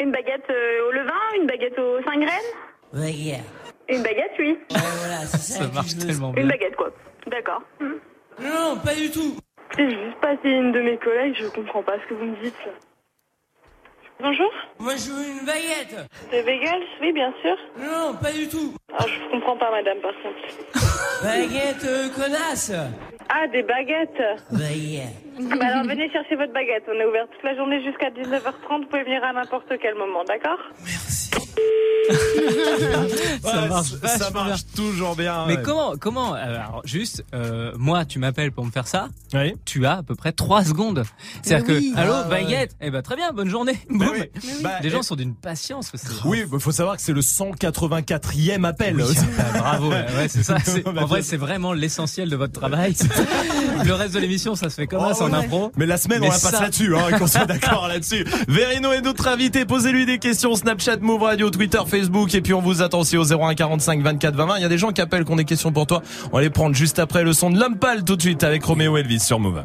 Une 0.00 0.12
baguette 0.12 0.48
euh, 0.50 0.88
au 0.88 0.92
levain 0.92 1.40
Une 1.40 1.46
baguette 1.46 1.78
aux 1.78 2.02
5 2.02 2.20
graines? 2.20 2.67
Baguette. 2.92 3.44
Une 3.88 4.02
baguette, 4.02 4.32
oui. 4.38 4.58
Ouais, 4.70 4.78
voilà, 4.98 5.20
c'est 5.26 5.38
ça. 5.38 5.64
Ça 5.64 5.68
marche 5.72 5.96
tellement 5.96 6.28
Une 6.30 6.34
bien. 6.34 6.46
baguette, 6.46 6.76
quoi. 6.76 6.90
D'accord. 7.26 7.62
Hmm. 7.80 7.94
Non, 8.40 8.76
pas 8.84 8.94
du 8.94 9.10
tout. 9.10 9.36
C'est 9.76 9.88
juste 9.90 10.18
passé 10.20 10.48
une 10.48 10.72
de 10.72 10.80
mes 10.80 10.96
collègues, 10.98 11.34
je 11.38 11.46
comprends 11.48 11.82
pas 11.82 11.94
ce 12.02 12.08
que 12.08 12.14
vous 12.14 12.24
me 12.24 12.42
dites. 12.42 12.54
Bonjour 14.20 14.50
Moi, 14.80 14.94
je 14.96 15.10
veux 15.12 15.28
une 15.28 15.46
baguette. 15.46 15.94
C'est 16.30 16.42
Bagels 16.42 16.82
Oui, 17.00 17.12
bien 17.12 17.32
sûr. 17.40 17.56
Non, 17.78 18.14
pas 18.20 18.32
du 18.32 18.48
tout. 18.48 18.74
Ah, 18.92 19.04
je 19.06 19.30
comprends 19.30 19.56
pas, 19.56 19.70
madame, 19.70 19.98
par 20.00 20.12
contre. 20.22 21.22
Baguette, 21.22 21.84
euh, 21.84 22.08
connasse. 22.08 22.72
Ah, 23.28 23.46
des 23.48 23.62
baguettes 23.62 24.20
Baguette. 24.50 25.27
Bah 25.38 25.56
alors, 25.60 25.84
venez 25.84 26.10
chercher 26.10 26.36
votre 26.36 26.52
baguette. 26.52 26.84
On 26.88 26.98
est 27.00 27.06
ouvert 27.06 27.26
toute 27.32 27.42
la 27.44 27.54
journée 27.56 27.82
jusqu'à 27.84 28.10
19h30. 28.10 28.82
Vous 28.82 28.86
pouvez 28.90 29.04
venir 29.04 29.22
à 29.24 29.32
n'importe 29.32 29.72
quel 29.80 29.94
moment, 29.94 30.24
d'accord? 30.26 30.58
Ça 33.42 33.62
Ouais, 33.62 33.68
marche, 33.68 33.88
ça 34.04 34.30
marche 34.30 34.60
toujours 34.74 35.14
bien. 35.16 35.44
Mais 35.46 35.56
ouais. 35.56 35.62
comment, 35.62 35.92
comment, 36.00 36.32
alors 36.32 36.80
juste, 36.84 37.24
euh, 37.34 37.72
moi, 37.76 38.04
tu 38.04 38.18
m'appelles 38.18 38.52
pour 38.52 38.64
me 38.64 38.70
faire 38.70 38.86
ça. 38.86 39.08
Oui. 39.34 39.54
Tu 39.66 39.84
as 39.86 39.98
à 39.98 40.02
peu 40.02 40.14
près 40.14 40.32
3 40.32 40.64
secondes. 40.64 41.02
C'est-à-dire 41.42 41.66
oui. 41.76 41.92
que, 41.94 41.98
allô, 41.98 42.12
Ah, 42.14 42.22
ouais. 42.24 42.30
baguette. 42.44 42.76
Eh 42.80 42.90
ben, 42.90 43.02
très 43.02 43.16
bien, 43.16 43.32
bonne 43.32 43.48
journée. 43.50 43.78
Boum. 43.90 44.08
oui. 44.12 44.22
Bah, 44.62 44.78
Les 44.82 44.88
gens 44.90 45.00
et- 45.00 45.02
sont 45.02 45.16
d'une 45.16 45.34
patience. 45.34 45.92
Oui, 46.24 46.44
il 46.50 46.60
faut 46.60 46.72
savoir 46.72 46.96
que 46.96 47.02
c'est 47.02 47.12
le 47.12 47.20
184e 47.20 48.64
appel. 48.64 48.96
Oui, 48.96 49.14
bah, 49.36 49.44
bravo. 49.58 49.90
ouais, 49.90 50.06
ouais, 50.16 50.28
c'est 50.28 50.42
ça. 50.42 50.56
En 50.86 51.04
vrai, 51.06 51.22
c'est 51.22 51.36
vraiment 51.36 51.72
l'essentiel 51.74 52.30
de 52.30 52.36
votre 52.36 52.52
travail. 52.58 52.94
le 53.84 53.92
reste 53.92 54.14
de 54.14 54.20
l'émission, 54.20 54.54
ça 54.54 54.70
se 54.70 54.76
fait 54.76 54.86
comme 54.86 55.00
ça, 55.00 55.14
c'est 55.14 55.24
en 55.28 55.38
ouais. 55.38 55.44
impro. 55.44 55.72
Mais 55.76 55.86
la 55.86 55.96
semaine, 55.96 56.20
Mais 56.20 56.26
on 56.28 56.30
la 56.30 56.38
passe 56.38 56.50
ça- 56.52 56.60
là-dessus, 56.62 56.94
hein, 56.96 57.18
qu'on 57.18 57.26
soit 57.26 57.46
d'accord 57.46 57.88
là-dessus. 57.88 58.24
Verino 58.48 58.92
est 58.92 59.00
notre 59.00 59.28
invité. 59.28 59.64
Posez-lui 59.64 60.06
des 60.06 60.18
questions. 60.18 60.54
Snapchat, 60.54 60.96
Move 61.00 61.22
Radio, 61.22 61.50
Twitter, 61.50 61.78
Facebook. 61.86 62.34
Et 62.34 62.40
puis, 62.40 62.54
on 62.54 62.60
vous 62.62 62.82
attend 62.82 63.00
aussi 63.00 63.16
au 63.16 63.24
01 63.24 63.54
45 63.54 64.02
24 64.02 64.34
20 64.34 64.46
20. 64.46 64.56
Il 64.56 64.62
y 64.62 64.64
a 64.64 64.68
des 64.68 64.78
gens 64.78 64.90
qui 64.92 65.00
appellent, 65.00 65.24
qui 65.24 65.32
ont 65.32 65.36
des 65.36 65.44
questions 65.44 65.72
pour 65.72 65.86
toi. 65.86 66.02
On 66.32 66.36
va 66.36 66.42
les 66.42 66.50
prendre 66.50 66.74
juste 66.74 66.98
après 66.98 67.22
le 67.22 67.32
son 67.32 67.50
de 67.50 67.58
l'homme 67.58 67.78
pâle 67.78 68.04
tout 68.04 68.16
de 68.16 68.22
suite 68.22 68.42
avec 68.44 68.64
Roméo 68.64 68.96
Elvis 68.96 69.20
sur 69.20 69.38
Move. 69.40 69.64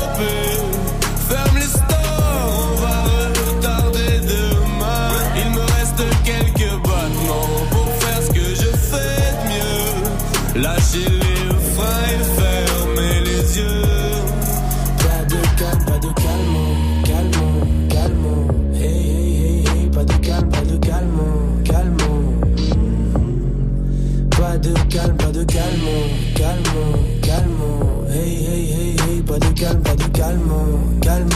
Calme, 25.71 25.93
calme, 26.35 27.21
calme. 27.21 28.09
Hey, 28.09 28.45
hey, 28.45 28.71
hey, 28.71 28.95
hey, 28.99 29.21
pas 29.21 29.39
de 29.39 29.59
calme, 29.59 29.81
pas 29.81 29.95
de 29.95 30.17
calme, 30.17 30.99
calme. 31.01 31.29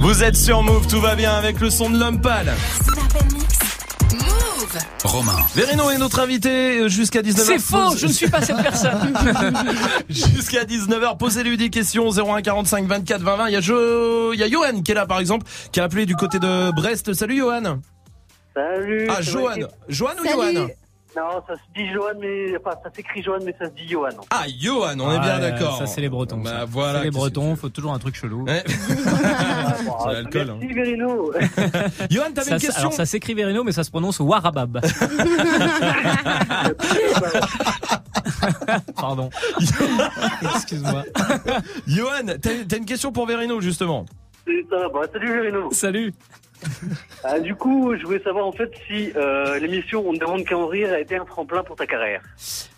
Vous 0.00 0.22
êtes 0.22 0.36
sur 0.36 0.62
Move, 0.62 0.86
tout 0.86 1.00
va 1.00 1.14
bien 1.14 1.32
avec 1.32 1.60
le 1.60 1.70
son 1.70 1.90
de 1.90 1.98
l'homme 1.98 2.20
pâle. 2.20 2.52
Move 4.12 4.78
Romain. 5.04 5.36
Verino 5.54 5.90
est 5.90 5.98
notre 5.98 6.20
invité 6.20 6.78
euh, 6.80 6.88
jusqu'à 6.88 7.22
19h. 7.22 7.42
C'est 7.44 7.58
faux, 7.58 7.96
je 7.96 8.06
ne 8.06 8.12
suis 8.12 8.28
pas 8.28 8.40
cette 8.40 8.62
personne. 8.62 9.12
jusqu'à 10.08 10.64
19h, 10.64 11.18
posez-lui 11.18 11.56
des 11.56 11.70
questions 11.70 12.08
01 12.10 12.40
45 12.42 12.86
24 12.86 13.22
20 13.22 13.36
20. 13.36 13.48
Il 13.48 13.52
y 13.52 13.56
a 13.56 13.60
Jo, 13.60 14.32
il 14.32 14.40
y 14.40 14.42
a 14.44 14.48
Johan 14.48 14.80
qui 14.82 14.92
est 14.92 14.94
là 14.94 15.06
par 15.06 15.18
exemple, 15.18 15.46
qui 15.72 15.80
a 15.80 15.84
appelé 15.84 16.06
du 16.06 16.14
côté 16.14 16.38
de 16.38 16.70
Brest. 16.72 17.12
Salut 17.14 17.38
Johan. 17.38 17.80
Salut. 18.54 19.08
Ah 19.10 19.20
Johan. 19.20 19.56
Johan 19.88 20.14
ou 20.22 20.28
Johan? 20.28 20.68
Non, 21.18 21.42
ça 21.48 21.54
se 21.54 21.60
dit 21.74 21.88
Johan, 21.92 22.12
mais 22.20 22.56
enfin, 22.58 22.76
ça 22.84 22.90
s'écrit 22.94 23.22
Johan, 23.22 23.38
mais 23.44 23.52
ça 23.58 23.64
se 23.66 23.70
dit 23.72 23.88
Johan. 23.88 24.10
Ah 24.30 24.44
Johan, 24.60 24.94
on 25.00 25.10
est 25.10 25.16
Ah, 25.16 25.18
bien 25.18 25.34
ouais, 25.40 25.50
d'accord. 25.50 25.76
Ça, 25.78 25.86
c'est 25.86 26.00
les 26.00 26.08
Bretons. 26.08 26.38
Bah 26.38 26.50
ça. 26.60 26.64
voilà, 26.66 26.98
C'est 27.00 27.04
les 27.06 27.10
Bretons, 27.10 27.56
faut 27.56 27.68
toujours 27.70 27.92
un 27.92 27.98
truc 27.98 28.14
chelou. 28.14 28.46
C'est 28.78 30.12
l'alcool. 30.12 30.54
Merci 30.60 30.74
Verino. 30.74 31.32
Johan, 32.10 32.30
t'avais 32.34 32.50
une 32.52 32.58
question 32.60 32.80
Alors 32.80 32.92
ça 32.92 33.04
s'écrit 33.06 33.34
Verino, 33.34 33.64
mais 33.64 33.72
ça 33.72 33.82
se 33.84 33.90
prononce 33.90 34.20
Warabab. 34.20 34.80
Pardon. 38.96 39.30
Excuse-moi. 40.54 41.04
Johan, 41.86 42.26
t'as 42.40 42.76
une 42.76 42.84
question 42.84 43.12
pour 43.12 43.26
Verino 43.26 43.60
justement. 43.60 44.06
C'est 44.46 44.64
ça. 44.70 44.88
Bah, 44.92 45.00
salut 45.12 45.32
Verino. 45.32 45.70
Salut. 45.72 46.14
Ah, 47.24 47.40
du 47.40 47.54
coup, 47.54 47.94
je 47.98 48.04
voulais 48.04 48.22
savoir 48.22 48.46
en 48.46 48.52
fait 48.52 48.70
si 48.86 49.10
euh, 49.16 49.58
l'émission 49.58 50.04
On 50.06 50.12
ne 50.12 50.18
demande 50.18 50.44
qu'à 50.44 50.56
en 50.56 50.66
rire 50.66 50.92
a 50.92 51.00
été 51.00 51.16
un 51.16 51.24
tremplin 51.24 51.62
pour 51.64 51.76
ta 51.76 51.86
carrière. 51.86 52.22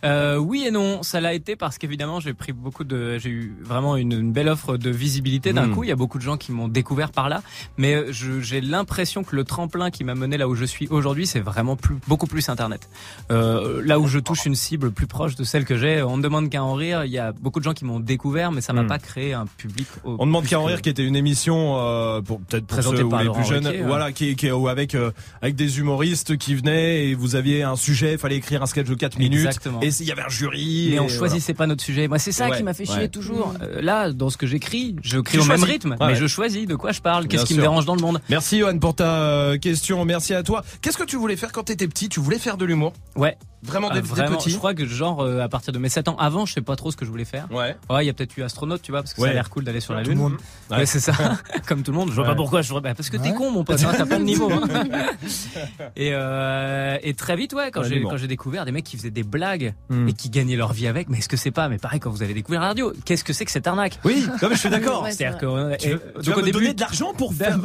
Euh, 0.05 0.37
oui 0.37 0.65
et 0.67 0.71
non, 0.71 1.03
ça 1.03 1.21
l'a 1.21 1.35
été 1.35 1.57
parce 1.57 1.77
qu'évidemment 1.79 2.21
j'ai 2.21 2.33
pris 2.33 2.53
beaucoup 2.53 2.85
de, 2.85 3.19
j'ai 3.19 3.29
eu 3.29 3.55
vraiment 3.61 3.97
une, 3.97 4.13
une 4.13 4.33
belle 4.33 4.49
offre 4.49 4.77
de 4.79 4.91
visibilité 4.91 5.53
d'un 5.53 5.67
Mm. 5.67 5.75
coup. 5.75 5.85
Il 5.85 5.89
y 5.89 5.93
a 5.93 5.97
beaucoup 5.97 6.17
de 6.19 6.23
gens 6.23 6.37
qui 6.39 6.53
m'ont 6.53 6.69
découvert 6.69 7.13
par 7.13 7.29
là, 7.29 7.43
mais 7.77 7.95
euh, 7.95 8.13
je- 8.13 8.41
j'ai 8.41 8.61
l'impression 8.63 9.23
que 9.25 9.37
le 9.37 9.45
tremplin 9.45 9.91
qui 9.91 10.05
m'a 10.05 10.15
mené 10.15 10.39
là 10.39 10.49
où 10.49 10.55
je 10.55 10.65
suis 10.65 10.89
aujourd'hui, 10.89 11.27
c'est 11.27 11.41
vraiment 11.41 11.77
plus, 11.77 11.97
beaucoup 12.09 12.27
plus 12.27 12.49
Internet. 12.49 12.89
Euh, 13.31 13.83
là 13.85 13.99
où 14.01 14.07
je 14.07 14.19
touche 14.19 14.47
une 14.47 14.55
cible 14.55 14.91
plus 14.91 15.07
proche 15.07 15.35
de 15.37 15.45
celle 15.45 15.65
que 15.67 15.77
j'ai, 15.77 16.03
on 16.03 16.17
ne 16.17 16.23
demande 16.23 16.49
qu'à 16.49 16.63
en 16.65 16.75
rire. 16.75 17.05
Il 17.05 17.11
y 17.11 17.19
a 17.19 17.33
beaucoup 17.33 17.59
de 17.61 17.65
gens 17.65 17.75
qui 17.75 17.85
m'ont 17.85 18.01
découvert, 18.01 18.53
mais 18.53 18.61
ça 18.63 18.73
m'a 18.73 18.83
Mm. 18.85 18.87
pas 18.89 18.99
créé 18.99 19.33
un 19.35 19.45
public. 19.47 19.87
au- 20.05 20.17
On 20.19 20.27
demande 20.27 20.47
qu'à 20.47 20.59
en 20.59 20.65
rire, 20.65 20.81
qui 20.81 20.89
était 20.89 21.05
une 21.05 21.17
émission 21.17 21.77
euh, 21.79 22.21
pour 22.23 22.41
peut-être 22.41 22.67
pour 22.67 22.77
Présentée 22.79 23.05
par 23.05 23.23
les 23.23 23.31
plus 23.31 23.45
jeunes, 23.45 23.70
Ouais. 23.71 23.83
voilà, 23.87 24.13
qui, 24.13 24.35
qui 24.37 24.51
ou 24.51 24.69
avec 24.69 24.95
euh, 24.95 25.11
avec 25.43 25.55
des 25.57 25.79
humoristes 25.79 26.37
qui 26.37 26.55
venaient 26.55 27.07
et 27.09 27.15
vous 27.15 27.35
aviez 27.37 27.63
un 27.63 27.77
sujet, 27.77 28.19
fallait 28.19 28.37
écrire 28.37 28.63
un 28.63 28.67
sketch 28.67 28.87
de 28.89 28.95
4 28.95 29.19
minutes 29.19 29.47
Exactement. 29.47 29.81
et 29.83 29.89
il 30.01 30.07
y 30.07 30.13
avait 30.13 30.23
un 30.23 30.29
jury. 30.29 30.89
Mais 30.91 30.97
et 30.97 31.01
on 31.01 31.05
voilà. 31.07 31.19
choisissait 31.19 31.55
pas 31.55 31.67
notre 31.67 31.83
sujet. 31.83 32.09
Moi, 32.09 32.19
c'est 32.19 32.33
ça 32.33 32.49
Ouais, 32.49 32.57
qui 32.57 32.63
m'a 32.63 32.75
fait 32.75 32.85
chier 32.87 32.97
ouais. 32.97 33.09
toujours. 33.09 33.55
Euh, 33.63 33.81
là, 33.81 34.13
dans 34.13 34.31
ce 34.31 34.37
que 34.37 34.47
j'écris, 34.47 34.97
je 35.03 35.19
crie 35.19 35.39
au 35.39 35.43
même 35.45 35.59
choisis. 35.59 35.67
rythme, 35.67 35.91
Ouais. 36.01 36.09
mais 36.09 36.15
je 36.17 36.27
choisis 36.27 36.67
de 36.67 36.75
quoi 36.75 36.93
je 36.93 37.01
parle. 37.01 37.27
Qu'est-ce 37.29 37.43
qui 37.45 37.55
sûr. 37.55 37.59
me 37.59 37.63
dérange 37.63 37.85
dans 37.87 37.95
le 37.95 38.03
monde? 38.03 38.21
Merci 38.29 38.59
Johan 38.61 38.79
pour 38.79 38.95
ta 38.95 39.23
euh, 39.23 39.59
question, 39.59 40.05
merci 40.05 40.35
à 40.35 40.43
toi. 40.43 40.63
Qu'est-ce 40.83 40.99
que 40.99 41.05
tu 41.05 41.17
voulais 41.17 41.37
faire 41.37 41.53
quand 41.53 41.65
t'étais 41.65 41.87
petit? 41.89 42.09
Tu 42.09 42.21
voulais 42.21 42.39
faire 42.39 42.57
de 42.57 42.65
l'humour? 42.65 42.93
Ouais. 43.17 43.37
Vraiment 43.63 43.89
Ah, 43.91 43.95
dès 43.95 44.01
vraiment, 44.01 44.37
petit 44.39 44.49
Je 44.51 44.57
crois 44.57 44.73
que 44.75 44.87
genre 44.87 45.21
euh, 45.21 45.41
à 45.41 45.49
partir 45.49 45.73
de 45.73 45.79
mes 45.79 45.89
7 45.91 46.09
ans, 46.09 46.17
avant, 46.19 46.47
je 46.47 46.55
sais 46.55 46.63
pas 46.63 46.77
trop 46.77 46.91
ce 46.91 46.97
que 46.97 47.05
je 47.05 47.11
voulais 47.11 47.25
faire. 47.27 47.47
Ouais. 47.51 47.77
Ouais, 47.91 48.05
il 48.05 48.07
y 48.07 48.11
a 48.11 48.15
peut-être 48.15 48.37
eu 48.39 48.43
astronaute, 48.43 48.81
tu 48.83 48.91
vois, 48.91 49.03
parce 49.03 49.13
que 49.15 49.21
Ouais. 49.21 49.29
ça 49.29 49.33
a 49.33 49.35
l'air 49.35 49.51
cool 49.51 49.65
d'aller 49.65 49.81
sur 49.81 49.93
la 49.95 50.03
Tout 50.03 50.11
lune. 50.11 50.19
le 50.19 50.25
monde. 50.25 50.37
Ouais, 50.71 50.79
Ouais. 50.79 50.87
c'est 50.87 51.01
ça. 51.01 51.13
Comme 51.67 51.83
tout 51.83 51.93
le 51.93 51.99
monde. 51.99 52.09
Je 52.11 52.15
vois 52.15 52.25
Ouais. 52.25 52.31
pas 52.31 52.35
pourquoi. 52.37 52.63
Je... 52.63 52.73
bah, 52.73 52.95
parce 52.95 53.11
que 53.11 53.17
t'es 53.19 53.33
con, 53.35 53.51
mon 53.51 53.65
pote. 53.65 53.83
hein, 53.85 53.93
T'as 53.97 54.07
pas 54.07 54.19
le 54.19 54.25
niveau. 54.25 54.51
hein. 54.51 54.63
et, 55.97 56.11
euh, 56.13 56.97
et 57.03 57.15
très 57.15 57.37
vite, 57.37 57.53
ouais, 57.53 57.71
quand 57.71 57.81
Ouais, 57.83 57.89
j'ai 57.89 58.03
quand 58.03 58.17
j'ai 58.17 58.27
découvert 58.27 58.65
des 58.65 58.73
mecs 58.73 58.85
qui 58.85 58.97
faisaient 58.97 59.11
des 59.11 59.23
blagues 59.23 59.75
Hmm. 59.89 60.09
et 60.09 60.13
qui 60.13 60.31
gagnaient 60.31 60.57
leur 60.57 60.73
vie 60.73 60.87
avec. 60.87 61.09
Mais 61.09 61.19
est-ce 61.19 61.29
que 61.29 61.37
c'est 61.37 61.51
pas 61.51 61.69
Mais 61.69 61.79
pareil, 61.79 62.01
quand 62.01 62.11
vous 62.11 62.23
avez 62.23 62.35
découvert 62.35 62.61
la 62.61 62.69
radio, 62.69 62.93
qu'est-ce 63.05 63.25
que 63.25 63.33
c'est 63.33 63.45
que 63.45 63.51
cette 63.51 63.67
arnaque? 63.67 63.99
Oui, 64.05 64.27
non, 64.43 64.49
mais 64.49 64.55
je 64.55 64.61
suis 64.61 64.71
d'accord. 64.71 65.07
C'est-à-dire 65.11 65.33
c'est 65.39 65.41
que 65.41 65.47
euh, 65.47 65.77
Tu 65.79 65.89
et- 65.89 65.93
veux- 65.95 66.01
tu 66.21 66.27
donc 66.31 66.35
vas 66.37 66.43
au 66.43 66.47
me 66.47 66.51
donner 66.53 66.73
de 66.75 66.81
l'argent 66.81 67.13
pour 67.15 67.35
faire 67.35 67.59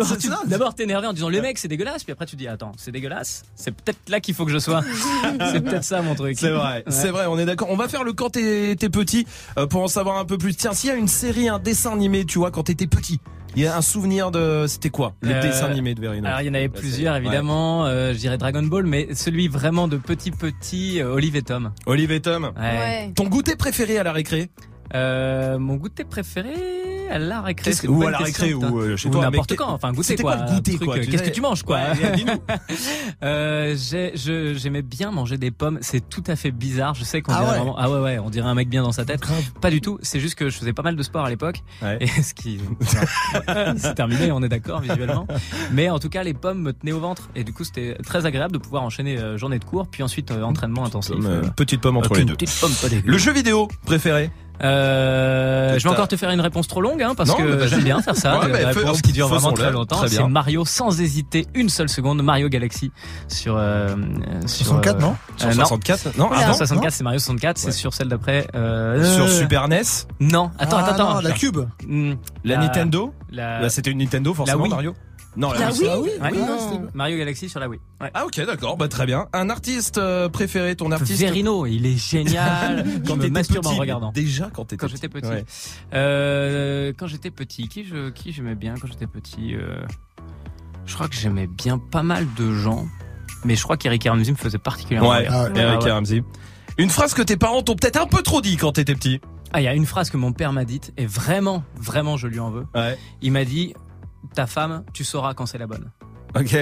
D'abord, 0.48 0.76
t'es 0.76 0.84
énervé 0.84 1.08
en 1.08 1.14
disant 1.14 1.30
le 1.30 1.42
mec 1.42 1.58
c'est 1.58 1.68
dégueulasse, 1.68 2.04
puis 2.04 2.12
après 2.14 2.26
tu 2.26 2.36
dis 2.36 2.48
attends 2.48 2.72
c'est 2.78 2.92
dégueulasse, 2.92 3.44
c'est 3.56 3.72
peut-être 3.72 4.10
là 4.10 4.20
qu'il 4.20 4.34
faut 4.34 4.46
que 4.46 4.52
je 4.52 4.60
sois. 4.60 4.84
c'est 5.52 5.62
peut-être 5.62 5.84
ça 5.86 6.02
mon 6.02 6.16
truc. 6.16 6.38
C'est 6.38 6.50
vrai, 6.50 6.78
Ouais. 6.78 6.84
c'est 6.90 7.10
vrai, 7.10 7.26
on 7.28 7.38
est 7.40 7.46
d'accord. 7.46 7.70
On 7.72 7.76
va 7.78 7.88
faire 7.88 8.04
le 8.04 8.14
quand 8.14 8.32
t'es 8.32 8.76
t'es 8.78 8.90
petit 8.90 9.26
euh, 9.58 9.68
pour 9.68 9.82
en 9.84 9.88
savoir 9.88 10.18
un 10.18 10.26
peu 10.26 10.38
plus. 10.38 10.56
Tiens, 10.56 10.74
s'il 10.74 10.90
y 10.90 10.94
a 10.94 10.96
une 10.96 11.08
série, 11.08 11.48
un 11.48 11.60
dessin 11.60 11.94
animé, 11.94 12.26
tu 12.26 12.40
vois, 12.40 12.52
quand 12.52 12.64
t'étais 12.64 12.88
petit, 12.88 13.20
il 13.56 13.64
y 13.64 13.68
a 13.68 13.78
un 13.78 13.82
souvenir 13.82 14.32
de. 14.32 14.66
C'était 14.68 14.90
quoi 14.90 15.14
Le 15.22 15.32
Euh, 15.34 15.42
dessin 15.42 15.66
animé 15.68 15.96
de 15.96 16.02
Verino? 16.02 16.28
Alors 16.28 16.42
il 16.42 16.48
y 16.48 16.50
en 16.50 16.54
avait 16.56 16.68
plusieurs 16.70 17.16
évidemment, 17.16 17.86
euh, 17.86 18.14
je 18.14 18.18
dirais 18.18 18.38
Dragon 18.38 18.64
Ball, 18.64 18.86
mais 18.86 19.08
celui 19.14 19.48
vraiment 19.48 19.88
de 19.88 19.98
petit 19.98 20.32
petit 20.32 21.00
euh, 21.02 21.14
Olive 21.14 21.36
et 21.36 21.42
Tom. 21.44 21.66
Ouais. 21.66 21.72
Olive 21.94 22.12
et 22.12 22.20
Tom. 22.22 22.52
Ouais. 22.58 22.62
Ouais. 22.62 23.12
Ton 23.16 23.26
goûter 23.28 23.56
préféré 23.56 23.98
à 23.98 24.04
la 24.04 24.12
récré? 24.12 24.50
Euh, 24.94 25.58
mon 25.58 25.76
goûter 25.76 26.04
préféré 26.04 26.54
à 27.10 27.18
la 27.20 27.42
récré. 27.42 27.72
Que- 27.72 27.88
ou 27.88 28.04
à 28.06 28.12
la 28.12 28.18
question, 28.20 28.44
récré, 28.46 28.60
putain. 28.60 28.72
ou, 28.72 28.80
euh, 28.80 28.98
chez 28.98 29.10
Ou 29.10 29.12
toi, 29.12 29.22
n'importe 29.24 29.56
quand. 29.56 29.70
Enfin 29.70 29.92
goûter 29.94 30.16
quoi. 30.16 30.36
quoi 30.38 30.46
le 30.46 30.52
goûter, 30.56 30.76
truc, 30.76 30.86
quoi, 30.86 31.00
Qu'est-ce 31.00 31.24
que 31.24 31.30
tu 31.30 31.42
manges 31.42 31.64
quoi. 31.64 31.80
Euh, 33.24 33.76
J'aimais 34.56 34.82
bien 34.82 35.12
manger 35.12 35.38
des 35.38 35.52
pommes. 35.52 35.80
C'est 35.82 36.08
tout 36.10 36.24
à 36.28 36.36
fait 36.36 36.52
bizarre. 36.52 36.94
Je 36.96 37.04
sais 37.04 37.22
qu'on 37.22 37.34
Ah 37.34 37.40
dirait 37.40 37.50
ouais. 37.52 37.58
vraiment. 37.58 37.76
Ah 37.78 37.90
ouais 37.90 38.00
ouais, 38.00 38.20
on 38.20 38.30
dirait 38.30 38.48
un 38.48 38.54
mec 38.56 38.70
bien 38.70 38.84
dans 38.84 38.92
sa 38.92 39.06
tête. 39.06 39.22
Pas 39.62 39.70
du 39.70 39.82
tout. 39.82 39.98
C'est 40.02 40.20
juste 40.20 40.36
que 40.36 40.50
je 40.50 40.58
faisais 40.58 40.74
pas 40.74 40.82
mal 40.84 40.96
de 40.96 41.04
sport 41.04 41.26
à 41.26 41.30
l'époque. 41.30 41.62
Ouais. 41.82 41.98
Et 42.02 42.08
ce 42.22 42.34
qui 42.34 42.60
c'est 43.78 43.96
terminé, 43.96 44.32
on 44.32 44.42
est 44.44 44.50
d'accord 44.50 44.80
visuellement. 44.82 45.28
Mais 45.72 45.90
en 45.90 46.00
tout 46.00 46.10
cas, 46.10 46.24
les 46.24 46.34
pommes 46.34 46.62
me 46.62 46.74
tenaient 46.74 46.92
au 46.92 47.00
ventre 47.00 47.30
et 47.36 47.44
du 47.44 47.54
coup, 47.54 47.64
c'était 47.64 47.98
très 48.04 48.26
agréable 48.26 48.54
de 48.54 48.58
pouvoir 48.60 48.84
enchaîner 48.84 49.18
euh, 49.18 49.38
journée 49.38 49.60
de 49.60 49.66
cours, 49.66 49.88
puis 49.88 50.04
ensuite 50.04 50.32
euh, 50.32 50.44
entraînement 50.44 50.86
intensif. 50.86 51.16
Euh, 51.22 51.42
petite 51.56 51.82
pomme 51.82 51.98
entre 51.98 52.14
les 52.16 52.26
deux. 52.26 52.34
petite 52.36 52.60
pomme 52.60 52.72
pas 52.82 52.90
dégueu. 52.90 53.10
Le 53.12 53.18
jeu 53.18 53.32
vidéo 53.34 53.68
préféré? 53.86 54.30
Euh, 54.64 55.78
je 55.78 55.84
vais 55.84 55.90
encore 55.90 56.08
te 56.08 56.16
faire 56.16 56.30
une 56.32 56.42
réponse 56.42 56.68
trop 56.68 56.82
longue, 56.82 57.02
hein, 57.04 57.14
parce 57.16 57.30
Non, 57.30 57.36
que 57.36 57.68
j'aime 57.68 57.84
bien 57.84 58.02
faire 58.02 58.16
ça. 58.16 58.40
Ouais, 58.40 58.48
des 58.52 58.66
réponses 58.66 59.02
qui 59.02 59.12
durent 59.12 59.28
vraiment 59.28 59.52
très 59.52 59.72
longtemps. 59.72 60.02
C'est 60.08 60.24
Mario 60.28 60.66
sans 60.66 61.00
hésiter 61.02 61.46
une 61.54 61.70
seule 61.70 61.90
seconde. 61.90 62.22
Mario 62.24 62.50
Galaxy 62.50 62.92
sur 63.28 63.56
euh, 63.58 63.90
euh, 63.90 64.48
sur 64.48 64.66
64, 64.68 65.00
non 65.00 65.16
Sur 65.38 65.50
euh, 65.50 65.52
64 65.54 66.18
Non, 66.18 66.30
Non, 66.30 66.32
avant 66.32 66.54
64, 66.54 66.94
c'est 66.94 67.04
Mario 67.04 67.20
64. 67.20 67.58
C'est 67.58 67.66
Ouais. 67.68 67.72
sur 67.72 67.94
celle 67.94 68.08
d'après. 68.10 68.48
Euh, 68.56 69.04
Sur 69.16 69.26
euh, 69.26 69.28
Super 69.28 69.68
NES 69.68 69.82
Non, 70.20 70.52
attends, 70.60 70.78
Ah, 70.78 70.86
attends, 70.90 71.04
non, 71.04 71.10
attends. 71.18 71.22
la 71.22 71.32
cube. 71.32 71.58
Hmm, 71.88 72.14
La 72.44 72.58
Nintendo 72.58 73.14
la- 73.32 73.60
Là, 73.62 73.70
c'était 73.70 73.92
une 73.92 73.98
Nintendo 74.00 74.34
forcément, 74.34 74.64
Wii. 74.64 74.70
Mario 74.72 74.94
Non, 75.38 75.52
La 75.52 75.70
Wii. 75.72 75.82
Wii 75.82 75.90
Ah 75.90 76.00
oui, 76.00 76.10
Ouais. 76.10 76.30
oui, 76.32 76.38
Non. 76.40 76.58
c'était- 76.60 76.84
Mario 76.94 77.18
Galaxy 77.18 77.50
sur 77.50 77.60
la 77.60 77.68
Wii. 77.68 77.80
Ouais. 78.02 78.10
Ah 78.14 78.26
ok, 78.26 78.46
d'accord, 78.46 78.78
bah 78.78 78.88
très 78.88 79.06
bien. 79.06 79.28
Un 79.34 79.50
artiste 79.50 79.98
euh, 79.98 80.30
préféré, 80.30 80.76
ton 80.76 80.92
artiste 80.92 81.20
Verino, 81.20 81.66
il 81.66 81.86
est 81.86 81.98
génial. 81.98 82.86
Quand 83.08 83.16
je 83.16 83.28
me 83.28 83.30
masturbe 83.30 83.68
en 83.68 83.76
regardant. 83.76 84.12
Déjà 84.14 84.50
quand 84.54 84.66
t'étais 84.66 84.78
Quand 84.78 84.88
j'étais 84.88 85.10
petit. 85.10 85.28
Ouais. 85.28 85.44
Euh, 85.94 86.94
quand 86.98 87.08
j'étais 87.08 87.32
petit, 87.32 87.68
qui 87.68 87.84
je 87.86 88.10
qui 88.10 88.32
j'aimais 88.32 88.56
bien 88.56 88.76
quand 88.80 88.88
j'étais 88.88 89.08
petit 89.08 89.56
euh, 89.56 89.76
Je 90.86 90.94
crois 90.94 91.08
que 91.08 91.16
j'aimais 91.16 91.48
bien 91.48 91.78
pas 91.78 92.04
mal 92.04 92.28
de 92.38 92.54
gens, 92.54 92.86
mais 93.44 93.56
je 93.56 93.64
crois 93.64 93.78
qu'Eric 93.78 94.04
Ramsey 94.08 94.32
me 94.32 94.38
faisait 94.38 94.58
particulièrement 94.58 95.10
Ouais. 95.12 95.28
Ah. 95.30 95.48
Eric 95.56 95.82
Ah. 95.88 95.94
Ramsey. 95.96 96.24
Une 96.78 96.90
phrase 96.90 97.14
que 97.14 97.22
tes 97.22 97.38
parents 97.38 97.62
t'ont 97.64 97.76
peut-être 97.76 98.02
un 98.02 98.08
peu 98.08 98.22
trop 98.22 98.42
dit 98.42 98.58
quand 98.58 98.74
t'étais 98.74 98.96
petit. 98.96 99.20
Ah, 99.54 99.62
il 99.62 99.64
y 99.64 99.68
a 99.68 99.74
une 99.74 99.86
phrase 99.86 100.10
que 100.10 100.18
mon 100.18 100.34
père 100.34 100.52
m'a 100.52 100.66
dite 100.66 100.92
et 100.98 101.06
vraiment, 101.06 101.64
vraiment, 101.78 102.18
je 102.18 102.28
lui 102.28 102.40
en 102.40 102.50
veux. 102.52 102.66
Ouais. 102.76 102.98
Il 103.22 103.32
m'a 103.32 103.46
dit 103.46 103.74
ta 104.34 104.48
femme, 104.48 104.84
tu 104.94 105.04
sauras 105.04 105.34
quand 105.34 105.46
c'est 105.46 105.58
la 105.58 105.68
bonne. 105.68 105.92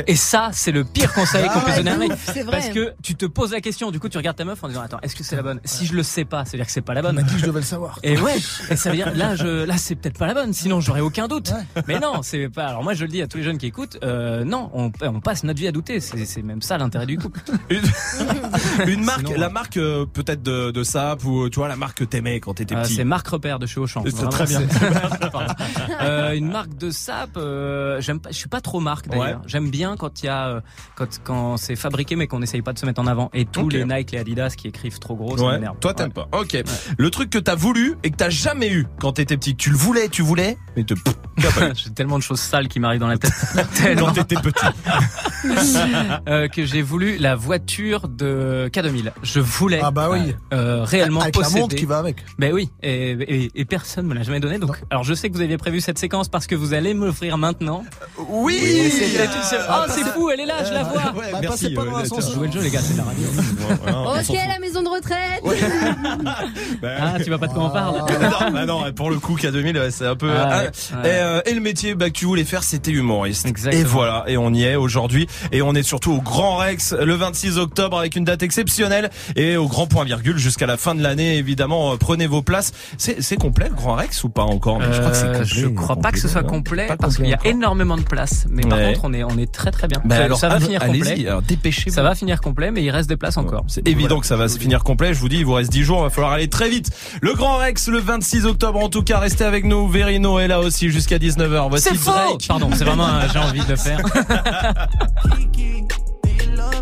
Et 0.07 0.15
ça, 0.15 0.49
c'est 0.53 0.71
le 0.71 0.83
pire 0.83 1.13
conseil 1.13 1.45
qu'on 1.47 1.53
Ah 1.55 1.59
peut 1.61 1.71
ouais, 1.71 1.77
donner 1.77 1.91
à 1.91 1.93
un 1.95 1.97
mec. 1.97 2.11
ouf, 2.11 2.29
c'est 2.33 2.43
vrai. 2.43 2.51
Parce 2.59 2.69
que 2.69 2.93
tu 3.01 3.15
te 3.15 3.25
poses 3.25 3.51
la 3.51 3.61
question, 3.61 3.91
du 3.91 3.99
coup 3.99 4.09
tu 4.09 4.17
regardes 4.17 4.37
ta 4.37 4.45
meuf 4.45 4.63
en 4.63 4.67
disant 4.67 4.81
attends, 4.81 4.99
est-ce 5.01 5.15
que 5.15 5.23
c'est 5.23 5.35
la 5.35 5.41
bonne? 5.43 5.59
Si 5.65 5.85
je 5.85 5.93
le 5.93 6.03
sais 6.03 6.25
pas, 6.25 6.45
c'est-à-dire 6.45 6.65
que 6.65 6.71
c'est 6.71 6.81
pas 6.81 6.93
la 6.93 6.99
On 7.01 7.03
bonne. 7.03 7.15
m'a 7.15 7.21
dit 7.23 7.33
que 7.33 7.39
je 7.41 7.45
devais 7.45 7.59
le 7.59 7.65
savoir. 7.65 7.99
Et 8.03 8.17
ouais, 8.19 8.35
et 8.69 8.75
ça 8.75 8.89
veut 8.91 8.95
dire 8.95 9.11
là, 9.15 9.35
je, 9.35 9.65
là, 9.65 9.77
c'est 9.77 9.95
peut-être 9.95 10.17
pas 10.17 10.27
la 10.27 10.33
bonne. 10.33 10.53
Sinon, 10.53 10.79
j'aurais 10.79 11.01
aucun 11.01 11.27
doute. 11.27 11.51
Mais 11.87 11.99
non, 11.99 12.21
c'est 12.21 12.49
pas. 12.49 12.65
Alors 12.67 12.83
moi, 12.83 12.93
je 12.93 13.03
le 13.03 13.09
dis 13.09 13.21
à 13.21 13.27
tous 13.27 13.37
les 13.37 13.43
jeunes 13.43 13.57
qui 13.57 13.65
écoutent. 13.67 13.97
Euh, 14.03 14.43
non, 14.43 14.69
on, 14.73 14.91
on 15.01 15.19
passe 15.21 15.43
notre 15.43 15.59
vie 15.59 15.67
à 15.67 15.71
douter. 15.71 15.99
C'est 15.99 16.41
même 16.43 16.61
ça 16.61 16.77
l'intérêt 16.77 17.05
du 17.05 17.17
couple. 17.17 17.39
Une 18.87 19.03
marque, 19.03 19.19
Sinon, 19.27 19.39
la 19.39 19.47
ouais. 19.47 19.53
marque 19.53 19.77
euh, 19.77 20.05
peut-être 20.05 20.43
de, 20.43 20.71
de 20.71 20.83
sap 20.83 21.23
ou 21.25 21.49
tu 21.49 21.59
vois 21.59 21.67
la 21.67 21.75
marque 21.75 21.99
que 21.99 22.03
t'aimais 22.03 22.39
quand 22.39 22.53
t'étais 22.55 22.75
Euh, 22.75 22.83
petit. 22.83 22.95
c'est 22.95 23.03
Marc 23.03 23.27
Repère 23.27 23.59
de 23.59 23.65
chez 23.65 23.79
Auchan. 23.79 24.03
C'est 24.05 24.29
très 24.29 24.45
bien. 24.45 24.61
Euh, 26.01 26.33
une 26.33 26.51
marque 26.51 26.75
de 26.77 26.89
sap. 26.89 27.31
Euh, 27.37 27.99
J'aime 28.01 28.19
pas. 28.19 28.29
Je 28.31 28.35
suis 28.37 28.49
pas 28.49 28.61
trop 28.61 28.79
marque 28.79 29.07
d'ailleurs. 29.07 29.41
Ouais. 29.41 29.47
J'aime 29.63 29.71
bien 29.71 29.95
quand 29.97 30.21
il 30.23 30.25
y 30.25 30.29
a 30.29 30.47
euh, 30.47 30.61
quand 30.95 31.07
quand 31.23 31.55
c'est 31.57 31.77
fabriqué 31.77 32.17
mais 32.17 32.27
qu'on 32.27 32.41
essaye 32.41 32.61
pas 32.61 32.73
de 32.73 32.79
se 32.79 32.85
mettre 32.85 32.99
en 33.01 33.07
avant. 33.07 33.29
Et 33.33 33.45
tous 33.45 33.69
les 33.69 33.85
Nike, 33.85 34.11
les 34.11 34.17
Adidas 34.19 34.55
qui 34.57 34.67
écrivent 34.67 34.99
trop 34.99 35.15
gros, 35.15 35.37
ça 35.37 35.43
Ouais. 35.45 35.53
m'énerve. 35.53 35.77
Toi 35.79 35.93
t'aimes 35.93 36.11
pas. 36.11 36.27
Ok. 36.33 36.57
Le 36.97 37.09
truc 37.09 37.29
que 37.29 37.37
t'as 37.39 37.55
voulu 37.55 37.95
et 38.03 38.11
que 38.11 38.17
t'as 38.17 38.29
jamais 38.29 38.69
eu 38.69 38.85
quand 38.99 39.13
t'étais 39.13 39.37
petit. 39.37 39.55
Tu 39.55 39.69
le 39.69 39.77
voulais, 39.77 40.09
tu 40.09 40.21
voulais, 40.21 40.57
mais 40.75 40.83
te. 40.83 40.93
J'ai 41.75 41.89
tellement 41.91 42.17
de 42.17 42.23
choses 42.23 42.39
sales 42.41 42.67
qui 42.67 42.79
m'arrivent 42.79 42.99
dans 42.99 43.07
la 43.07 43.17
tête. 43.17 43.31
Quand 43.97 44.11
t'étais 44.11 44.35
petit. 44.35 44.65
Euh, 46.27 46.47
que 46.47 46.65
j'ai 46.65 46.81
voulu 46.81 47.17
la 47.17 47.35
voiture 47.35 48.07
de 48.07 48.69
K2000. 48.71 49.11
Je 49.23 49.39
voulais 49.39 49.79
Ah 49.83 49.91
bah 49.91 50.09
oui. 50.11 50.35
euh, 50.53 50.83
réellement 50.83 51.21
Avec 51.21 51.35
la 51.35 51.41
posséder. 51.43 51.61
montre 51.61 51.75
qui 51.75 51.85
va 51.85 51.97
avec. 51.97 52.17
Ben 52.39 52.53
oui, 52.53 52.69
et, 52.81 53.11
et, 53.11 53.51
et 53.55 53.65
personne 53.65 54.05
me 54.07 54.13
l'a 54.13 54.23
jamais 54.23 54.39
donné. 54.39 54.57
Donc, 54.59 54.77
alors 54.89 55.03
je 55.03 55.13
sais 55.13 55.29
que 55.29 55.35
vous 55.35 55.41
aviez 55.41 55.57
prévu 55.57 55.81
cette 55.81 55.97
séquence 55.99 56.29
parce 56.29 56.47
que 56.47 56.55
vous 56.55 56.73
allez 56.73 56.93
me 56.93 57.05
l'offrir 57.05 57.37
maintenant. 57.37 57.83
Oui. 58.29 58.91
Ah, 59.69 59.85
Oh, 59.87 59.91
c'est 59.93 60.03
fou, 60.11 60.29
elle 60.31 60.39
est 60.41 60.45
là, 60.45 60.63
je 60.63 60.73
la 60.73 60.83
vois. 60.83 61.01
Ouais, 61.15 61.31
Bah, 61.31 61.39
merci. 61.41 61.69
pas 61.71 61.83
dans 61.85 61.97
euh. 61.99 62.33
Jouez 62.33 62.47
le 62.47 62.53
jeu, 62.53 62.61
les 62.61 62.69
gars, 62.69 62.79
c'est 62.81 62.95
la 62.97 63.03
radio. 63.03 63.27
Ok, 64.19 64.37
la 64.47 64.59
maison 64.59 64.81
de 64.83 64.89
retraite. 64.89 65.43
Bah, 66.81 66.89
Ah, 66.99 67.13
tu 67.23 67.29
vois 67.29 67.37
pas 67.39 67.47
de 67.47 67.53
quoi 67.53 67.63
on 67.65 67.69
parle. 67.69 67.95
non, 67.97 68.51
bah 68.51 68.65
non, 68.65 68.91
pour 68.93 69.09
le 69.09 69.19
coup, 69.19 69.35
K2000, 69.37 69.77
ouais, 69.79 69.91
c'est 69.91 70.05
un 70.07 70.15
peu. 70.15 70.31
Ah, 70.35 70.47
Ah, 70.49 70.57
ouais, 70.59 70.63
ouais. 71.03 71.09
Et, 71.09 71.21
euh, 71.21 71.41
et 71.45 71.53
le 71.53 71.61
métier 71.61 71.95
bah, 71.95 72.07
que 72.09 72.13
tu 72.15 72.25
voulais 72.25 72.43
faire, 72.43 72.63
c'était 72.63 72.91
humoriste. 72.91 73.45
Exactement. 73.45 73.81
Et 73.81 73.85
voilà, 73.85 74.23
et 74.27 74.37
on 74.37 74.53
y 74.53 74.63
est 74.63 74.75
aujourd'hui. 74.75 75.27
Et 75.51 75.61
on 75.61 75.73
est 75.75 75.83
surtout 75.83 76.13
au 76.13 76.21
Grand 76.21 76.57
Rex 76.57 76.93
le 76.93 77.13
26 77.15 77.57
octobre 77.57 77.97
avec 77.99 78.15
une 78.15 78.23
date 78.25 78.43
exceptionnelle 78.43 79.09
et 79.35 79.57
au 79.57 79.67
Grand 79.67 79.87
Point 79.87 80.03
Virgule 80.05 80.37
jusqu'à 80.37 80.65
la 80.65 80.77
fin 80.77 80.95
de 80.95 81.01
l'année. 81.01 81.37
Évidemment, 81.37 81.93
euh, 81.93 81.97
prenez 81.97 82.27
vos 82.27 82.41
places. 82.41 82.71
C'est 82.97 83.21
c'est 83.21 83.37
complet 83.37 83.67
le 83.69 83.75
Grand 83.75 83.95
Rex 83.95 84.23
ou 84.23 84.29
pas 84.29 84.43
encore? 84.43 84.79
Mais 84.79 84.91
Je 84.93 84.99
crois 84.99 85.11
que 85.11 85.17
c'est 85.17 85.27
complet. 85.27 85.45
je 85.45 85.67
crois 85.67 85.95
pas 85.95 86.11
que 86.11 86.19
ce 86.19 86.27
soit 86.27 86.43
complet 86.43 86.87
parce 86.99 87.15
qu'il 87.17 87.27
y 87.27 87.33
a 87.33 87.39
énormément 87.45 87.97
de 87.97 88.03
place. 88.03 88.45
Mais 88.49 88.63
par 88.63 88.79
contre, 88.79 89.01
on 89.03 89.13
est 89.13 89.23
on 89.33 89.37
est 89.37 89.51
très 89.51 89.71
très 89.71 89.87
bien. 89.87 90.01
Bah 90.05 90.15
ça, 90.17 90.23
alors, 90.25 90.37
ça 90.37 90.49
va 90.49 90.59
finir 90.59 90.81
allez-y, 90.83 90.99
complet. 91.09 91.27
alors 91.27 91.41
dépêchez-vous. 91.41 91.95
Ça 91.95 92.03
va 92.03 92.15
finir 92.15 92.41
complet, 92.41 92.71
mais 92.71 92.83
il 92.83 92.89
reste 92.91 93.09
des 93.09 93.17
places 93.17 93.37
encore. 93.37 93.63
C'est 93.67 93.87
évident 93.87 94.19
que 94.19 94.25
ça 94.25 94.35
va 94.35 94.47
se 94.47 94.57
finir 94.59 94.83
complet. 94.83 95.13
Je 95.13 95.19
vous 95.19 95.29
dis, 95.29 95.37
il 95.37 95.45
vous 95.45 95.53
reste 95.53 95.71
10 95.71 95.83
jours. 95.83 95.99
Il 95.99 96.03
va 96.03 96.09
falloir 96.09 96.33
aller 96.33 96.49
très 96.49 96.69
vite. 96.69 96.89
Le 97.21 97.33
Grand 97.33 97.57
Rex, 97.57 97.87
le 97.87 97.99
26 97.99 98.45
octobre. 98.45 98.79
En 98.79 98.89
tout 98.89 99.03
cas, 99.03 99.19
restez 99.19 99.43
avec 99.45 99.65
nous. 99.65 99.87
Verino 99.87 100.39
est 100.39 100.47
là 100.47 100.59
aussi 100.59 100.89
jusqu'à 100.89 101.17
19h. 101.17 101.69
Voici 101.69 101.89
C'est 101.89 101.95
faux. 101.95 102.11
Pardon, 102.47 102.69
c'est 102.75 102.83
vraiment 102.85 103.05
un- 103.07 103.27
j'ai 103.27 103.39
envie 103.39 103.63
de 103.63 103.69
le 103.69 103.75
faire. 103.75 103.99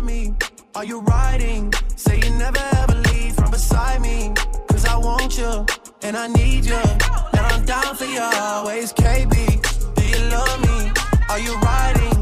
Me? 0.02 0.34
Are 0.74 0.84
you 0.84 1.00
riding? 1.02 1.72
Say 1.96 2.18
you 2.18 2.30
never 2.36 2.58
ever 2.82 2.94
leave 3.12 3.34
from 3.36 3.50
beside 3.52 4.00
me. 4.00 4.32
Cause 4.68 4.84
I 4.86 4.96
want 4.96 5.38
you 5.38 5.64
and 6.02 6.16
I 6.16 6.26
need 6.28 6.64
you. 6.64 6.74
And 6.74 7.46
I'm 7.52 7.64
down 7.64 7.94
for 7.94 8.04
you 8.06 8.20
always, 8.20 8.92
KB. 8.94 9.30
Do 9.94 10.02
you 10.02 10.18
love 10.30 10.60
me? 10.62 10.90
Are 11.28 11.38
you 11.38 11.54
riding? 11.60 12.21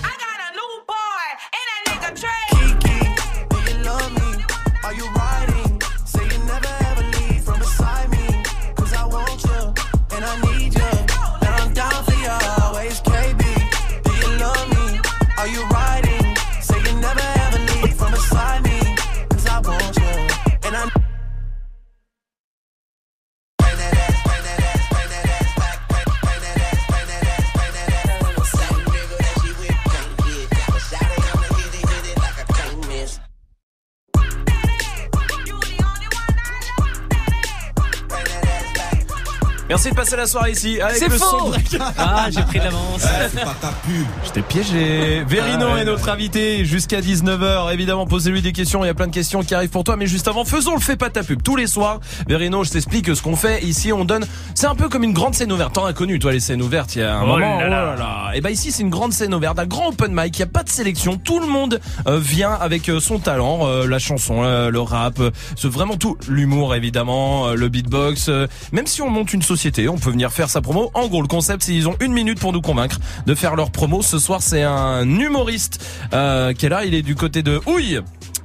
Merci 39.83 39.95
de 39.95 39.99
passer 39.99 40.15
la 40.15 40.27
soirée 40.27 40.51
ici 40.51 40.79
avec 40.79 40.97
C'est 40.97 41.07
le 41.07 41.17
faux 41.17 41.51
son. 41.51 41.79
Ah, 41.97 42.27
j'ai 42.29 42.43
pris 42.43 42.59
de 42.59 42.65
l'avance. 42.65 43.01
c'est 43.31 43.43
pas 43.43 43.55
ta 43.59 43.69
pub. 43.83 44.05
Je 44.23 44.29
t'ai 44.29 44.43
piégé. 44.43 45.23
Verino 45.27 45.65
Ah 45.71 45.73
ouais, 45.73 45.81
est 45.81 45.85
notre 45.85 46.07
invité 46.07 46.65
jusqu'à 46.65 47.01
19h. 47.01 47.73
Évidemment, 47.73 48.05
posez-lui 48.05 48.43
des 48.43 48.51
questions. 48.51 48.83
Il 48.83 48.87
y 48.87 48.91
a 48.91 48.93
plein 48.93 49.07
de 49.07 49.11
questions 49.11 49.41
qui 49.41 49.55
arrivent 49.55 49.71
pour 49.71 49.83
toi. 49.83 49.95
Mais 49.95 50.05
juste 50.05 50.27
avant, 50.27 50.45
faisons 50.45 50.75
le 50.75 50.81
fait 50.81 50.97
pas 50.97 51.09
ta 51.09 51.23
pub. 51.23 51.41
Tous 51.41 51.55
les 51.55 51.65
soirs, 51.65 51.99
Verino, 52.27 52.63
je 52.63 52.69
t'explique 52.69 53.15
ce 53.15 53.23
qu'on 53.23 53.35
fait. 53.35 53.63
Ici, 53.63 53.91
on 53.91 54.05
donne, 54.05 54.27
c'est 54.53 54.67
un 54.67 54.75
peu 54.75 54.87
comme 54.87 55.03
une 55.03 55.13
grande 55.13 55.33
scène 55.33 55.51
ouverte. 55.51 55.73
T'en 55.73 55.85
as 55.85 55.93
connu, 55.93 56.19
toi, 56.19 56.31
les 56.31 56.39
scènes 56.39 56.61
ouvertes. 56.61 56.95
Il 56.95 56.99
y 57.01 57.03
a 57.03 57.15
un 57.17 57.23
Oh 57.23 57.25
moment. 57.25 57.59
là 57.59 57.67
là. 57.67 57.81
oh 57.95 57.97
là 57.97 58.05
là. 58.05 58.31
Et 58.35 58.41
bah 58.41 58.51
ici, 58.51 58.71
c'est 58.71 58.83
une 58.83 58.91
grande 58.91 59.13
scène 59.13 59.33
ouverte, 59.33 59.57
un 59.57 59.65
grand 59.65 59.87
open 59.87 60.11
mic. 60.13 60.37
Il 60.37 60.41
y 60.41 60.43
a 60.43 60.45
pas 60.45 60.61
de 60.61 60.69
sélection. 60.69 61.17
Tout 61.17 61.39
le 61.39 61.47
monde 61.47 61.79
euh, 62.07 62.19
vient 62.19 62.51
avec 62.53 62.87
euh, 62.87 62.99
son 62.99 63.17
talent, 63.17 63.61
euh, 63.63 63.87
la 63.87 63.97
chanson, 63.97 64.43
le 64.43 64.79
rap, 64.79 65.19
c'est 65.55 65.67
vraiment 65.71 65.97
tout. 65.97 66.17
L'humour, 66.27 66.75
évidemment, 66.75 67.49
le 67.53 67.67
beatbox. 67.67 68.29
même 68.71 68.85
si 68.85 69.01
on 69.01 69.09
monte 69.09 69.33
une 69.33 69.41
société, 69.41 69.70
on 69.87 69.97
peut 69.97 70.11
venir 70.11 70.31
faire 70.31 70.49
sa 70.49 70.61
promo. 70.61 70.91
En 70.93 71.07
gros, 71.07 71.21
le 71.21 71.27
concept, 71.27 71.63
c'est 71.63 71.73
ils 71.73 71.87
ont 71.87 71.95
une 71.99 72.13
minute 72.13 72.39
pour 72.39 72.53
nous 72.53 72.61
convaincre 72.61 72.97
de 73.25 73.35
faire 73.35 73.55
leur 73.55 73.71
promo. 73.71 74.01
Ce 74.01 74.19
soir, 74.19 74.41
c'est 74.41 74.63
un 74.63 75.03
humoriste 75.07 75.83
euh, 76.13 76.53
qui 76.53 76.65
est 76.65 76.69
là. 76.69 76.85
Il 76.85 76.93
est 76.93 77.01
du 77.01 77.15
côté 77.15 77.43
de 77.43 77.59
Houille, 77.65 77.99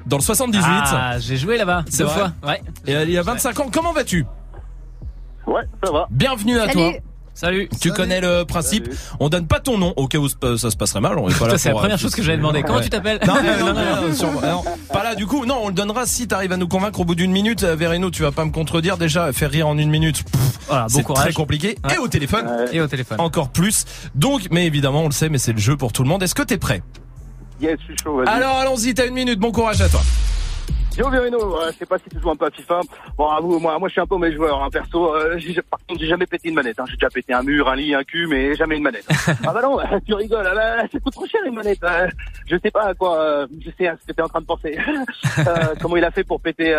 dans 0.07 0.17
le 0.17 0.23
78. 0.23 0.63
Ah, 0.69 1.19
j'ai 1.19 1.37
joué 1.37 1.57
là-bas 1.57 1.85
deux 1.99 2.05
vrai 2.05 2.15
fois. 2.15 2.33
Ouais. 2.47 2.63
Et 2.87 2.93
il 3.03 3.11
y 3.11 3.19
a 3.19 3.23
25 3.23 3.61
ans. 3.61 3.67
Comment 3.73 3.93
vas-tu? 3.93 4.25
Ouais, 5.47 5.63
ça 5.85 5.93
va. 5.93 6.07
Bienvenue 6.11 6.59
à 6.59 6.67
Salut. 6.67 6.73
toi. 6.73 6.93
Salut. 7.37 7.69
Tu 7.83 7.93
connais 7.93 8.23
le 8.23 8.45
principe. 8.45 8.89
On 9.21 9.29
donne 9.29 9.47
pas 9.47 9.61
ton 9.61 9.77
nom 9.77 9.93
au 9.97 10.09
cas 10.09 10.17
où 10.17 10.27
ça 10.27 10.71
se 10.71 10.77
passerait 10.77 11.03
mal. 11.03 11.19
On 11.19 11.29
est 11.29 11.39
pas 11.39 11.47
là 11.47 11.51
Ça, 11.53 11.59
c'est 11.59 11.69
la 11.69 11.73
pour, 11.75 11.81
première 11.83 11.97
euh, 11.97 11.99
chose 11.99 12.15
que 12.15 12.23
j'avais 12.23 12.39
demandé. 12.39 12.63
Comment 12.63 12.81
tu 12.81 12.89
t'appelles 12.89 13.21
Non, 13.27 13.35
euh, 13.37 13.61
non, 13.61 13.75
non, 14.33 14.41
non, 14.41 14.65
pas 14.91 15.05
là. 15.05 15.15
Du 15.15 15.27
coup, 15.27 15.45
non, 15.45 15.59
on 15.63 15.69
le 15.69 15.75
donnera 15.75 16.07
si 16.07 16.27
t'arrives 16.27 16.53
à 16.53 16.57
nous 16.57 16.67
convaincre 16.67 16.99
au 16.99 17.05
bout 17.05 17.15
d'une 17.15 17.31
minute. 17.31 17.63
Euh, 17.63 17.77
Vereno, 17.77 18.11
tu 18.11 18.23
vas 18.23 18.33
pas 18.33 18.47
me 18.47 18.53
contredire. 18.53 18.97
Déjà, 18.97 19.35
faire 19.35 19.51
rire 19.51 19.69
en 19.69 19.77
une 19.77 19.91
minute, 19.91 20.25
pff, 20.25 20.41
Voilà, 20.67 20.87
bon 20.91 21.03
c'est 21.07 21.15
très 21.15 21.33
compliqué. 21.35 21.77
Et 21.95 21.99
au 21.99 22.09
téléphone. 22.09 22.49
Et 22.73 22.81
au 22.81 22.87
téléphone. 22.87 23.21
Encore 23.21 23.51
plus. 23.51 23.85
Donc, 24.15 24.49
mais 24.51 24.67
évidemment, 24.67 25.03
on 25.03 25.09
le 25.09 25.13
sait, 25.13 25.29
mais 25.29 25.39
c'est 25.39 25.53
le 25.53 25.59
jeu 25.59 25.77
pour 25.77 25.93
tout 25.93 26.03
le 26.03 26.09
monde. 26.09 26.23
Est-ce 26.23 26.35
que 26.35 26.43
t'es 26.43 26.57
prêt? 26.57 26.83
Yes, 27.61 27.77
je 27.81 27.85
suis 27.85 27.97
chaud. 28.03 28.23
Alors, 28.27 28.57
allons-y. 28.57 28.95
T'as 28.95 29.07
une 29.07 29.15
minute. 29.15 29.39
Bon 29.39 29.53
courage 29.53 29.83
à 29.83 29.91
toi. 29.91 30.01
Yo 30.97 31.11
Verino, 31.11 31.61
euh, 31.61 31.71
je 31.73 31.77
sais 31.79 31.85
pas 31.85 31.99
si 31.99 32.09
tu 32.09 32.19
joues 32.19 32.31
un 32.31 32.37
peu 32.37 32.47
à 32.47 32.51
FIFA. 32.51 32.81
Bon, 33.19 33.29
avoue, 33.29 33.59
moi, 33.59 33.79
moi 33.79 33.87
je 33.89 33.93
suis 33.93 34.01
un 34.01 34.07
peu 34.07 34.17
mes 34.17 34.33
joueurs, 34.33 34.63
hein, 34.63 34.71
perso. 34.73 35.15
Euh, 35.15 35.39
par 35.71 35.79
contre, 35.87 36.01
j'ai 36.01 36.07
jamais 36.07 36.25
pété 36.25 36.49
une 36.49 36.55
manette. 36.55 36.81
Hein. 36.81 36.85
J'ai 36.89 36.97
déjà 36.97 37.11
pété 37.11 37.35
un 37.35 37.43
mur, 37.43 37.69
un 37.69 37.77
lit, 37.77 37.95
un 37.95 38.03
cul, 38.03 38.27
mais 38.27 38.55
jamais 38.55 38.79
une 38.79 38.83
manette. 38.83 39.07
ah 39.47 39.53
bah 39.53 39.61
non, 39.61 39.79
tu 40.07 40.15
rigoles. 40.15 40.47
Ah 40.51 40.55
bah, 40.55 40.89
ça 40.91 40.99
coûte 40.99 41.13
trop 41.13 41.27
cher 41.27 41.43
une 41.45 41.55
manette. 41.55 41.85
Euh, 41.85 42.09
je 42.47 42.57
sais 42.63 42.71
pas 42.71 42.85
à 42.85 42.95
quoi. 42.95 43.21
euh, 43.21 43.47
je 43.61 43.71
sais 43.77 43.89
hein, 43.89 43.99
ce 44.01 44.07
que 44.07 44.13
t'es 44.13 44.23
en 44.23 44.29
train 44.29 44.41
de 44.41 44.47
penser. 44.47 44.79
Euh, 45.39 45.75
comment 45.81 45.97
il 45.97 46.05
a 46.05 46.11
fait 46.11 46.25
pour 46.25 46.41
péter 46.41 46.75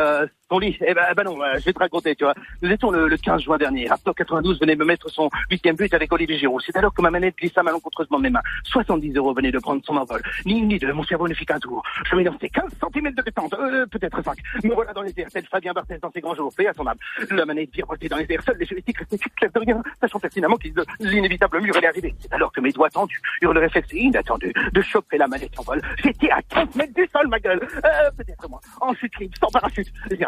euh, 0.48 0.56
son 0.56 0.60
lit 0.60 0.78
Eh 0.86 0.94
bah, 0.94 1.14
bah 1.16 1.24
non, 1.24 1.42
euh, 1.42 1.56
je 1.60 1.66
vais 1.66 1.74
te 1.74 1.80
raconter. 1.80 2.16
Tu 2.16 2.24
vois, 2.24 2.34
nous 2.62 2.72
étions 2.72 2.92
le, 2.92 3.08
le 3.08 3.18
15 3.18 3.42
juin 3.42 3.58
dernier. 3.58 3.88
Raptor 3.88 4.16
92 4.16 4.60
venait 4.60 4.76
me 4.76 4.86
mettre 4.86 5.10
son 5.10 5.30
huitième 5.50 5.76
but 5.76 5.94
avec 5.94 6.12
Olivier 6.12 6.38
Giroud. 6.38 6.62
C'est 6.66 6.76
alors 6.78 6.94
que 6.94 7.02
ma 7.02 7.12
manette 7.12 7.36
glissa 7.38 7.64
malencontreusement 7.64 8.20
mes 8.20 8.30
mains. 8.30 8.42
70 8.66 9.14
euros 9.16 9.34
venaient 9.34 9.52
de 9.52 9.60
prendre 9.60 9.82
son 9.86 9.98
envol. 9.98 10.22
Ni 10.46 10.60
une 10.60 10.68
ni 10.68 10.80
deux, 10.80 10.94
mon 10.94 11.04
cerveau 11.04 11.28
ne 11.28 11.34
fit 11.34 11.46
qu'un 11.46 11.60
tour. 11.60 11.84
Je 12.10 12.16
lancé 12.16 12.50
15 12.50 12.72
cm 12.94 13.14
de 13.14 13.22
détente, 13.22 13.54
euh, 13.54 13.86
peut-être 13.88 14.22
5. 14.22 14.38
Me 14.64 14.74
voilà 14.74 14.94
dans 14.94 15.02
les 15.02 15.14
airs, 15.18 15.28
tel 15.32 15.46
Fabien 15.46 15.74
Barthez 15.74 15.98
dans 16.02 16.12
ses 16.12 16.22
grands 16.22 16.36
jours. 16.36 16.54
Paix 16.56 16.68
à 16.68 16.74
son 16.74 16.86
âme. 16.88 16.98
La 17.32 17.46
manette 17.46 17.74
virevoltait 17.74 18.10
dans 18.10 18.18
les 18.18 18.26
airs, 18.30 18.44
seul 18.44 18.58
les 18.58 18.66
soviétiques 18.66 18.98
restaient 18.98 19.18
clairs 19.18 19.52
de 19.54 19.60
rien, 19.60 19.82
sachant 20.02 20.20
pertinemment 20.20 20.58
qu'il 20.58 20.74
l'inévitable 21.00 21.62
mur 21.62 21.76
allait 21.78 21.88
arriver. 21.88 22.16
C'est 22.20 22.34
alors 22.34 22.52
que 22.52 22.62
mes 22.62 22.72
doigts 22.72 22.90
tendus 22.90 23.22
eurent 23.42 23.54
le 23.54 23.62
réflexe 23.62 23.90
inattendu 23.94 24.54
de 24.72 24.82
choper 24.82 25.18
la 25.18 25.28
manette 25.28 25.58
en 25.60 25.64
vol. 25.64 25.82
J'étais 26.04 26.30
à 26.30 26.42
15 26.42 26.76
mètres 26.76 26.94
du 26.94 27.08
sol, 27.12 27.28
ma 27.28 27.40
gueule. 27.40 27.60
Euh, 27.62 28.12
peut-être 28.18 28.50
moi. 28.50 28.60
En 28.82 28.94
chute 28.94 29.18
libre, 29.20 29.36
sans 29.40 29.50
parachute. 29.50 29.88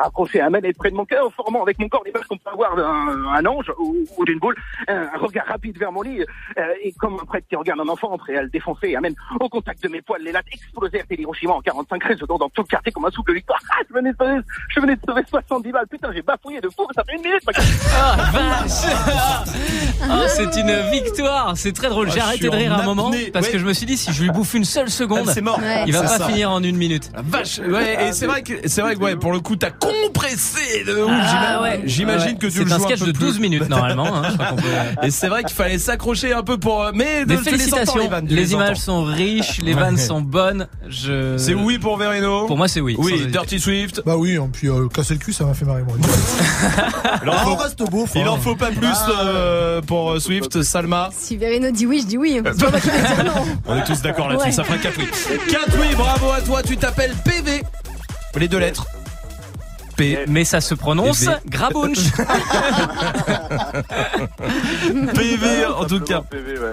J'ai 0.09 0.11
rapproché 0.11 0.41
un 0.41 0.49
manette 0.49 0.75
près 0.77 0.89
de 0.89 0.95
mon 0.95 1.05
cœur, 1.05 1.31
formant 1.35 1.61
avec 1.61 1.77
mon 1.77 1.87
corps 1.87 2.01
l'image 2.03 2.23
qu'on 2.27 2.37
peut 2.37 2.49
avoir 2.51 2.75
d'un 2.75 3.25
un 3.31 3.45
ange 3.45 3.71
ou, 3.77 3.95
ou 4.17 4.25
d'une 4.25 4.39
boule. 4.39 4.55
Un 4.87 5.07
regard 5.19 5.45
rapide 5.45 5.77
vers 5.77 5.91
mon 5.91 6.01
lit, 6.01 6.21
euh, 6.57 6.63
et 6.83 6.91
comme 6.93 7.13
un 7.21 7.25
prêtre 7.25 7.45
qui 7.47 7.55
regarde 7.55 7.79
un 7.79 7.87
enfant 7.87 8.17
prêt 8.17 8.35
à 8.37 8.41
le 8.41 8.49
défoncer, 8.49 8.95
amène 8.95 9.13
au 9.39 9.47
contact 9.49 9.83
de 9.83 9.89
mes 9.89 10.01
poils, 10.01 10.21
les 10.23 10.31
lattes 10.31 10.47
explosèrent 10.51 11.03
et 11.11 11.21
Hiroshima 11.21 11.53
en 11.53 11.61
45 11.61 12.03
résonnant 12.03 12.37
dans 12.39 12.49
tout 12.49 12.61
le 12.63 12.67
quartier 12.67 12.91
comme 12.91 13.05
un 13.05 13.11
souffle 13.11 13.29
de 13.29 13.35
victoire. 13.35 13.59
Ah, 13.71 13.83
je 13.87 13.93
venais 13.93 14.11
de 14.11 14.17
sauver, 14.19 14.39
je 14.69 14.79
venais 14.79 14.95
de 14.95 15.01
sauver 15.07 15.21
70 15.29 15.71
balles. 15.71 15.87
Putain, 15.87 16.11
j'ai 16.11 16.21
bafouillé 16.23 16.59
de 16.59 16.69
fou, 16.69 16.87
ça 16.95 17.03
fait 17.03 17.15
une 17.15 17.21
minute, 17.21 17.45
ma. 17.45 17.51
Ah, 17.95 18.15
vache 18.33 19.45
Oh, 20.11 20.25
c'est 20.27 20.55
une 20.59 20.71
victoire. 20.91 21.53
C'est 21.55 21.73
très 21.73 21.89
drôle. 21.89 22.07
Ah, 22.09 22.13
J'ai 22.13 22.19
je 22.19 22.25
arrêté 22.25 22.43
de 22.45 22.49
rire 22.49 22.73
en 22.73 22.79
un 22.79 22.83
moment 22.85 23.11
parce 23.33 23.45
Ouais. 23.47 23.51
que 23.53 23.59
je 23.59 23.65
me 23.65 23.73
suis 23.73 23.85
dit 23.85 23.97
si 23.97 24.11
je 24.13 24.23
lui 24.23 24.31
bouffe 24.31 24.53
une 24.53 24.65
seule 24.65 24.89
seconde, 24.89 25.25
Ah, 25.27 25.31
c'est 25.33 25.41
mort. 25.41 25.59
il 25.85 25.93
va 25.93 26.01
pas 26.01 26.07
ça. 26.07 26.27
finir 26.27 26.49
en 26.51 26.63
une 26.63 26.77
minute. 26.77 27.11
Vache, 27.15 27.59
ouais, 27.59 28.07
et 28.07 28.11
c'est 28.13 28.25
vrai 28.25 28.41
que, 28.41 28.53
c'est 28.67 28.81
vrai 28.81 28.95
que, 28.95 29.01
ouais, 29.01 29.15
pour 29.17 29.31
le 29.31 29.39
coup, 29.39 29.55
t'as 29.55 29.71
compressé 30.07 30.83
de 30.85 31.03
ouf. 31.03 31.11
Ah, 31.11 31.61
ouais. 31.61 31.81
J'imagine 31.85 32.29
Ouais. 32.29 32.35
que 32.35 32.45
tu 32.47 32.51
C'est 32.51 32.63
le 32.65 32.71
un 32.71 32.77
joues 32.77 32.83
sketch 32.83 32.99
peu 32.99 33.05
de 33.07 33.11
plus. 33.11 33.25
12 33.25 33.39
minutes, 33.39 33.69
normalement, 33.69 34.15
hein, 34.15 34.21
je 34.29 34.33
crois 34.35 34.45
qu'on 34.47 34.55
peut- 34.57 35.05
Et 35.07 35.11
c'est 35.11 35.27
vrai 35.27 35.43
qu'il 35.43 35.55
fallait 35.55 35.77
s'accrocher 35.79 36.33
un 36.33 36.43
peu 36.43 36.57
pour, 36.57 36.83
euh, 36.83 36.91
mais 36.93 37.25
Des 37.25 37.35
de- 37.37 37.41
tu 37.41 37.43
les 37.43 37.49
entends, 37.49 37.49
félicitations. 37.51 37.99
les 38.01 38.07
vannes, 38.07 38.25
les 38.29 38.35
les 38.35 38.53
images 38.53 38.77
sont 38.77 39.03
riches, 39.03 39.61
les 39.63 39.73
vannes 39.73 39.97
sont 39.97 40.21
bonnes. 40.21 40.67
Je. 40.87 41.37
C'est 41.37 41.53
oui 41.53 41.77
pour 41.79 41.97
Verino. 41.97 42.45
Pour 42.47 42.57
moi, 42.57 42.67
c'est 42.67 42.81
oui. 42.81 42.95
Oui. 42.97 43.27
Dirty 43.27 43.59
Swift. 43.59 44.01
Bah 44.05 44.15
oui, 44.17 44.31
et 44.35 44.39
puis 44.51 44.67
euh, 44.69 44.87
casser 44.87 45.13
le 45.13 45.19
cul, 45.19 45.33
ça 45.33 45.45
m'a 45.45 45.53
fait 45.53 45.65
marrer 45.65 45.83
moi. 45.83 45.95
Il 47.23 47.29
en 47.29 47.33
Ah, 47.33 47.37
faut, 47.43 47.55
reste 47.55 47.79
beau. 47.89 48.05
il 48.15 48.27
en 48.27 48.37
faut 48.37 48.55
pas 48.55 48.71
plus 48.71 48.87
Ah, 48.91 49.11
euh, 49.25 49.81
pour 49.81 50.11
euh, 50.11 50.19
Swift, 50.19 50.61
Salma. 50.63 51.09
Si 51.17 51.37
Verino 51.37 51.71
dit 51.71 51.85
oui, 51.85 51.99
je 52.03 52.07
dis 52.07 52.17
oui. 52.17 52.41
On 53.67 53.75
est 53.77 53.83
tous 53.83 54.01
d'accord 54.01 54.29
là-dessus, 54.29 54.47
Ouais. 54.47 54.51
ça 54.51 54.63
fera 54.63 54.77
4 54.77 54.95
oui. 54.97 55.05
4 55.51 55.77
oui, 55.79 55.95
bravo 55.95 56.31
à 56.31 56.41
toi, 56.41 56.61
tu 56.63 56.77
t'appelles 56.77 57.13
PV. 57.23 57.63
Les 58.37 58.47
deux 58.47 58.59
lettres. 58.59 58.85
P. 59.99 60.17
Mais 60.29 60.45
ça 60.45 60.61
se 60.61 60.73
prononce 60.73 61.25
PV. 61.25 61.37
Grabunch. 61.47 61.97
PV 65.13 65.65
en 65.65 65.85
tout 65.85 65.99
cas. 65.99 66.23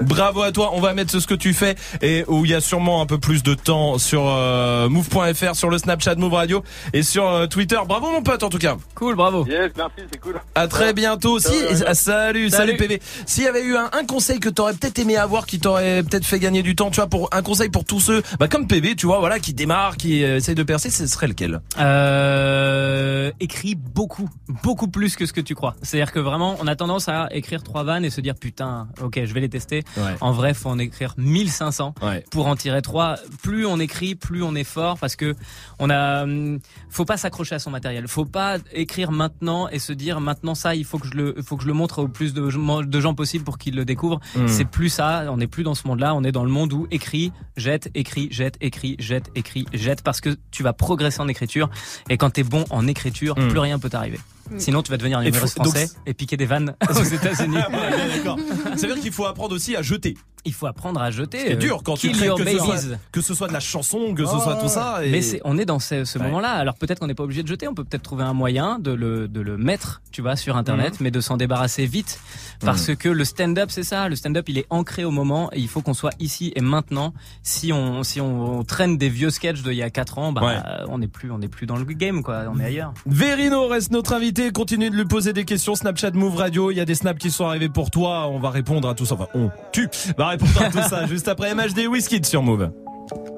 Bravo 0.02 0.42
à 0.42 0.52
toi, 0.52 0.70
on 0.74 0.80
va 0.80 0.94
mettre 0.94 1.18
ce 1.18 1.26
que 1.26 1.34
tu 1.34 1.52
fais 1.52 1.74
et 2.02 2.24
où 2.28 2.44
il 2.44 2.52
y 2.52 2.54
a 2.54 2.60
sûrement 2.60 3.02
un 3.02 3.06
peu 3.06 3.18
plus 3.18 3.42
de 3.42 3.54
temps 3.54 3.98
sur 3.98 4.22
euh, 4.28 4.88
move.fr, 4.88 5.56
sur 5.56 5.70
le 5.70 5.78
Snapchat 5.78 6.14
Move 6.14 6.34
Radio 6.34 6.62
et 6.92 7.02
sur 7.02 7.28
euh, 7.28 7.46
Twitter. 7.48 7.78
Bravo 7.88 8.12
mon 8.12 8.22
pote 8.22 8.44
en 8.44 8.48
tout 8.48 8.58
cas. 8.58 8.76
Cool, 8.94 9.16
bravo. 9.16 9.44
Yes, 9.46 9.72
merci, 9.76 10.02
c'est 10.10 10.20
cool. 10.20 10.40
À 10.54 10.68
très 10.68 10.92
bientôt. 10.92 11.40
Si, 11.40 11.48
ah, 11.84 11.94
salut, 11.94 12.50
salut, 12.50 12.50
Salut. 12.50 12.76
PV. 12.76 13.02
S'il 13.26 13.42
y 13.42 13.48
avait 13.48 13.64
eu 13.64 13.76
un, 13.76 13.90
un 13.92 14.04
conseil 14.04 14.38
que 14.38 14.48
t'aurais 14.48 14.74
peut-être 14.74 15.00
aimé 15.00 15.16
avoir, 15.16 15.46
qui 15.46 15.58
t'aurait 15.58 16.04
peut-être 16.04 16.26
fait 16.26 16.38
gagner 16.38 16.62
du 16.62 16.76
temps, 16.76 16.90
tu 16.90 16.96
vois, 17.00 17.08
pour 17.08 17.28
un 17.32 17.42
conseil 17.42 17.70
pour 17.70 17.84
tous 17.84 17.98
ceux, 18.00 18.22
bah 18.38 18.46
comme 18.46 18.68
PV, 18.68 18.94
tu 18.94 19.06
vois, 19.06 19.18
voilà, 19.18 19.40
qui 19.40 19.52
démarre, 19.52 19.96
qui 19.96 20.22
euh, 20.22 20.36
essaye 20.36 20.54
de 20.54 20.62
percer, 20.62 20.90
ce 20.90 21.06
serait 21.08 21.26
lequel? 21.26 21.60
Euh, 21.78 23.15
écris 23.40 23.74
beaucoup, 23.74 24.28
beaucoup 24.62 24.88
plus 24.88 25.16
que 25.16 25.26
ce 25.26 25.32
que 25.32 25.40
tu 25.40 25.54
crois. 25.54 25.74
C'est-à-dire 25.82 26.12
que 26.12 26.18
vraiment, 26.20 26.56
on 26.60 26.66
a 26.66 26.76
tendance 26.76 27.08
à 27.08 27.28
écrire 27.32 27.62
trois 27.62 27.84
vannes 27.84 28.04
et 28.04 28.10
se 28.10 28.20
dire 28.20 28.34
putain, 28.34 28.88
ok, 29.02 29.20
je 29.24 29.32
vais 29.34 29.40
les 29.40 29.48
tester. 29.48 29.82
Ouais. 29.96 30.14
En 30.20 30.32
vrai, 30.32 30.54
faut 30.54 30.68
en 30.70 30.78
écrire 30.78 31.14
1500 31.16 31.94
Ouais. 32.02 32.24
pour 32.30 32.46
en 32.46 32.56
tirer 32.56 32.82
trois. 32.82 33.16
Plus 33.42 33.66
on 33.66 33.78
écrit, 33.80 34.14
plus 34.14 34.42
on 34.42 34.54
est 34.54 34.64
fort 34.64 34.98
parce 34.98 35.16
que 35.16 35.34
on 35.78 35.90
a, 35.90 36.24
hum, 36.24 36.58
faut 36.90 37.04
pas 37.04 37.16
s'accrocher 37.16 37.54
à 37.54 37.58
son 37.58 37.70
matériel. 37.70 38.08
Faut 38.08 38.24
pas 38.24 38.58
écrire 38.72 39.10
maintenant 39.12 39.68
et 39.68 39.78
se 39.78 39.92
dire 39.92 40.20
maintenant 40.20 40.54
ça, 40.54 40.74
il 40.74 40.84
faut 40.84 40.98
que 40.98 41.06
je 41.06 41.14
le, 41.14 41.34
faut 41.42 41.56
que 41.56 41.62
je 41.62 41.68
le 41.68 41.74
montre 41.74 42.02
au 42.02 42.08
plus 42.08 42.34
de, 42.34 42.82
de 42.84 43.00
gens 43.00 43.14
possible 43.14 43.44
pour 43.44 43.58
qu'ils 43.58 43.74
le 43.76 43.84
découvrent. 43.84 44.20
Mm. 44.36 44.48
C'est 44.48 44.64
plus 44.64 44.88
ça. 44.88 45.24
On 45.30 45.36
n'est 45.36 45.46
plus 45.46 45.62
dans 45.62 45.74
ce 45.74 45.86
monde-là. 45.86 46.14
On 46.14 46.24
est 46.24 46.32
dans 46.32 46.44
le 46.44 46.50
monde 46.50 46.72
où 46.72 46.86
écrit, 46.90 47.32
jette, 47.56 47.90
écrit, 47.94 48.28
jette, 48.30 48.56
écrit, 48.60 48.96
jette, 48.98 49.30
écrit, 49.34 49.66
jette 49.72 50.02
parce 50.02 50.20
que 50.20 50.36
tu 50.50 50.62
vas 50.62 50.72
progresser 50.72 51.20
en 51.20 51.28
écriture 51.28 51.70
et 52.08 52.16
quand 52.16 52.30
t'es 52.30 52.42
bon 52.42 52.64
en 52.70 52.86
écriture, 52.86 53.05
Mm. 53.36 53.48
plus 53.48 53.58
rien 53.58 53.78
peut 53.78 53.90
t'arriver. 53.90 54.18
Sinon, 54.58 54.82
tu 54.82 54.90
vas 54.90 54.96
devenir 54.96 55.18
un 55.18 55.22
humoriste 55.22 55.56
faut- 55.56 55.62
donc- 55.64 55.72
français 55.76 55.90
et 56.06 56.14
piquer 56.14 56.36
des 56.36 56.46
vannes 56.46 56.74
aux 56.90 57.02
États-Unis. 57.02 57.56
Ouais, 57.56 58.16
D'accord. 58.16 58.38
Ça 58.76 58.86
veut 58.86 58.94
dire 58.94 59.02
qu'il 59.02 59.12
faut 59.12 59.26
apprendre 59.26 59.54
aussi 59.54 59.76
à 59.76 59.82
jeter. 59.82 60.16
Il 60.48 60.54
faut 60.54 60.66
apprendre 60.68 61.00
à 61.00 61.10
jeter. 61.10 61.38
C'est 61.40 61.52
euh, 61.54 61.56
dur 61.56 61.82
quand 61.84 61.94
tu 61.96 62.06
kill 62.06 62.16
crées 62.18 62.28
que 62.28 62.44
ce, 62.48 62.58
soit, 62.58 62.74
babies. 62.76 62.94
que 63.10 63.20
ce 63.20 63.34
soit 63.34 63.48
de 63.48 63.52
la 63.52 63.58
chanson, 63.58 64.14
que 64.14 64.24
ce 64.24 64.38
soit 64.38 64.54
tout 64.60 64.68
ça. 64.68 65.04
Et... 65.04 65.10
Mais 65.10 65.20
on 65.44 65.58
est 65.58 65.64
dans 65.64 65.80
ce, 65.80 66.04
ce 66.04 66.18
Ouais. 66.20 66.24
moment-là. 66.26 66.50
Alors 66.52 66.76
peut-être 66.76 67.00
qu'on 67.00 67.08
n'est 67.08 67.14
pas 67.16 67.24
obligé 67.24 67.42
de 67.42 67.48
jeter. 67.48 67.66
On 67.66 67.74
peut 67.74 67.82
peut-être 67.82 68.04
trouver 68.04 68.22
un 68.22 68.32
moyen 68.32 68.78
de 68.78 68.92
le, 68.92 69.26
de 69.26 69.40
le 69.40 69.56
mettre, 69.58 70.02
tu 70.12 70.22
vois, 70.22 70.36
sur 70.36 70.56
Internet, 70.56 70.92
Mhm. 70.94 70.98
mais 71.00 71.10
de 71.10 71.20
s'en 71.20 71.36
débarrasser 71.36 71.84
vite, 71.86 72.20
parce 72.60 72.94
que 72.94 73.08
le 73.08 73.24
stand-up, 73.24 73.70
c'est 73.72 73.82
ça. 73.82 74.08
Le 74.08 74.14
stand-up, 74.14 74.48
il 74.48 74.58
est 74.58 74.66
ancré 74.70 75.04
au 75.04 75.10
moment, 75.10 75.50
et 75.52 75.58
il 75.58 75.66
faut 75.68 75.82
qu'on 75.82 75.94
soit 75.94 76.12
ici 76.20 76.52
et 76.54 76.60
maintenant. 76.60 77.12
Si 77.42 77.72
on, 77.72 78.04
si 78.04 78.20
on 78.20 78.62
traîne 78.62 78.98
des 78.98 79.08
vieux 79.08 79.30
sketchs 79.30 79.62
d'il 79.62 79.72
y 79.74 79.82
a 79.82 79.90
4 79.90 80.18
ans, 80.18 80.30
bah, 80.32 80.42
Ouais. 80.46 80.54
euh, 80.64 80.84
on 80.88 80.98
n'est 80.98 81.08
plus, 81.08 81.32
on 81.32 81.38
n'est 81.38 81.48
plus 81.48 81.66
dans 81.66 81.76
le 81.76 81.84
game, 81.86 82.22
quoi. 82.22 82.44
On 82.54 82.60
est 82.60 82.64
ailleurs. 82.66 82.94
Verino 83.04 83.66
reste 83.66 83.90
notre 83.90 84.12
invité. 84.12 84.35
Continue 84.52 84.90
de 84.90 84.96
lui 84.96 85.06
poser 85.06 85.32
des 85.32 85.46
questions. 85.46 85.74
Snapchat 85.74 86.10
Move 86.10 86.36
Radio. 86.36 86.70
Il 86.70 86.76
y 86.76 86.80
a 86.80 86.84
des 86.84 86.94
snaps 86.94 87.18
qui 87.18 87.30
sont 87.30 87.46
arrivés 87.46 87.70
pour 87.70 87.90
toi. 87.90 88.28
On 88.28 88.38
va 88.38 88.50
répondre 88.50 88.86
à 88.86 88.94
tout 88.94 89.06
ça. 89.06 89.14
Enfin, 89.14 89.28
on, 89.34 89.50
tu 89.72 89.88
vas 90.18 90.28
répondre 90.28 90.52
à 90.60 90.68
tout 90.68 90.88
ça 90.90 91.06
juste 91.08 91.26
après 91.28 91.54
MHD 91.54 91.86
Whisky 91.88 92.20
sur 92.22 92.42
Move. 92.42 92.70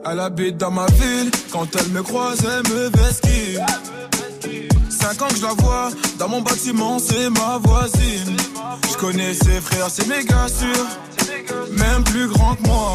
Elle 0.05 0.19
habite 0.19 0.57
dans 0.57 0.73
ma 0.73 0.87
ville, 0.87 1.31
quand 1.53 1.69
elle 1.77 1.89
me 1.91 2.03
croise, 2.03 2.41
elle 2.45 2.73
me 2.73 2.89
vesquille. 2.89 3.61
Cinq 4.91 5.23
ans 5.23 5.29
que 5.29 5.37
je 5.37 5.43
la 5.43 5.53
vois, 5.53 5.91
dans 6.19 6.29
mon 6.29 6.41
bâtiment, 6.41 6.99
c'est 6.99 7.31
ma 7.31 7.59
voisine. 7.59 8.37
Je 8.91 8.97
connais 8.97 9.35
ses 9.35 9.61
frères, 9.61 9.89
c'est 9.91 10.09
méga 10.09 10.49
sûr, 10.49 10.87
même 11.73 12.03
plus 12.05 12.27
grand 12.29 12.55
que 12.57 12.63
moi. 12.67 12.95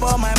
make 0.00 0.04
you 0.04 0.08
chop 0.08 0.12
all 0.12 0.18
my 0.18 0.37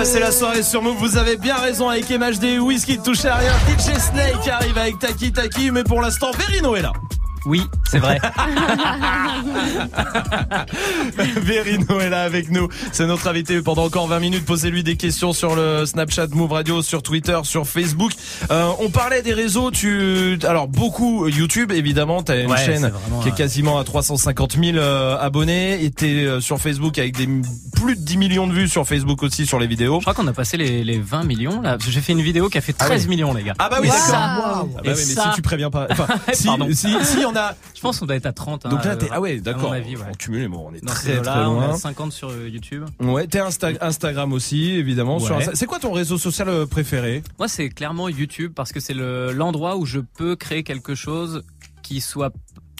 La 0.00 0.32
soirée 0.32 0.62
sur 0.62 0.80
vous 0.80 1.18
avez 1.18 1.36
bien 1.36 1.56
raison 1.56 1.90
avec 1.90 2.08
MHD 2.08 2.58
Whisky 2.58 2.96
de 2.96 3.02
toucher 3.02 3.28
à 3.28 3.34
rien. 3.34 3.52
DJ 3.68 3.98
Snake 3.98 4.48
arrive 4.48 4.78
avec 4.78 4.98
Taki 4.98 5.30
Taki, 5.30 5.70
mais 5.70 5.84
pour 5.84 6.00
l'instant, 6.00 6.30
Verino 6.30 6.74
est 6.74 6.80
là. 6.80 6.92
Oui, 7.46 7.62
c'est 7.88 7.98
vrai. 7.98 8.18
Verino 11.40 12.00
est 12.00 12.10
là 12.10 12.22
avec 12.22 12.50
nous. 12.50 12.68
C'est 12.92 13.06
notre 13.06 13.28
invité 13.28 13.60
pendant 13.62 13.84
encore 13.84 14.06
20 14.08 14.20
minutes. 14.20 14.44
Posez-lui 14.44 14.82
des 14.82 14.96
questions 14.96 15.32
sur 15.32 15.54
le 15.56 15.86
Snapchat 15.86 16.28
Move 16.32 16.52
Radio, 16.52 16.82
sur 16.82 17.02
Twitter, 17.02 17.38
sur 17.44 17.66
Facebook. 17.66 18.12
Euh, 18.50 18.68
on 18.80 18.90
parlait 18.90 19.22
des 19.22 19.32
réseaux. 19.32 19.70
Tu, 19.70 20.38
alors 20.46 20.68
beaucoup 20.68 21.28
YouTube 21.28 21.72
évidemment. 21.72 22.22
T'as 22.22 22.42
une 22.42 22.50
Ouais, 22.50 22.56
chaîne 22.64 22.90
qui 23.22 23.28
est 23.28 23.32
euh, 23.32 23.34
quasiment 23.34 23.78
à 23.78 23.84
350 23.84 24.56
000 24.62 24.76
euh, 24.76 25.16
abonnés. 25.18 25.84
Et 25.84 25.90
t'es 25.90 26.24
euh, 26.26 26.40
sur 26.40 26.58
Facebook 26.60 26.98
avec 26.98 27.16
des 27.16 27.28
plus 27.74 27.96
de 27.96 28.00
10 28.02 28.16
millions 28.18 28.46
de 28.46 28.52
vues 28.52 28.68
sur 28.68 28.86
Facebook 28.86 29.22
aussi 29.22 29.46
sur 29.46 29.58
les 29.58 29.66
vidéos. 29.66 29.96
Je 30.00 30.04
crois 30.04 30.14
qu'on 30.14 30.26
a 30.26 30.32
passé 30.32 30.56
les, 30.56 30.84
les 30.84 30.98
20 30.98 31.24
millions 31.24 31.60
là. 31.62 31.78
J'ai 31.88 32.00
fait 32.00 32.12
une 32.12 32.20
vidéo 32.22 32.48
qui 32.48 32.58
a 32.58 32.60
fait 32.60 32.72
13 32.72 33.02
oui. 33.04 33.08
millions 33.08 33.32
les 33.32 33.42
gars. 33.44 33.54
Ah 33.58 33.68
bah 33.70 33.78
oui, 33.80 33.88
ça- 33.88 34.18
Ah 34.20 34.64
bah 34.64 34.80
mais 34.84 34.94
si 34.94 35.16
tu 35.34 35.42
préviens 35.42 35.70
pas, 35.70 35.86
enfin, 35.90 36.06
si, 36.32 36.46
Pardon. 36.46 36.66
si, 36.72 36.88
si, 37.04 37.24
a. 37.36 37.54
Je 37.74 37.80
pense 37.80 37.98
qu'on 38.00 38.06
doit 38.06 38.16
être 38.16 38.26
à 38.26 38.32
30. 38.32 38.66
hein, 38.66 38.68
Donc 38.68 38.84
là, 38.84 38.92
euh, 38.92 38.96
t'es, 38.96 39.08
ah 39.10 39.20
ouais, 39.20 39.38
à 39.38 39.40
d'accord. 39.40 39.70
ouais. 39.70 39.84
En 40.08 40.12
cumulé, 40.14 40.48
bon, 40.48 40.68
on 40.70 40.74
est 40.74 40.84
Dans 40.84 40.92
très 40.92 41.20
très 41.20 41.40
On 41.44 41.54
loin. 41.54 41.70
a 41.70 41.76
50 41.76 42.12
sur 42.12 42.30
euh, 42.30 42.48
YouTube. 42.48 42.84
Ouais, 43.00 43.26
t'es 43.26 43.38
Insta- 43.40 43.78
Instagram 43.80 44.32
aussi, 44.32 44.70
évidemment. 44.72 45.18
Ouais. 45.18 45.24
sur 45.24 45.38
Insta- 45.38 45.50
C'est 45.54 45.66
quoi 45.66 45.78
ton 45.78 45.92
réseau 45.92 46.18
social 46.18 46.48
euh, 46.48 46.66
préféré? 46.66 47.22
Moi, 47.38 47.48
c'est 47.48 47.68
clairement 47.70 48.08
YouTube 48.08 48.52
parce 48.54 48.72
que 48.72 48.80
c'est 48.80 48.94
le 48.94 49.32
l'endroit 49.32 49.76
où 49.76 49.86
je 49.86 50.00
peux 50.00 50.36
créer 50.36 50.62
quelque 50.62 50.94
chose 50.94 51.42
qui 51.82 52.00
soit 52.00 52.32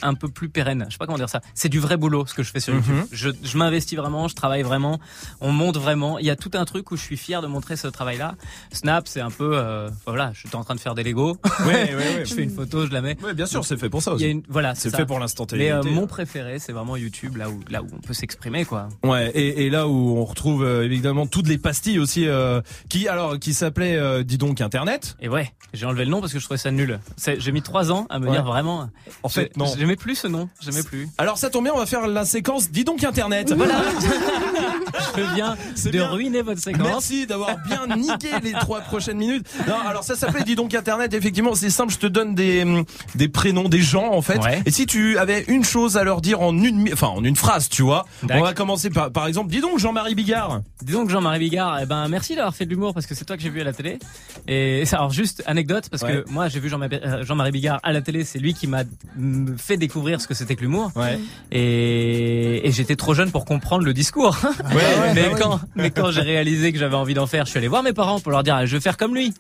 un 0.02 0.14
peu 0.14 0.28
plus 0.28 0.48
pérenne. 0.48 0.84
Je 0.88 0.92
sais 0.92 0.98
pas 0.98 1.06
comment 1.06 1.18
dire 1.18 1.28
ça. 1.28 1.40
C'est 1.54 1.68
du 1.68 1.78
vrai 1.78 1.96
boulot 1.96 2.26
ce 2.26 2.34
que 2.34 2.42
je 2.42 2.50
fais 2.50 2.60
sur 2.60 2.74
YouTube. 2.74 2.94
Mhm. 2.94 3.06
Je, 3.12 3.30
je 3.42 3.58
m'investis 3.58 3.98
vraiment, 3.98 4.28
je 4.28 4.34
travaille 4.34 4.62
vraiment. 4.62 4.98
On 5.40 5.52
monte 5.52 5.76
vraiment. 5.76 6.18
Il 6.18 6.26
y 6.26 6.30
a 6.30 6.36
tout 6.36 6.50
un 6.54 6.64
truc 6.64 6.90
où 6.90 6.96
je 6.96 7.02
suis 7.02 7.16
fier 7.16 7.42
de 7.42 7.46
montrer 7.46 7.76
ce 7.76 7.86
travail-là. 7.88 8.34
Snap, 8.72 9.08
c'est 9.08 9.20
un 9.20 9.30
peu, 9.30 9.52
euh, 9.56 9.88
voilà, 10.06 10.32
je 10.34 10.40
suis 10.46 10.56
en 10.56 10.64
train 10.64 10.74
de 10.74 10.80
faire 10.80 10.94
des 10.94 11.02
Lego. 11.02 11.36
Ouais, 11.60 11.66
ouais, 11.66 11.94
ouais. 11.94 12.24
je 12.24 12.34
fais 12.34 12.42
une 12.42 12.50
photo, 12.50 12.86
je 12.86 12.92
la 12.92 13.00
mets. 13.00 13.16
Ouais, 13.22 13.34
bien 13.34 13.46
sûr, 13.46 13.64
c'est 13.64 13.76
fait 13.76 13.88
pour 13.90 14.02
ça 14.02 14.12
Il 14.16 14.20
y 14.22 14.24
a 14.24 14.28
aussi. 14.28 14.32
une, 14.36 14.42
voilà, 14.48 14.74
C'est 14.74 14.94
fait 14.94 15.06
pour 15.06 15.18
l'instantanéité. 15.18 15.72
Mais 15.72 15.88
euh, 15.90 15.92
mon 15.92 16.06
préféré, 16.06 16.58
c'est 16.58 16.72
vraiment 16.72 16.96
YouTube, 16.96 17.36
là 17.36 17.48
où, 17.50 17.60
là 17.68 17.82
où 17.82 17.86
on 17.92 17.98
peut 18.00 18.14
s'exprimer, 18.14 18.64
quoi. 18.64 18.88
Ouais, 19.04 19.30
et, 19.34 19.66
et 19.66 19.70
là 19.70 19.88
où 19.88 20.16
on 20.18 20.24
retrouve 20.24 20.64
euh, 20.64 20.84
évidemment 20.84 21.26
toutes 21.26 21.48
les 21.48 21.58
pastilles 21.58 21.98
aussi, 21.98 22.26
euh, 22.26 22.60
qui 22.88 23.08
alors 23.08 23.38
qui 23.38 23.54
s'appelait, 23.54 23.96
euh, 23.96 24.22
dis 24.22 24.38
donc 24.38 24.60
Internet. 24.60 25.16
Et 25.20 25.28
ouais, 25.28 25.52
j'ai 25.72 25.86
enlevé 25.86 26.04
le 26.04 26.10
nom 26.10 26.20
parce 26.20 26.32
que 26.32 26.38
je 26.38 26.44
trouvais 26.44 26.58
ça 26.58 26.70
nul. 26.70 27.00
J'ai 27.38 27.52
mis 27.52 27.62
trois 27.62 27.92
ans 27.92 28.06
à 28.10 28.18
me 28.18 28.26
Ouais. 28.26 28.32
dire 28.32 28.44
vraiment. 28.44 28.88
En 29.22 29.28
fait, 29.28 29.56
non. 29.56 29.66
J'aimais 29.90 29.96
plus 29.96 30.14
ce 30.14 30.28
nom. 30.28 30.48
J'aimais 30.60 30.84
plus. 30.84 31.08
Alors 31.18 31.36
ça 31.36 31.50
tombe 31.50 31.64
bien, 31.64 31.72
on 31.74 31.78
va 31.78 31.86
faire 31.86 32.06
la 32.06 32.24
séquence, 32.24 32.70
dis 32.70 32.84
donc 32.84 33.02
Internet. 33.02 33.52
Voilà. 33.52 33.82
je 35.16 35.34
viens 35.34 35.56
de 35.84 35.90
bien. 35.90 36.08
ruiner 36.10 36.42
votre 36.42 36.60
séquence. 36.60 36.86
Merci 36.86 37.26
d'avoir 37.26 37.56
bien 37.66 37.96
niqué 37.96 38.28
les 38.40 38.52
trois 38.52 38.82
prochaines 38.82 39.16
minutes. 39.16 39.48
Non, 39.66 39.74
alors 39.84 40.04
ça 40.04 40.14
s'appelait 40.14 40.44
Dis 40.44 40.54
donc 40.54 40.74
Internet. 40.74 41.12
Effectivement, 41.12 41.56
c'est 41.56 41.70
simple. 41.70 41.92
Je 41.92 41.98
te 41.98 42.06
donne 42.06 42.36
des 42.36 42.62
hum, 42.62 42.84
des 43.16 43.28
prénoms 43.28 43.68
des 43.68 43.80
gens 43.80 44.12
en 44.12 44.22
fait. 44.22 44.38
Ouais. 44.38 44.62
Et 44.64 44.70
si 44.70 44.86
tu 44.86 45.18
avais 45.18 45.44
une 45.48 45.64
chose 45.64 45.96
à 45.96 46.04
leur 46.04 46.20
dire 46.20 46.40
en 46.40 46.56
une, 46.56 46.88
enfin 46.92 47.08
en 47.08 47.24
une 47.24 47.36
phrase, 47.36 47.68
tu 47.68 47.82
vois. 47.82 48.06
On 48.30 48.40
va 48.40 48.54
commencer 48.54 48.90
par 48.90 49.10
par 49.10 49.26
exemple. 49.26 49.50
Dis 49.50 49.60
donc 49.60 49.80
Jean-Marie 49.80 50.14
Bigard. 50.14 50.60
Dis 50.82 50.92
donc 50.92 51.10
Jean-Marie 51.10 51.40
Bigard, 51.40 51.80
eh 51.82 51.86
ben 51.86 52.06
merci 52.06 52.36
d'avoir 52.36 52.54
fait 52.54 52.64
de 52.64 52.70
l'humour 52.70 52.94
parce 52.94 53.06
que 53.06 53.16
c'est 53.16 53.24
toi 53.24 53.36
que 53.36 53.42
j'ai 53.42 53.50
vu 53.50 53.60
à 53.60 53.64
la 53.64 53.72
télé. 53.72 53.98
Et 54.46 54.84
ça, 54.86 54.98
alors 54.98 55.10
juste 55.10 55.42
anecdote 55.46 55.88
parce 55.90 56.02
Ouais. 56.04 56.22
que 56.24 56.30
moi 56.30 56.48
j'ai 56.48 56.60
vu 56.60 56.68
Jean-Marie 56.68 57.00
Jean-Marie 57.22 57.50
Bigard 57.50 57.80
à 57.82 57.92
la 57.92 58.00
télé, 58.00 58.24
c'est 58.24 58.38
lui 58.38 58.54
qui 58.54 58.66
m'a 58.66 58.84
mm, 59.16 59.56
fait 59.58 59.76
découvrir 59.80 60.20
ce 60.20 60.28
que 60.28 60.34
c'était 60.34 60.54
que 60.54 60.60
l'humour. 60.60 60.92
Ouais. 60.94 61.18
Et, 61.50 62.68
et 62.68 62.72
j'étais 62.72 62.94
trop 62.96 63.14
jeune 63.14 63.30
pour 63.32 63.44
comprendre 63.44 63.84
le 63.84 63.92
discours. 63.92 64.38
ouais, 64.44 64.82
mais 65.14 65.28
bah 65.30 65.36
quand 65.40 65.60
mais 65.74 65.90
quand 65.90 66.10
j'ai 66.12 66.20
réalisé 66.22 66.72
que 66.72 66.78
j'avais 66.78 66.94
envie 66.96 67.14
d'en 67.14 67.26
faire, 67.26 67.44
je 67.46 67.50
suis 67.50 67.58
allé 67.58 67.68
voir 67.68 67.82
mes 67.82 67.92
parents 67.92 68.20
pour 68.20 68.30
leur 68.32 68.42
dire 68.44 68.64
je 68.66 68.74
veux 68.74 68.80
faire 68.80 68.96
comme 68.96 69.14
lui. 69.14 69.34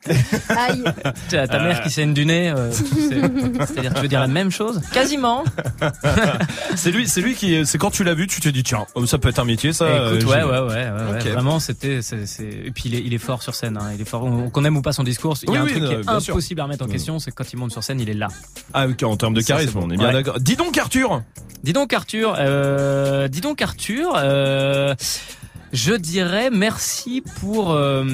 Aïe. 0.48 0.82
Ta 1.30 1.42
Euh. 1.42 1.62
mère 1.62 1.82
qui 1.82 1.90
saigne 1.90 2.12
du 2.14 2.26
nez, 2.26 2.50
euh, 2.50 2.72
c'est- 2.72 3.66
c'est-à-dire 3.66 3.94
tu 3.94 4.00
veux 4.02 4.08
dire 4.08 4.20
la 4.20 4.26
même 4.26 4.50
chose? 4.50 4.80
Quasiment. 4.92 5.44
C'est 6.76 6.90
lui, 6.92 7.06
c'est 7.08 7.20
lui 7.20 7.34
qui, 7.34 7.66
c'est 7.66 7.78
quand 7.78 7.90
tu 7.90 8.04
l'as 8.04 8.14
vu, 8.14 8.26
tu 8.26 8.40
t'es 8.40 8.52
dit 8.52 8.62
tiens, 8.62 8.86
oh, 8.94 9.04
ça 9.06 9.18
peut 9.18 9.28
être 9.28 9.38
un 9.38 9.44
métier, 9.44 9.72
ça. 9.72 9.86
Écoute, 10.12 10.28
euh, 10.30 10.46
ouais, 10.46 10.62
ouais, 10.64 11.10
ouais. 11.12 11.30
Vraiment, 11.32 11.58
c'était, 11.60 12.00
c'est, 12.02 12.18
et 12.42 12.70
puis 12.70 12.84
il 12.86 12.94
est, 12.94 13.02
il 13.04 13.12
est 13.14 13.18
fort 13.18 13.42
sur 13.42 13.54
scène. 13.54 13.76
Hein. 13.76 13.90
Il 13.94 14.00
est 14.00 14.08
fort. 14.08 14.24
On- 14.24 14.48
Qu'on 14.50 14.64
aime 14.64 14.76
ou 14.76 14.82
pas 14.82 14.92
son 14.92 15.02
discours, 15.02 15.36
il 15.42 15.46
y 15.46 15.48
a 15.48 15.52
Oui, 15.52 15.58
un 15.58 15.64
oui, 15.64 15.70
truc 15.72 15.82
non, 15.82 15.88
qui 15.88 15.94
est 16.16 16.20
sûr. 16.20 16.32
impossible 16.34 16.60
à 16.60 16.64
remettre 16.64 16.84
en 16.84 16.88
question, 16.88 17.18
c'est 17.18 17.30
que 17.30 17.36
quand 17.36 17.52
il 17.52 17.56
monte 17.58 17.72
sur 17.72 17.82
scène, 17.84 18.00
il 18.00 18.08
est 18.08 18.14
là. 18.14 18.28
Ah, 18.72 18.86
ok, 18.86 19.02
en 19.02 19.16
termes 19.16 19.34
de 19.34 19.40
Ça, 19.40 19.48
charisme, 19.54 19.72
bon. 19.80 19.86
on 19.86 19.90
est 19.90 19.96
bien 19.96 20.06
Ouais. 20.08 20.12
d'accord. 20.12 20.29
Dis 20.38 20.56
donc 20.56 20.76
Arthur. 20.78 21.22
Dis 21.62 21.74
donc 21.74 21.92
Arthur, 21.92 22.36
euh, 22.38 23.28
dis 23.28 23.42
donc 23.42 23.60
Arthur, 23.60 24.14
euh, 24.16 24.94
je 25.72 25.94
dirais 25.94 26.50
merci 26.50 27.22
pour 27.40 27.72
euh, 27.72 28.04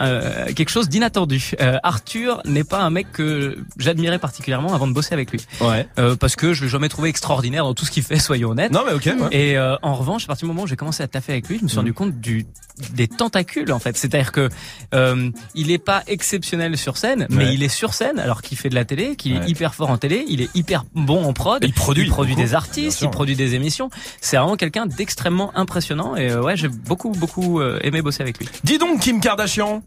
euh, 0.00 0.46
quelque 0.54 0.68
chose 0.70 0.88
d'inattendu. 0.88 1.52
Euh, 1.60 1.78
Arthur 1.82 2.40
n'est 2.44 2.64
pas 2.64 2.80
un 2.80 2.90
mec 2.90 3.12
que 3.12 3.58
j'admirais 3.78 4.18
particulièrement 4.18 4.74
avant 4.74 4.86
de 4.86 4.92
bosser 4.92 5.12
avec 5.14 5.30
lui. 5.30 5.40
Ouais. 5.60 5.86
Euh, 5.98 6.16
parce 6.16 6.36
que 6.36 6.52
je 6.54 6.64
l'ai 6.64 6.70
jamais 6.70 6.88
trouvé 6.88 7.08
extraordinaire 7.08 7.64
dans 7.64 7.74
tout 7.74 7.84
ce 7.84 7.90
qu'il 7.90 8.02
fait, 8.02 8.18
soyons 8.18 8.50
honnêtes. 8.50 8.72
Non 8.72 8.82
mais 8.86 8.92
ok. 8.92 9.04
ouais. 9.06 9.28
Et 9.36 9.56
euh, 9.58 9.76
en 9.82 9.94
revanche, 9.94 10.24
à 10.24 10.26
partir 10.28 10.46
du 10.46 10.52
moment 10.52 10.64
où 10.64 10.66
j'ai 10.66 10.76
commencé 10.76 11.02
à 11.02 11.08
taffer 11.08 11.32
avec 11.32 11.48
lui, 11.48 11.58
je 11.58 11.64
me 11.64 11.68
suis 11.68 11.78
rendu 11.78 11.92
compte 11.94 12.20
du 12.20 12.46
des 12.94 13.08
tentacules 13.08 13.72
en 13.72 13.78
fait. 13.78 13.96
C'est-à-dire 13.96 14.32
que 14.32 14.48
euh, 14.94 15.30
il 15.54 15.70
est 15.70 15.78
pas 15.78 16.02
exceptionnel 16.06 16.76
sur 16.78 16.96
scène, 16.96 17.26
mais 17.28 17.40
Ouais. 17.44 17.54
il 17.54 17.62
est 17.62 17.68
sur 17.68 17.94
scène 17.94 18.18
alors 18.18 18.42
qu'il 18.42 18.56
fait 18.58 18.68
de 18.68 18.74
la 18.74 18.84
télé, 18.84 19.16
qu'il 19.16 19.36
est 19.36 19.48
hyper 19.48 19.74
fort 19.74 19.90
en 19.90 19.96
télé, 19.98 20.24
il 20.28 20.40
est 20.42 20.48
hyper 20.54 20.84
bon 20.94 21.24
en 21.24 21.32
prod, 21.32 21.62
Il 21.64 21.72
produit 21.72 22.08
beaucoup, 22.08 22.24
des 22.26 22.34
bien 22.34 22.54
artistes, 22.54 23.00
il 23.02 23.10
produit 23.10 23.36
des 23.36 23.54
émissions. 23.54 23.90
C'est 24.20 24.36
vraiment 24.36 24.56
quelqu'un 24.56 24.86
d'extrêmement 24.86 25.52
impressionnant 25.56 26.16
et 26.16 26.29
euh, 26.30 26.42
ouais, 26.42 26.56
j'ai 26.56 26.68
beaucoup 26.68 27.10
beaucoup 27.10 27.60
euh, 27.60 27.78
aimé 27.82 28.02
bosser 28.02 28.22
avec 28.22 28.38
lui. 28.38 28.48
Dis 28.64 28.78
donc 28.78 29.00
Kim 29.00 29.20
Kardashian. 29.20 29.82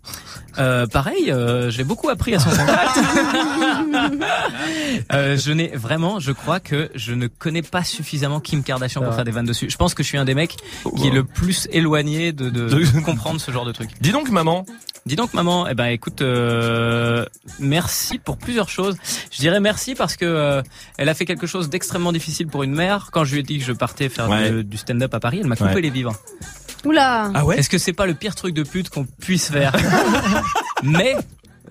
Euh, 0.60 0.86
pareil, 0.86 1.32
euh, 1.32 1.72
j'ai 1.72 1.84
beaucoup 1.84 2.10
appris 2.10 2.36
à 2.36 2.40
son 2.40 2.50
contact. 2.52 3.00
Euh, 5.12 5.38
je 5.38 5.52
n'ai 5.52 5.68
vraiment, 5.76 6.20
je 6.20 6.32
crois 6.32 6.60
que 6.60 6.90
je 6.96 7.14
ne 7.14 7.28
connais 7.28 7.62
pas 7.62 7.84
suffisamment 7.84 8.40
Kim 8.40 8.64
Kardashian 8.64 9.02
pour 9.02 9.12
Ah. 9.12 9.16
faire 9.16 9.26
des 9.26 9.32
vannes 9.32 9.46
dessus. 9.46 9.70
Je 9.70 9.78
pense 9.78 9.94
que 9.94 10.04
je 10.04 10.08
suis 10.08 10.18
un 10.18 10.26
des 10.26 10.36
mecs 10.36 10.56
qui 10.98 11.08
est 11.08 11.12
le 11.12 11.24
plus 11.24 11.68
éloigné 11.72 12.32
de, 12.32 12.50
de, 12.50 12.68
De- 12.70 13.00
comprendre 13.06 13.40
ce 13.42 13.52
genre 13.52 13.66
de 13.66 13.72
truc. 13.72 13.90
Dis 14.02 14.12
donc 14.12 14.30
maman. 14.30 14.66
Dis 15.06 15.16
donc 15.18 15.34
maman, 15.34 15.68
eh 15.68 15.74
ben 15.74 15.88
écoute, 15.88 16.22
euh, 16.22 17.26
merci 17.60 18.20
pour 18.20 18.38
plusieurs 18.38 18.70
choses. 18.70 18.96
Je 19.32 19.40
dirais 19.40 19.60
merci 19.60 19.96
parce 19.96 20.16
que 20.16 20.24
euh, 20.26 20.62
elle 20.98 21.10
a 21.10 21.14
fait 21.14 21.26
quelque 21.26 21.46
chose 21.48 21.70
d'extrêmement 21.70 22.14
difficile 22.14 22.48
pour 22.48 22.64
une 22.64 22.74
mère. 22.74 23.10
Quand 23.12 23.26
je 23.26 23.34
lui 23.34 23.42
ai 23.42 23.44
dit 23.44 23.58
que 23.60 23.66
je 23.66 23.74
partais 23.74 24.08
faire 24.08 24.30
Ouais. 24.30 24.50
du, 24.52 24.64
du 24.64 24.78
stand-up 24.78 25.14
à 25.14 25.20
Paris, 25.20 25.40
elle 25.42 25.48
m'a 25.48 25.58
coupé 25.58 25.74
Ouais. 25.76 25.82
les 25.82 25.90
vivres. 25.90 26.16
Oula. 26.86 27.32
Ah 27.34 27.46
ouais. 27.46 27.58
Est-ce 27.60 27.70
que 27.70 27.78
c'est 27.78 27.94
pas 27.94 28.06
le 28.06 28.14
pire 28.14 28.36
truc 28.36 28.54
de 28.54 28.64
pute 28.64 28.90
qu'on 28.90 29.06
puisse 29.06 29.50
faire 29.52 29.74
Mais 30.84 31.16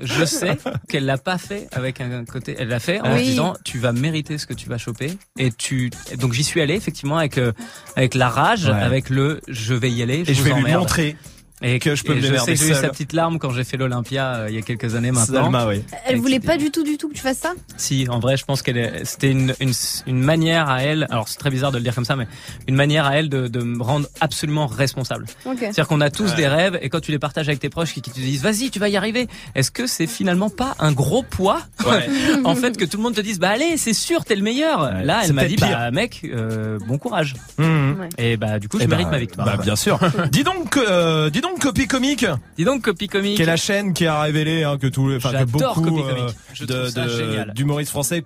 je 0.01 0.25
sais 0.25 0.57
qu'elle 0.89 1.05
l'a 1.05 1.19
pas 1.19 1.37
fait 1.37 1.69
avec 1.73 2.01
un 2.01 2.25
côté. 2.25 2.57
Elle 2.59 2.69
l'a 2.69 2.81
fait 2.81 3.01
en 3.01 3.13
Oui. 3.15 3.19
se 3.21 3.25
disant 3.31 3.55
tu 3.63 3.79
vas 3.79 3.93
mériter 3.93 4.39
ce 4.39 4.47
que 4.47 4.55
tu 4.55 4.69
vas 4.69 4.79
choper. 4.79 5.13
Et 5.39 5.53
tu. 5.53 5.91
Donc 6.19 6.33
j'y 6.33 6.43
suis 6.45 6.63
allé 6.63 6.75
effectivement 6.75 7.19
avec 7.19 7.37
euh, 7.37 7.53
avec 7.95 8.15
la 8.15 8.29
rage, 8.31 8.65
Ouais. 8.65 8.73
avec 8.73 9.11
le 9.11 9.41
je 9.49 9.75
vais 9.75 9.91
y 9.91 10.03
aller. 10.03 10.25
Je 10.25 10.31
Et 10.31 10.35
je 10.35 10.43
vais 10.43 10.51
lui 10.55 10.61
emmerde. 10.63 10.81
montrer 10.81 11.17
Et 11.63 11.79
que 11.79 11.95
je 11.95 12.03
peux 12.05 12.13
et 12.13 12.17
me 12.17 12.21
démerder 12.21 12.57
j'ai 12.57 12.71
eu 12.71 12.75
sa 12.75 12.89
petite 12.89 13.13
larme 13.13 13.39
quand 13.39 13.51
j'ai 13.51 13.65
fait 13.65 13.77
l'Olympia 13.77 14.35
euh, 14.35 14.47
il 14.49 14.55
y 14.55 14.59
a 14.59 14.63
quelques 14.63 14.95
années 14.95 15.13
maintenant. 15.13 15.43
Salma, 15.45 15.67
oui. 15.69 15.83
Elle 16.07 16.17
Et 16.17 16.19
voulait 16.21 16.41
pas 16.41 16.57
du 16.57 16.71
tout, 16.71 16.83
du 16.83 16.97
tout 16.99 17.09
que 17.09 17.15
tu 17.15 17.21
fasses 17.23 17.39
ça? 17.39 17.53
Si, 17.77 18.07
en 18.09 18.19
vrai, 18.19 18.37
je 18.37 18.45
pense 18.45 18.63
qu'elle 18.63 19.03
c'était 19.05 19.31
une, 19.31 19.55
une, 19.61 19.73
une 20.07 20.21
manière 20.23 20.69
à 20.69 20.83
elle. 20.83 21.07
Alors 21.11 21.29
c'est 21.29 21.39
très 21.39 21.51
bizarre 21.51 21.71
de 21.73 21.79
le 21.79 21.85
dire 21.85 21.95
comme 21.95 22.05
ça, 22.05 22.17
mais 22.17 22.27
une 22.69 22.75
manière 22.75 23.07
à 23.07 23.17
elle 23.17 23.29
de, 23.29 23.47
de 23.49 23.61
me 23.63 23.83
rendre 23.83 24.07
absolument 24.21 24.67
responsable. 24.67 25.27
C'est-à-dire 25.45 25.87
qu'on 25.89 26.01
a 26.01 26.11
tous 26.11 26.31
Ouais. 26.31 26.37
des 26.37 26.49
rêves 26.49 26.79
et 26.81 26.89
quand 26.89 27.01
tu 27.01 27.11
les 27.11 27.19
partages 27.19 27.49
avec 27.49 27.61
tes 27.61 27.69
proches 27.69 27.93
qui, 27.95 28.01
qui 28.01 28.11
te 28.11 28.19
disent 28.19 28.43
vas-y 28.43 28.71
tu 28.71 28.79
vas 28.79 28.89
y 28.89 28.97
arriver, 28.97 29.29
est-ce 29.55 29.71
que 29.71 29.87
c'est 29.87 30.07
finalement 30.07 30.51
pas 30.51 30.75
un 30.79 30.93
gros 30.93 31.23
poids? 31.23 31.61
Ouais. 31.87 32.07
en 32.45 32.55
fait 32.55 32.77
que 32.77 32.85
tout 32.85 32.97
le 32.97 33.03
monde 33.03 33.15
te 33.15 33.21
dise 33.21 33.39
bah 33.39 33.51
allez 33.51 33.77
c'est 33.77 33.93
sûr 33.93 34.25
t'es 34.25 34.35
le 34.37 34.43
meilleur. 34.43 34.81
Ouais. 34.83 35.05
Là 35.05 35.21
elle 35.25 35.33
m'a 35.33 35.45
dit 35.45 35.57
peut-être 35.57 35.69
pire. 35.69 35.79
bah 35.79 35.91
mec 35.91 36.21
euh, 36.25 36.79
bon 36.87 36.99
courage 36.99 37.35
Mmh. 37.59 37.65
Ouais. 38.01 38.09
et 38.19 38.37
bah 38.37 38.59
du 38.59 38.69
coup 38.69 38.79
je 38.79 38.85
Eh 38.85 38.87
mérite 38.87 39.09
ma 39.11 39.19
victoire. 39.19 39.47
Bah 39.47 39.57
bien 39.63 39.77
sûr. 39.77 39.99
dis 40.33 40.43
donc, 40.45 40.77
euh, 40.77 41.29
dis 41.31 41.41
donc 41.41 41.52
Copy 41.61 41.87
Comique, 41.87 42.27
Dis 42.57 42.65
donc 42.65 42.83
copie 42.83 43.09
comique. 43.09 43.37
qui 43.37 43.43
est 43.43 43.47
la 43.47 43.57
chaîne 43.57 43.93
qui 43.95 44.07
a 44.07 44.20
révélé 44.20 44.65
hein, 44.65 44.79
que 44.79 44.87
tout, 44.87 45.12
enfin 45.16 45.33
que 45.33 45.45
beaucoup 45.45 45.83
Copy 45.83 46.01
euh, 46.03 46.66
de 46.66 47.47
de- 47.47 47.53
d'humoristes 47.53 47.91
français 47.91 48.24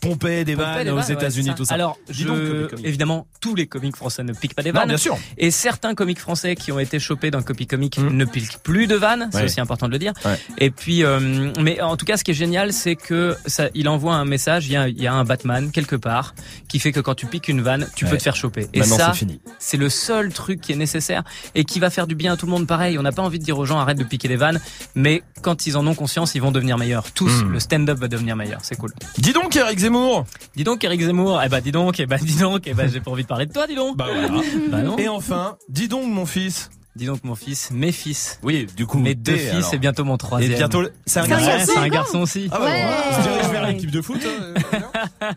pompaient 0.00 0.44
des 0.44 0.54
vannes 0.54 0.84
des 0.84 0.90
aux 0.90 0.96
ouais, 0.98 1.12
États-Unis, 1.12 1.50
tout 1.56 1.64
ça. 1.64 1.74
Alors, 1.74 1.98
je, 2.08 2.24
donc, 2.26 2.38
évidemment, 2.84 3.26
tous 3.40 3.54
les 3.54 3.66
comiques 3.66 3.96
français 3.96 4.22
ne 4.22 4.32
piquent 4.32 4.54
pas 4.54 4.62
des 4.62 4.72
Non, 4.72 4.80
vannes. 4.80 4.88
bien 4.88 4.96
sûr. 4.96 5.16
Et 5.36 5.50
certains 5.50 5.94
comiques 5.94 6.18
français 6.20 6.54
qui 6.56 6.72
ont 6.72 6.78
été 6.78 6.98
chopés 6.98 7.30
dans 7.30 7.42
Copy 7.42 7.66
Comique 7.66 7.98
Mm. 7.98 8.08
ne 8.16 8.24
piquent 8.24 8.58
plus 8.62 8.86
de 8.86 8.94
vannes. 8.96 9.28
C'est 9.32 9.38
Ouais. 9.38 9.44
aussi 9.44 9.60
important 9.60 9.86
de 9.86 9.92
le 9.92 9.98
dire. 9.98 10.12
Ouais. 10.24 10.38
Et 10.58 10.70
puis, 10.70 11.04
euh, 11.04 11.52
mais 11.60 11.80
en 11.80 11.96
tout 11.96 12.04
cas, 12.06 12.16
ce 12.16 12.24
qui 12.24 12.30
est 12.30 12.34
génial, 12.34 12.72
c'est 12.72 12.96
que 12.96 13.36
ça, 13.46 13.68
il 13.74 13.88
envoie 13.88 14.14
un 14.14 14.24
message. 14.24 14.66
Il 14.66 14.72
y 14.72 14.76
a, 14.76 14.88
il 14.88 15.00
y 15.00 15.06
a 15.06 15.12
un 15.12 15.24
Batman 15.24 15.70
quelque 15.70 15.96
part 15.96 16.34
qui 16.68 16.78
fait 16.78 16.92
que 16.92 17.00
quand 17.00 17.14
tu 17.14 17.26
piques 17.26 17.48
une 17.48 17.60
vanne, 17.60 17.88
tu 17.96 18.04
peux 18.04 18.16
te 18.16 18.22
faire 18.22 18.36
choper. 18.36 18.68
Et 18.74 18.80
Maintenant 18.80 18.96
ça, 18.98 19.12
c'est 19.58 19.76
le 19.76 19.88
seul 19.88 20.32
truc 20.32 20.60
qui 20.60 20.72
est 20.72 20.76
nécessaire 20.76 21.22
et 21.54 21.64
qui 21.64 21.80
va 21.80 21.90
faire 21.90 22.06
du 22.06 22.14
bien 22.14 22.34
à 22.34 22.36
tout 22.36 22.46
le 22.46 22.52
monde. 22.52 22.66
Pareil, 22.66 22.98
on 22.98 23.02
n'a 23.02 23.12
pas 23.12 23.22
envie 23.22 23.38
de 23.38 23.44
dire 23.44 23.58
aux 23.58 23.64
gens 23.66 23.78
arrête 23.78 23.98
de 23.98 24.04
piquer 24.04 24.28
des 24.28 24.36
vannes, 24.36 24.60
mais 24.94 25.22
quand 25.42 25.66
ils 25.66 25.76
en 25.76 25.86
ont 25.86 25.94
conscience, 25.94 26.34
ils 26.34 26.42
vont 26.42 26.52
devenir 26.52 26.78
meilleurs. 26.78 27.10
Tous, 27.12 27.42
Mm. 27.42 27.52
le 27.52 27.60
stand-up 27.60 27.98
va 27.98 28.08
devenir 28.08 28.36
meilleur. 28.36 28.60
C'est 28.62 28.76
cool. 28.76 28.92
Dis 29.18 29.32
donc 29.32 29.54
Eric 29.56 29.78
Zemmour. 29.88 30.26
Dis 30.54 30.64
donc 30.64 30.84
Eric 30.84 31.00
Zemmour, 31.00 31.40
eh 31.42 31.48
bah 31.48 31.62
dis 31.62 31.72
donc, 31.72 31.98
eh 31.98 32.04
bah 32.04 32.18
dis 32.18 32.36
donc, 32.36 32.66
eh 32.66 32.74
bah 32.74 32.86
j'ai 32.88 33.00
pas 33.00 33.10
envie 33.10 33.22
de 33.22 33.28
parler 33.28 33.46
de 33.46 33.52
toi, 33.52 33.66
dis 33.66 33.74
donc. 33.74 33.96
Bah 33.96 34.08
voilà. 34.12 34.28
Bah 34.68 34.82
non. 34.82 34.98
Et 34.98 35.08
enfin, 35.08 35.56
dis 35.70 35.88
donc 35.88 36.06
mon 36.06 36.26
fils. 36.26 36.70
Dis 36.98 37.06
donc 37.06 37.22
mon 37.22 37.36
fils, 37.36 37.70
mes 37.70 37.92
fils, 37.92 38.40
Oui, 38.42 38.66
du 38.76 38.84
coup. 38.84 38.98
mes 38.98 39.14
deux 39.14 39.36
fils 39.36 39.50
alors. 39.54 39.74
et 39.74 39.78
bientôt 39.78 40.04
mon 40.04 40.16
Et 40.16 40.18
troisième. 40.18 40.56
bientôt, 40.58 40.82
c'est 41.06 41.20
un 41.20 41.22
Ouais, 41.22 41.28
garçon. 41.28 41.72
c'est 41.72 41.78
un 41.78 41.88
garçon 41.88 42.18
aussi. 42.22 42.48
Ah 42.50 42.58
bah 42.58 42.64
Ouais. 42.64 42.84
On 43.12 43.16
se 43.16 43.22
dirige 43.28 43.46
vers 43.52 43.66
l'équipe 43.68 43.90
de 43.92 44.02
foot. 44.02 44.20
euh, 44.26 44.54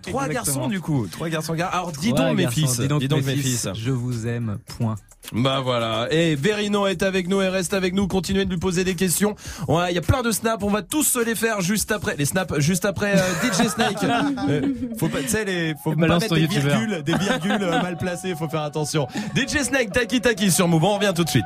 Trois 0.02 0.26
Exactement. 0.26 0.28
garçons 0.28 0.68
du 0.68 0.82
coup, 0.82 1.08
trois 1.12 1.30
garçons. 1.30 1.54
gar- 1.54 1.74
Alors 1.74 1.92
dis 1.92 2.08
Ouais, 2.12 2.14
donc 2.18 2.36
mes 2.36 2.48
fils, 2.48 2.80
dis 2.80 2.88
donc, 2.88 3.02
mes 3.24 3.36
fils, 3.36 3.62
fils. 3.62 3.70
je 3.76 3.92
vous 3.92 4.26
aime. 4.28 4.58
Point. 4.78 4.96
Bah 5.34 5.62
voilà. 5.64 6.08
Et 6.12 6.34
Verino 6.36 6.88
est 6.88 7.04
avec 7.04 7.28
nous 7.30 7.42
et 7.44 7.48
reste 7.48 7.76
avec 7.76 7.94
nous. 7.94 8.08
Continuez 8.08 8.44
de 8.46 8.50
lui 8.50 8.58
poser 8.58 8.84
des 8.84 8.96
questions. 8.96 9.36
Ouais, 9.68 9.92
il 9.92 9.96
y 9.96 10.00
a 10.00 10.02
plein 10.02 10.24
de 10.24 10.32
snaps. 10.32 10.64
On 10.64 10.70
va 10.72 10.82
tous 10.82 11.04
se 11.04 11.20
les 11.24 11.36
faire 11.36 11.62
juste 11.62 11.92
après. 11.92 12.16
Les 12.18 12.26
snaps 12.26 12.58
juste 12.60 12.86
après 12.86 13.14
euh, 13.16 13.34
DJ 13.44 13.68
Snake. 13.68 14.04
Euh, 14.50 14.62
faut 14.98 15.10
pas, 15.10 15.22
tu 15.22 15.28
sais, 15.30 15.46
les, 15.46 15.76
faut 15.84 15.96
pas 15.96 16.08
mettre 16.08 16.34
des 16.34 16.48
virgules, 16.48 17.04
des 17.04 17.14
virgules 17.16 17.52
euh, 17.62 17.82
mal 17.84 17.98
placées. 17.98 18.34
Faut 18.36 18.50
faire 18.50 18.64
attention. 18.64 19.08
DJ 19.36 19.60
Snake, 19.64 19.92
taki 19.92 20.22
taki 20.22 20.50
sur 20.52 20.68
Move. 20.68 20.84
On 20.84 20.96
revient 20.96 21.14
tout 21.16 21.24
de 21.24 21.30
suite. 21.30 21.46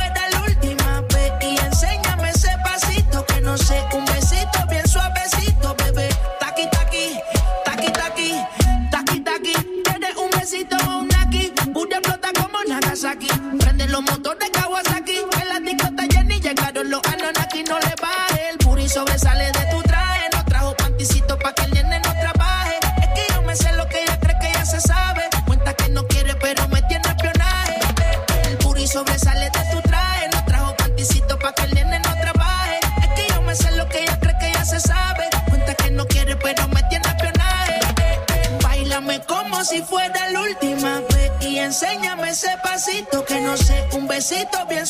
Nagasaki. 13.01 13.27
Prende 13.57 13.87
los 13.87 14.01
motores 14.03 14.50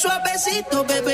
suavecito, 0.02 0.84
bebé. 0.84 1.10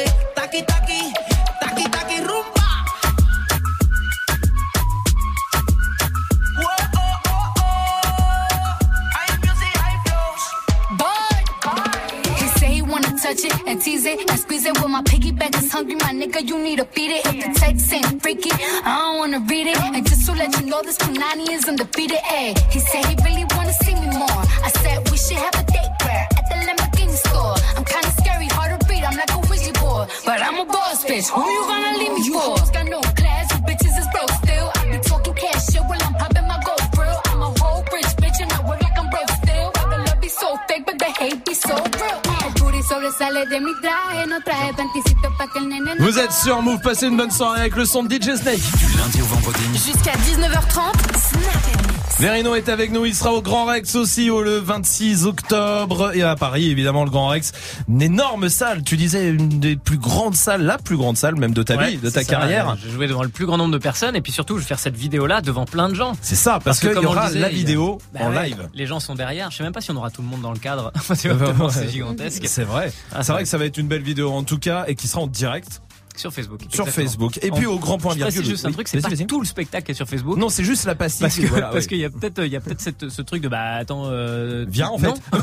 Sur 46.47 46.61
Move, 46.61 46.79
passez 46.79 47.07
une 47.07 47.17
bonne 47.17 47.29
soirée 47.29 47.59
avec 47.59 47.75
le 47.75 47.83
son 47.83 48.03
de 48.03 48.09
DJ 48.09 48.37
Snake. 48.37 48.61
Du 48.77 48.97
lundi 48.97 49.21
au 49.21 49.25
vendredi. 49.25 49.63
Jusqu'à 49.73 50.13
19h30, 50.13 50.93
Snap 51.17 52.19
Verino 52.19 52.55
est 52.55 52.69
avec 52.69 52.91
nous, 52.91 53.05
il 53.05 53.13
sera 53.13 53.33
au 53.33 53.41
Grand 53.41 53.65
Rex 53.65 53.95
aussi 53.95 54.29
au 54.29 54.41
le 54.41 54.57
26 54.57 55.25
octobre 55.25 56.15
et 56.15 56.23
à 56.23 56.35
Paris 56.35 56.71
évidemment 56.71 57.03
le 57.03 57.11
Grand 57.11 57.27
Rex, 57.27 57.51
une 57.89 58.01
énorme 58.01 58.47
salle, 58.47 58.81
tu 58.83 58.95
disais 58.95 59.27
une 59.27 59.59
des 59.59 59.75
plus 59.75 59.97
grandes 59.97 60.35
salles, 60.35 60.63
la 60.63 60.77
plus 60.77 60.95
grande 60.95 61.17
salle 61.17 61.35
même 61.35 61.53
de 61.53 61.61
ta 61.63 61.75
Ouais, 61.75 61.91
vie, 61.91 61.97
de 61.97 62.09
ta 62.09 62.21
ça, 62.21 62.25
carrière. 62.25 62.75
Je 62.83 62.89
jouais 62.89 63.07
devant 63.07 63.21
le 63.23 63.29
plus 63.29 63.45
grand 63.45 63.57
nombre 63.57 63.73
de 63.73 63.77
personnes 63.77 64.15
et 64.15 64.21
puis 64.21 64.31
surtout 64.31 64.55
je 64.55 64.61
vais 64.61 64.67
faire 64.67 64.79
cette 64.79 64.95
vidéo 64.95 65.27
là 65.27 65.41
devant 65.41 65.65
plein 65.65 65.89
de 65.89 65.95
gens. 65.95 66.13
C'est 66.21 66.35
ça, 66.35 66.59
parce 66.63 66.79
qu'il 66.79 66.89
y 66.89 66.93
comme 66.93 67.05
on 67.05 67.11
le 67.11 67.17
aura 67.17 67.27
disait, 67.27 67.39
la 67.39 67.51
y 67.51 67.55
vidéo 67.55 67.99
Bah 68.13 68.21
en 68.23 68.31
ouais, 68.33 68.47
live. 68.47 68.69
Les 68.73 68.87
gens 68.87 69.01
sont 69.01 69.13
derrière. 69.13 69.51
Je 69.51 69.57
sais 69.57 69.63
même 69.63 69.73
pas 69.73 69.81
si 69.81 69.91
on 69.91 69.95
aura 69.97 70.09
tout 70.09 70.21
le 70.21 70.27
monde 70.29 70.41
dans 70.41 70.53
le 70.53 70.59
cadre. 70.59 70.93
C'est 71.13 71.91
gigantesque. 71.91 72.45
C'est 72.47 72.63
vrai. 72.63 72.91
Ah, 73.13 73.21
c'est 73.21 73.33
vrai 73.33 73.43
que 73.43 73.49
ça 73.49 73.57
va 73.57 73.65
être 73.65 73.77
une 73.77 73.87
belle 73.87 74.01
vidéo 74.01 74.31
en 74.31 74.43
tout 74.43 74.57
cas 74.57 74.85
et 74.87 74.95
qui 74.95 75.07
sera 75.09 75.21
en 75.21 75.27
direct. 75.27 75.81
Sur 76.17 76.31
Facebook. 76.33 76.61
Sur. 76.73 76.87
Facebook. 76.89 77.39
Et 77.41 77.51
puis 77.51 77.65
En- 77.67 77.71
au 77.73 77.79
grand 77.79 77.97
point 77.97 78.13
je 78.13 78.17
virgule. 78.17 78.43
juste 78.45 78.65
un 78.65 78.71
truc, 78.71 78.87
c'est 78.87 79.01
pas 79.01 79.09
tout 79.27 79.39
le 79.39 79.45
spectacle 79.45 79.85
qui 79.85 79.91
est 79.91 79.95
sur 79.95 80.07
Facebook. 80.07 80.37
Non, 80.37 80.49
c'est 80.49 80.63
juste 80.63 80.85
la 80.85 80.95
pastille. 80.95 81.21
Parce 81.27 81.39
voilà, 81.39 81.71
oui. 81.73 81.85
qu'il 81.87 81.97
y 81.99 82.05
a 82.05 82.09
peut-être 82.09 82.43
il 82.45 82.51
y 82.51 82.55
a 82.55 82.59
peut-être 82.59 82.81
cette- 82.81 83.09
ce 83.09 83.21
truc 83.21 83.41
de 83.41 83.47
bah 83.47 83.73
attends 83.79 84.03
euh, 84.07 84.65
Viens, 84.69 84.89
en 84.89 84.99
non. 84.99 85.13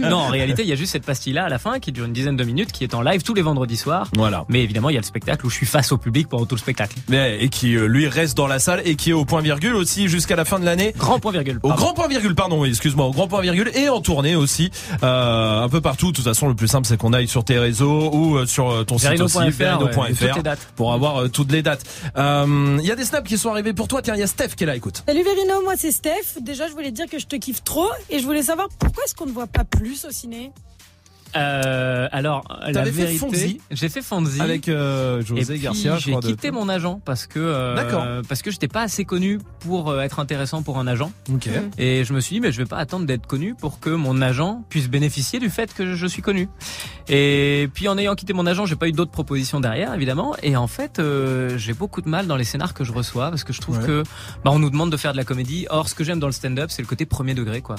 non 0.00 0.16
en 0.16 0.28
réalité 0.28 0.62
il 0.62 0.68
y 0.68 0.72
a 0.72 0.76
juste 0.76 0.92
cette 0.92 1.04
pastille 1.04 1.32
là 1.32 1.44
à 1.44 1.48
la 1.48 1.58
fin 1.58 1.78
qui 1.78 1.92
dure 1.92 2.04
une 2.04 2.12
dizaine 2.12 2.36
de 2.36 2.44
minutes 2.44 2.72
qui 2.72 2.84
est 2.84 2.94
en 2.94 3.02
live 3.02 3.22
tous 3.22 3.34
les 3.34 3.42
vendredis 3.42 3.76
soirs 3.76 4.08
Voilà. 4.16 4.44
mais 4.48 4.62
évidemment 4.62 4.90
il 4.90 4.94
y 4.94 4.96
a 4.96 5.00
le 5.00 5.06
spectacle 5.06 5.44
où 5.46 5.50
je 5.50 5.54
suis 5.54 5.66
face 5.66 5.92
au 5.92 5.98
public 5.98 6.28
pendant 6.28 6.46
tout 6.46 6.54
le 6.54 6.60
spectacle 6.60 6.96
Mais- 7.08 7.38
et 7.42 7.48
qui 7.48 7.74
euh, 7.76 7.86
lui 7.86 8.08
reste 8.08 8.36
dans 8.36 8.46
la 8.46 8.58
salle 8.58 8.82
et 8.84 8.96
qui 8.96 9.10
est 9.10 9.14
au 9.14 9.24
point 9.24 9.40
virgule 9.40 9.74
aussi 9.74 10.08
jusqu'à 10.08 10.36
la 10.36 10.44
fin 10.44 10.58
de 10.58 10.64
l'année. 10.64 10.92
grand 10.96 11.18
point 11.18 11.32
virgule 11.32 11.58
Au 11.62 11.72
grand 11.72 11.92
point 11.94 12.08
virgule, 12.08 12.34
pardon, 12.34 12.60
oui, 12.60 12.68
excuse-moi, 12.70 13.06
au 13.06 13.12
grand 13.12 13.28
point 13.28 13.40
virgule 13.40 13.70
et 13.74 13.88
en 13.88 14.00
tournée 14.00 14.36
aussi, 14.36 14.70
euh, 15.02 15.62
un 15.62 15.68
peu 15.68 15.80
partout. 15.80 16.10
De 16.10 16.16
toute 16.16 16.24
façon, 16.24 16.48
le 16.48 16.54
plus 16.54 16.68
simple, 16.68 16.86
c'est 16.86 16.96
qu'on 16.96 17.12
aille 17.12 17.28
sur 17.28 17.44
tes 17.44 17.58
réseaux 17.58 18.10
ou 18.12 18.44
sur 18.46 18.84
ton 18.86 18.98
site 18.98 19.20
aussi, 19.20 19.38
dates. 20.42 20.58
pour 20.76 20.92
avoir 20.92 21.16
euh, 21.22 21.28
toutes 21.28 21.52
les 21.52 21.62
dates. 21.62 21.84
Euh, 22.16 22.76
Il 22.80 22.86
y 22.86 22.90
a 22.92 22.96
des 22.96 23.04
snaps 23.04 23.28
qui 23.28 23.38
sont 23.38 23.50
arrivés 23.50 23.72
pour 23.72 23.88
toi. 23.88 24.02
Tiens, 24.02 24.14
il 24.14 24.20
y 24.20 24.22
a 24.22 24.26
Steph 24.26 24.50
qui 24.56 24.64
est 24.64 24.66
là, 24.66 24.76
écoute. 24.76 25.02
Salut 25.06 25.22
Verino, 25.22 25.62
moi 25.62 25.74
c'est 25.76 25.92
Steph. 25.92 26.40
Déjà, 26.40 26.68
je 26.68 26.72
voulais 26.72 26.90
te 26.90 26.96
dire 26.96 27.06
que 27.06 27.18
je 27.18 27.26
te 27.26 27.36
kiffe 27.36 27.62
trop 27.64 27.88
et 28.10 28.18
je 28.18 28.24
voulais 28.24 28.42
savoir 28.42 28.68
pourquoi 28.78 29.04
est-ce 29.04 29.14
qu'on 29.14 29.26
ne 29.26 29.32
voit 29.32 29.46
pas 29.46 29.64
plus 29.64 30.04
au 30.04 30.10
ciné? 30.10 30.52
Euh, 31.36 32.08
alors 32.12 32.44
la 32.64 32.72
T'avais 32.72 32.92
fait 32.92 33.02
vérité 33.02 33.18
Fonzie 33.18 33.60
j'ai 33.70 33.88
fait 33.88 34.02
Fonzie 34.02 34.40
Avec 34.40 34.68
euh, 34.68 35.20
Et 35.20 35.24
José 35.24 35.54
puis, 35.54 35.62
Garcia, 35.62 35.98
j'ai 35.98 36.14
de- 36.14 36.20
quitté 36.20 36.50
mon 36.50 36.68
agent 36.68 37.00
parce 37.04 37.26
que 37.26 37.38
euh, 37.40 37.74
D'accord. 37.74 38.04
parce 38.28 38.42
que 38.42 38.50
j'étais 38.50 38.68
pas 38.68 38.82
assez 38.82 39.04
connu 39.04 39.38
pour 39.60 39.90
euh, 39.90 40.00
être 40.00 40.20
intéressant 40.20 40.62
pour 40.62 40.78
un 40.78 40.86
agent. 40.86 41.10
Ok. 41.32 41.48
Et 41.78 42.04
je 42.04 42.12
me 42.12 42.20
suis 42.20 42.36
dit 42.36 42.40
mais 42.40 42.52
je 42.52 42.58
vais 42.58 42.68
pas 42.68 42.76
attendre 42.78 43.06
d'être 43.06 43.26
connu 43.26 43.54
pour 43.54 43.80
que 43.80 43.90
mon 43.90 44.20
agent 44.22 44.64
puisse 44.68 44.88
bénéficier 44.88 45.38
du 45.40 45.50
fait 45.50 45.74
que 45.74 45.94
je 45.94 46.06
suis 46.06 46.22
connu. 46.22 46.48
Et 47.08 47.68
puis 47.74 47.88
en 47.88 47.98
ayant 47.98 48.14
quitté 48.14 48.32
mon 48.32 48.46
agent, 48.46 48.64
j'ai 48.66 48.76
pas 48.76 48.88
eu 48.88 48.92
d'autres 48.92 49.10
propositions 49.10 49.60
derrière 49.60 49.92
évidemment. 49.94 50.34
Et 50.42 50.56
en 50.56 50.66
fait, 50.68 50.98
euh, 50.98 51.58
j'ai 51.58 51.72
beaucoup 51.74 52.00
de 52.00 52.08
mal 52.08 52.26
dans 52.26 52.36
les 52.36 52.44
scénars 52.44 52.74
que 52.74 52.84
je 52.84 52.92
reçois 52.92 53.30
parce 53.30 53.44
que 53.44 53.52
je 53.52 53.60
trouve 53.60 53.78
Ouais. 53.78 53.86
que 53.86 54.02
bah, 54.44 54.52
on 54.52 54.58
nous 54.60 54.70
demande 54.70 54.92
de 54.92 54.96
faire 54.96 55.10
de 55.12 55.16
la 55.16 55.24
comédie. 55.24 55.66
Or 55.70 55.88
ce 55.88 55.94
que 55.96 56.04
j'aime 56.04 56.20
dans 56.20 56.26
le 56.28 56.32
stand-up, 56.32 56.70
c'est 56.70 56.82
le 56.82 56.86
côté 56.88 57.06
premier 57.06 57.34
degré 57.34 57.60
quoi. 57.60 57.74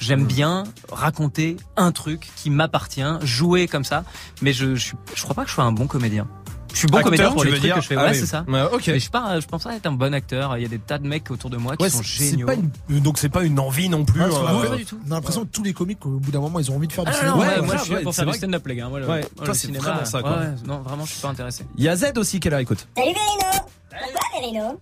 J'aime 0.00 0.24
bien 0.24 0.64
raconter 0.92 1.56
un 1.76 1.92
truc 1.92 2.28
qui 2.36 2.50
m'appartient, 2.50 3.02
jouer 3.22 3.66
comme 3.68 3.84
ça. 3.84 4.04
Mais 4.42 4.52
je 4.52 4.74
je, 4.74 4.80
suis- 4.88 4.96
je 5.14 5.22
crois 5.22 5.34
pas 5.34 5.42
que 5.44 5.48
je 5.48 5.54
sois 5.54 5.64
un 5.64 5.72
bon 5.72 5.86
comédien. 5.86 6.26
Je 6.72 6.80
suis 6.80 6.88
bon 6.88 6.98
Acteur, 6.98 7.04
comédien 7.12 7.32
pour 7.32 7.42
les 7.44 7.50
trucs 7.52 7.62
dire 7.62 7.74
que 7.76 7.80
je 7.80 7.86
fais. 7.86 7.96
Ah 7.96 8.02
ouais, 8.04 8.10
oui. 8.10 8.16
c'est 8.18 8.26
ça. 8.26 8.44
Ouais, 8.46 8.60
ok. 8.70 8.86
Mais 8.88 8.98
je 9.00 9.08
pas, 9.10 9.40
je 9.40 9.46
pense 9.46 9.64
pas 9.64 9.74
être 9.74 9.86
un 9.86 9.92
bon 9.92 10.12
acteur. 10.12 10.58
Il 10.58 10.62
y 10.62 10.66
a 10.66 10.68
des 10.68 10.78
tas 10.78 10.98
de 10.98 11.08
mecs 11.08 11.30
autour 11.30 11.48
de 11.48 11.56
moi 11.56 11.74
qui 11.74 11.82
Ouais, 11.82 11.88
sont 11.88 12.02
géniaux. 12.02 12.46
pas 12.46 12.52
une, 12.54 13.00
donc 13.00 13.16
c'est 13.16 13.30
pas 13.30 13.44
une 13.44 13.58
envie 13.58 13.88
non 13.88 14.04
plus. 14.04 14.20
Ah, 14.20 14.28
parce 14.28 14.64
euh, 14.64 14.68
pas 14.70 14.76
du 14.76 14.84
tout. 14.84 14.98
On 15.08 15.12
a 15.12 15.14
l'impression 15.14 15.46
que 15.46 15.50
tous 15.50 15.62
les 15.62 15.72
comiques, 15.72 16.04
au 16.04 16.10
bout 16.18 16.30
d'un 16.30 16.40
moment, 16.40 16.58
ils 16.60 16.70
ont 16.70 16.76
envie 16.76 16.86
de 16.86 16.92
faire 16.92 17.04
du 17.04 17.10
Ah 17.14 17.16
cinéma. 17.16 17.32
non, 17.34 17.40
Ouais, 17.40 17.46
ouais, 17.46 17.54
ouais, 17.54 17.60
moi 17.62 17.70
ouais, 17.72 17.78
je 17.78 17.84
suis 17.84 17.94
là 17.94 18.00
pour 18.02 18.14
faire 18.14 18.26
du 18.26 18.32
stand-up, 18.34 18.66
les 18.66 18.76
gars. 18.76 18.88
Moi, 18.90 19.00
le, 19.00 19.06
Ouais, 19.06 19.20
moi, 19.20 19.28
toi, 19.36 19.46
le 19.46 19.54
c'est 19.54 19.66
cinéma, 19.68 19.84
vraiment 19.84 20.04
ça, 20.04 20.20
quoi. 20.20 20.38
ouais, 20.38 20.46
non, 20.66 20.80
vraiment, 20.80 21.06
je 21.06 21.12
suis 21.12 21.22
pas 21.22 21.28
intéressé. 21.28 21.64
Il 21.78 21.84
y 21.84 21.88
a 21.88 21.96
Z 21.96 22.12
aussi 22.18 22.40
qui 22.40 22.48
est 22.48 22.50
là, 22.50 22.60
écoute. 22.60 22.86
Salut 22.94 23.12
Verino 23.14 23.66
Pourquoi 23.88 24.40
Verino 24.40 24.80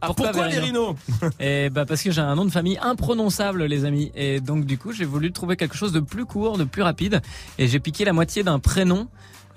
Ah, 0.00 0.08
pourquoi 0.08 0.32
Verino 0.32 0.96
Verino 1.10 1.32
Et 1.40 1.70
bah 1.70 1.86
parce 1.86 2.02
que 2.02 2.10
j'ai 2.10 2.20
un 2.20 2.34
nom 2.34 2.44
de 2.44 2.50
famille 2.50 2.78
imprononçable, 2.82 3.64
les 3.64 3.84
amis. 3.84 4.12
Et 4.14 4.40
donc 4.40 4.64
du 4.64 4.78
coup, 4.78 4.92
j'ai 4.92 5.04
voulu 5.04 5.32
trouver 5.32 5.56
quelque 5.56 5.76
chose 5.76 5.92
de 5.92 6.00
plus 6.00 6.26
court, 6.26 6.58
de 6.58 6.64
plus 6.64 6.82
rapide. 6.82 7.22
Et 7.58 7.66
j'ai 7.66 7.80
piqué 7.80 8.04
la 8.04 8.12
moitié 8.12 8.42
d'un 8.42 8.58
prénom 8.58 9.08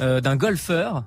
euh, 0.02 0.22
d'un 0.22 0.38
golfeur 0.38 1.04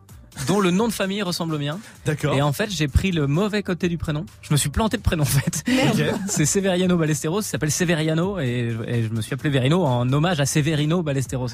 dont 0.47 0.61
le 0.61 0.71
nom 0.71 0.89
de 0.89 0.93
famille 0.93 1.23
ressemble 1.23 1.55
au 1.55 1.59
mien. 1.59 1.79
D'accord. 2.07 2.35
Et 2.35 2.43
en 2.43 2.53
fait, 2.53 2.71
j'ai 2.71 2.89
pris 2.89 3.13
le 3.13 3.27
mauvais 3.27 3.63
côté 3.63 3.89
du 3.89 3.99
prénom. 3.99 4.25
Je 4.43 4.53
me 4.53 4.57
suis 4.57 4.71
planté 4.71 4.97
de 4.97 5.03
prénom 5.03 5.23
en 5.23 5.27
fait. 5.27 5.63
Ok. 5.69 6.03
C'est 6.29 6.45
Severiano 6.47 6.97
Ballesteros, 6.97 7.41
il 7.41 7.45
s'appelle 7.45 7.71
Severiano 7.71 8.39
et, 8.41 8.75
et 8.89 9.03
je 9.05 9.09
me 9.11 9.21
suis 9.21 9.35
appelé 9.35 9.51
Verino 9.51 9.85
en 9.85 10.11
hommage 10.13 10.41
à 10.41 10.47
Severino 10.47 11.03
Ballesteros. 11.03 11.49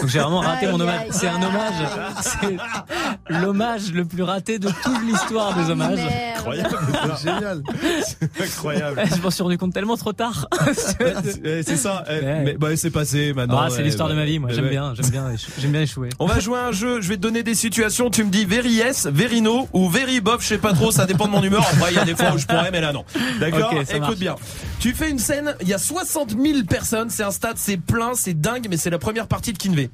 Donc 0.00 0.08
j'ai 0.08 0.18
vraiment 0.20 0.40
raté 0.40 0.66
mon 0.68 0.80
hommage. 0.80 1.06
C'est 1.10 1.28
un 1.28 1.42
hommage, 1.42 1.74
c'est 2.20 2.56
l'hommage 3.28 3.92
le 3.92 4.04
plus 4.04 4.22
raté 4.22 4.58
de 4.58 4.68
toute 4.68 5.02
l'histoire 5.04 5.54
des 5.56 5.70
hommages. 5.70 5.96
Merde. 5.98 6.36
Incroyable. 6.36 6.78
Génial. 7.22 7.62
Incroyable. 8.40 9.02
Je 9.16 9.20
m'en 9.22 9.30
suis 9.30 9.42
rendu 9.42 9.58
compte 9.58 9.72
tellement 9.72 9.96
trop 9.96 10.12
tard. 10.12 10.48
Ouais, 11.02 11.62
c'est 11.64 11.76
ça. 11.76 12.04
eh, 12.08 12.22
Ouais. 12.24 12.42
Mais 12.44 12.54
bah, 12.54 12.76
c'est 12.76 12.90
passé 12.90 13.32
maintenant. 13.34 13.58
Ah, 13.60 13.68
c'est 13.70 13.82
l'histoire 13.82 14.08
de 14.08 14.14
bah, 14.14 14.20
ma 14.20 14.26
vie, 14.26 14.38
moi. 14.38 14.48
bah, 14.50 14.54
J'aime 14.54 14.68
bien, 14.68 14.94
j'aime 14.94 15.10
bien, 15.10 15.30
j'aime 15.58 15.72
bien 15.72 15.80
échouer. 15.82 16.08
On 16.18 16.26
va 16.26 16.38
jouer 16.40 16.58
à 16.58 16.66
un 16.66 16.72
jeu, 16.72 17.00
je 17.00 17.08
vais 17.08 17.16
te 17.16 17.20
donner 17.20 17.42
des 17.42 17.54
situations, 17.54 18.10
tu 18.12 18.22
me 18.24 18.30
dis 18.30 18.44
very 18.44 18.70
yes, 18.70 19.06
very 19.06 19.40
no 19.40 19.68
ou 19.72 19.88
very 19.88 20.20
je 20.40 20.46
sais 20.46 20.58
pas 20.58 20.72
trop, 20.72 20.90
ça 20.92 21.06
dépend 21.06 21.26
de 21.26 21.32
mon 21.32 21.42
humeur. 21.42 21.66
Après, 21.72 21.90
il 21.92 21.96
y 21.96 21.98
a 21.98 22.04
des 22.04 22.14
fois 22.14 22.32
où 22.34 22.38
je 22.38 22.46
pourrais, 22.46 22.70
mais 22.70 22.80
là 22.80 22.92
non. 22.92 23.04
D'accord 23.40 23.72
Ok, 23.72 23.84
ça 23.86 23.96
Écoute 23.96 24.00
marche. 24.08 24.16
bien. 24.18 24.36
Tu 24.78 24.94
fais 24.94 25.10
une 25.10 25.18
scène, 25.18 25.54
il 25.60 25.68
y 25.68 25.74
a 25.74 25.78
60 25.78 26.30
000 26.40 26.64
personnes, 26.68 27.10
c'est 27.10 27.24
un 27.24 27.30
stade, 27.30 27.56
c'est 27.56 27.76
plein, 27.78 28.12
c'est 28.14 28.34
dingue, 28.40 28.66
mais 28.70 28.76
c'est 28.76 28.90
la 28.90 28.98
première 28.98 29.26
partie 29.26 29.52
de 29.52 29.58
Kinvey. 29.58 29.90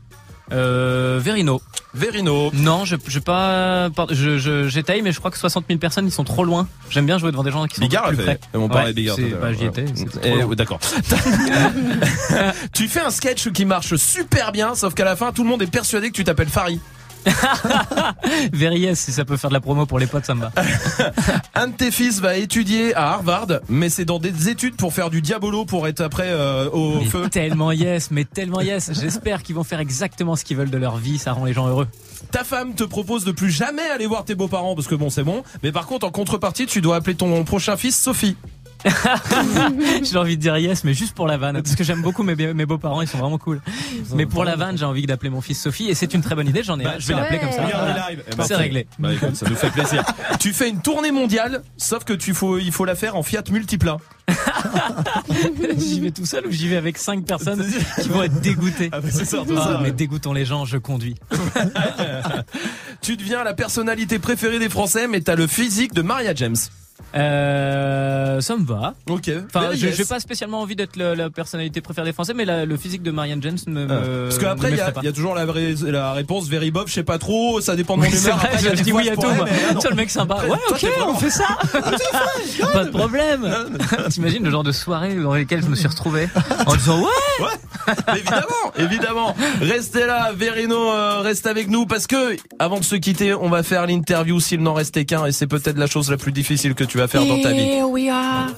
Euh, 0.50 1.18
Verino. 1.22 1.60
Verino. 1.92 2.50
Non, 2.54 2.86
je, 2.86 2.96
je 3.06 3.18
pas, 3.18 3.90
je, 4.10 4.38
je, 4.38 4.66
j'étaye, 4.66 5.02
mais 5.02 5.12
je 5.12 5.18
crois 5.18 5.30
que 5.30 5.36
60 5.36 5.66
000 5.68 5.78
personnes, 5.78 6.06
ils 6.06 6.10
sont 6.12 6.24
trop 6.24 6.42
loin. 6.42 6.66
J'aime 6.88 7.04
bien 7.04 7.18
jouer 7.18 7.30
devant 7.32 7.42
des 7.42 7.50
gens 7.50 7.66
qui 7.66 7.76
sont 7.76 7.82
Bigard 7.82 8.08
plus 8.08 8.16
fait. 8.16 8.22
près. 8.22 8.40
On 8.54 8.66
parlait 8.68 8.86
Ouais, 8.86 8.90
de 8.92 8.96
Bigard. 8.96 9.16
bah, 9.42 9.52
j'y 9.52 9.66
étais. 9.66 9.84
Eh, 10.24 10.42
ouais, 10.44 10.56
D'accord. 10.56 10.80
tu 12.72 12.88
fais 12.88 13.00
un 13.00 13.10
sketch 13.10 13.50
qui 13.50 13.64
marche 13.64 13.94
super 13.96 14.52
bien, 14.52 14.74
sauf 14.74 14.94
qu'à 14.94 15.04
la 15.04 15.16
fin, 15.16 15.32
tout 15.32 15.42
le 15.42 15.48
monde 15.50 15.62
est 15.62 15.66
persuadé 15.70 16.08
que 16.08 16.14
tu 16.16 16.24
t'appelles 16.24 16.48
Farid. 16.48 16.80
Very 18.52 18.80
yes, 18.80 19.00
si 19.00 19.12
ça 19.12 19.24
peut 19.24 19.36
faire 19.36 19.50
de 19.50 19.54
la 19.54 19.60
promo 19.60 19.86
pour 19.86 19.98
les 19.98 20.06
potes, 20.06 20.24
ça 20.26 20.34
me 20.34 20.42
va. 20.42 20.52
Un 21.54 21.68
de 21.68 21.72
tes 21.72 21.90
fils 21.90 22.20
va 22.20 22.36
étudier 22.36 22.94
à 22.94 23.12
Harvard, 23.12 23.46
mais 23.68 23.88
c'est 23.88 24.04
dans 24.04 24.18
des 24.18 24.48
études 24.48 24.76
pour 24.76 24.92
faire 24.92 25.10
du 25.10 25.22
diabolo 25.22 25.64
pour 25.64 25.86
être 25.88 26.00
après 26.00 26.28
euh, 26.28 26.68
au 26.70 26.98
Mais 27.00 27.04
feu. 27.06 27.28
tellement 27.30 27.72
yes, 27.72 28.10
mais 28.10 28.24
tellement 28.24 28.60
yes. 28.60 28.90
J'espère 28.98 29.42
qu'ils 29.42 29.54
vont 29.56 29.64
faire 29.64 29.80
exactement 29.80 30.36
ce 30.36 30.44
qu'ils 30.44 30.56
veulent 30.56 30.70
de 30.70 30.78
leur 30.78 30.96
vie. 30.96 31.18
Ça 31.18 31.32
rend 31.32 31.44
les 31.44 31.52
gens 31.52 31.68
heureux. 31.68 31.88
Ta 32.30 32.44
femme 32.44 32.74
te 32.74 32.84
propose 32.84 33.24
de 33.24 33.32
plus 33.32 33.50
jamais 33.50 33.82
aller 33.94 34.06
voir 34.06 34.24
tes 34.24 34.34
beaux-parents 34.34 34.74
parce 34.74 34.86
que 34.86 34.94
bon, 34.94 35.10
c'est 35.10 35.24
bon. 35.24 35.42
Mais 35.62 35.72
par 35.72 35.86
contre, 35.86 36.06
en 36.06 36.10
contrepartie, 36.10 36.66
tu 36.66 36.80
dois 36.80 36.96
appeler 36.96 37.14
ton 37.16 37.44
prochain 37.44 37.76
fils 37.76 37.98
Sophie. 37.98 38.36
j'ai 40.02 40.16
envie 40.18 40.36
de 40.36 40.42
dire 40.42 40.56
yes, 40.56 40.84
mais 40.84 40.94
juste 40.94 41.14
pour 41.14 41.26
la 41.26 41.36
vanne, 41.36 41.60
parce 41.62 41.74
que 41.74 41.84
j'aime 41.84 42.02
beaucoup 42.02 42.22
mes, 42.22 42.34
mes 42.36 42.66
beaux-parents, 42.66 43.02
ils 43.02 43.08
sont 43.08 43.18
vraiment 43.18 43.38
cool. 43.38 43.60
Mais 44.14 44.26
pour 44.26 44.44
la 44.44 44.56
vanne, 44.56 44.76
j'ai 44.78 44.84
envie 44.84 45.06
d'appeler 45.06 45.30
mon 45.30 45.40
fils 45.40 45.60
Sophie, 45.60 45.88
et 45.88 45.94
c'est 45.94 46.14
une 46.14 46.20
très 46.22 46.34
bonne 46.34 46.48
idée. 46.48 46.62
J'en 46.62 46.78
ai, 46.78 46.84
Bah, 46.84 46.94
je 46.98 47.06
vais 47.08 47.14
l'appeler 47.14 47.38
comme 47.38 47.52
ça. 47.52 47.62
Voilà. 47.62 48.08
Eh 48.10 48.16
ben, 48.36 48.44
C'est 48.44 48.56
réglé. 48.56 48.86
Bah, 48.98 49.12
écoute, 49.12 49.36
ça 49.36 49.48
nous 49.48 49.56
fait 49.56 49.70
plaisir. 49.70 50.04
tu 50.40 50.52
fais 50.52 50.68
une 50.68 50.80
tournée 50.80 51.10
mondiale, 51.12 51.62
sauf 51.76 52.04
que 52.04 52.12
tu 52.12 52.34
faut, 52.34 52.58
il 52.58 52.72
faut 52.72 52.84
la 52.84 52.94
faire 52.94 53.16
en 53.16 53.22
Fiat 53.22 53.42
Multipla. 53.50 53.98
j'y 55.78 56.00
vais 56.00 56.10
tout 56.10 56.26
seul 56.26 56.46
ou 56.46 56.50
j'y 56.50 56.68
vais 56.68 56.76
avec 56.76 56.98
cinq 56.98 57.24
personnes 57.24 57.64
qui 58.02 58.08
vont 58.08 58.22
être 58.22 58.40
dégoûtées? 58.40 58.90
Ah 58.92 59.00
bah, 59.00 59.08
c'est 59.10 59.24
surtout 59.24 59.54
Ah, 59.58 59.64
ça. 59.64 59.80
Mais 59.82 59.90
dégoûtons 59.90 60.32
les 60.32 60.44
gens, 60.44 60.64
je 60.64 60.76
conduis. 60.78 61.14
tu 63.00 63.16
deviens 63.16 63.44
la 63.44 63.54
personnalité 63.54 64.18
préférée 64.18 64.58
des 64.58 64.68
Français, 64.68 65.08
mais 65.08 65.20
t'as 65.20 65.34
le 65.34 65.46
physique 65.46 65.94
de 65.94 66.02
Maria 66.02 66.34
James. 66.34 66.56
Euh, 67.14 68.40
ça 68.40 68.56
me 68.56 68.64
va. 68.64 68.94
Ok. 69.08 69.30
Enfin, 69.46 69.60
Very 69.66 69.78
je 69.78 69.86
yes. 69.86 69.96
j'ai 69.96 70.04
pas 70.04 70.20
spécialement 70.20 70.60
envie 70.60 70.76
d'être 70.76 70.96
la 70.96 71.30
personnalité 71.30 71.80
préférée 71.80 72.06
des 72.08 72.12
Français, 72.12 72.34
mais 72.34 72.44
la- 72.44 72.64
le 72.66 72.76
physique 72.76 73.02
de 73.02 73.10
Marianne 73.10 73.42
James 73.42 73.58
me. 73.66 73.86
Me- 73.86 74.24
Parce 74.24 74.38
qu'après, 74.38 74.70
il 74.70 74.76
y, 74.76 74.80
a- 74.80 74.92
y 75.02 75.12
toujours 75.12 75.34
la, 75.34 75.46
vraie, 75.46 75.74
la 75.86 76.12
réponse 76.12 76.48
Very 76.48 76.70
Bob, 76.70 76.88
je 76.88 76.94
sais 76.94 77.02
pas 77.04 77.18
trop, 77.18 77.60
ça 77.60 77.76
dépend 77.76 77.96
de 77.96 78.02
mon 78.02 78.08
Oui, 78.08 78.16
humeur. 78.18 78.36
vrai, 78.36 78.48
Après, 78.54 78.76
je 78.76 78.82
dis 78.82 78.92
oui 78.92 79.08
à 79.08 79.14
tout. 79.14 79.22
Toi, 79.22 79.90
le 79.90 79.96
mec 79.96 80.10
sympa. 80.10 80.34
Après, 80.34 80.48
Ouais, 80.50 80.58
ok, 80.70 80.86
on 81.06 81.14
fait 81.14 81.30
ça. 81.30 81.46
Pas 82.72 82.84
de 82.84 82.90
problème. 82.90 83.46
T'imagines 84.10 84.44
le 84.44 84.50
genre 84.50 84.64
de 84.64 84.72
soirée 84.72 85.14
dans 85.14 85.34
lesquelles 85.34 85.62
je 85.62 85.68
me 85.68 85.74
suis 85.76 85.88
retrouvé 85.88 86.28
en 86.66 86.74
disant 86.76 87.00
ouais. 87.00 87.94
évidemment, 88.16 88.72
évidemment. 88.78 89.36
Restez 89.60 90.06
là, 90.06 90.32
Verino, 90.34 90.90
euh, 90.92 91.20
reste 91.20 91.46
avec 91.46 91.68
nous 91.68 91.86
parce 91.86 92.06
que 92.06 92.36
avant 92.58 92.78
de 92.80 92.84
se 92.84 92.96
quitter, 92.96 93.34
on 93.34 93.48
va 93.48 93.62
faire 93.62 93.86
l'interview 93.86 94.38
s'il 94.40 94.62
n'en 94.62 94.74
restait 94.74 95.04
qu'un 95.04 95.24
et 95.26 95.32
c'est 95.32 95.46
peut-être 95.46 95.78
la 95.78 95.86
chose 95.86 96.10
la 96.10 96.16
plus 96.16 96.32
difficile 96.32 96.74
que 96.74 96.84
tu 96.88 96.98
vas 96.98 97.08
faire 97.08 97.24
dans 97.24 97.40
ta 97.40 97.50
vie. 97.52 97.60
Here 97.60 97.86
we 97.86 98.08
are 98.10 98.48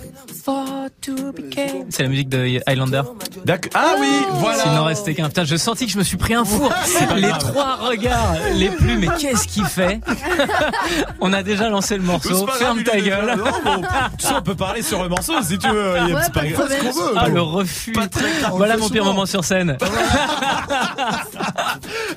for 0.44 0.64
to 1.02 1.32
became. 1.32 1.86
C'est 1.90 2.02
la 2.04 2.08
musique 2.08 2.28
de 2.28 2.60
Highlander. 2.66 3.02
D'accord. 3.44 3.70
Ah 3.74 3.94
oui, 4.00 4.06
voilà. 4.34 4.62
S'il 4.62 4.72
n'en 4.72 4.84
restait 4.84 5.14
qu'un. 5.14 5.26
Putain, 5.28 5.44
je 5.44 5.56
sentis 5.56 5.86
que 5.86 5.92
je 5.92 5.98
me 5.98 6.02
suis 6.02 6.16
pris 6.16 6.34
un 6.34 6.44
four. 6.44 6.72
Les 7.14 7.22
grave. 7.22 7.38
trois 7.38 7.76
regards 7.76 8.34
les 8.54 8.68
plus. 8.70 8.96
Mais 8.98 9.08
qu'est-ce 9.18 9.46
qu'il 9.48 9.64
fait 9.66 10.00
On 11.20 11.32
a 11.32 11.42
déjà 11.42 11.68
lancé 11.68 11.96
le 11.96 12.02
morceau. 12.02 12.46
Ferme 12.46 12.82
ta 12.82 12.98
gueule. 13.00 13.04
déjà- 13.22 13.36
Non, 13.36 13.44
bon, 13.64 13.82
tu 14.18 14.26
sais, 14.26 14.32
on 14.38 14.42
peut 14.42 14.54
parler 14.54 14.82
sur 14.82 15.02
le 15.02 15.08
morceau 15.08 15.34
si 15.42 15.58
tu 15.58 15.68
veux. 15.68 15.94
Il 16.02 16.08
y 16.08 16.12
a- 16.12 16.14
Ouais, 16.14 16.22
c'est 16.24 16.32
pas 16.32 16.46
grave. 16.46 16.68
ce 16.70 16.80
qu'on 16.80 17.04
veut. 17.04 17.12
Ah, 17.16 17.28
Bon. 17.28 17.34
le 17.34 17.42
refus. 17.42 17.92
Pas 17.92 18.06
très 18.08 18.30
grave. 18.40 18.52
Voilà 18.56 18.76
mon 18.76 18.88
pire 18.88 19.04
moment 19.04 19.26
sur 19.26 19.44
scène. 19.44 19.76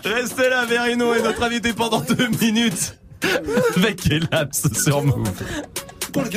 Restez 0.03 0.49
là, 0.49 0.65
Verino 0.65 1.13
est 1.13 1.21
notre 1.21 1.43
invité 1.43 1.73
pendant 1.73 1.99
deux 2.01 2.27
minutes. 2.41 2.97
Avec 3.77 4.05
Elaps 4.11 4.67
sur 4.83 5.01
Move. 5.03 5.29
Pour 6.13 6.21
le. 6.21 6.29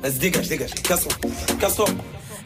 Vas-y, 0.00 0.18
dégage, 0.18 0.48
dégage. 0.48 0.74
Casse-toi. 0.74 1.12
Casse-toi. 1.60 1.86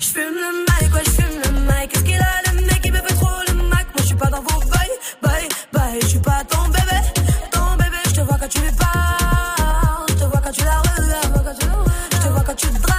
J'fume 0.00 0.22
le 0.22 0.64
mic, 0.64 0.94
ouais, 0.94 1.02
j'fume 1.04 1.40
le 1.44 1.50
mic. 1.60 1.92
Qu'est-ce 1.92 2.02
qu'il 2.02 2.14
a, 2.16 2.50
le 2.50 2.60
mec, 2.62 2.80
il 2.84 2.92
me 2.92 2.96
fait 2.96 3.14
trop 3.14 3.28
le 3.48 3.54
mac. 3.68 3.86
Moi, 3.94 4.02
j'suis 4.02 4.14
pas 4.14 4.30
dans 4.30 4.40
vos 4.40 4.60
bails, 4.60 4.96
bails, 5.22 5.48
bails. 5.70 6.00
J'suis 6.02 6.18
pas 6.18 6.42
ton 6.48 6.64
bébé, 6.68 6.98
ton 7.50 7.76
bébé. 7.76 7.98
J'te 8.08 8.20
vois 8.20 8.38
quand 8.40 8.48
tu 8.48 8.58
lui 8.60 8.72
parles. 8.72 10.06
J'te 10.08 10.24
vois 10.24 10.40
quand 10.42 10.52
tu 10.52 10.64
la 10.64 10.78
regardes. 10.78 11.56
J'te 12.10 12.28
vois 12.28 12.42
quand 12.46 12.54
tu 12.54 12.66
te 12.68 12.91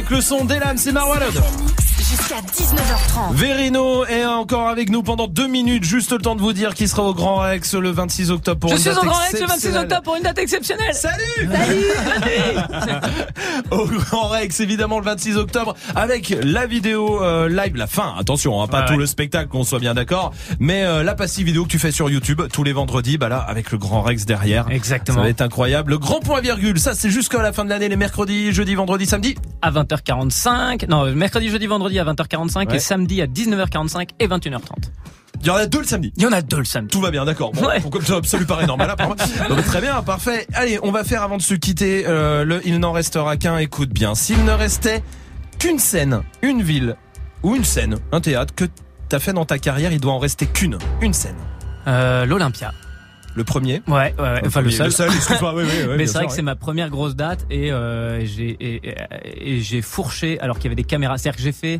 avec 0.00 0.10
le 0.12 0.20
son 0.22 0.46
d'Elam, 0.46 0.78
c'est 0.78 0.92
Marwalod. 0.92 1.34
Jusqu'à 1.98 2.36
19h30. 2.36 3.34
Verino 3.34 4.06
est 4.06 4.24
encore 4.24 4.68
avec 4.68 4.88
nous 4.88 5.02
pendant 5.02 5.26
deux 5.26 5.46
minutes, 5.46 5.84
juste 5.84 6.12
le 6.12 6.18
temps 6.18 6.34
de 6.34 6.40
vous 6.40 6.54
dire 6.54 6.74
qu'il 6.74 6.88
sera 6.88 7.02
au 7.02 7.12
Grand 7.12 7.36
Rex 7.36 7.74
le 7.74 7.90
26 7.90 8.30
octobre 8.30 8.58
pour 8.60 8.70
Je 8.70 8.76
une 8.76 8.80
suis 8.80 8.90
date 8.90 8.98
au 8.98 9.06
Grand 9.06 9.18
Rex 9.18 9.32
le 9.34 9.38
26 9.40 9.44
exceptionnelle. 9.52 9.82
octobre 9.82 10.02
pour 10.02 10.16
une 10.16 10.22
date 10.22 10.38
exceptionnelle. 10.38 10.94
Salut 10.94 11.50
Salut 11.52 12.56
au 13.70 13.86
Grand 13.86 14.28
Rex, 14.28 14.60
évidemment, 14.60 14.98
le 14.98 15.04
26 15.04 15.36
octobre, 15.36 15.74
avec 15.94 16.36
la 16.42 16.66
vidéo 16.66 17.22
euh, 17.22 17.48
live, 17.48 17.76
la 17.76 17.86
fin, 17.86 18.14
attention, 18.18 18.62
hein, 18.62 18.66
pas 18.66 18.80
Ouais, 18.80 18.86
tout 18.86 18.96
le 18.96 19.06
spectacle, 19.06 19.48
qu'on 19.48 19.64
soit 19.64 19.78
bien 19.78 19.94
d'accord, 19.94 20.32
mais 20.58 20.84
euh, 20.84 21.02
la 21.02 21.14
passive 21.14 21.46
vidéo 21.46 21.64
que 21.64 21.68
tu 21.70 21.78
fais 21.78 21.92
sur 21.92 22.08
YouTube 22.10 22.40
tous 22.52 22.64
les 22.64 22.72
vendredis, 22.72 23.18
bah 23.18 23.28
là, 23.28 23.38
avec 23.38 23.70
le 23.72 23.78
Grand 23.78 24.02
Rex 24.02 24.24
derrière. 24.24 24.66
Exactement. 24.70 25.18
Ça 25.18 25.22
va 25.22 25.28
être 25.28 25.40
incroyable. 25.42 25.90
Le 25.92 25.98
grand 25.98 26.20
point 26.20 26.40
virgule, 26.40 26.78
ça 26.78 26.94
c'est 26.94 27.10
jusqu'à 27.10 27.42
la 27.42 27.52
fin 27.52 27.64
de 27.64 27.70
l'année, 27.70 27.88
les 27.88 27.96
mercredis, 27.96 28.52
jeudi, 28.52 28.74
vendredi, 28.74 29.06
samedi. 29.06 29.34
À 29.62 29.70
20h45. 29.70 30.88
Non, 30.88 31.04
mercredi, 31.14 31.48
jeudi, 31.50 31.66
vendredi 31.66 31.98
à 31.98 32.04
20h45 32.04 32.68
Ouais. 32.68 32.76
et 32.76 32.78
samedi 32.78 33.20
à 33.22 33.26
19h45 33.26 34.08
et 34.18 34.26
21h30. 34.28 34.60
Il 35.42 35.46
y 35.46 35.50
en 35.50 35.54
a 35.56 35.66
deux 35.66 35.78
le 35.80 35.84
samedi. 35.86 36.12
Il 36.16 36.22
y 36.22 36.26
en 36.26 36.32
a 36.32 36.42
deux 36.42 36.58
le 36.58 36.64
samedi. 36.64 36.88
Tout 36.92 37.00
va 37.00 37.10
bien, 37.10 37.24
d'accord. 37.24 37.52
Bon, 37.52 37.66
Ouais. 37.66 37.80
Comme 37.90 38.02
ça 38.04 38.16
absolument 38.16 38.46
paraît 38.48 38.66
normal 38.66 38.88
là, 38.88 38.96
pour 38.96 39.06
moi. 39.06 39.16
Non, 39.48 39.56
mais 39.56 39.62
très 39.62 39.80
bien, 39.80 40.02
parfait. 40.02 40.46
Allez, 40.54 40.78
on 40.82 40.90
va 40.92 41.02
faire 41.04 41.22
avant 41.22 41.36
de 41.38 41.42
se 41.42 41.54
quitter 41.54 42.04
euh, 42.06 42.44
le 42.44 42.60
Il 42.66 42.78
n'en 42.78 42.92
restera 42.92 43.36
qu'un. 43.36 43.56
Écoute 43.58 43.90
bien, 43.90 44.14
s'il 44.14 44.44
ne 44.44 44.52
restait 44.52 45.02
qu'une 45.58 45.78
scène, 45.78 46.22
une 46.42 46.62
ville 46.62 46.96
ou 47.42 47.56
une 47.56 47.64
scène, 47.64 47.96
un 48.12 48.20
théâtre 48.20 48.54
que 48.54 48.66
t'as 49.08 49.18
fait 49.18 49.32
dans 49.32 49.44
ta 49.46 49.58
carrière, 49.58 49.92
il 49.92 50.00
doit 50.00 50.12
en 50.12 50.18
rester 50.18 50.46
qu'une, 50.46 50.78
une 51.00 51.12
scène. 51.14 51.36
Euh, 51.86 52.26
L'Olympia. 52.26 52.72
Le 53.36 53.44
premier. 53.44 53.80
Ouais, 53.86 54.12
ouais, 54.18 54.22
ouais. 54.24 54.42
Enfin, 54.44 54.60
le 54.60 54.66
premier, 54.70 54.72
seul. 54.72 54.86
le 54.86 54.90
seul, 54.90 55.08
oui, 55.54 55.64
bien 55.86 55.96
Mais 55.96 56.06
c'est 56.06 56.14
vrai 56.14 56.24
que 56.26 56.30
ouais. 56.30 56.36
c'est 56.36 56.42
ma 56.42 56.56
première 56.56 56.90
grosse 56.90 57.14
date 57.14 57.46
et 57.48 57.70
euh, 57.70 58.24
j'ai 58.26 58.56
et, 58.60 58.90
et- 59.36 59.58
et 59.76 59.82
fourché 59.82 60.38
alors 60.40 60.56
qu'il 60.56 60.64
y 60.64 60.68
avait 60.68 60.74
des 60.74 60.82
caméras. 60.84 61.16
C'est-à-dire 61.16 61.36
que 61.36 61.42
j'ai 61.44 61.52
fait 61.52 61.78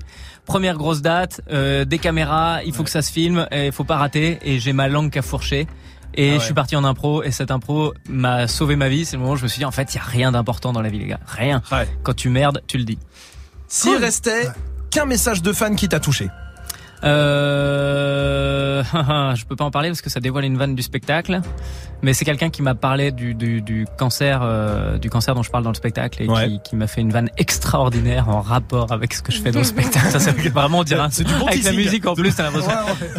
première 0.50 0.76
grosse 0.76 1.00
date, 1.00 1.42
euh, 1.52 1.84
des 1.84 2.00
caméras, 2.00 2.64
il 2.64 2.74
faut 2.74 2.82
que 2.82 2.90
ça 2.90 3.02
se 3.02 3.12
filme, 3.12 3.46
et 3.52 3.66
il 3.66 3.72
faut 3.72 3.84
pas 3.84 3.98
rater 3.98 4.40
et 4.42 4.58
j'ai 4.58 4.72
ma 4.72 4.88
langue 4.88 5.08
qu'à 5.12 5.22
fourcher. 5.22 5.68
Et 6.14 6.32
Ah 6.32 6.38
je 6.40 6.44
suis 6.44 6.54
parti 6.54 6.74
en 6.74 6.82
impro 6.82 7.22
et 7.22 7.30
cette 7.30 7.52
impro 7.52 7.94
m'a 8.08 8.48
sauvé 8.48 8.74
ma 8.74 8.88
vie. 8.88 9.04
C'est 9.04 9.14
le 9.14 9.20
moment 9.20 9.34
où 9.34 9.36
je 9.36 9.44
me 9.44 9.48
suis 9.48 9.60
dit 9.60 9.64
en 9.64 9.70
fait 9.70 9.94
il 9.94 9.98
y 9.98 10.00
a 10.00 10.02
rien 10.02 10.32
d'important 10.32 10.72
dans 10.72 10.82
la 10.82 10.88
vie 10.88 10.98
les 10.98 11.06
gars, 11.06 11.20
rien. 11.24 11.62
Quand 12.02 12.14
tu 12.14 12.30
merdes, 12.30 12.62
tu 12.66 12.78
le 12.78 12.84
dis. 12.84 12.98
S'il 13.68 13.94
restait 13.94 14.48
qu'un 14.90 15.04
message 15.04 15.40
de 15.40 15.52
fan 15.52 15.76
qui 15.76 15.88
t'a 15.88 16.00
touché. 16.00 16.28
Euh, 17.04 18.09
je 19.34 19.44
peux 19.44 19.56
pas 19.56 19.64
en 19.64 19.70
parler 19.70 19.88
parce 19.88 20.02
que 20.02 20.10
ça 20.10 20.20
dévoile 20.20 20.44
une 20.44 20.56
vanne 20.56 20.74
du 20.74 20.82
spectacle, 20.82 21.40
mais 22.02 22.14
c'est 22.14 22.24
quelqu'un 22.24 22.50
qui 22.50 22.62
m'a 22.62 22.74
parlé 22.74 23.12
du, 23.12 23.34
du, 23.34 23.60
du 23.62 23.86
cancer, 23.98 24.40
euh, 24.42 24.98
du 24.98 25.10
cancer 25.10 25.34
dont 25.34 25.42
je 25.42 25.50
parle 25.50 25.64
dans 25.64 25.70
le 25.70 25.74
spectacle 25.76 26.22
et 26.22 26.28
Ouais. 26.28 26.48
qui, 26.48 26.60
qui 26.70 26.76
m'a 26.76 26.86
fait 26.86 27.00
une 27.00 27.10
vanne 27.12 27.30
extraordinaire 27.36 28.28
en 28.28 28.40
rapport 28.40 28.92
avec 28.92 29.14
ce 29.14 29.22
que 29.22 29.32
je 29.32 29.40
fais 29.40 29.50
dans 29.50 29.58
le 29.60 29.64
spectacle. 29.64 30.06
Ça, 30.10 30.18
c'est 30.20 30.32
vraiment 30.48 30.84
dire. 30.84 31.06
C'est 31.10 31.24
du 31.24 31.34
bon 31.34 31.46
avec 31.46 31.62
la 31.64 31.72
musique 31.72 32.06
en 32.06 32.14
plus, 32.14 32.34
t'as 32.34 32.44
l'impression. 32.44 32.70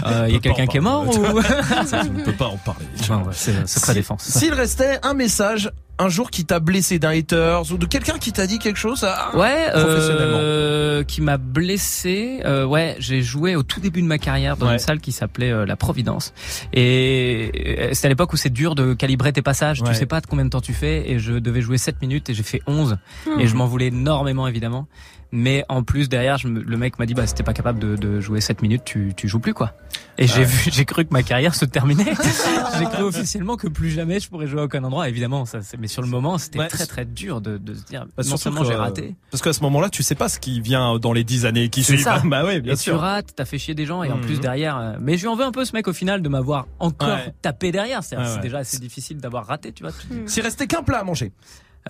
Euh, 0.05 0.25
Il 0.27 0.31
y 0.31 0.35
a 0.35 0.37
On 0.37 0.41
quelqu'un 0.41 0.67
qui 0.67 0.77
est 0.77 0.81
mort 0.81 1.07
ou? 1.07 1.11
On 1.21 2.13
ne 2.13 2.23
peut 2.23 2.31
pas 2.33 2.47
en 2.47 2.57
parler. 2.57 2.85
C'est 3.31 3.67
secret 3.67 3.93
défense. 3.93 4.23
S'il 4.23 4.53
restait 4.53 4.99
un 5.03 5.13
message 5.13 5.71
un 6.01 6.09
jour 6.09 6.31
qui 6.31 6.45
t'a 6.45 6.59
blessé 6.59 6.97
d'un 6.99 7.09
haters 7.11 7.71
ou 7.71 7.77
de 7.77 7.85
quelqu'un 7.85 8.17
qui 8.17 8.31
t'a 8.31 8.47
dit 8.47 8.59
quelque 8.59 8.77
chose 8.79 9.03
à- 9.03 9.35
Ouais, 9.35 9.69
professionnellement. 9.71 10.37
euh, 10.39 11.03
qui 11.03 11.21
m'a 11.21 11.37
blessé. 11.37 12.39
Euh, 12.45 12.65
ouais, 12.65 12.95
j'ai 12.99 13.21
joué 13.21 13.55
au 13.55 13.63
tout 13.63 13.79
début 13.79 14.01
de 14.01 14.07
ma 14.07 14.17
carrière 14.17 14.57
dans 14.57 14.67
Ouais. 14.67 14.73
une 14.73 14.79
salle 14.79 14.99
qui 14.99 15.11
s'appelait 15.11 15.51
euh, 15.51 15.65
la 15.65 15.75
Providence. 15.75 16.33
Et 16.73 17.51
euh, 17.77 17.89
c'était 17.93 18.07
à 18.07 18.09
l'époque 18.09 18.33
où 18.33 18.37
c'est 18.37 18.49
dur 18.49 18.75
de 18.75 18.93
calibrer 18.93 19.31
tes 19.33 19.41
passages. 19.41 19.81
Ouais. 19.81 19.89
Tu 19.89 19.95
sais 19.95 20.05
pas 20.05 20.21
de 20.21 20.27
combien 20.27 20.45
de 20.45 20.49
temps 20.49 20.61
tu 20.61 20.73
fais. 20.73 21.09
Et 21.11 21.19
je 21.19 21.33
devais 21.33 21.61
jouer 21.61 21.77
7 21.77 22.01
minutes 22.01 22.29
et 22.29 22.33
j'ai 22.33 22.43
fait 22.43 22.61
11. 22.67 22.97
Hmm. 23.27 23.39
Et 23.39 23.47
je 23.47 23.55
m'en 23.55 23.65
voulais 23.67 23.87
énormément 23.87 24.47
évidemment. 24.47 24.87
Mais 25.33 25.63
en 25.69 25.83
plus 25.83 26.09
derrière, 26.09 26.37
je 26.37 26.47
me- 26.49 26.61
le 26.61 26.77
mec 26.77 26.99
m'a 26.99 27.05
dit 27.05 27.13
bah 27.13 27.25
si 27.25 27.33
t'es 27.33 27.43
pas 27.43 27.53
capable 27.53 27.79
de, 27.79 27.95
de 27.95 28.19
jouer 28.19 28.41
7 28.41 28.61
minutes, 28.61 28.83
tu, 28.83 29.13
tu 29.15 29.27
joues 29.29 29.39
plus 29.39 29.53
quoi. 29.53 29.73
Et 30.17 30.27
j'ai 30.27 30.39
Ouais. 30.39 30.43
vu, 30.43 30.69
j'ai 30.73 30.83
cru 30.85 31.05
que 31.05 31.13
ma 31.13 31.23
carrière 31.23 31.55
se 31.55 31.63
terminait. 31.63 32.03
j'ai 32.77 32.85
cru 32.85 33.03
officiellement 33.03 33.55
que 33.55 33.67
plus 33.69 33.89
jamais 33.91 34.19
je 34.19 34.27
pourrais 34.29 34.45
jouer 34.47 34.59
à 34.61 34.63
aucun 34.65 34.83
endroit. 34.83 35.07
Évidemment, 35.07 35.45
ça, 35.45 35.61
c'est- 35.61 35.77
mais 35.77 35.87
sur 35.87 36.01
le 36.01 36.09
moment, 36.09 36.37
c'était 36.37 36.59
Ouais. 36.59 36.67
très 36.67 36.85
très 36.85 37.05
dur 37.05 37.39
de, 37.39 37.57
de 37.57 37.73
se 37.73 37.83
dire 37.85 38.05
Bah, 38.17 38.23
non 38.29 38.35
seulement 38.37 38.61
que, 38.61 38.67
j'ai 38.67 38.73
euh, 38.73 38.77
raté. 38.79 39.15
Parce 39.31 39.41
qu'à 39.41 39.53
ce 39.53 39.61
moment-là, 39.63 39.89
tu 39.89 40.03
sais 40.03 40.15
pas 40.15 40.27
ce 40.27 40.37
qui 40.39 40.59
vient 40.59 40.99
dans 40.99 41.13
les 41.13 41.23
dix 41.23 41.45
années 41.45 41.69
qui 41.69 41.83
suivent. 41.83 42.01
ça. 42.03 42.21
Bah 42.25 42.43
oui, 42.45 42.59
bien 42.61 42.73
et 42.73 42.75
sûr. 42.75 42.93
tu 42.95 42.99
rates, 42.99 43.33
t'as 43.35 43.45
fait 43.45 43.57
chier 43.57 43.73
des 43.73 43.85
gens 43.85 44.03
et 44.03 44.11
en 44.11 44.17
Mhm. 44.17 44.25
plus 44.25 44.39
derrière. 44.41 44.77
euh, 44.77 44.93
Mais 44.99 45.15
je 45.17 45.21
lui 45.21 45.27
en 45.29 45.35
veux 45.35 45.45
un 45.45 45.51
peu 45.51 45.63
ce 45.65 45.73
mec 45.73 45.87
au 45.87 45.93
final 45.93 46.21
de 46.21 46.27
m'avoir 46.29 46.67
encore 46.79 47.07
Ouais. 47.09 47.33
tapé 47.41 47.71
derrière. 47.71 48.03
C'est 48.03 48.17
Ouais, 48.17 48.25
c'est 48.25 48.35
ouais. 48.35 48.41
déjà 48.41 48.57
assez 48.59 48.79
difficile 48.79 49.17
d'avoir 49.17 49.45
raté, 49.47 49.71
tu 49.71 49.83
vois. 49.83 49.93
S'il 50.25 50.43
restait 50.43 50.67
qu'un 50.67 50.83
plat 50.83 50.99
à 50.99 51.03
manger. 51.03 51.31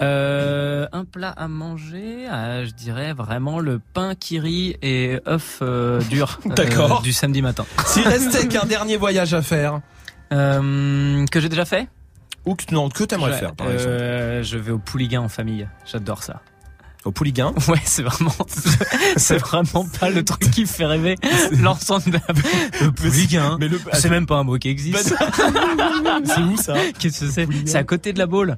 Euh, 0.01 0.87
un 0.93 1.03
plat 1.03 1.31
à 1.31 1.47
manger, 1.49 2.27
euh, 2.31 2.65
je 2.65 2.71
dirais 2.71 3.11
vraiment 3.13 3.59
le 3.59 3.79
pain 3.93 4.15
kiri 4.15 4.77
et 4.81 5.19
œuf 5.27 5.59
euh, 5.61 5.99
dur 6.03 6.39
euh, 6.45 6.53
D'accord. 6.53 7.01
du 7.01 7.11
samedi 7.11 7.41
matin. 7.41 7.65
S'il 7.87 8.07
restait 8.07 8.47
qu'un 8.47 8.65
dernier 8.65 8.95
voyage 8.97 9.33
à 9.33 9.41
faire. 9.41 9.81
Que 10.29 11.25
j'ai 11.35 11.49
déjà 11.49 11.65
fait? 11.65 11.89
Ou 12.45 12.55
que, 12.55 12.63
non, 12.73 12.89
que 12.89 13.03
t'aimerais 13.03 13.33
Je- 13.33 13.37
faire, 13.37 13.53
par 13.53 13.69
exemple. 13.69 13.93
Je 14.43 14.57
vais 14.57 14.71
au 14.71 14.79
Pouliguen 14.79 15.23
en 15.23 15.27
famille. 15.29 15.67
J'adore 15.85 16.23
ça. 16.23 16.41
Au 17.03 17.11
Pouliguen 17.11 17.51
Ouais, 17.67 17.81
c'est 17.83 18.03
vraiment, 18.03 18.35
c'est 19.17 19.37
vraiment 19.37 19.85
pas 19.99 20.09
le 20.09 20.23
truc 20.23 20.51
qui 20.51 20.65
fait 20.67 20.85
rêver 20.85 21.15
l'ensemble 21.59 22.05
de 22.05 22.11
la, 22.13 22.21
le 22.85 22.91
Pouliguen. 22.91 23.57
mais 23.59 23.67
le- 23.67 23.79
c'est 23.93 24.09
même 24.09 24.25
pas 24.27 24.35
un 24.37 24.43
mot 24.43 24.57
qui 24.57 24.69
existe. 24.69 25.15
c'est 26.25 26.41
où 26.41 26.57
ça? 26.57 26.73
Qu'est-ce 26.99 27.21
que 27.25 27.31
c'est? 27.31 27.47
C'est 27.65 27.77
à 27.77 27.83
côté 27.83 28.13
de 28.13 28.19
la. 28.19 28.27
D'accord. 28.27 28.55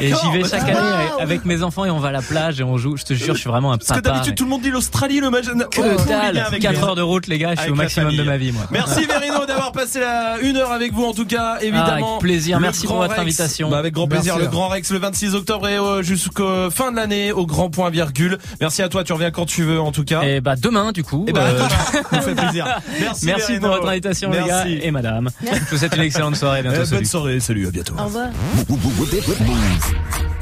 Et 0.00 0.08
j'y 0.12 0.30
vais 0.42 0.48
chaque 0.48 0.62
année 0.68 0.76
Ah. 0.78 1.22
avec- 1.22 1.44
mes 1.46 1.62
enfants 1.62 1.84
et 1.84 1.90
on 1.90 1.98
va 1.98 2.08
à 2.08 2.12
la 2.12 2.22
plage 2.22 2.60
et 2.60 2.64
on 2.64 2.76
joue. 2.76 2.96
Je 2.96 3.04
te 3.04 3.14
jure, 3.14 3.34
je 3.34 3.40
suis 3.40 3.48
vraiment 3.50 3.72
un 3.72 3.78
Parce 3.78 3.88
que 3.90 3.94
papa. 3.94 4.10
d'habitude, 4.10 4.34
tout 4.34 4.44
le 4.44 4.50
monde 4.50 4.62
dit 4.62 4.70
l'Australie, 4.70 5.20
le 5.20 5.30
match. 5.30 5.44
Que 5.46 6.08
dalle 6.08 6.46
4 6.60 6.82
heures 6.84 6.94
de 6.96 7.02
route, 7.02 7.26
les 7.28 7.38
gars, 7.38 7.54
je 7.56 7.62
suis 7.62 7.70
au 7.70 7.74
maximum 7.74 8.14
de 8.16 8.22
ma 8.22 8.36
vie, 8.36 8.52
moi. 8.52 8.64
Merci 8.70 9.04
Verino 9.06 9.46
d'avoir 9.46 9.72
passé 9.72 10.00
la 10.00 10.38
une 10.40 10.56
heure 10.56 10.72
avec 10.72 10.92
vous 10.92 11.04
en 11.04 11.12
tout 11.14 11.26
cas, 11.26 11.58
évidemment. 11.60 11.84
Ah, 11.86 11.92
avec 11.92 12.04
plaisir. 12.20 12.60
Merci 12.60 12.86
pour 12.86 12.96
votre 12.96 13.10
Rex. 13.10 13.20
invitation. 13.22 13.70
Bah, 13.70 13.78
avec 13.78 13.94
grand 13.94 14.08
plaisir, 14.08 14.34
Merci. 14.34 14.46
le 14.46 14.50
Grand 14.50 14.68
Rex 14.68 14.90
le 14.90 14.98
26 14.98 15.34
octobre 15.34 15.68
et 15.68 15.78
euh, 15.78 16.02
jusqu'au 16.02 16.70
fin 16.70 16.90
de 16.90 16.96
l'année 16.96 17.32
au 17.32 17.46
Grand 17.46 17.70
Point 17.70 17.85
Virgule. 17.90 18.38
Merci 18.60 18.82
à 18.82 18.88
toi, 18.88 19.04
tu 19.04 19.12
reviens 19.12 19.30
quand 19.30 19.46
tu 19.46 19.62
veux 19.62 19.80
en 19.80 19.92
tout 19.92 20.04
cas. 20.04 20.22
Et 20.22 20.40
bah 20.40 20.56
demain 20.56 20.92
du 20.92 21.02
coup. 21.02 21.24
Et 21.28 21.32
bah, 21.32 21.42
euh, 21.44 21.68
ça 22.10 22.16
me 22.16 22.20
fait 22.22 22.34
plaisir. 22.34 22.66
Merci, 23.00 23.26
Merci 23.26 23.58
pour 23.58 23.68
votre 23.68 23.88
invitation 23.88 24.30
les 24.30 24.38
gars 24.38 24.64
Merci. 24.64 24.78
et 24.82 24.90
madame. 24.90 25.30
Je 25.42 25.70
vous 25.70 25.76
souhaite 25.78 25.96
une 25.96 26.02
excellente 26.02 26.36
soirée. 26.36 26.62
Bientôt 26.62 26.76
Eh, 26.76 26.78
bonne 26.80 26.86
salut. 26.86 27.06
soirée, 27.06 27.40
salut, 27.40 27.66
à 27.66 27.70
bientôt. 27.70 27.94
Au 27.98 28.04
revoir. 28.04 28.28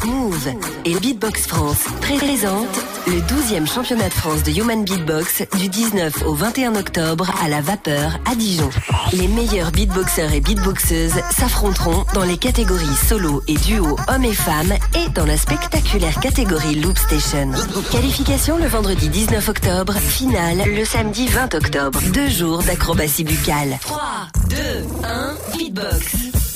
Move 0.05 0.49
et 0.85 0.95
Beatbox 0.97 1.47
France 1.47 1.85
présente 2.01 2.85
le 3.07 3.21
12e 3.21 3.67
championnat 3.67 4.09
de 4.09 4.15
France 4.15 4.43
de 4.43 4.51
Human 4.51 4.85
Beatbox 4.85 5.43
du 5.59 5.69
19 5.69 6.23
au 6.27 6.35
21 6.35 6.77
octobre 6.77 7.31
à 7.43 7.49
la 7.49 7.61
Vapeur 7.61 8.19
à 8.31 8.35
Dijon. 8.35 8.69
Les 9.13 9.29
meilleurs 9.29 9.71
beatboxers 9.73 10.33
et 10.33 10.41
beatboxeuses 10.41 11.21
s'affronteront 11.31 12.05
dans 12.13 12.25
les 12.25 12.37
catégories 12.37 12.97
solo 13.09 13.43
et 13.49 13.55
duo 13.55 13.97
hommes 14.09 14.25
et 14.25 14.35
femmes 14.35 14.75
et 14.95 15.09
dans 15.11 15.27
la 15.27 15.37
spectaculaire 15.37 16.19
catégorie 16.21 16.77
Loop 16.77 16.99
Station. 16.99 17.51
Qualification 17.91 18.59
le 18.59 18.67
vendredi 18.67 19.09
19 19.09 19.49
octobre, 19.49 19.95
finale 19.95 20.65
le 20.67 20.85
samedi 20.85 21.27
20 21.29 21.55
octobre. 21.55 22.01
Deux 22.13 22.29
jours 22.29 22.63
d'acrobatie 22.63 23.25
buccale. 23.25 23.79
3, 23.81 24.03
2, 24.49 24.57
1, 25.05 25.57
beatbox. 25.57 26.54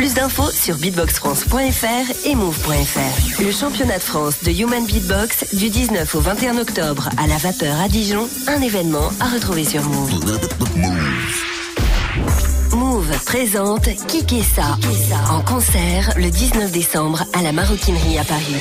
Plus 0.00 0.14
d'infos 0.14 0.50
sur 0.50 0.78
beatboxfrance.fr 0.78 2.26
et 2.26 2.34
move.fr. 2.34 3.42
Le 3.42 3.52
championnat 3.52 3.98
de 3.98 4.02
France 4.02 4.42
de 4.42 4.50
Human 4.50 4.86
Beatbox 4.86 5.54
du 5.54 5.68
19 5.68 6.14
au 6.14 6.20
21 6.20 6.56
octobre 6.56 7.10
à 7.18 7.26
la 7.26 7.36
Vapeur 7.36 7.78
à 7.78 7.86
Dijon, 7.86 8.26
un 8.48 8.62
événement 8.62 9.10
à 9.20 9.28
retrouver 9.28 9.62
sur 9.62 9.82
Move. 9.82 10.40
Move 12.72 13.24
présente 13.26 13.90
Kikessa 14.06 14.78
en 15.30 15.42
concert 15.42 16.14
le 16.16 16.30
19 16.30 16.72
décembre 16.72 17.24
à 17.34 17.42
la 17.42 17.52
Maroquinerie 17.52 18.18
à 18.18 18.24
Paris. 18.24 18.56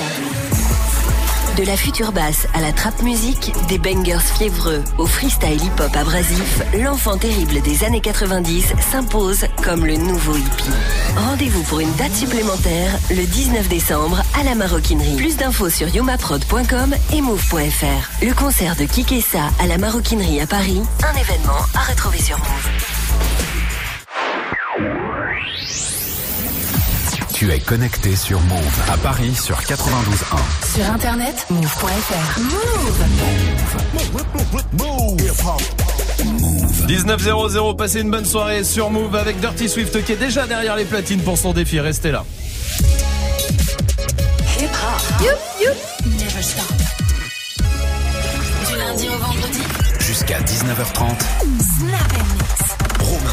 De 1.57 1.65
la 1.65 1.76
future 1.76 2.11
basse 2.11 2.47
à 2.53 2.61
la 2.61 2.71
trap 2.71 3.01
musique, 3.01 3.51
des 3.67 3.77
bangers 3.77 4.19
fiévreux 4.19 4.84
au 4.97 5.05
freestyle 5.05 5.61
hip-hop 5.61 5.93
abrasif, 5.95 6.61
l'enfant 6.81 7.17
terrible 7.17 7.61
des 7.61 7.84
années 7.84 8.01
90 8.01 8.73
s'impose 8.91 9.45
comme 9.63 9.85
le 9.85 9.95
nouveau 9.95 10.35
hippie. 10.35 10.69
Rendez-vous 11.17 11.63
pour 11.63 11.80
une 11.81 11.93
date 11.95 12.13
supplémentaire 12.13 12.91
le 13.09 13.26
19 13.26 13.67
décembre 13.67 14.21
à 14.39 14.43
la 14.43 14.55
Maroquinerie. 14.55 15.17
Plus 15.17 15.38
d'infos 15.38 15.69
sur 15.69 15.88
yomaprod.com 15.93 16.95
et 17.13 17.21
move.fr. 17.21 18.26
Le 18.26 18.34
concert 18.34 18.76
de 18.76 18.85
Kikessa 18.85 19.49
à 19.59 19.67
la 19.67 19.77
Maroquinerie 19.77 20.41
à 20.41 20.47
Paris, 20.47 20.81
un 21.03 21.19
événement 21.19 21.59
à 21.76 21.89
retrouver 21.89 22.19
sur 22.19 22.38
Move. 22.38 23.59
Tu 27.40 27.49
es 27.53 27.60
connecté 27.61 28.18
sur 28.18 28.38
Move 28.41 28.80
à 28.91 28.98
Paris 28.98 29.34
sur 29.34 29.57
92.1. 29.61 30.76
Sur 30.76 30.91
internet, 30.91 31.45
move.fr. 31.49 32.38
Move 34.74 35.38
19.00, 36.86 37.78
passez 37.78 38.02
une 38.02 38.11
bonne 38.11 38.26
soirée 38.26 38.66
sur 38.66 38.90
Move 38.90 39.16
avec 39.16 39.40
Dirty 39.40 39.70
Swift 39.70 40.03
qui 40.03 40.11
est 40.11 40.18
déjà 40.18 40.48
derrière 40.48 40.76
les 40.76 40.84
platines 40.84 41.22
pour 41.22 41.38
son 41.38 41.53
défi. 41.53 41.80
Restez 41.80 42.11
là. 42.11 42.26
Hip 44.60 44.66
hop. 44.66 45.02
Youp, 45.22 45.40
youp. 45.61 45.78
Never 46.20 46.44
stop. 46.44 46.66
Du 48.68 48.76
lundi 48.78 49.07
au 49.07 49.18
vendredi. 49.18 49.61
Jusqu'à 50.02 50.41
19h30. 50.41 51.06
Snap 51.61 52.02
and 52.20 52.34
mix. 52.34 52.48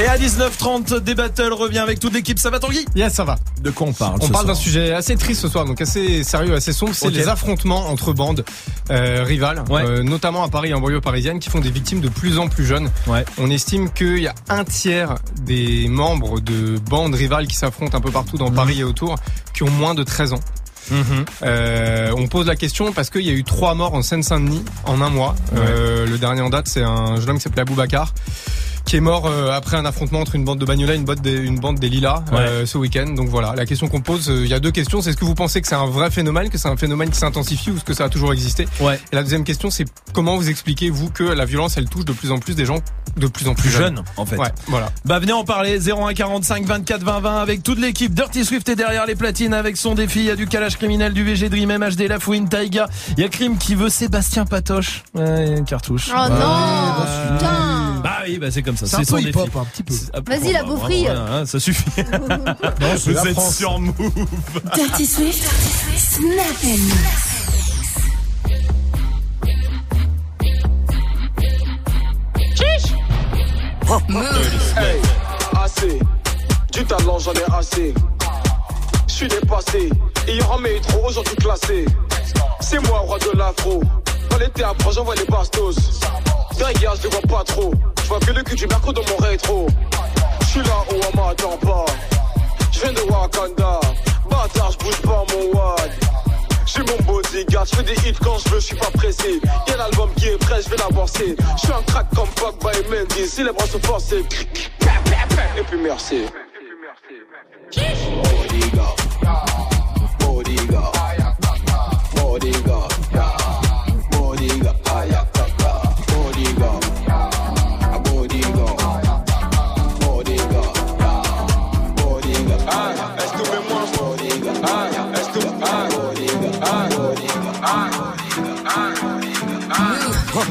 Et 0.01 0.07
à 0.07 0.19
19h30, 0.19 1.01
des 1.01 1.15
battles 1.15 1.53
revient 1.53 1.79
avec 1.79 1.99
toute 2.01 2.13
l'équipe. 2.15 2.39
Ça 2.39 2.51
va 2.51 2.59
Tanguy? 2.59 2.85
Yes, 2.95 3.15
ça 3.15 3.25
va. 3.25 3.37
De 3.61 3.71
quoi 3.71 3.87
on 3.89 3.93
parle 3.93 4.19
On 4.21 4.29
parle 4.29 4.47
d'un 4.47 4.55
sujet 4.55 4.93
assez 4.93 5.17
triste 5.17 5.41
ce 5.43 5.49
soir, 5.49 5.65
donc 5.65 5.81
assez 5.81 6.23
sérieux, 6.23 6.55
assez 6.55 6.73
sombre. 6.73 6.95
C'est 6.95 7.11
les 7.11 7.29
affrontements 7.29 7.89
entre 7.89 8.13
bandes 8.13 8.45
euh, 8.91 9.23
rivales, 9.25 9.65
Ouais. 9.71 9.83
euh, 9.85 10.03
notamment 10.03 10.45
à 10.45 10.49
Paris 10.49 10.71
et 10.71 10.75
en 10.75 10.81
banlieue 10.81 11.01
parisienne, 11.01 11.39
qui 11.39 11.49
font 11.51 11.61
des 11.61 11.71
victimes 11.71 12.01
de 12.01 12.09
plus 12.09 12.39
en 12.39 12.49
plus 12.49 12.65
jeunes. 12.67 12.91
Ouais. 13.07 13.25
On 13.39 13.51
estime 13.51 13.91
qu'il 13.91 14.19
y 14.19 14.27
a 14.29 14.35
un 14.49 14.65
tiers 14.65 15.15
des 15.43 15.89
membres 15.89 16.41
de 16.41 16.79
bandes 16.91 17.15
rivales 17.15 17.47
qui 17.47 17.57
s'affrontent 17.57 17.97
un 17.97 18.01
peu 18.01 18.11
partout 18.11 18.37
Mhm. 18.37 18.39
dans 18.47 18.51
Paris 18.51 18.81
et 18.81 18.85
autour, 18.85 19.17
qui 19.55 19.63
ont 19.63 19.71
moins 19.71 19.95
de 19.95 20.03
13 20.03 20.33
ans. 20.35 20.41
Euh, 21.43 22.13
on 22.17 22.29
pose 22.29 22.47
la 22.47 22.55
question 22.55 22.93
parce 22.93 23.11
qu'il 23.11 23.23
y 23.23 23.31
a 23.31 23.33
eu 23.33 23.43
trois 23.45 23.75
morts 23.75 23.95
en 23.95 24.03
Seine-Saint-Denis 24.03 24.65
en 24.85 25.01
un 25.01 25.11
mois. 25.11 25.35
Euh, 25.57 26.07
le 26.07 26.17
dernier 26.19 26.43
en 26.43 26.51
date, 26.51 26.69
c'est 26.69 26.83
un 26.83 27.17
jeune 27.19 27.31
homme 27.31 27.37
qui 27.39 27.43
s'appelait 27.43 27.63
Aboubacar 27.63 28.13
qui 28.87 28.97
est 28.97 29.01
mort 29.01 29.27
euh, 29.27 29.51
après 29.51 29.77
un 29.77 29.85
affrontement 29.85 30.21
entre 30.21 30.37
une 30.37 30.45
bande 30.45 30.59
de 30.59 30.65
Bagnola 30.65 30.95
et 30.95 30.97
une 30.97 31.05
bande 31.05 31.21
des, 31.21 31.35
une 31.35 31.59
bande 31.59 31.79
des 31.79 31.89
Lilas 31.89 32.23
euh, 32.33 32.65
ce 32.65 32.79
week-end. 32.79 33.07
Donc 33.09 33.29
voilà, 33.29 33.55
la 33.57 33.67
question 33.67 33.89
qu'on 33.89 34.01
pose, 34.01 34.31
euh, 34.31 34.45
il 34.45 34.49
y 34.49 34.55
a 34.55 34.61
deux 34.61 34.71
questions. 34.71 35.03
C'est 35.03 35.11
est-ce 35.11 35.17
que 35.17 35.25
vous 35.25 35.35
pensez 35.35 35.61
que 35.61 35.67
c'est 35.67 35.75
un 35.75 35.87
vrai 35.87 36.11
phénomène, 36.11 36.49
que 36.49 36.57
c'est 36.57 36.69
un 36.69 36.77
phénomène 36.77 37.11
qui 37.11 37.19
s'intensifie 37.19 37.73
ou 37.73 37.77
est-ce 37.77 37.85
que 37.85 37.95
ça 37.95 38.05
a 38.05 38.09
toujours 38.09 38.33
existé 38.33 38.67
Ouais. 38.81 39.01
Et 39.13 39.17
la 39.17 39.23
deuxième 39.23 39.45
question, 39.45 39.71
c'est 39.71 39.87
comment 40.13 40.37
vous 40.37 40.49
expliquez 40.49 40.89
vous 40.89 41.11
que 41.11 41.25
la 41.25 41.45
violence, 41.45 41.77
elle 41.77 41.89
touche 41.89 42.05
de 42.05 42.13
plus 42.13 42.31
en 42.31 42.39
plus 42.39 42.55
des 42.55 42.65
gens 42.65 42.79
de 43.17 43.27
plus 43.27 43.49
en 43.49 43.55
plus, 43.55 43.71
Plus 43.71 43.79
jeunes, 43.79 44.05
en 44.19 44.27
fait. 44.27 44.37
Ouais, 44.37 44.53
voilà. 44.69 44.91
Bah 45.07 45.19
venez 45.19 45.33
en 45.33 45.43
parler 45.45 45.81
0145 45.81 46.67
24 46.67 47.03
20 47.03 47.21
20 47.21 47.41
avec 47.41 47.63
toute 47.63 47.79
l'équipe 47.79 48.13
Dirty 48.13 48.45
Swift 48.45 48.69
est 48.69 48.77
derrière 48.77 49.07
les 49.07 49.15
platines 49.15 49.55
avec 49.55 49.79
son 49.79 49.95
défi 49.95 50.19
il 50.21 50.25
y 50.27 50.31
a 50.31 50.37
du 50.37 50.47
calage 50.47 50.77
criminel 50.77 51.15
du 51.15 51.25
VG 51.25 51.49
Dream 51.49 51.79
MHD 51.79 52.03
La 52.09 52.19
Fouine 52.21 52.49
Taiga 52.49 52.89
il 53.17 53.23
y 53.23 53.25
a 53.25 53.29
Crime 53.31 53.57
qui 53.57 53.75
veut 53.75 53.89
Sébastien 53.89 54.45
Patoche 54.45 55.03
ouais, 55.15 55.47
il 55.47 55.51
y 55.51 55.55
a 55.55 55.57
une 55.57 55.65
cartouche 55.65 56.11
Oh 56.13 56.29
non, 56.29 56.29
bah, 56.29 57.07
putain. 57.33 58.03
Oui, 58.27 58.39
bah 58.39 58.51
c'est 58.51 58.63
comme 58.63 58.77
ça. 58.77 58.87
C'est 58.87 58.97
un 58.97 59.05
son 59.05 59.17
peu 59.17 59.23
défi. 59.23 59.39
hip-hop, 59.39 59.57
un 59.57 59.65
petit 59.65 59.83
peu. 59.83 59.95
Vas-y, 60.27 60.53
la 60.53 60.65
beaufrie. 60.65 61.07
hein, 61.09 61.45
ça 61.47 61.59
suffit. 61.61 61.85
Vous 63.07 63.27
êtes 63.27 63.41
sur 63.41 63.79
Move. 63.79 63.95
Dirty 64.75 65.07
Swift, 65.07 65.45
Snap 65.97 66.65
and 66.65 66.79
Mix. 66.79 67.37
Hey, 74.77 75.01
assez. 75.63 75.99
Du 76.73 76.85
talent, 76.85 77.19
j'en 77.19 77.33
ai 77.33 77.45
assez. 77.57 77.95
Je 79.07 79.13
suis 79.13 79.29
dépassé. 79.29 79.89
Hier 80.27 80.51
en 80.51 80.59
métro, 80.59 81.07
aujourd'hui 81.07 81.37
classé. 81.37 81.85
C'est 82.61 82.81
moi, 82.89 82.99
roi 83.01 83.19
de 83.19 83.39
l'afro. 83.39 83.83
Dans 84.31 84.39
l'été 84.39 84.65
après, 84.65 84.93
j'envoie 84.93 85.15
les 85.15 85.25
bastos. 85.27 85.77
Derrière, 86.59 86.95
je 86.97 87.03
les 87.03 87.09
vois 87.09 87.39
pas 87.39 87.45
trop. 87.45 87.73
Je 88.03 88.09
vois 88.09 88.21
que 88.21 88.33
le 88.33 88.43
cul 88.43 88.55
du 88.55 88.67
merco 88.67 88.93
dans 88.93 89.03
mon 89.03 89.17
rétro. 89.17 89.67
Je 90.41 90.47
suis 90.47 90.61
là 90.61 90.85
où 90.91 90.95
on 90.95 91.17
m'attend 91.17 91.57
pas. 91.59 91.85
Je 92.73 92.81
viens 92.81 92.93
de 92.93 93.01
Wakanda. 93.01 93.81
Bâtard, 94.31 94.73
je 94.73 94.79
bouge 94.79 95.01
pas 95.03 95.25
mon 95.33 95.59
wad. 95.59 95.91
J'ai 96.67 96.83
mon 96.83 96.97
bodyguard, 97.05 97.65
je 97.65 97.77
fais 97.77 97.83
des 97.85 98.09
hits 98.09 98.17
quand 98.23 98.39
je 98.39 98.49
veux, 98.51 98.61
je 98.61 98.67
suis 98.67 98.77
pas 98.77 98.91
pressé. 98.91 99.41
Y'a 99.69 99.77
l'album 99.77 100.11
qui 100.17 100.27
est 100.29 100.37
prêt, 100.39 100.61
je 100.63 100.69
vais 100.69 100.77
l'avancer. 100.77 101.37
Je 101.57 101.61
suis 101.61 101.73
un 101.73 101.83
crack 101.83 102.07
comme 102.15 102.29
Pogba 102.31 102.73
et 102.73 102.83
Mendy, 102.91 103.27
si 103.27 103.45
les 103.45 103.53
bras 103.53 103.67
sont 103.67 103.81
forcés. 103.81 104.25
Et 105.59 105.63
puis 105.63 105.79
merci. 105.79 106.27
Bodyguard. 107.73 108.97
Bodyguard. 110.21 110.93
Bodyguard. 112.15 112.66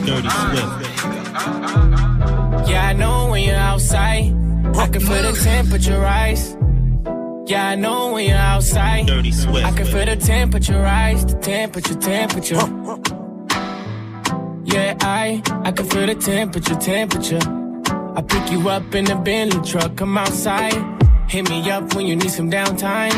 Dirty 0.06 0.30
Swift. 0.30 1.00
Yeah, 2.70 2.90
I 2.90 2.94
know 2.94 3.30
when 3.32 3.44
you're 3.44 3.56
outside. 3.56 4.34
I 4.76 4.88
can 4.88 5.02
feel 5.02 5.24
the 5.24 5.40
temperature 5.44 6.00
rise. 6.00 6.56
Yeah, 7.48 7.70
I 7.70 7.76
know 7.76 8.14
when 8.14 8.28
you're 8.28 8.38
outside. 8.38 9.08
Dirty 9.08 9.32
Swift. 9.32 9.66
I 9.66 9.72
can 9.72 9.86
feel 9.86 10.06
the 10.06 10.16
temperature 10.16 10.80
rise. 10.80 11.26
The 11.26 11.36
temperature, 11.36 11.96
temperature. 11.96 12.56
Yeah, 14.64 14.98
I 15.02 15.42
I 15.64 15.72
can 15.72 15.86
feel 15.86 16.06
the 16.08 16.16
temperature, 16.16 16.76
temperature. 16.76 17.40
I 18.16 18.22
pick 18.22 18.52
you 18.52 18.70
up 18.70 18.94
in 18.94 19.06
the 19.06 19.16
Bentley 19.16 19.62
truck. 19.70 19.96
Come 19.96 20.18
outside. 20.18 20.76
Hit 21.28 21.50
me 21.50 21.70
up 21.72 21.96
when 21.96 22.06
you 22.06 22.16
need 22.16 22.32
some 22.32 22.52
downtime. 22.52 23.18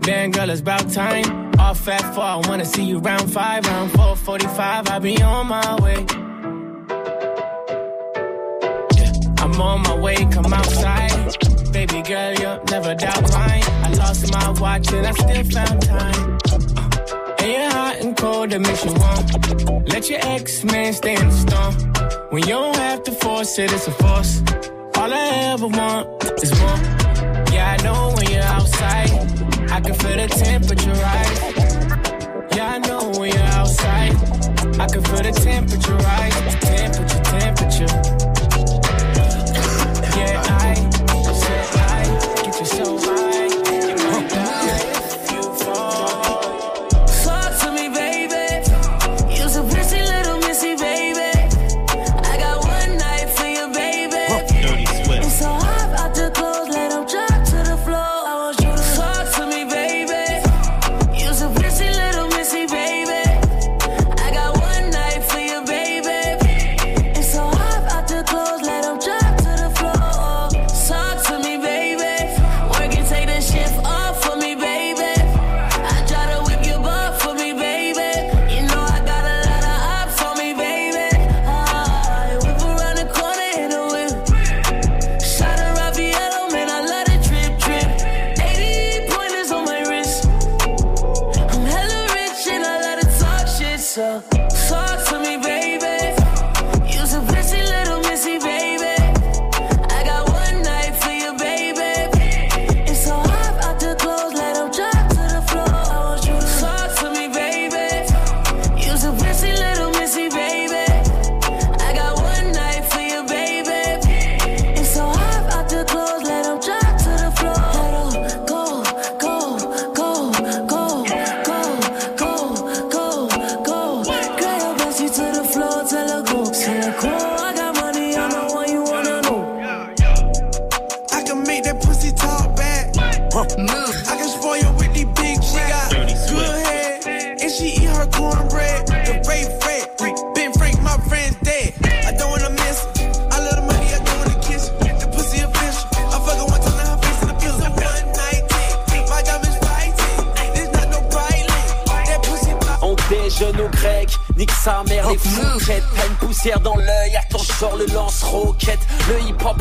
Damn, 0.00 0.30
girl, 0.32 0.50
it's 0.50 0.60
about 0.60 0.90
time. 0.90 1.47
Off 1.58 1.86
at 1.88 2.14
four, 2.14 2.24
I 2.24 2.36
wanna 2.48 2.64
see 2.64 2.84
you 2.84 2.98
round 2.98 3.32
five, 3.32 3.66
round 3.66 3.90
four 3.92 4.16
forty-five. 4.16 4.88
I'll 4.88 5.00
be 5.00 5.20
on 5.22 5.46
my 5.48 5.74
way. 5.82 6.06
Yeah, 8.96 9.12
I'm 9.38 9.60
on 9.60 9.82
my 9.82 9.96
way, 9.96 10.16
come 10.26 10.52
outside. 10.52 11.36
Baby 11.72 12.02
girl, 12.02 12.32
you'll 12.34 12.64
never 12.70 12.94
doubt 12.94 13.22
mine. 13.32 13.62
I 13.84 13.92
lost 13.98 14.32
my 14.32 14.50
watch 14.60 14.90
and 14.92 15.06
I 15.06 15.12
still 15.12 15.44
found 15.44 15.82
time. 15.82 16.38
Uh, 16.50 17.36
and 17.40 17.52
you're 17.52 17.70
hot 17.70 17.96
and 18.00 18.16
cold, 18.16 18.50
that 18.50 18.60
makes 18.60 18.84
you 18.84 18.92
warm. 18.94 19.84
Let 19.84 20.08
your 20.08 20.20
ex 20.22 20.64
man 20.64 20.92
stay 20.92 21.14
in 21.14 21.28
the 21.28 21.34
storm. 21.34 21.74
When 22.30 22.42
you 22.42 22.54
don't 22.54 22.76
have 22.76 23.02
to 23.04 23.12
force 23.12 23.58
it, 23.58 23.72
it's 23.72 23.86
a 23.86 23.92
force. 23.92 24.42
All 24.96 25.12
I 25.12 25.28
ever 25.52 25.66
want 25.66 26.24
is 26.42 26.50
more. 26.58 26.78
Yeah, 27.52 27.76
I 27.78 27.82
know 27.84 28.12
when 28.16 28.30
you're 28.30 28.42
outside, 28.42 29.10
I 29.70 29.80
can 29.80 29.94
feel 29.94 30.16
the 30.16 30.26
temperature 30.28 30.92
rise. 30.92 31.40
Yeah, 32.56 32.74
I 32.74 32.78
know 32.78 33.10
when 33.18 33.32
you're 33.32 33.42
outside, 33.42 34.12
I 34.80 34.86
can 34.86 35.02
feel 35.04 35.22
the 35.22 35.32
temperature 35.32 35.96
rise. 35.96 36.34
Temperature, 36.60 37.22
temperature. 37.24 37.92
Yeah, 40.16 40.42
I 40.48 40.74
said 41.32 41.66
I 41.76 42.42
get 42.42 42.60
you 42.60 42.66
so 42.66 42.98
high. 42.98 43.47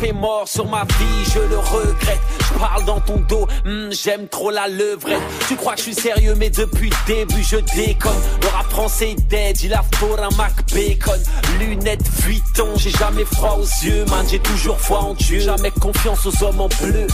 Mort 0.05 0.47
sur 0.47 0.67
ma 0.67 0.83
vie, 0.83 1.31
je 1.33 1.39
le 1.39 1.57
regrette. 1.57 2.21
Je 2.39 2.59
parle 2.59 2.85
dans 2.85 2.99
ton 2.99 3.17
dos, 3.17 3.47
hmm, 3.65 3.89
j'aime 3.91 4.27
trop 4.27 4.51
la 4.51 4.67
levrette. 4.67 5.21
Tu 5.47 5.55
crois 5.55 5.73
que 5.73 5.79
je 5.79 5.83
suis 5.83 5.95
sérieux 5.95 6.35
mais 6.37 6.49
depuis 6.49 6.89
le 6.89 6.95
début 7.07 7.43
je 7.43 7.57
déconne. 7.75 8.15
Le 8.41 8.47
rap 8.47 8.69
français 8.69 9.11
est 9.11 9.27
dead, 9.27 9.61
il 9.63 9.73
a 9.73 9.79
un 9.81 10.35
Mac 10.37 10.53
Bacon. 10.71 11.19
Lunettes 11.59 12.07
Vuitton, 12.21 12.75
j'ai 12.77 12.91
jamais 12.91 13.25
froid 13.25 13.57
aux 13.59 13.85
yeux 13.85 14.05
man 14.05 14.25
J'ai 14.29 14.39
toujours 14.39 14.79
foi 14.79 14.99
en 14.99 15.13
Dieu, 15.15 15.39
jamais 15.39 15.71
confiance 15.71 16.25
aux 16.25 16.43
hommes 16.43 16.61
en 16.61 16.69
bleu 16.81 17.07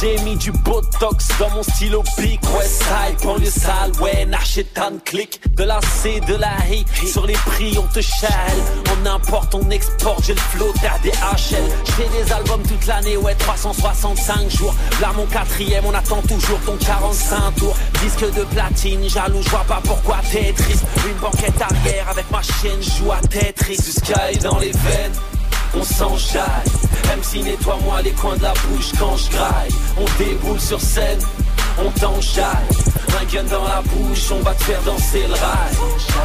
j'ai 0.00 0.18
mis 0.22 0.36
du 0.36 0.50
botox 0.50 1.28
dans 1.38 1.50
mon 1.50 1.62
stylo 1.62 2.02
pic 2.16 2.40
Westside, 2.56 3.22
banlieue 3.22 3.50
sale, 3.50 3.92
ouais, 4.00 4.24
Narchetan 4.26 4.98
click 5.04 5.40
De 5.56 5.64
la 5.64 5.80
C, 5.80 6.20
de 6.26 6.34
la 6.36 6.52
I, 6.70 6.84
sur 7.06 7.26
les 7.26 7.34
prix 7.34 7.76
on 7.78 7.86
te 7.92 8.00
chale 8.00 8.30
On 8.92 9.06
importe, 9.06 9.54
on 9.54 9.68
exporte, 9.70 10.24
j'ai 10.24 10.34
le 10.34 10.40
flow 10.40 10.72
HL 10.72 11.64
J'ai 11.96 12.24
des 12.24 12.32
albums 12.32 12.62
toute 12.62 12.86
l'année, 12.86 13.16
ouais, 13.16 13.34
365 13.34 14.50
jours. 14.50 14.74
Là 15.00 15.12
mon 15.16 15.26
quatrième, 15.26 15.84
on 15.84 15.94
attend 15.94 16.22
toujours 16.22 16.60
ton 16.64 16.76
45 16.76 17.54
tours. 17.56 17.76
Disque 18.02 18.34
de 18.34 18.44
platine, 18.44 19.08
jaloux, 19.08 19.42
je 19.42 19.50
vois 19.50 19.64
pas 19.64 19.80
pourquoi 19.84 20.18
t'es 20.30 20.52
triste. 20.52 20.84
Une 21.06 21.16
banquette 21.16 21.60
arrière 21.60 22.08
avec 22.08 22.30
ma 22.30 22.40
je 22.42 22.98
joue 22.98 23.12
à 23.12 23.20
Tetris. 23.20 23.76
Du 23.76 23.92
sky 23.92 24.38
dans 24.42 24.58
les 24.58 24.72
veines 24.72 25.12
on 25.74 25.82
s'enjaille. 25.82 26.64
MC 27.16 27.42
nettoie-moi 27.42 28.02
les 28.02 28.12
coins 28.12 28.36
de 28.36 28.42
la 28.42 28.52
bouche 28.52 28.92
quand 28.98 29.16
je 29.16 29.30
graille. 29.30 29.70
On 29.98 30.22
déboule 30.22 30.60
sur 30.60 30.80
scène, 30.80 31.18
on 31.78 31.90
t'enjaille. 31.90 32.46
Un 33.20 33.24
gun 33.24 33.44
dans 33.44 33.64
la 33.64 33.82
bouche, 33.82 34.30
on 34.32 34.40
va 34.40 34.54
te 34.54 34.62
faire 34.62 34.82
danser 34.82 35.26
le 35.26 35.34
rail. 35.34 35.74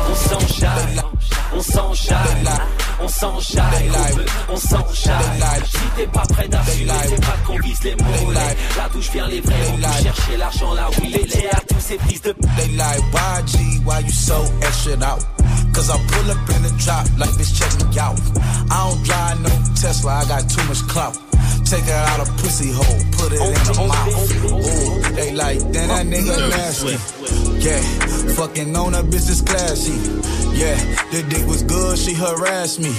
On 0.10 0.16
s'enjaille, 0.16 1.02
on 1.56 1.62
s'enjaille, 1.62 2.18
on 3.02 3.08
s'enjaille, 3.08 3.92
on 4.50 4.58
s'enjaille. 4.58 5.64
Si 5.66 5.78
t'es 5.98 6.08
pas 6.08 6.24
prêt 6.30 6.48
d'assumer, 6.48 6.92
c'est 7.10 7.22
pas 7.22 7.38
qu'on 7.46 7.58
vise 7.60 7.84
les 7.84 7.96
mollets. 7.96 8.58
La 8.78 8.90
douche 8.90 9.10
vient 9.12 9.28
les 9.28 9.42
vrais, 9.42 9.56
on 9.74 9.78
peut 9.78 10.04
chercher 10.04 10.38
l'argent 10.38 10.74
là 10.74 10.90
où 10.90 11.04
il 11.04 11.16
est. 11.16 11.50
à 11.52 11.60
tous 11.68 11.80
ces 11.80 11.96
prises 11.98 12.22
de 12.22 12.36
They 12.56 12.70
like, 12.76 13.02
why 13.12 13.42
G, 13.48 13.58
why 13.86 14.00
you 14.02 14.12
so 14.12 14.46
extra 14.62 14.94
out? 15.04 15.26
Cause 15.76 15.90
I 15.90 15.98
pull 16.08 16.32
up 16.32 16.50
in 16.56 16.64
the 16.64 16.74
drop 16.80 17.06
like 17.20 17.32
bitch 17.36 17.52
check 17.60 17.68
me 17.84 18.00
out. 18.00 18.18
I 18.72 18.88
don't 18.88 19.04
drive 19.04 19.42
no 19.44 19.50
Tesla, 19.76 20.24
I 20.24 20.26
got 20.26 20.50
too 20.50 20.64
much 20.72 20.82
clout. 20.88 21.16
Take 21.66 21.84
her 21.84 22.06
out 22.12 22.26
a 22.26 22.32
pussy 22.40 22.72
hole, 22.72 23.02
put 23.12 23.34
it 23.34 23.42
in 23.44 23.60
the 23.68 23.76
mouth. 23.86 24.32
Ooh, 24.56 25.16
they 25.16 25.34
like, 25.34 25.60
then 25.74 25.90
that 25.90 26.06
nigga 26.08 26.50
nasty. 26.50 26.96
Yeah, 27.60 27.82
fucking 28.36 28.74
on 28.74 28.96
a 28.96 29.04
business 29.04 29.42
classy. 29.42 30.00
Yeah, 30.58 30.78
the 31.12 31.26
dick 31.28 31.46
was 31.46 31.64
good, 31.64 31.98
she 31.98 32.14
harassed 32.14 32.80
me. 32.80 32.96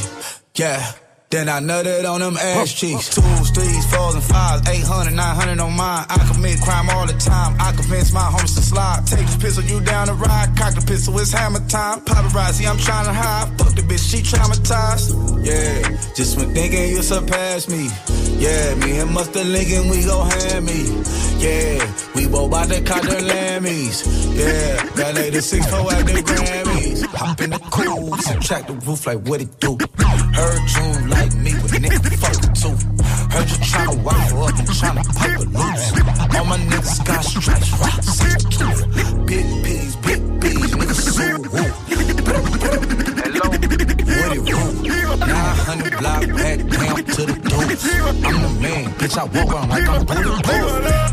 Yeah. 0.55 1.06
Then 1.29 1.49
I 1.49 1.59
nutted 1.59 2.09
on 2.09 2.21
them 2.21 2.37
ass 2.37 2.73
cheeks. 2.73 3.11
Twos, 3.13 3.51
threes, 3.51 3.87
fours, 3.93 4.15
and 4.15 4.23
fives. 4.23 4.69
800, 4.69 5.13
900 5.13 5.59
on 5.61 5.77
mine. 5.77 6.07
I 6.09 6.19
commit 6.33 6.61
crime 6.61 6.89
all 6.91 7.05
the 7.05 7.15
time. 7.15 7.57
I 7.59 7.73
convince 7.73 8.13
my 8.13 8.21
homies 8.21 8.55
to 8.55 8.63
slide. 8.63 9.03
Take 9.07 9.27
this 9.27 9.37
pistol, 9.37 9.65
you 9.65 9.81
down 9.81 10.07
the 10.07 10.15
ride. 10.15 10.57
Cock 10.57 10.75
the 10.75 10.87
pistol, 10.87 11.19
it's 11.19 11.33
hammer 11.33 11.59
time. 11.69 12.01
Paparazzi, 12.03 12.71
I'm 12.71 12.79
trying 12.79 13.07
to 13.07 13.13
hide. 13.13 13.59
Fuck 13.59 13.75
the 13.75 13.83
bitch, 13.83 14.09
she 14.09 14.19
traumatized. 14.23 15.45
Yeah, 15.45 15.83
just 16.15 16.37
when 16.37 16.55
thinking 16.55 16.91
you 16.91 17.03
surpassed 17.03 17.69
me. 17.71 17.91
Yeah, 18.39 18.75
me 18.77 19.01
and 19.01 19.11
Mustard 19.11 19.47
Lincoln, 19.47 19.91
we 19.91 20.05
go 20.05 20.23
hand 20.23 20.65
me. 20.65 21.03
Yeah, 21.39 21.95
we 22.15 22.27
both 22.29 22.49
about 22.49 22.69
to 22.69 22.81
cock 22.83 23.03
the 23.03 23.21
Lammys. 23.21 24.05
Yeah, 24.37 24.83
that 24.97 25.15
lady 25.15 25.41
six 25.41 25.67
four 25.67 25.93
at 25.93 26.07
the 26.07 26.23
Grammys. 26.23 27.05
Hop 27.07 27.41
in 27.41 27.51
the 27.51 27.59
cool, 27.71 28.17
subtract 28.19 28.69
the 28.69 28.75
roof 28.75 29.07
like 29.07 29.19
what 29.29 29.41
it 29.41 29.61
do. 29.61 29.77
Heard 29.77 30.67
June 30.69 31.11
like 31.11 31.35
me, 31.37 31.53
but 31.61 31.71
nigga 31.81 32.17
fuck 32.17 32.41
too. 32.55 32.77
Heard 33.33 33.49
you 33.51 33.57
tryna 33.69 34.03
waffle 34.03 34.45
up 34.45 34.59
and 34.59 34.69
tryna 34.69 35.05
pipe 35.15 35.41
it 35.41 35.49
loose. 35.53 35.93
All 36.37 36.45
my 36.47 36.57
niggas 36.59 37.05
got 37.05 37.25
stripes, 37.25 37.71
rocks, 37.81 38.21
Big 39.27 39.47
P's, 39.65 39.97
big 39.97 40.41
B's, 40.41 40.71
niggas 40.75 41.01
so 41.13 41.27
woo. 42.97 43.06
Hello, 43.37 43.51
what 43.51 44.33
it 44.33 44.41
woo? 44.49 45.17
900 45.19 45.99
block 45.99 46.25
back 46.41 46.59
down 46.73 46.97
to 47.05 47.23
the 47.27 47.37
deuce. 47.37 47.85
I'm 48.25 48.41
the 48.41 48.49
man, 48.63 48.85
bitch, 48.97 49.19
I 49.19 49.25
walk 49.25 49.53
around 49.53 49.69
like 49.69 49.87
I'm 49.87 50.07
bulletproof. 50.07 50.45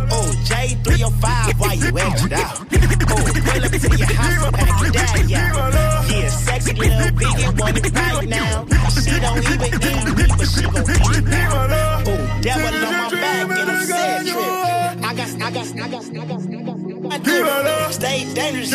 Oh, 0.08 0.32
J305, 0.48 1.60
why 1.60 1.74
you 1.74 1.98
acting 2.00 2.34
out? 2.34 2.62
Oh, 2.62 2.64
pull 2.64 3.66
up 3.66 3.72
to 3.72 3.98
your 3.98 4.08
house 4.08 4.52
pack 4.52 4.82
your 4.82 4.92
daddy 4.92 5.36
out. 5.36 5.74
Yeah, 6.10 6.30
sexy 6.30 6.74
little 6.74 7.12
biggie 7.12 7.60
want 7.60 7.78
it 7.78 7.94
right 7.94 8.30
now. 8.30 8.66
She 8.88 9.20
don't 9.20 9.44
even 9.44 9.60
eat 9.60 10.08
me, 10.16 10.26
but 10.38 10.48
she 10.48 10.64
gon' 10.64 10.80
eat 10.80 11.18
it 11.18 11.26
now. 11.28 11.68
Oh, 12.08 12.40
devil 12.40 12.86
on 12.88 12.94
my 12.94 13.10
back 13.12 13.60
and 13.60 13.70
I'm 13.70 13.86
sad 13.86 14.24
trip. 14.24 15.04
I 15.04 15.14
got, 15.14 15.28
I 15.42 15.52
got, 15.52 15.68
I 15.68 15.88
got, 15.90 16.06
I 16.06 16.26
got, 16.26 16.56
I 16.56 16.64
got, 16.64 16.83
Stay 17.92 18.26
dangerous, 18.34 18.72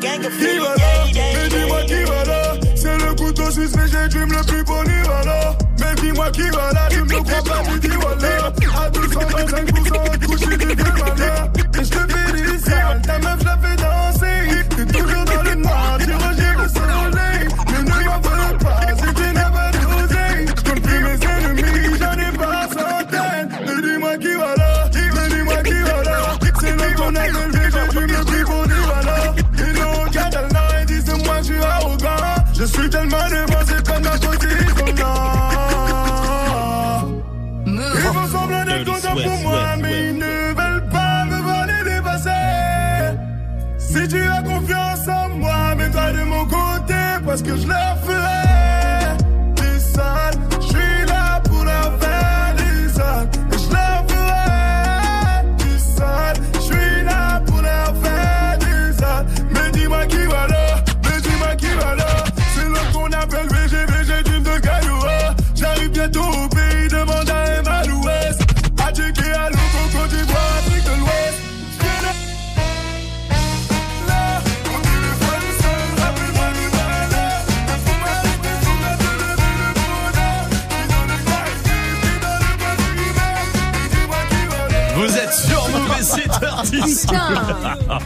gang 0.00 0.24
of 0.24 0.36
Qui 0.38 0.58
va 0.58 0.76
là. 0.76 1.04
Mais 1.14 1.48
dis-moi 1.48 1.82
qui 1.86 2.04
va 2.04 2.24
là. 2.24 2.54
C'est 2.76 2.98
le 2.98 3.14
couteau 3.14 3.50
suisse 3.50 3.74
léger, 3.74 4.08
tu 4.10 4.18
me 4.18 4.34
le 4.36 4.44
plus 4.44 4.64
polyvalent 4.64 5.56
Mais 5.80 5.94
dis-moi 6.00 6.30
qui 6.30 6.42
va 6.50 6.72
là. 6.72 6.88
Tu 6.90 7.00
me 7.02 7.22
pas, 7.22 7.62
tu 7.72 7.80
dis 7.80 7.96
voilà 8.00 8.52
À 8.76 8.90
225% 8.90 10.26
couche, 10.26 10.40
tu 10.40 10.56
dis 10.58 10.66
malheur 10.66 11.48
Et 11.58 11.61
Parce 47.32 47.40
que 47.40 47.56
je 47.56 47.66
leur 47.66 47.81
Putain. 87.12 87.98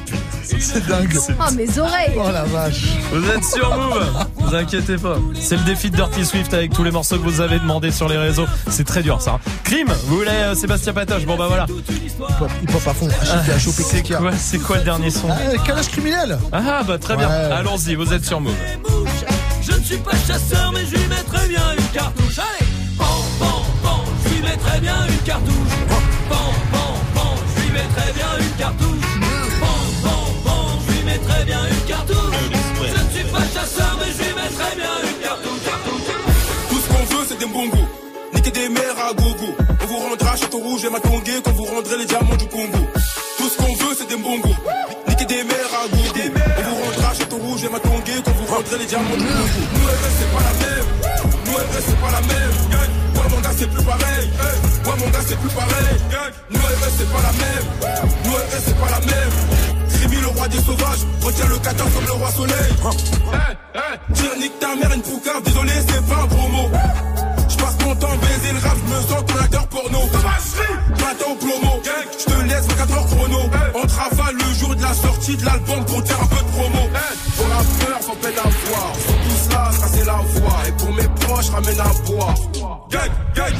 C'est 0.60 0.86
dingue. 0.86 1.16
Oh, 1.28 1.52
mes 1.56 1.78
oreilles. 1.78 2.12
Oh 2.16 2.30
la 2.32 2.44
vache. 2.44 2.84
Vous 3.12 3.28
êtes 3.30 3.44
sur 3.44 3.76
Move. 3.76 4.26
Vous 4.36 4.54
inquiétez 4.54 4.96
pas. 4.96 5.16
C'est 5.40 5.56
le 5.56 5.62
défi 5.64 5.90
de 5.90 5.96
Dirty 5.96 6.24
Swift 6.24 6.54
avec 6.54 6.72
tous 6.72 6.84
les 6.84 6.90
morceaux 6.90 7.16
que 7.18 7.22
vous 7.22 7.40
avez 7.40 7.58
demandé 7.58 7.90
sur 7.90 8.08
les 8.08 8.16
réseaux. 8.16 8.46
C'est 8.68 8.84
très 8.84 9.02
dur 9.02 9.20
ça. 9.20 9.38
Crime, 9.64 9.92
vous 10.06 10.16
voulez 10.18 10.30
euh, 10.30 10.54
Sébastien 10.54 10.92
Patoche 10.92 11.26
Bon 11.26 11.36
bah 11.36 11.46
voilà. 11.48 11.66
Il 12.62 12.68
pop 12.68 12.82
à 12.86 12.94
fond. 12.94 13.08
Ah, 13.22 13.42
C'est 13.58 14.06
quoi, 14.06 14.30
c'est 14.36 14.58
quoi 14.58 14.78
le 14.78 14.84
dernier 14.84 15.10
son 15.10 15.28
Ah, 15.30 15.56
Calage 15.64 15.88
criminel. 15.88 16.38
Ah 16.52 16.82
bah 16.86 16.98
très 16.98 17.16
bien. 17.16 17.28
Ouais. 17.28 17.34
Allons-y, 17.52 17.94
vous 17.94 18.12
êtes 18.12 18.24
sur 18.24 18.40
Move. 18.40 18.54
Je 19.62 19.72
ne 19.72 19.82
suis 19.82 19.98
pas 19.98 20.12
chasseur, 20.26 20.70
mais 20.72 20.84
je 20.86 20.96
lui 20.96 21.06
mettrais 21.08 21.48
bien 21.48 21.62
une 21.76 21.84
cartouche. 21.92 22.38
Allez, 22.38 22.66
pan, 22.96 23.04
pan, 23.40 23.62
pan, 23.82 24.04
je 24.24 24.34
lui 24.34 24.42
mettrais 24.42 24.80
bien 24.80 24.96
une 25.08 25.18
cartouche. 25.24 25.74
Pan, 25.88 25.96
pan, 26.30 26.52
pan, 27.14 27.34
je 27.56 27.62
lui 27.62 27.70
mettrais 27.72 28.12
bien 28.14 28.26
une 28.38 28.50
cartouche. 28.56 28.95
Et 40.85 40.90
matongué 40.90 41.32
quand 41.43 41.53
vous 41.53 41.65
rendrez 41.65 41.97
les 41.97 42.05
diamants 42.05 42.36
du 42.36 42.47
Congo. 42.48 42.78
Tout 43.39 43.48
ce 43.48 43.57
qu'on 43.57 43.74
veut, 43.74 43.94
c'est 43.97 44.09
des 44.09 44.16
bongos. 44.16 44.57
Niquer 45.09 45.24
des 45.24 45.44
mères 45.44 45.73
à 45.73 45.89
gogo. 45.89 46.05
On 46.05 46.62
vous 46.62 46.85
rendra 46.85 47.15
château 47.15 47.36
rouge 47.36 47.65
et 47.65 47.69
matongué 47.69 48.12
quand 48.24 48.32
vous 48.32 48.55
rendrez 48.55 48.78
les 48.78 48.85
diamants 48.85 49.16
du 49.16 49.24
Congo. 49.24 49.44
Nous, 49.73 49.86
RS, 49.86 50.15
c'est 50.19 50.31
pas 50.32 50.43
la 50.44 50.53
même. 50.61 50.89
Nous, 51.47 51.59
c'est 51.86 52.01
pas 52.01 52.11
la 52.12 52.20
même. 52.20 52.55
Ouais, 52.77 53.31
mon 53.31 53.40
gars, 53.40 53.55
c'est 53.57 53.70
plus 53.70 53.85
pareil. 53.85 54.31
Ouais, 54.85 54.97
mon 54.98 55.09
gars, 55.09 55.24
c'est 55.27 55.39
plus 55.39 55.51
pareil. 55.51 55.97
Nous, 56.51 56.61
RS, 56.61 56.93
c'est 56.98 57.11
pas 57.11 57.23
la 57.23 57.32
même. 57.32 57.66
Nous, 58.24 58.32
c'est 58.65 58.77
pas 58.77 58.90
la 58.90 59.01
même. 59.01 59.32
Rémi, 60.01 60.16
le 60.20 60.28
roi 60.28 60.48
des 60.48 60.59
sauvages. 60.59 61.03
Retiens 61.23 61.47
le 61.48 61.59
14 61.59 61.90
comme 61.94 62.05
le 62.05 62.12
roi 62.12 62.31
soleil. 62.32 62.73
Tire, 64.12 64.36
nique 64.39 64.59
ta 64.61 64.74
mère, 64.77 64.93
une 64.93 65.03
poucave. 65.03 65.43
Désolé, 65.43 65.73
c'est 65.89 66.07
pas 66.07 66.20
un 66.23 66.27
gros 66.27 66.48
mot. 66.48 66.70
Je 67.48 67.57
passe 67.57 67.77
mon 67.85 67.94
temps 67.94 68.16
baiser 68.20 68.53
le 68.53 68.59
rap, 68.59 68.77
je 68.77 68.94
me 68.94 69.01
sens 69.03 69.24
au 71.31 71.35
plomo, 71.35 71.82
je 72.19 72.24
te 72.24 72.40
laisse 72.43 72.66
24 72.66 72.93
heures 72.93 73.07
chrono. 73.07 73.39
On 73.74 73.86
travaille 73.86 74.35
le 74.35 74.55
jour 74.59 74.74
de 74.74 74.82
la 74.82 74.94
sortie 74.94 75.36
de 75.36 75.44
l'album 75.44 75.85
pour 75.85 76.07
faire 76.07 76.23
un 76.23 76.27
peu 76.27 76.36
de 76.36 76.51
promo. 76.51 76.89
Pour 77.36 77.48
la 77.48 77.57
peur, 77.57 78.01
faut 78.03 78.16
peine 78.16 78.39
à 78.39 78.48
voir. 78.69 78.93
Tout 78.93 79.36
cela, 79.48 79.70
tracer 79.78 80.05
la 80.05 80.20
voie. 80.35 80.59
Et 80.69 80.73
pour 80.73 80.93
mes 80.94 81.09
proches, 81.20 81.51
ramène 81.51 81.81
à 81.81 82.11
boire. 82.11 82.35
Gang, 82.90 83.11
gang. 83.35 83.55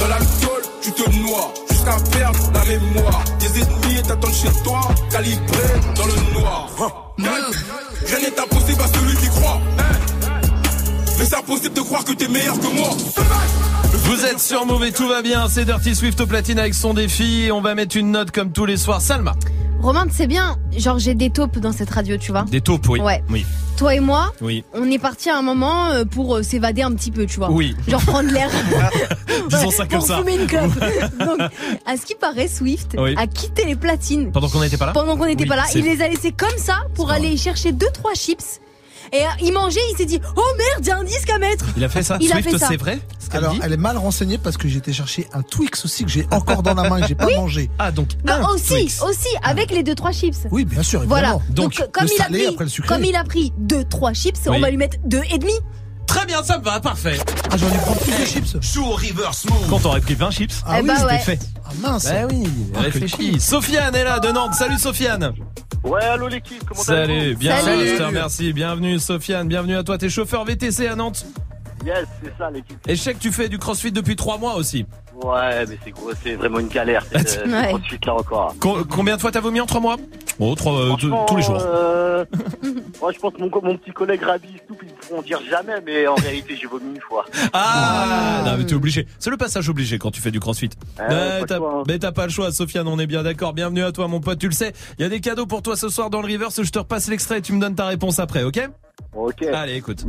Dans 0.00 0.08
l'alcool, 0.08 0.62
tu 0.82 0.92
te 0.92 1.10
noies. 1.10 1.54
Jusqu'à 1.70 1.96
perdre 2.10 2.52
la 2.54 2.64
mémoire. 2.64 3.24
Tes 3.38 3.60
ennemis 3.60 4.02
t'attendent 4.02 4.34
chez 4.34 4.62
toi, 4.62 4.80
calibrés 5.10 5.80
dans 5.96 6.06
le 6.06 6.40
noir. 6.40 6.68
Gang, 7.18 7.30
rien 8.06 8.18
n'est 8.20 8.40
impossible 8.40 8.82
à 8.82 8.88
celui 8.88 9.16
qui 9.16 9.28
croit. 9.28 9.60
Mais 11.18 11.24
ça 11.24 11.38
pose 11.46 11.58
accepte 11.58 11.76
de 11.76 11.82
croire 11.82 12.04
que 12.04 12.12
t'es 12.12 12.28
meilleur 12.28 12.58
que 12.60 12.66
moi. 12.66 12.90
Vous 14.06 14.24
êtes 14.24 14.38
sur 14.40 14.64
et 14.84 14.92
tout 14.92 15.08
va 15.08 15.20
bien. 15.22 15.48
C'est 15.48 15.64
Dirty 15.64 15.94
Swift 15.94 16.20
au 16.20 16.26
platine 16.26 16.58
avec 16.58 16.74
son 16.74 16.94
défi. 16.94 17.48
On 17.52 17.60
va 17.60 17.74
mettre 17.74 17.96
une 17.96 18.12
note 18.12 18.30
comme 18.30 18.52
tous 18.52 18.64
les 18.64 18.76
soirs. 18.76 19.00
Salma. 19.00 19.34
Romain, 19.80 20.06
sais 20.10 20.26
bien, 20.26 20.56
genre 20.76 20.98
j'ai 20.98 21.14
des 21.14 21.30
taupes 21.30 21.58
dans 21.58 21.72
cette 21.72 21.90
radio, 21.90 22.16
tu 22.16 22.30
vois. 22.32 22.44
Des 22.44 22.60
taupes, 22.60 22.88
oui. 22.88 23.00
Ouais. 23.00 23.22
Oui. 23.30 23.44
Toi 23.76 23.94
et 23.96 24.00
moi, 24.00 24.32
Oui. 24.40 24.64
on 24.74 24.90
est 24.90 24.98
parti 24.98 25.28
à 25.28 25.36
un 25.36 25.42
moment 25.42 25.88
euh, 25.88 26.04
pour 26.04 26.36
euh, 26.36 26.42
s'évader 26.42 26.80
un 26.82 26.92
petit 26.92 27.10
peu, 27.10 27.26
tu 27.26 27.36
vois. 27.36 27.50
Oui. 27.50 27.76
Genre 27.86 28.00
prendre 28.00 28.30
l'air. 28.32 28.48
Disons 29.50 29.70
ça 29.70 29.86
comme 29.86 29.98
pour 29.98 30.06
ça. 30.08 30.18
fumer 30.18 30.36
une 30.40 30.46
clope. 30.46 30.72
Donc, 31.20 31.38
à 31.84 31.96
ce 31.96 32.06
qui 32.06 32.14
paraît, 32.14 32.48
Swift 32.48 32.96
Oui. 32.98 33.14
a 33.18 33.26
quitté 33.26 33.64
les 33.66 33.76
platines. 33.76 34.32
Pendant 34.32 34.48
qu'on 34.48 34.60
n'était 34.60 34.78
pas 34.78 34.86
là 34.86 34.92
Pendant 34.92 35.16
qu'on 35.16 35.26
n'était 35.26 35.42
Oui, 35.42 35.48
pas 35.48 35.56
là, 35.56 35.64
c'est- 35.68 35.80
il 35.80 35.84
les 35.84 36.00
a 36.02 36.08
laissés 36.08 36.32
comme 36.32 36.56
ça 36.56 36.78
pour 36.94 37.10
aller 37.10 37.36
chercher 37.36 37.72
deux 37.72 37.90
trois 37.92 38.14
chips. 38.14 38.60
Et 39.12 39.22
euh, 39.22 39.26
il 39.42 39.52
mangeait, 39.52 39.80
il 39.92 39.96
s'est 39.96 40.04
dit 40.06 40.20
"Oh 40.36 40.42
merde, 40.58 40.80
il 40.82 40.86
y 40.86 40.90
a 40.90 40.98
un 40.98 41.04
disque 41.04 41.30
à 41.30 41.38
mettre." 41.38 41.64
Il 41.76 41.84
a 41.84 41.88
fait 41.88 42.02
ça 42.02 42.18
Il 42.20 42.30
a 42.30 42.34
Swift, 42.36 42.50
fait 42.50 42.58
ça. 42.58 42.68
c'est 42.68 42.76
vrai 42.76 42.98
ce 43.18 43.28
qu'elle 43.30 43.40
Alors, 43.40 43.54
dit 43.54 43.60
elle 43.62 43.72
est 43.72 43.76
mal 43.76 43.96
renseignée 43.96 44.38
parce 44.38 44.56
que 44.56 44.68
j'ai 44.68 44.78
été 44.78 44.92
chercher 44.92 45.26
un 45.32 45.42
Twix 45.42 45.84
aussi 45.84 46.04
que 46.04 46.10
j'ai 46.10 46.26
encore 46.30 46.62
dans 46.62 46.74
la 46.74 46.88
main 46.88 46.98
et 46.98 47.00
que 47.02 47.08
j'ai 47.08 47.14
pas 47.14 47.26
Oui. 47.26 47.36
mangé. 47.36 47.70
Ah, 47.78 47.90
donc 47.90 48.10
Bah, 48.24 48.40
aussi, 48.52 48.90
aussi 49.02 49.28
avec 49.42 49.70
les 49.70 49.82
deux 49.82 49.94
trois 49.94 50.12
chips. 50.12 50.36
Oui, 50.50 50.64
bien 50.64 50.82
sûr, 50.82 51.02
Voilà. 51.06 51.38
Donc, 51.50 51.74
comme 51.92 52.04
le 52.04 52.10
il 52.14 52.20
a 52.20 52.24
salé, 52.24 52.38
pris, 52.38 52.46
après 52.48 52.64
le 52.64 52.70
sucré. 52.70 52.88
comme 52.88 53.04
il 53.04 53.16
a 53.16 53.24
pris 53.24 53.52
deux 53.58 53.84
trois 53.84 54.12
chips, 54.12 54.38
Oui. 54.46 54.56
on 54.56 54.60
va 54.60 54.70
lui 54.70 54.76
mettre 54.76 54.96
deux 55.04 55.22
et 55.32 55.38
demi. 55.38 55.54
Très 56.06 56.24
bien, 56.26 56.42
ça 56.42 56.58
me 56.58 56.64
va, 56.64 56.80
parfait. 56.80 57.18
Ah, 57.50 57.56
j'en 57.56 57.68
ai 57.68 57.78
prendre 57.78 58.00
plus 58.00 58.12
de 58.12 58.24
chips. 58.24 58.56
Joue 58.60 58.84
au 58.84 58.92
reverse 58.94 59.44
move. 59.46 59.68
Quand 59.68 59.80
t'aurais 59.80 60.00
pris 60.00 60.14
20 60.14 60.30
chips, 60.30 60.62
Ah 60.66 60.76
Eh 60.78 60.82
oui, 60.82 60.86
bah 60.88 60.94
c'était 60.96 61.06
ouais. 61.12 61.18
fait. 61.18 61.38
Ah 61.64 61.70
mince. 61.80 62.04
Bah 62.04 62.26
oui, 62.30 62.44
Ah, 62.76 62.80
réfléchis. 62.82 63.40
Sofiane 63.40 63.94
est 63.94 64.04
là 64.04 64.18
de 64.20 64.28
Nantes. 64.28 64.54
Salut 64.54 64.78
Sofiane. 64.78 65.32
Ouais, 65.84 66.02
allô 66.02 66.26
l'équipe, 66.28 66.64
comment 66.66 66.82
Salut, 66.82 67.12
allez-vous 67.12 67.38
bien 67.38 67.60
Salut. 67.60 67.88
je 67.88 67.96
te 67.96 68.02
remercie. 68.02 68.52
Bienvenue 68.52 68.98
Sofiane, 68.98 69.46
bienvenue 69.48 69.76
à 69.76 69.82
toi. 69.84 69.98
T'es 69.98 70.08
chauffeur 70.08 70.44
VTC 70.44 70.86
à 70.88 70.94
Nantes. 70.96 71.26
Yes, 71.84 72.06
c'est 72.22 72.32
ça 72.38 72.50
l'équipe. 72.50 72.78
Et 72.88 72.96
je 72.96 73.00
sais 73.02 73.14
que 73.14 73.18
tu 73.20 73.30
fais 73.32 73.48
du 73.48 73.58
crossfit 73.58 73.92
depuis 73.92 74.16
3 74.16 74.38
mois 74.38 74.54
aussi. 74.56 74.86
Ouais, 75.22 75.64
mais 75.66 75.78
c'est 75.84 75.90
gros, 75.92 76.10
c'est 76.22 76.34
vraiment 76.34 76.58
une 76.58 76.68
galère. 76.68 77.04
C'est 77.10 77.38
euh, 77.46 77.50
Ouais. 77.50 77.68
crossfit 77.68 77.98
là 78.04 78.14
encore. 78.14 78.54
Co- 78.60 78.84
combien 78.84 79.16
de 79.16 79.20
fois 79.20 79.30
t'as 79.30 79.40
vomi 79.40 79.60
en 79.60 79.66
3 79.66 79.80
mois? 79.80 79.96
Oh, 80.38 80.54
trois, 80.54 80.74
euh, 80.74 80.88
t- 80.96 81.06
Franchement, 81.08 81.24
tous 81.26 81.36
les 81.36 81.42
jours. 81.42 81.58
euh, 81.62 82.24
moi, 83.00 83.10
je 83.10 83.18
pense 83.18 83.32
que 83.32 83.40
mon, 83.40 83.48
petit 83.78 83.90
collègue 83.92 84.22
Rabi, 84.22 84.48
ils 84.52 84.86
pourront 85.08 85.22
dire 85.22 85.40
jamais, 85.48 85.80
mais 85.86 86.06
en 86.06 86.14
réalité, 86.16 86.56
j'ai 86.60 86.66
vomi 86.66 86.94
une 86.94 87.00
fois. 87.00 87.24
Ah, 87.54 88.42
non, 88.44 88.56
mais 88.58 88.66
t'es 88.66 88.74
obligé. 88.74 89.06
C'est 89.18 89.30
le 89.30 89.38
passage 89.38 89.68
obligé 89.70 89.98
quand 89.98 90.10
tu 90.10 90.20
fais 90.20 90.30
du 90.30 90.40
crossfit. 90.40 90.68
Mais 90.98 91.42
t'as 91.46 91.56
choix, 91.56 91.74
hein. 91.78 91.82
mais 91.88 91.98
t'as 91.98 92.12
pas 92.12 92.24
le 92.24 92.30
choix, 92.32 92.52
Sofiane, 92.52 92.86
on 92.86 92.98
est 92.98 93.06
bien 93.06 93.22
d'accord. 93.22 93.54
Bienvenue 93.54 93.82
à 93.84 93.92
toi, 93.92 94.08
mon 94.08 94.20
pote, 94.20 94.38
tu 94.38 94.46
le 94.48 94.52
sais. 94.52 94.74
Il 94.98 95.02
y 95.02 95.04
a 95.06 95.08
des 95.08 95.20
cadeaux 95.20 95.46
pour 95.46 95.62
toi 95.62 95.74
ce 95.76 95.88
soir 95.88 96.10
dans 96.10 96.20
le 96.20 96.30
reverse. 96.30 96.62
Je 96.62 96.70
te 96.70 96.78
repasse 96.80 97.08
l'extrait 97.08 97.38
et 97.38 97.42
tu 97.42 97.54
me 97.54 97.60
donnes 97.60 97.74
ta 97.74 97.86
réponse 97.86 98.18
après, 98.18 98.42
ok? 98.42 98.60
Ok. 99.14 99.42
Allez, 99.42 99.76
écoute. 99.76 100.04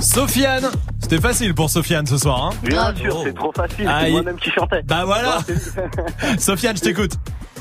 Sofiane 0.00 0.70
C'était 1.00 1.20
facile 1.20 1.54
pour 1.54 1.70
Sofiane 1.70 2.06
ce 2.06 2.18
soir, 2.18 2.46
hein 2.46 2.50
Bien 2.62 2.94
sûr, 2.94 3.22
c'est 3.24 3.34
trop 3.34 3.52
facile. 3.52 3.86
Ah, 3.88 4.00
c'est 4.04 4.10
moi-même 4.10 4.36
qui 4.36 4.50
chantais. 4.50 4.82
Bah 4.84 5.04
voilà 5.04 5.38
Sofiane, 6.38 6.76
je 6.76 6.82
t'écoute. 6.82 7.12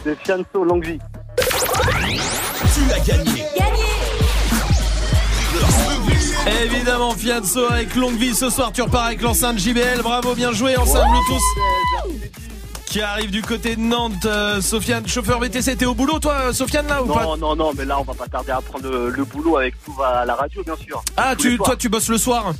C'est 0.03 0.17
Fianso, 0.23 0.63
longue 0.63 0.85
vie. 0.85 0.99
Tu 1.37 2.91
as 2.93 2.99
gagné. 2.99 3.43
Évidemment, 6.63 7.11
Fianso 7.11 7.65
avec 7.71 7.95
longue 7.95 8.17
vie 8.17 8.35
ce 8.35 8.49
soir, 8.49 8.71
tu 8.71 8.81
repars 8.81 9.05
avec 9.05 9.21
l'enceinte 9.21 9.57
JBL. 9.57 10.01
Bravo, 10.03 10.35
bien 10.35 10.51
joué, 10.51 10.77
enceinte 10.77 11.07
Bluetooth. 11.09 12.44
Qui 12.85 13.01
arrive 13.01 13.31
du 13.31 13.41
côté 13.41 13.75
de 13.75 13.81
Nantes. 13.81 14.25
Euh, 14.25 14.61
Sofiane, 14.61 15.07
chauffeur 15.07 15.39
VTC, 15.39 15.75
t'es 15.75 15.85
au 15.85 15.93
boulot 15.95 16.19
toi, 16.19 16.33
euh, 16.45 16.53
Sofiane 16.53 16.87
là 16.87 17.03
ou 17.03 17.07
pas? 17.07 17.23
Non, 17.23 17.35
non, 17.37 17.55
non, 17.55 17.71
mais 17.77 17.83
là, 17.83 17.99
on 17.99 18.03
va 18.03 18.13
pas 18.13 18.27
tarder 18.27 18.51
à 18.51 18.61
prendre 18.61 18.89
le, 18.89 19.09
le 19.09 19.23
boulot 19.25 19.57
avec 19.57 19.75
tout 19.83 20.01
à 20.01 20.23
la 20.25 20.35
radio, 20.35 20.63
bien 20.63 20.75
sûr. 20.77 21.03
Ah, 21.17 21.35
tu, 21.37 21.57
toi, 21.57 21.75
tu 21.75 21.89
bosses 21.89 22.09
le 22.09 22.17
soir? 22.17 22.53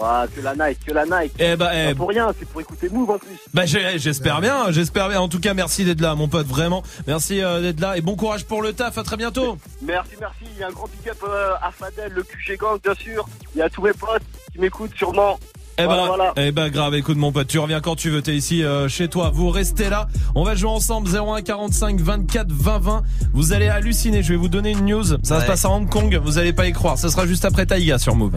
Ah, 0.00 0.26
que 0.32 0.40
la 0.40 0.54
Nike, 0.54 0.78
que 0.86 0.92
la 0.92 1.04
Nike. 1.06 1.32
Eh 1.40 1.56
bah, 1.56 1.70
eh, 1.74 1.94
pour 1.94 2.08
rien, 2.08 2.32
c'est 2.38 2.46
pour 2.48 2.60
écouter 2.60 2.88
Move 2.88 3.10
en 3.10 3.18
plus. 3.18 3.36
bah 3.52 3.66
j'espère 3.66 4.40
bien, 4.40 4.70
j'espère 4.70 5.08
bien. 5.08 5.20
En 5.20 5.28
tout 5.28 5.40
cas, 5.40 5.54
merci 5.54 5.84
d'être 5.84 6.00
là, 6.00 6.14
mon 6.14 6.28
pote, 6.28 6.46
vraiment. 6.46 6.84
Merci 7.08 7.42
euh, 7.42 7.60
d'être 7.60 7.80
là 7.80 7.96
et 7.96 8.00
bon 8.00 8.14
courage 8.14 8.44
pour 8.44 8.62
le 8.62 8.72
taf. 8.72 8.96
À 8.96 9.02
très 9.02 9.16
bientôt. 9.16 9.58
Merci, 9.82 10.12
merci. 10.20 10.44
Il 10.54 10.60
y 10.60 10.62
a 10.62 10.68
un 10.68 10.70
grand 10.70 10.86
big 10.88 11.10
up 11.10 11.18
euh, 11.28 11.54
à 11.60 11.72
Fadel, 11.72 12.12
le 12.12 12.22
QG 12.22 12.58
Gang, 12.58 12.78
bien 12.80 12.94
sûr. 12.94 13.26
Il 13.54 13.58
y 13.58 13.62
a 13.62 13.68
tous 13.68 13.82
mes 13.82 13.92
potes 13.92 14.22
qui 14.52 14.60
m'écoutent 14.60 14.94
sûrement. 14.96 15.38
Eh 15.80 15.86
ben, 15.86 16.06
voilà. 16.06 16.32
eh 16.36 16.50
ben 16.50 16.68
grave, 16.70 16.94
écoute 16.96 17.16
mon 17.16 17.30
pote, 17.30 17.46
tu 17.46 17.58
reviens 17.60 17.80
quand 17.80 17.94
tu 17.94 18.10
veux, 18.10 18.20
t'es 18.20 18.34
ici 18.34 18.64
euh, 18.64 18.88
chez 18.88 19.06
toi, 19.08 19.30
vous 19.32 19.48
restez 19.50 19.88
là, 19.88 20.08
on 20.34 20.42
va 20.42 20.56
jouer 20.56 20.70
ensemble 20.70 21.08
01 21.08 21.42
45 21.42 22.00
24 22.00 22.50
20 22.50 22.78
20, 22.80 23.02
vous 23.32 23.52
allez 23.52 23.68
halluciner, 23.68 24.22
je 24.24 24.30
vais 24.30 24.36
vous 24.36 24.48
donner 24.48 24.72
une 24.72 24.84
news, 24.86 25.04
ça 25.22 25.36
Ouais. 25.36 25.40
se 25.42 25.46
passe 25.46 25.64
à 25.64 25.70
Hong 25.70 25.88
Kong, 25.88 26.18
vous 26.22 26.38
allez 26.38 26.52
pas 26.52 26.66
y 26.66 26.72
croire, 26.72 26.98
ça 26.98 27.08
sera 27.10 27.26
juste 27.26 27.44
après 27.44 27.64
Taïga 27.64 27.98
sur 27.98 28.16
Move. 28.16 28.32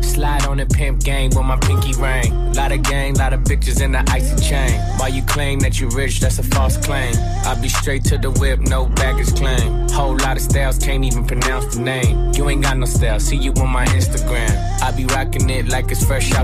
Slide 0.00 0.46
on 0.48 0.56
the 0.56 0.66
pimp 0.66 1.02
gang 1.02 1.30
with 1.34 1.44
my 1.44 1.56
pinky 1.56 1.92
ring. 2.00 2.32
Lot 2.54 2.70
of 2.70 2.82
gang, 2.82 3.14
lot 3.16 3.32
of 3.32 3.40
bitches 3.40 3.80
in 3.82 3.90
the 3.90 4.04
icy 4.12 4.36
chain. 4.48 4.78
While 4.98 5.08
you 5.12 5.22
claim 5.24 5.58
that 5.60 5.80
you 5.80 5.88
rich, 5.88 6.20
that's 6.20 6.38
a 6.38 6.42
false 6.44 6.76
claim. 6.76 7.14
I 7.44 7.54
be 7.60 7.68
straight 7.68 8.04
to 8.10 8.18
the 8.18 8.30
whip, 8.30 8.60
no 8.60 8.86
baggage 8.86 9.34
claim. 9.34 9.88
Whole 9.88 10.14
lot 10.18 10.36
of 10.36 10.42
styles, 10.42 10.78
can't 10.78 11.04
even 11.04 11.24
pronounce 11.26 11.74
the 11.74 11.80
name. 11.80 12.30
You 12.34 12.48
ain't 12.48 12.62
got 12.62 12.76
no 12.76 12.84
style, 12.86 13.18
see 13.18 13.36
you 13.36 13.52
on 13.54 13.70
my 13.70 13.86
Instagram. 13.86 14.54
I 14.82 14.92
be 14.92 15.04
rocking 15.06 15.50
it 15.50 15.66
like 15.68 15.90
it's 15.90 16.04
fresh 16.04 16.32
out 16.34 16.43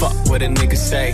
Fuck 0.00 0.16
what 0.30 0.40
a 0.40 0.46
nigga 0.46 0.78
say. 0.78 1.12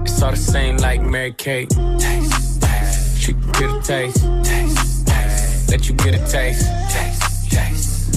It's 0.00 0.22
all 0.22 0.30
the 0.30 0.36
same 0.38 0.78
like 0.78 1.02
Mary 1.02 1.30
Kate. 1.32 1.68
Taste, 1.98 2.62
taste. 2.62 3.18
She 3.18 3.34
get 3.34 3.68
a 3.68 3.82
taste. 3.82 4.24
Taste, 4.44 5.06
taste. 5.06 5.70
Let 5.70 5.86
you 5.90 5.94
get 5.94 6.14
a 6.14 6.26
taste. 6.26 6.66
Taste, 6.90 7.27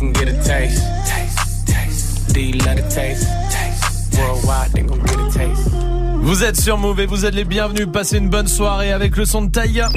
Taste. 0.00 0.12
She 0.12 0.12
can 0.12 0.12
get 0.12 0.28
a 0.28 0.32
taste. 0.42 0.82
taste. 1.06 1.66
taste. 1.66 2.34
Do 2.34 2.40
you 2.40 2.58
love 2.58 2.78
a 2.78 2.88
taste? 2.88 3.26
taste. 3.50 4.18
Worldwide, 4.18 4.72
they 4.72 4.82
gon' 4.82 5.00
get 5.04 5.18
a 5.18 5.30
taste. 5.30 5.70
Vous 6.22 6.44
êtes 6.44 6.60
sur 6.60 6.78
Move 6.78 7.00
et 7.00 7.06
vous 7.06 7.24
êtes 7.24 7.34
les 7.34 7.44
bienvenus. 7.44 7.88
Passez 7.92 8.18
une 8.18 8.28
bonne 8.28 8.48
soirée 8.48 8.92
avec 8.92 9.16
le 9.16 9.24
son 9.24 9.42
de 9.42 9.50
Taïga. 9.50 9.88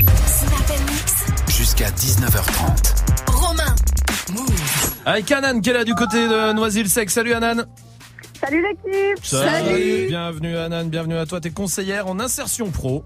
Jusqu'à 1.49 1.89
19h30. 1.89 3.31
Romain. 3.31 3.75
Avec 5.05 5.31
Anan 5.31 5.61
qui 5.61 5.69
est 5.69 5.73
là 5.73 5.83
du 5.83 5.93
côté 5.95 6.27
de 6.27 6.53
Noisy-le-Sec. 6.53 7.09
Salut 7.09 7.33
Anan. 7.33 7.65
Salut 8.39 8.61
l'équipe 8.61 10.09
Bienvenue 10.09 10.57
Anan, 10.57 10.85
bienvenue 10.85 11.15
à 11.17 11.25
toi. 11.25 11.39
T'es 11.39 11.51
conseillère 11.51 12.07
en 12.07 12.19
insertion 12.19 12.71
pro. 12.71 13.05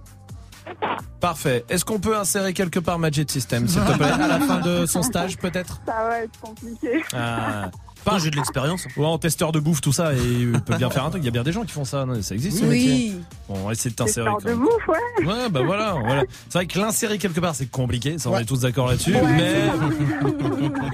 Parfait. 1.19 1.65
Est-ce 1.69 1.83
qu'on 1.85 1.99
peut 1.99 2.15
insérer 2.15 2.53
quelque 2.53 2.79
part 2.79 2.99
Magic 2.99 3.29
System, 3.31 3.67
s'il 3.67 3.81
te 3.81 3.93
plaît, 3.93 4.05
à 4.05 4.27
la 4.27 4.39
fin 4.39 4.59
de 4.59 4.85
son 4.85 5.03
stage 5.03 5.37
peut-être? 5.37 5.81
Ça 5.85 6.03
va 6.07 6.19
être 6.19 6.39
compliqué. 6.39 7.03
Ah. 7.13 7.69
Pas 8.07 8.19
j'ai 8.19 8.29
de 8.31 8.37
l'expérience. 8.37 8.85
Ouais, 8.95 9.05
en 9.05 9.17
testeur 9.17 9.51
de 9.51 9.59
bouffe, 9.59 9.81
tout 9.81 9.91
ça, 9.91 10.13
et 10.13 10.17
il 10.17 10.51
peut 10.61 10.75
bien 10.77 10.89
faire 10.89 11.05
un 11.05 11.09
truc. 11.09 11.21
Il 11.23 11.25
y 11.25 11.29
a 11.29 11.31
bien 11.31 11.43
des 11.43 11.51
gens 11.51 11.63
qui 11.63 11.73
font 11.73 11.83
ça, 11.83 12.05
non 12.05 12.21
ça 12.21 12.35
existe 12.35 12.59
ce 12.59 12.63
Oui. 12.63 12.69
métier. 12.69 13.13
Bon, 13.49 13.55
on 13.63 13.67
va 13.67 13.73
essayer 13.73 13.89
de 13.89 13.95
t'insérer. 13.95 14.29
Testeur 14.33 14.53
de 14.53 14.57
bouffe, 14.57 14.87
ouais. 14.87 15.25
Ouais, 15.25 15.49
bah 15.49 15.61
voilà, 15.65 15.95
voilà. 16.05 16.23
C'est 16.49 16.57
vrai 16.59 16.65
que 16.67 16.79
l'insérer 16.79 17.17
quelque 17.17 17.39
part, 17.41 17.53
c'est 17.53 17.69
compliqué, 17.69 18.17
ça 18.17 18.29
on 18.29 18.37
est 18.37 18.45
tous 18.45 18.61
d'accord 18.61 18.87
là-dessus, 18.87 19.13
Ouais, 19.13 19.21
mais 19.23 19.63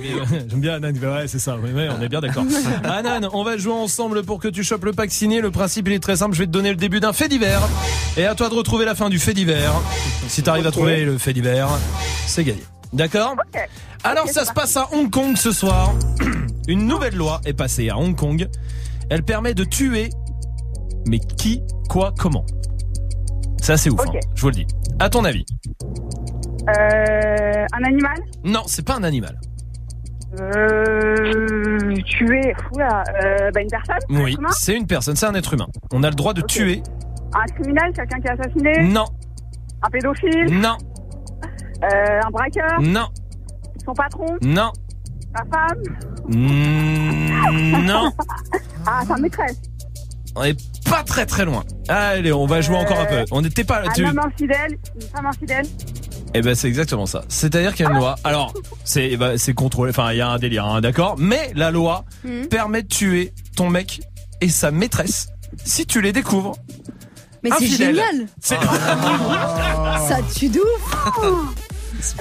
j'aime 0.49 0.59
bien 0.59 0.73
Anan, 0.75 0.91
ouais, 0.97 1.27
c'est 1.27 1.37
ça, 1.39 1.55
ouais, 1.57 1.71
ouais, 1.71 1.87
on 1.97 2.01
est 2.01 2.09
bien 2.09 2.19
d'accord. 2.21 2.45
Anan, 2.83 3.29
on 3.33 3.43
va 3.43 3.57
jouer 3.57 3.73
ensemble 3.73 4.23
pour 4.23 4.39
que 4.39 4.47
tu 4.47 4.63
chopes 4.63 4.85
le 4.85 4.93
pack 4.93 5.11
signé. 5.11 5.39
Le 5.41 5.51
principe, 5.51 5.87
il 5.87 5.93
est 5.93 5.99
très 5.99 6.15
simple, 6.15 6.33
je 6.33 6.39
vais 6.39 6.47
te 6.47 6.51
donner 6.51 6.69
le 6.71 6.77
début 6.77 6.99
d'un 6.99 7.13
fait 7.13 7.27
divers 7.27 7.61
et 8.17 8.25
à 8.25 8.33
toi 8.33 8.49
de 8.49 8.55
retrouver 8.55 8.85
la 8.85 8.95
fin 8.95 9.09
du 9.09 9.19
fait 9.19 9.33
divers. 9.33 9.73
Si 10.27 10.41
t'arrives 10.41 10.65
à 10.67 10.71
trouver 10.71 11.05
le 11.05 11.17
fait 11.19 11.33
divers, 11.33 11.69
c'est 12.25 12.43
gagné. 12.43 12.63
D'accord 12.91 13.35
Alors 14.03 14.27
ça 14.29 14.45
se 14.45 14.53
passe 14.53 14.75
à 14.77 14.87
Hong 14.93 15.09
Kong 15.09 15.35
ce 15.37 15.51
soir. 15.51 15.93
Une 16.67 16.87
nouvelle 16.87 17.15
loi 17.15 17.41
est 17.45 17.53
passée 17.53 17.89
à 17.89 17.97
Hong 17.97 18.15
Kong. 18.15 18.47
Elle 19.09 19.23
permet 19.23 19.53
de 19.53 19.63
tuer 19.63 20.09
mais 21.07 21.19
qui, 21.19 21.61
quoi, 21.89 22.13
comment. 22.17 22.45
C'est 23.61 23.73
assez 23.73 23.89
ouf, 23.89 23.99
hein, 24.07 24.13
je 24.35 24.41
vous 24.41 24.47
le 24.49 24.55
dis. 24.55 24.67
À 24.99 25.09
ton 25.09 25.25
avis 25.25 25.45
Euh, 26.69 27.65
un 27.73 27.83
animal? 27.83 28.15
Non, 28.45 28.61
c'est 28.67 28.85
pas 28.85 28.95
un 28.95 29.03
animal. 29.03 29.37
euh, 30.39 31.93
Tuer, 32.05 32.53
oula, 32.73 33.03
euh, 33.23 33.51
bah 33.53 33.61
une 33.61 33.67
personne 33.69 33.95
un 34.09 34.23
Oui, 34.23 34.37
c'est 34.51 34.75
une 34.77 34.87
personne, 34.87 35.15
c'est 35.15 35.25
un 35.25 35.35
être 35.35 35.53
humain. 35.53 35.67
On 35.91 36.03
a 36.03 36.09
le 36.09 36.15
droit 36.15 36.33
de 36.33 36.41
tuer. 36.41 36.81
Un 37.33 37.45
criminel, 37.53 37.91
quelqu'un 37.93 38.19
qui 38.19 38.27
a 38.29 38.33
assassiné? 38.33 38.71
Non, 38.87 39.05
Un 39.81 39.89
pédophile? 39.89 40.59
Non, 40.61 40.77
euh, 41.83 42.19
Un 42.25 42.29
braqueur? 42.31 42.81
Non, 42.81 43.07
Son 43.85 43.93
patron? 43.93 44.25
Non, 44.41 44.71
Sa 45.35 45.43
femme? 45.51 45.83
Mm, 46.29 47.85
non. 47.85 48.11
Ah, 48.85 49.01
sa 49.07 49.15
maîtresse 49.15 49.55
On 50.35 50.43
est 50.43 50.59
pas 50.89 51.03
très 51.03 51.25
très 51.25 51.45
loin. 51.45 51.63
Allez, 51.87 52.33
on 52.33 52.45
va 52.45 52.59
jouer 52.59 52.75
encore 52.75 52.99
un 52.99 53.05
peu. 53.05 53.23
On 53.31 53.41
n'était 53.41 53.63
pas 53.63 53.79
là-dessus. 53.79 54.05
Un 54.05 54.09
homme 54.09 54.19
infidèle 54.19 54.77
Une 54.95 55.07
femme 55.07 55.25
infidèle 55.25 55.65
Eh 56.33 56.41
ben 56.41 56.53
c'est 56.53 56.67
exactement 56.67 57.05
ça. 57.05 57.23
C'est-à-dire 57.29 57.73
qu'il 57.73 57.85
y 57.85 57.87
a 57.87 57.91
une 57.91 57.97
loi. 57.99 58.15
Alors 58.25 58.53
c'est 58.83 59.07
eh 59.11 59.15
ben, 59.15 59.37
c'est 59.37 59.53
contrôlé. 59.53 59.91
Enfin 59.91 60.11
il 60.11 60.17
y 60.17 60.21
a 60.21 60.27
un 60.27 60.37
délire, 60.37 60.65
hein, 60.65 60.81
d'accord? 60.81 61.15
Mais 61.17 61.51
la 61.55 61.71
loi 61.71 62.03
Mhm. 62.25 62.47
permet 62.49 62.83
de 62.83 62.87
tuer 62.89 63.33
ton 63.55 63.69
mec 63.69 64.01
et 64.41 64.49
sa 64.49 64.69
maîtresse 64.71 65.29
si 65.63 65.85
tu 65.85 66.01
les 66.01 66.11
découvres. 66.11 66.57
Mais 67.43 67.49
c'est 67.57 67.67
génial. 67.67 68.27
C'est 68.41 68.57
Ça 70.09 70.17
tue 70.35 70.49
de 70.49 70.59
ouf. 70.59 70.91
pas- 70.91 71.21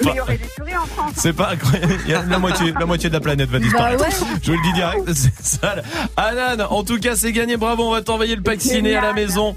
Mais 0.03 0.11
il 0.11 0.15
y 0.15 0.19
aurait 0.19 0.37
des 0.37 0.47
tueries 0.55 0.77
en 0.77 0.85
France. 0.85 1.13
c'est 1.15 1.33
pas 1.33 1.51
incroyable. 1.51 1.93
Il 2.05 2.11
y 2.11 2.13
a 2.13 2.23
la 2.23 2.39
moitié, 2.39 2.73
la 2.79 2.85
moitié 2.85 3.09
de 3.09 3.13
la 3.13 3.19
planète 3.19 3.49
va 3.49 3.59
disparaître. 3.59 3.99
Bah 4.03 4.05
ouais. 4.09 4.15
Je 4.41 4.51
vous 4.51 4.57
le 4.57 4.63
dis 4.63 4.73
direct, 4.73 5.13
c'est. 5.41 5.59
Anan, 6.17 6.65
en 6.69 6.83
tout 6.83 6.99
cas, 6.99 7.15
c'est 7.15 7.31
gagné. 7.31 7.57
Bravo, 7.57 7.83
on 7.83 7.91
va 7.91 8.01
t'envoyer 8.01 8.35
le 8.35 8.41
pack 8.41 8.61
ciné 8.61 8.95
à 8.95 9.01
la 9.01 9.13
maison. 9.13 9.55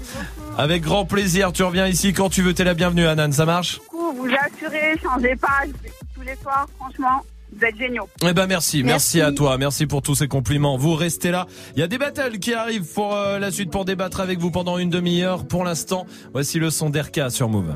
Avec 0.57 0.81
grand 0.81 1.05
plaisir. 1.05 1.51
Tu 1.53 1.63
reviens 1.63 1.87
ici 1.87 2.13
quand 2.13 2.29
tu 2.29 2.41
veux. 2.41 2.53
T'es 2.53 2.63
la 2.63 2.73
bienvenue, 2.73 3.05
Anan. 3.07 3.31
Ça 3.31 3.45
marche? 3.45 3.79
Coup, 3.89 4.13
vous 4.17 4.25
assurez, 4.27 4.95
changez 5.01 5.35
pas, 5.35 5.47
vous 5.67 5.73
tous 6.15 6.21
les 6.21 6.35
soirs, 6.41 6.67
franchement, 6.79 7.21
vous 7.55 7.63
êtes 7.63 7.77
géniaux. 7.77 8.09
Eh 8.23 8.33
ben 8.33 8.47
merci, 8.47 8.83
merci, 8.83 9.17
Merci. 9.17 9.21
à 9.21 9.31
toi, 9.31 9.57
merci 9.59 9.85
pour 9.85 10.01
tous 10.01 10.15
ces 10.15 10.27
compliments. 10.27 10.75
Vous 10.77 10.95
restez 10.95 11.29
là. 11.29 11.45
Il 11.75 11.79
y 11.79 11.83
a 11.83 11.87
des 11.87 11.99
battles 11.99 12.39
qui 12.39 12.53
arrivent 12.55 12.91
pour 12.91 13.15
euh, 13.15 13.37
la 13.37 13.51
suite 13.51 13.69
pour 13.69 13.85
débattre 13.85 14.19
avec 14.19 14.39
vous 14.39 14.49
pendant 14.49 14.79
une 14.79 14.89
demi-heure. 14.89 15.45
Pour 15.45 15.63
l'instant, 15.63 16.07
voici 16.33 16.57
le 16.57 16.71
son 16.71 16.89
d'RK 16.89 17.29
sur 17.29 17.49
Move. 17.49 17.75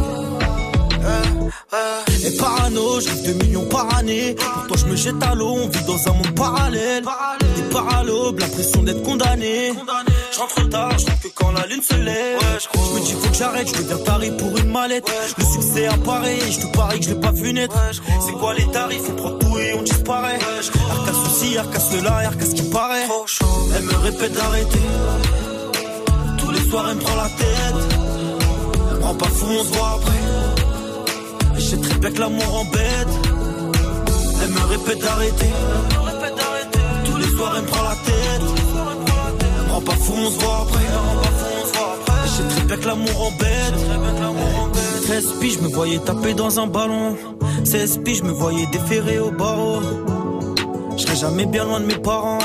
Et 2.25 2.37
parano, 2.37 2.99
je 2.99 3.07
rêve 3.07 3.27
de 3.27 3.43
millions 3.43 3.65
par 3.65 3.95
année. 3.97 4.35
Pour 4.35 4.67
toi, 4.67 4.77
je 4.77 4.85
me 4.85 4.95
jette 4.95 5.23
à 5.23 5.35
l'eau, 5.35 5.57
on 5.63 5.67
vit 5.67 5.83
dans 5.85 6.07
un 6.09 6.13
monde 6.13 6.35
parallèle. 6.35 7.03
Des 7.55 7.63
paralobes, 7.63 8.39
l'impression 8.39 8.83
d'être 8.83 9.03
condamné. 9.03 9.73
Je 10.31 10.39
rentre 10.39 10.69
tard, 10.69 10.97
je 10.97 11.05
que 11.05 11.33
quand 11.35 11.51
la 11.51 11.65
lune 11.67 11.81
se 11.81 11.95
lève. 11.95 12.39
je 12.59 12.99
me 12.99 13.05
dis, 13.05 13.13
faut 13.13 13.29
que 13.29 13.35
j'arrête, 13.35 13.67
je 13.67 13.81
deviens 13.81 13.97
taré 13.97 14.31
pour 14.37 14.57
une 14.57 14.71
mallette. 14.71 15.09
Le 15.37 15.43
succès 15.43 15.87
apparaît, 15.87 16.39
je 16.49 16.59
te 16.59 16.77
parie 16.77 16.99
que 16.99 17.05
je 17.05 17.09
l'ai 17.11 17.19
pas 17.19 17.31
vu 17.31 17.53
naître. 17.53 17.75
C'est 18.25 18.33
quoi 18.33 18.53
les 18.53 18.65
tarifs, 18.71 19.03
on 19.09 19.15
prend 19.15 19.31
tout 19.31 19.57
et 19.59 19.73
on 19.73 19.81
disparaît. 19.81 20.39
Arca 20.89 21.13
souci, 21.13 21.57
arca 21.57 21.79
cela, 21.79 22.17
arca 22.27 22.45
ce 22.45 22.55
qui 22.55 22.63
paraît. 22.63 23.07
Elle 23.75 23.83
me 23.83 23.95
répète 23.97 24.33
d'arrêter. 24.33 24.79
Tous 26.37 26.51
les 26.51 26.69
soirs, 26.69 26.85
elle 26.89 26.95
me 26.95 27.01
prend 27.01 27.15
la 27.15 27.29
tête. 27.29 27.97
Elle 28.91 28.97
me 28.97 29.03
rend 29.03 29.15
pas 29.15 29.27
fou, 29.27 29.47
on 29.49 29.63
se 29.63 29.69
voit 29.73 29.99
après. 29.99 30.60
Je 31.61 31.67
sais 31.67 31.77
très 31.77 31.99
bien 31.99 32.11
que 32.11 32.19
l'amour 32.19 32.55
embête. 32.55 33.07
Elle 34.43 34.49
me 34.49 34.59
répète 34.67 34.99
d'arrêter. 34.99 35.49
Tous 37.05 37.17
les 37.17 37.27
soirs, 37.35 37.53
elle 37.55 37.61
me 37.61 37.67
prend 37.67 37.83
la 37.83 37.95
tête. 37.95 38.41
Elle 39.59 39.67
me 39.67 39.71
rend 39.71 39.81
pas 39.81 39.91
fou, 39.93 40.13
on 40.17 40.31
se 40.31 40.39
voit 40.39 40.61
après. 40.63 40.85
Je 42.25 42.29
sais 42.31 42.43
très 42.55 42.65
bien 42.65 42.77
que 42.77 42.87
l'amour 42.87 43.27
embête. 43.27 43.73
13 45.03 45.33
piges, 45.39 45.57
je 45.57 45.59
me 45.59 45.67
voyais 45.67 45.99
taper 45.99 46.33
dans 46.33 46.59
un 46.59 46.67
ballon. 46.67 47.15
16 47.63 47.99
piges, 48.03 48.17
je 48.19 48.23
me 48.23 48.31
voyais 48.31 48.65
déférer 48.71 49.19
au 49.19 49.29
barreau. 49.31 49.81
Je 50.97 51.03
serai 51.03 51.15
jamais 51.15 51.45
bien 51.45 51.63
loin 51.65 51.79
de 51.79 51.85
mes 51.85 51.97
parents. 51.97 52.39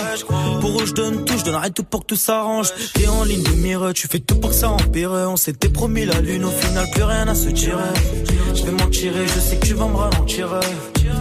Pour 0.60 0.80
eux, 0.80 0.86
je 0.86 0.92
donne 0.92 1.24
tout, 1.24 1.38
je 1.38 1.44
donnerai 1.44 1.70
tout 1.70 1.84
pour 1.84 2.00
que 2.00 2.06
tout 2.06 2.16
s'arrange. 2.16 2.68
T'es 2.94 3.08
en 3.08 3.24
ligne 3.24 3.42
de 3.42 3.52
mire, 3.52 3.92
tu 3.94 4.08
fais 4.08 4.18
tout 4.18 4.36
pour 4.36 4.50
que 4.50 4.56
ça 4.56 4.70
empire. 4.70 5.10
On 5.12 5.36
s'était 5.36 5.68
promis 5.68 6.04
la 6.04 6.20
lune, 6.20 6.44
au 6.44 6.50
final, 6.50 6.86
plus 6.92 7.02
rien 7.02 7.26
à 7.28 7.34
se 7.34 7.48
tirer. 7.48 7.82
Je 8.56 8.62
vais 8.64 8.72
m'en 8.72 8.88
tirer, 8.90 9.26
je 9.26 9.40
sais 9.40 9.56
que 9.56 9.66
tu 9.66 9.74
vas 9.74 9.86
me 9.86 9.96
ralentir. 9.96 10.48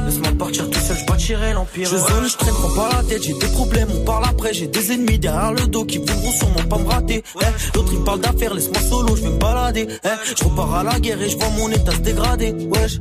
Laisse-moi 0.05 0.31
partir 0.37 0.69
tout 0.69 0.79
seul, 0.79 0.97
je 0.97 1.05
bâtirai 1.05 1.53
l'empire. 1.53 1.87
Je 1.89 1.97
zone, 1.97 2.27
je 2.27 2.37
traîne 2.37 2.53
prends 2.53 2.75
pas 2.75 2.89
la 2.95 3.03
tête, 3.03 3.23
j'ai 3.23 3.33
des 3.33 3.47
problèmes, 3.47 3.87
on 3.93 4.05
parle 4.05 4.25
après, 4.25 4.53
j'ai 4.53 4.67
des 4.67 4.91
ennemis 4.91 5.19
derrière 5.19 5.51
le 5.51 5.67
dos 5.67 5.85
qui 5.85 5.97
voudront 5.97 6.31
sûrement 6.31 6.63
pas 6.69 6.77
me 6.77 6.87
rater. 6.87 7.23
Eh, 7.41 7.45
L'autre 7.75 7.91
il 7.93 8.03
parle 8.03 8.19
d'affaires, 8.21 8.53
laisse-moi 8.53 8.81
solo, 8.89 9.15
je 9.15 9.23
vais 9.23 9.29
me 9.29 9.37
balader. 9.37 9.87
Eh, 10.03 10.07
je 10.37 10.43
repars 10.43 10.75
à 10.75 10.83
la 10.83 10.99
guerre 10.99 11.21
et 11.21 11.29
je 11.29 11.37
vois 11.37 11.49
mon 11.57 11.69
état 11.69 11.91
se 11.91 11.97
dégrader. 11.99 12.51
Wesh. 12.69 12.99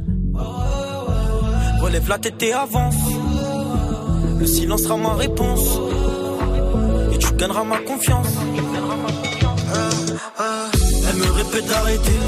Relève 1.80 2.08
la 2.08 2.18
tête 2.18 2.42
et 2.42 2.52
avance. 2.52 2.94
Le 4.40 4.46
silence 4.46 4.82
sera 4.82 4.96
ma 4.96 5.14
réponse. 5.14 5.78
Et 7.12 7.18
tu 7.18 7.32
gagneras 7.34 7.64
ma 7.64 7.78
confiance. 7.78 8.28
Ah, 9.72 9.88
ah. 10.38 10.66
Elle 11.08 11.16
me 11.16 11.30
répète 11.30 11.66
d'arrêter. 11.66 12.18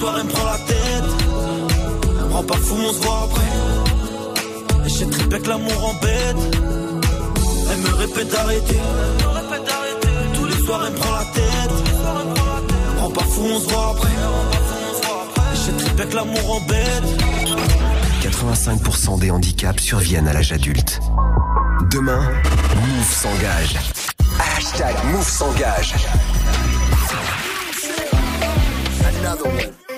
Soirs, 0.00 0.16
elle 0.18 0.24
me 0.24 0.30
prend 0.30 0.44
la 0.44 0.58
tête. 0.58 1.10
Elle 2.08 2.28
me 2.28 2.32
rend 2.32 2.42
pas 2.42 2.56
fou, 2.56 2.74
on 2.88 2.92
se 2.92 2.98
voit 3.00 3.28
après. 3.28 3.50
Et 4.86 5.10
très 5.10 5.26
bien 5.26 5.38
que 5.40 5.48
l'amour 5.48 5.84
embête. 5.84 6.56
Elle 7.70 7.78
me 7.80 7.94
répète 7.96 8.28
d'arrêter. 8.30 8.78
Tous 10.32 10.46
les 10.46 10.64
soirs, 10.64 10.84
elle 10.86 10.92
me 10.94 10.98
prend 10.98 11.12
la 11.12 11.24
tête. 11.34 11.72
Elle 12.88 12.94
me 12.94 13.00
rend 13.00 13.10
pas 13.10 13.24
fou, 13.24 13.42
on 13.44 13.60
se 13.60 13.68
voit 13.68 13.90
après. 13.90 14.08
Et 15.68 15.72
très 15.76 15.92
bien 15.92 16.06
que 16.06 16.16
l'amour 16.16 16.56
embête. 16.56 17.04
85% 18.22 19.18
des 19.18 19.30
handicaps 19.30 19.82
surviennent 19.82 20.28
à 20.28 20.32
l'âge 20.32 20.52
adulte. 20.52 20.98
Demain, 21.90 22.22
Move 22.22 23.12
s'engage. 23.12 23.76
Hashtag 24.56 24.96
Move 25.12 25.28
s'engage. 25.28 25.94
Another 29.22 29.44
one. 29.44 29.89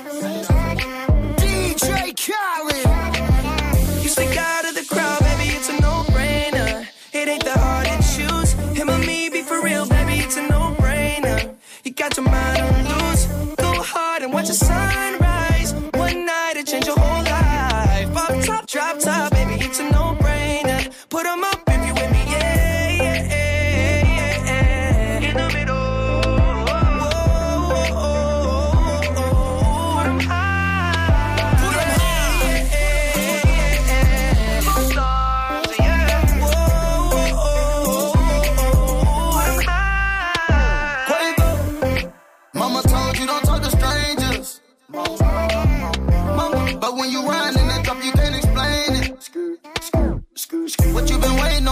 watch 14.43 14.51
a 14.51 14.55
sign. 14.55 15.12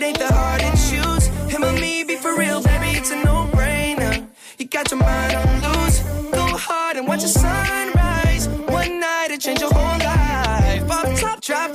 It 0.00 0.04
ain't 0.04 0.18
that 0.20 0.32
hard 0.32 0.62
to 0.62 0.70
choose. 0.88 1.26
Him 1.52 1.62
or 1.62 1.72
me, 1.72 2.04
be 2.04 2.16
for 2.16 2.34
real, 2.34 2.62
baby, 2.62 2.96
it's 2.96 3.10
a 3.10 3.16
no-brainer. 3.22 4.26
You 4.56 4.64
got 4.64 4.90
your 4.90 4.98
mind 4.98 5.36
on 5.36 5.60
loose. 5.60 5.98
Go 6.32 6.56
hard 6.56 6.96
and 6.96 7.06
watch 7.06 7.20
the 7.20 7.28
sunrise. 7.28 8.48
One 8.48 8.98
night 8.98 9.28
it 9.30 9.42
change 9.42 9.60
your 9.60 9.70
whole 9.70 9.98
life. 9.98 10.88
Pop 10.88 11.14
top, 11.18 11.42
drop 11.42 11.74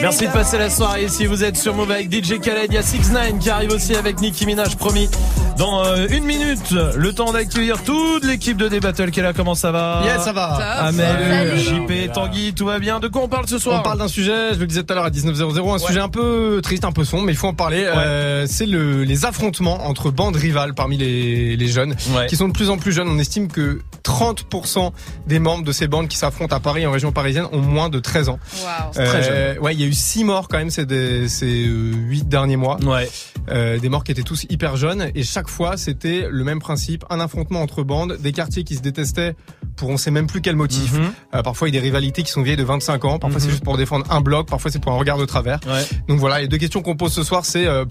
Merci 0.00 0.26
de 0.26 0.32
passer 0.32 0.58
la 0.58 0.70
soirée 0.70 1.04
ici. 1.04 1.26
Vous 1.26 1.42
êtes 1.42 1.56
sur 1.56 1.74
Move 1.74 1.90
avec 1.90 2.12
DJ 2.12 2.38
Khaled. 2.40 2.66
Il 2.68 2.74
y 2.74 2.78
a 2.78 2.82
6 2.82 3.10
9 3.12 3.38
qui 3.38 3.50
arrive 3.50 3.70
aussi 3.72 3.94
avec 3.94 4.20
Nicki 4.20 4.46
Minaj, 4.46 4.76
promis. 4.76 5.08
Dans 5.56 5.84
euh, 5.84 6.06
une 6.10 6.24
minute, 6.24 6.70
le 6.70 7.12
temps 7.14 7.32
d'accueillir 7.32 7.82
toute 7.82 8.24
l'équipe 8.24 8.58
de 8.58 8.68
D-Battle 8.68 9.10
qui 9.10 9.20
est 9.20 9.22
là. 9.22 9.32
Comment 9.32 9.54
ça 9.54 9.72
va? 9.72 10.02
Yes, 10.04 10.22
ça 10.22 10.32
va. 10.32 10.54
Amel. 10.84 11.56
JP, 11.58 12.12
Tanguy, 12.12 12.52
tout 12.52 12.66
va 12.66 12.78
bien? 12.78 13.00
De 13.00 13.08
quoi 13.08 13.22
on 13.22 13.28
parle 13.28 13.46
ce 13.48 13.58
soir? 13.58 13.80
On 13.80 13.82
parle 13.82 13.98
d'un 13.98 14.08
sujet, 14.08 14.52
je 14.52 14.58
le 14.58 14.66
disais 14.66 14.82
tout 14.82 14.92
à 14.92 14.96
l'heure 14.96 15.06
à 15.06 15.10
19.00, 15.10 15.74
un 15.74 15.78
sujet 15.78 16.00
un 16.00 16.10
peu 16.10 16.60
triste, 16.62 16.84
un 16.84 16.92
peu 16.92 17.04
sombre, 17.04 17.24
mais 17.24 17.32
il 17.32 17.38
faut 17.38 17.48
en 17.48 17.54
parler. 17.54 17.84
Euh, 17.86 18.44
c'est 18.46 18.66
le, 18.66 19.04
les 19.04 19.24
affrontements 19.24 19.86
entre 19.86 20.10
bandes 20.10 20.36
rivales 20.36 20.74
parmi 20.74 20.98
les, 20.98 21.56
les 21.56 21.68
jeunes, 21.68 21.96
qui 22.28 22.36
sont 22.36 22.48
de 22.48 22.52
plus 22.52 22.68
en 22.68 22.76
plus 22.76 22.92
jeunes. 22.92 23.08
On 23.08 23.18
estime 23.18 23.48
que 23.48 23.80
30% 24.04 24.92
des 25.26 25.38
membres 25.38 25.64
de 25.64 25.72
ces 25.72 25.88
bandes 25.88 26.08
qui 26.08 26.18
s'affrontent 26.18 26.54
à 26.54 26.60
Paris, 26.60 26.86
en 26.86 26.90
région 26.90 27.12
parisienne, 27.12 27.46
ont 27.52 27.60
moins 27.60 27.88
de 27.88 27.98
13 27.98 28.28
ans. 28.28 28.38
Wow. 28.58 28.68
C'est 28.92 29.04
très 29.04 29.22
jeune. 29.22 29.58
Ouais, 29.60 29.74
il 29.74 29.80
y 29.80 29.84
a 29.84 29.86
eu 29.86 29.94
six 29.96 30.24
morts 30.24 30.48
quand 30.48 30.58
même 30.58 30.70
ces, 30.70 30.86
des- 30.86 31.28
ces 31.28 31.66
euh, 31.66 31.92
huit 31.94 32.28
derniers 32.28 32.56
mois. 32.56 32.78
Ouais. 32.84 33.08
Euh, 33.48 33.78
des 33.78 33.88
morts 33.88 34.02
qui 34.04 34.10
étaient 34.12 34.22
tous 34.22 34.44
hyper 34.50 34.76
jeunes 34.76 35.10
et 35.14 35.22
chaque 35.22 35.48
fois 35.48 35.76
c'était 35.76 36.26
le 36.30 36.42
même 36.44 36.58
principe, 36.58 37.04
un 37.10 37.20
affrontement 37.20 37.62
entre 37.62 37.82
bandes, 37.84 38.16
des 38.20 38.32
quartiers 38.32 38.64
qui 38.64 38.74
se 38.74 38.82
détestaient 38.82 39.34
pour 39.76 39.88
on 39.90 39.96
sait 39.96 40.10
même 40.10 40.26
plus 40.26 40.40
quel 40.40 40.56
motif. 40.56 40.94
Mhm. 40.94 41.12
Euh, 41.34 41.42
parfois 41.42 41.68
il 41.68 41.74
y 41.74 41.78
a 41.78 41.80
des 41.80 41.86
rivalités 41.86 42.22
qui 42.24 42.30
sont 42.32 42.42
vieilles 42.42 42.56
de 42.56 42.64
25 42.64 43.04
ans, 43.04 43.18
parfois 43.18 43.38
c'est 43.40 43.50
juste 43.50 43.62
pour 43.64 43.76
défendre 43.76 44.04
un 44.10 44.20
bloc, 44.20 44.48
parfois 44.48 44.70
c'est 44.70 44.80
pour 44.82 44.92
un 44.92 44.96
regard 44.96 45.18
de 45.18 45.24
travers. 45.26 45.60
Donc 46.08 46.18
voilà, 46.18 46.40
les 46.40 46.48
deux 46.48 46.58
questions 46.58 46.82
qu'on 46.82 46.96
pose 46.96 47.12
ce 47.12 47.22
soir 47.22 47.44
c'est 47.44 47.66
euh, 47.66 47.84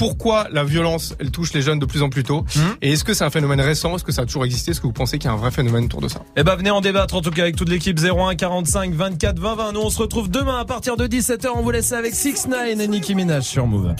pourquoi 0.00 0.48
la 0.50 0.64
violence 0.64 1.14
elle 1.20 1.30
touche 1.30 1.52
les 1.52 1.60
jeunes 1.60 1.78
de 1.78 1.84
plus 1.84 2.00
en 2.02 2.08
plus 2.08 2.22
tôt 2.24 2.46
Mhm. 2.56 2.62
et 2.80 2.92
est-ce 2.92 3.04
que 3.04 3.12
c'est 3.12 3.22
un 3.24 3.28
phénomène 3.28 3.60
récent, 3.60 3.94
est-ce 3.96 4.04
que 4.04 4.12
ça 4.12 4.22
a 4.22 4.24
toujours 4.24 4.46
existé, 4.46 4.70
est-ce 4.70 4.80
que 4.80 4.86
vous 4.86 4.94
pensez 4.94 5.18
qu'il 5.18 5.28
y 5.28 5.30
a 5.30 5.34
un 5.34 5.36
vrai 5.36 5.50
phénomène 5.50 5.84
autour 5.84 6.00
de 6.00 6.08
ça? 6.08 6.22
Eh 6.36 6.42
ben 6.42 6.54
venez 6.56 6.70
en 6.70 6.80
débattre 6.80 7.14
en 7.14 7.20
tout 7.20 7.30
cas 7.30 7.42
avec 7.42 7.56
toute 7.56 7.68
l'équipe 7.68 7.98
01 8.02 8.34
45 8.34 8.94
24 8.94 9.38
20 9.38 9.54
20. 9.56 9.72
Nous 9.72 9.80
on 9.80 9.90
se 9.90 9.98
retrouve 9.98 10.30
demain 10.30 10.58
à 10.58 10.64
partir 10.64 10.96
de 10.96 11.06
17h. 11.06 11.48
On 11.54 11.60
vous 11.62 11.70
laisse 11.70 11.92
avec 11.92 12.14
6 12.14 12.48
9 12.48 12.66
et 12.80 12.88
Nicki 12.88 13.14
Minaj 13.14 13.42
sur 13.44 13.66
Move. 13.66 13.94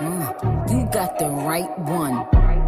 Mm, 0.00 0.22
you 0.70 0.84
got 0.92 1.18
the 1.18 1.28
right 1.46 1.68
one. 1.88 2.67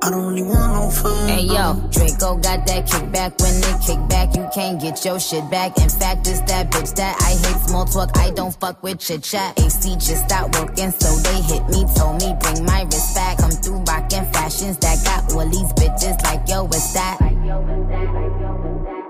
I 0.00 0.10
don't 0.10 0.26
really 0.28 0.42
want 0.42 0.72
no 0.74 0.90
friends. 0.90 1.30
Hey 1.30 1.42
yo, 1.42 1.74
Draco 1.90 2.36
got 2.36 2.64
that 2.66 2.86
kickback. 2.86 3.40
When 3.42 3.60
they 3.60 3.74
kick 3.84 4.08
back, 4.08 4.36
you 4.36 4.48
can't 4.54 4.80
get 4.80 5.04
your 5.04 5.18
shit 5.18 5.50
back. 5.50 5.76
In 5.78 5.88
fact, 5.88 6.26
it's 6.28 6.40
that 6.42 6.70
bitch 6.70 6.94
that 6.94 7.20
I 7.20 7.30
hate 7.30 7.60
small 7.68 7.84
talk. 7.84 8.16
I 8.16 8.30
don't 8.30 8.54
fuck 8.60 8.80
with 8.82 9.00
chit 9.00 9.24
chat. 9.24 9.58
AC 9.58 9.94
just 9.96 10.24
stopped 10.26 10.56
working, 10.58 10.92
so 10.92 11.16
they 11.26 11.42
hit 11.42 11.68
me. 11.68 11.84
Told 11.96 12.22
me 12.22 12.32
bring 12.40 12.64
my 12.64 12.82
wrist 12.82 13.14
back. 13.16 13.38
Come 13.38 13.50
through 13.50 13.80
rockin' 13.80 14.24
fashions 14.32 14.78
that 14.78 15.04
got 15.04 15.32
all 15.34 15.48
these 15.48 15.72
bitches 15.72 16.22
like 16.22 16.48
yo, 16.48 16.64
what's 16.64 16.92
that? 16.94 17.18
I 17.20 17.30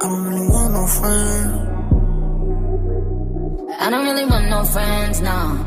don't 0.01 0.25
really 0.25 0.49
want 0.49 0.73
no 0.73 0.87
friends. 0.87 1.79
I 3.81 3.91
don't 3.91 4.05
really 4.07 4.25
want 4.25 4.49
no 4.49 4.65
friends, 4.65 5.21
no. 5.21 5.67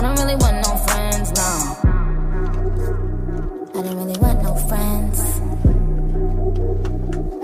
I 0.00 0.02
don't 0.02 0.16
really 0.18 0.34
want 0.36 0.56
no 0.66 0.76
friends, 0.86 1.30
no. 1.36 1.50
I 3.74 3.82
don't 3.82 3.96
really 3.98 4.18
want 4.18 4.42
no 4.42 4.54
friends. 4.66 5.20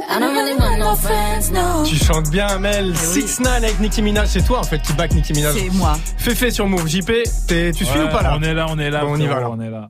I 0.08 0.18
don't 0.18 0.34
really 0.34 0.54
want 0.54 0.78
no 0.78 0.94
friends, 0.96 1.50
no. 1.52 1.84
Tu 1.84 1.96
chantes 1.96 2.30
bien, 2.30 2.46
Amel. 2.46 2.96
6 2.96 3.40
9 3.40 3.52
avec 3.58 3.78
Nicki 3.80 4.00
Minaj, 4.00 4.28
c'est 4.28 4.42
toi 4.42 4.60
en 4.60 4.62
fait 4.62 4.78
qui 4.80 4.94
back 4.94 5.12
Nicki 5.14 5.34
Minaj. 5.34 5.54
C'est 5.54 5.68
moi. 5.76 5.98
Féfé 6.16 6.50
sur 6.50 6.66
Move. 6.66 6.88
JP, 6.88 7.12
t'es- 7.46 7.72
tu 7.72 7.84
suis 7.84 7.98
Ouais, 7.98 8.04
ou 8.06 8.08
pas 8.08 8.22
là 8.22 8.36
On 8.38 8.42
est 8.42 8.54
là, 8.54 8.66
on 8.70 8.78
est 8.78 8.88
là. 8.90 9.00
Bon, 9.04 9.12
on 9.12 9.16
y 9.20 9.26
va, 9.26 9.36
alors. 9.36 9.54
On 9.58 9.60
est 9.60 9.68
là. 9.70 9.84